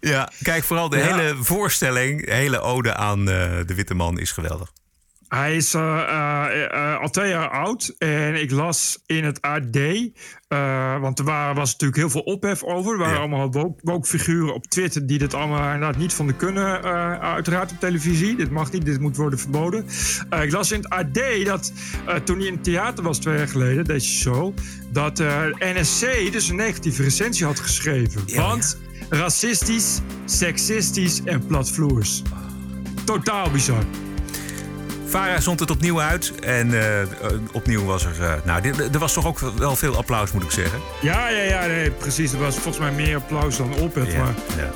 Ja, 0.00 0.28
kijk 0.42 0.64
vooral 0.64 0.88
de 0.88 0.96
Ja. 0.98 1.04
hele 1.16 1.36
voorstelling, 1.40 2.26
de 2.26 2.34
hele 2.34 2.60
ode 2.60 2.94
aan 2.94 3.18
eh, 3.18 3.50
de 3.66 3.74
witte 3.74 3.94
man 3.94 4.18
is 4.18 4.32
geweldig. 4.32 4.72
Hij 5.28 5.56
is 5.56 5.74
eh, 5.74 5.82
eh, 5.82 6.64
eh, 6.92 7.00
al 7.00 7.10
twee 7.10 7.28
jaar 7.28 7.50
oud 7.50 7.94
en 7.98 8.34
ik 8.34 8.50
las 8.50 9.02
in 9.06 9.24
het 9.24 9.40
AD, 9.42 9.78
want 11.00 11.18
er 11.18 11.24
waren, 11.24 11.54
was 11.54 11.70
natuurlijk 11.72 11.98
heel 11.98 12.10
veel 12.10 12.20
ophef 12.20 12.62
over. 12.62 12.92
Er 12.92 12.98
waren 12.98 13.18
allemaal 13.18 13.52
woke- 13.52 13.80
woke-figuren 13.82 14.54
op 14.54 14.66
Twitter 14.66 15.06
die 15.06 15.18
dit 15.18 15.34
allemaal 15.34 15.64
inderdaad 15.74 15.96
niet 15.96 16.12
vonden 16.12 16.36
kunnen, 16.36 16.82
uiteraard 17.20 17.70
op 17.70 17.80
televisie. 17.80 18.36
Dit 18.36 18.50
mag 18.50 18.72
niet, 18.72 18.84
dit 18.84 19.00
moet 19.00 19.16
worden 19.16 19.38
verboden. 19.38 19.84
Ik 20.42 20.52
las 20.52 20.72
in 20.72 20.80
het 20.80 20.88
AD 20.88 21.44
dat 21.44 21.72
toen 22.24 22.38
hij 22.38 22.46
in 22.46 22.52
het 22.54 22.64
theater 22.64 23.04
was 23.04 23.18
twee 23.18 23.36
jaar 23.36 23.48
geleden, 23.48 23.84
deze 23.84 24.08
show, 24.08 24.56
dat 24.92 25.18
NSC 25.58 26.32
dus 26.32 26.48
een 26.48 26.56
negatieve 26.56 27.02
recensie 27.02 27.46
had 27.46 27.60
geschreven. 27.60 28.22
want 28.36 28.78
racistisch, 29.08 30.00
seksistisch 30.24 31.22
en 31.24 31.46
platvloers. 31.46 32.22
Totaal 33.04 33.50
bizar. 33.50 33.84
Farah 35.08 35.40
zond 35.40 35.60
het 35.60 35.70
opnieuw 35.70 36.00
uit 36.00 36.32
en 36.40 36.80
eh, 36.80 37.06
opnieuw 37.52 37.84
was 37.84 38.04
er... 38.04 38.22
eh, 38.22 38.32
nou, 38.44 38.62
er 38.92 38.98
was 38.98 39.12
toch 39.12 39.26
ook 39.26 39.38
wel 39.38 39.76
veel 39.76 39.96
applaus, 39.96 40.32
moet 40.32 40.42
ik 40.42 40.50
zeggen. 40.50 40.80
Ja, 41.00 41.28
ja, 41.28 41.42
ja, 41.42 41.66
nee, 41.66 41.90
precies. 41.90 42.32
Er 42.32 42.38
was 42.38 42.54
volgens 42.54 42.78
mij 42.78 42.92
meer 42.92 43.16
applaus 43.16 43.56
dan. 43.56 43.72
Ja, 43.94 44.18
Maar 44.22 44.34
ja. 44.56 44.70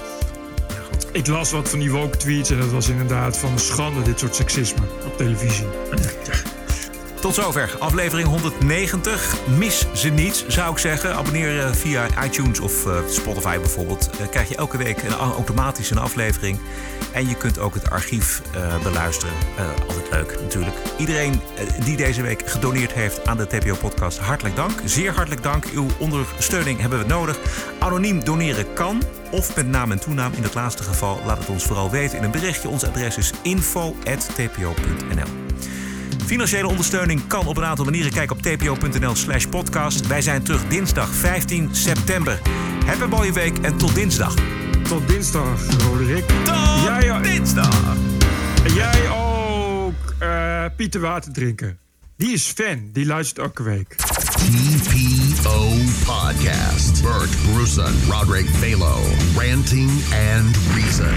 ik 1.12 1.26
las 1.26 1.50
wat 1.50 1.68
van 1.68 1.78
die 1.78 1.90
woke 1.90 2.16
tweets 2.16 2.50
en 2.50 2.59
dat 2.59 2.70
was 2.70 2.88
inderdaad 2.88 3.38
van 3.38 3.59
schande, 3.59 4.02
dit 4.02 4.18
soort 4.18 4.34
seksisme 4.34 4.82
op 5.06 5.16
televisie. 5.16 5.66
Tot 7.23 7.35
zover 7.35 7.77
aflevering 7.78 8.28
190. 8.28 9.36
Mis 9.59 9.86
ze 9.94 10.09
niet, 10.09 10.44
zou 10.49 10.73
ik 10.73 10.78
zeggen. 10.78 11.15
Abonneer 11.15 11.61
eh, 11.61 11.73
via 11.73 12.07
iTunes 12.24 12.61
of 12.61 12.86
eh, 12.86 12.97
Spotify 13.09 13.59
bijvoorbeeld. 13.59 14.11
Eh, 14.20 14.28
krijg 14.28 14.49
je 14.49 14.57
elke 14.57 14.77
week 14.77 15.09
automatisch 15.09 15.90
een 15.90 15.99
aflevering. 15.99 16.59
En 17.12 17.28
je 17.28 17.35
kunt 17.35 17.59
ook 17.59 17.74
het 17.74 17.90
archief 17.90 18.43
eh, 18.55 18.82
beluisteren. 18.82 19.35
Altijd 19.89 20.11
leuk 20.11 20.40
natuurlijk. 20.40 20.77
Iedereen 20.99 21.40
die 21.85 21.97
deze 21.97 22.23
week 22.23 22.51
gedoneerd 22.51 22.93
heeft 22.93 23.27
aan 23.27 23.36
de 23.36 23.47
TPO-podcast, 23.47 24.19
hartelijk 24.19 24.57
dank. 24.57 24.81
Zeer 24.85 25.12
hartelijk 25.12 25.43
dank. 25.43 25.65
Uw 25.74 25.86
ondersteuning 25.99 26.81
hebben 26.81 26.99
we 26.99 27.07
nodig. 27.07 27.39
Anoniem 27.78 28.24
doneren 28.24 28.73
kan. 28.73 29.03
Of 29.31 29.57
met 29.57 29.66
naam 29.66 29.90
en 29.90 30.01
toenaam. 30.01 30.32
In 30.32 30.43
het 30.43 30.55
laatste 30.55 30.82
geval 30.82 31.20
laat 31.27 31.39
het 31.39 31.49
ons 31.49 31.65
vooral 31.65 31.90
weten 31.90 32.19
in 32.19 32.24
een 32.24 32.31
berichtje. 32.31 32.69
Ons 32.69 32.85
adres 32.85 33.16
is 33.16 33.32
info.tpo.nl. 33.43 35.52
Financiële 36.24 36.66
ondersteuning 36.69 37.27
kan 37.27 37.47
op 37.47 37.57
een 37.57 37.65
aantal 37.65 37.85
manieren. 37.85 38.12
Kijk 38.12 38.31
op 38.31 38.43
tpo.nl 38.43 39.15
slash 39.15 39.47
podcast. 39.47 40.07
Wij 40.07 40.23
zijn 40.23 40.43
terug 40.43 40.69
dinsdag 40.69 41.15
15 41.15 41.69
september. 41.74 42.40
Heb 42.85 43.01
een 43.01 43.09
mooie 43.09 43.32
week 43.32 43.59
en 43.59 43.77
tot 43.77 43.94
dinsdag. 43.94 44.35
Tot 44.89 45.09
dinsdag, 45.09 45.61
Roderick. 45.85 46.24
Tot 46.27 46.82
jij, 46.85 47.23
dinsdag. 47.23 47.97
Jij 48.74 49.11
ook 49.11 50.15
eh, 50.19 50.65
Pieter 50.77 51.01
Water 51.01 51.32
drinken. 51.32 51.78
Die 52.16 52.32
is 52.32 52.47
fan, 52.47 52.90
die 52.93 53.07
luistert 53.07 53.39
elke 53.39 53.62
week. 53.62 53.97
TPO 53.97 55.69
Podcast. 56.05 57.03
Bert 57.03 57.31
Bruson, 57.53 57.94
Roderick 58.09 58.47
Balo, 58.61 58.99
ranting 59.36 59.90
and 60.35 60.57
reason. 60.74 61.15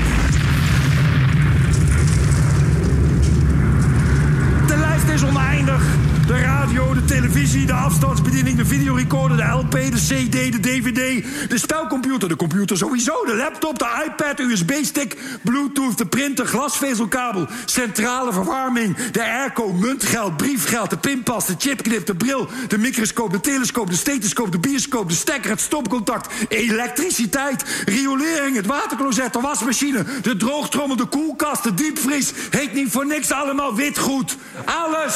De 4.68 4.78
lijst 4.78 5.04
is 5.16 5.24
oneindig. 5.24 5.85
De 6.28 6.40
radio, 6.40 6.94
de 6.94 7.06
televisie, 7.06 7.66
de 7.66 7.74
afstandsbediening, 7.74 8.58
de 8.58 8.66
videorecorder, 8.66 9.38
de 9.38 9.44
LP, 9.44 9.72
de 9.72 10.06
CD, 10.08 10.52
de 10.52 10.60
DVD, 10.60 11.26
de 11.50 11.58
spelcomputer, 11.58 12.30
de 12.30 12.36
computer 12.36 12.78
sowieso, 12.78 13.26
de 13.26 13.36
laptop, 13.36 13.80
de 13.80 14.04
iPad, 14.06 14.40
USB-stick, 14.40 15.18
Bluetooth, 15.44 15.98
de 15.98 16.06
printer, 16.06 16.46
glasvezelkabel, 16.46 17.48
centrale 17.66 18.34
verwarming, 18.34 18.98
de 19.12 19.24
airco, 19.24 19.74
muntgeld, 19.74 20.38
briefgeld, 20.38 20.90
de 20.90 20.98
pinpas, 20.98 21.46
de 21.46 21.56
chipknip, 21.58 22.06
de 22.06 22.16
bril, 22.16 22.50
de 22.68 22.78
microscoop, 22.78 23.32
de 23.32 23.40
telescoop, 23.40 23.90
de 23.90 23.96
stethoscoop, 23.96 24.52
de 24.52 24.60
bioscoop, 24.60 25.10
de 25.10 25.16
stekker, 25.16 25.50
het 25.50 25.62
stopcontact, 25.62 26.34
elektriciteit, 26.48 27.84
riolering, 27.86 28.56
het 28.56 28.66
watercloset, 28.66 29.34
de 29.34 29.40
wasmachine, 29.40 30.06
de 30.22 30.38
droogtrommel, 30.38 30.96
de 30.96 31.06
koelkast, 31.06 31.64
de 31.64 31.74
diepvries. 31.74 32.34
Heet 32.50 32.74
niet 32.74 32.92
voor 32.92 33.06
niks 33.06 33.32
allemaal 33.32 33.76
witgoed. 33.76 34.38
Alles! 34.66 35.16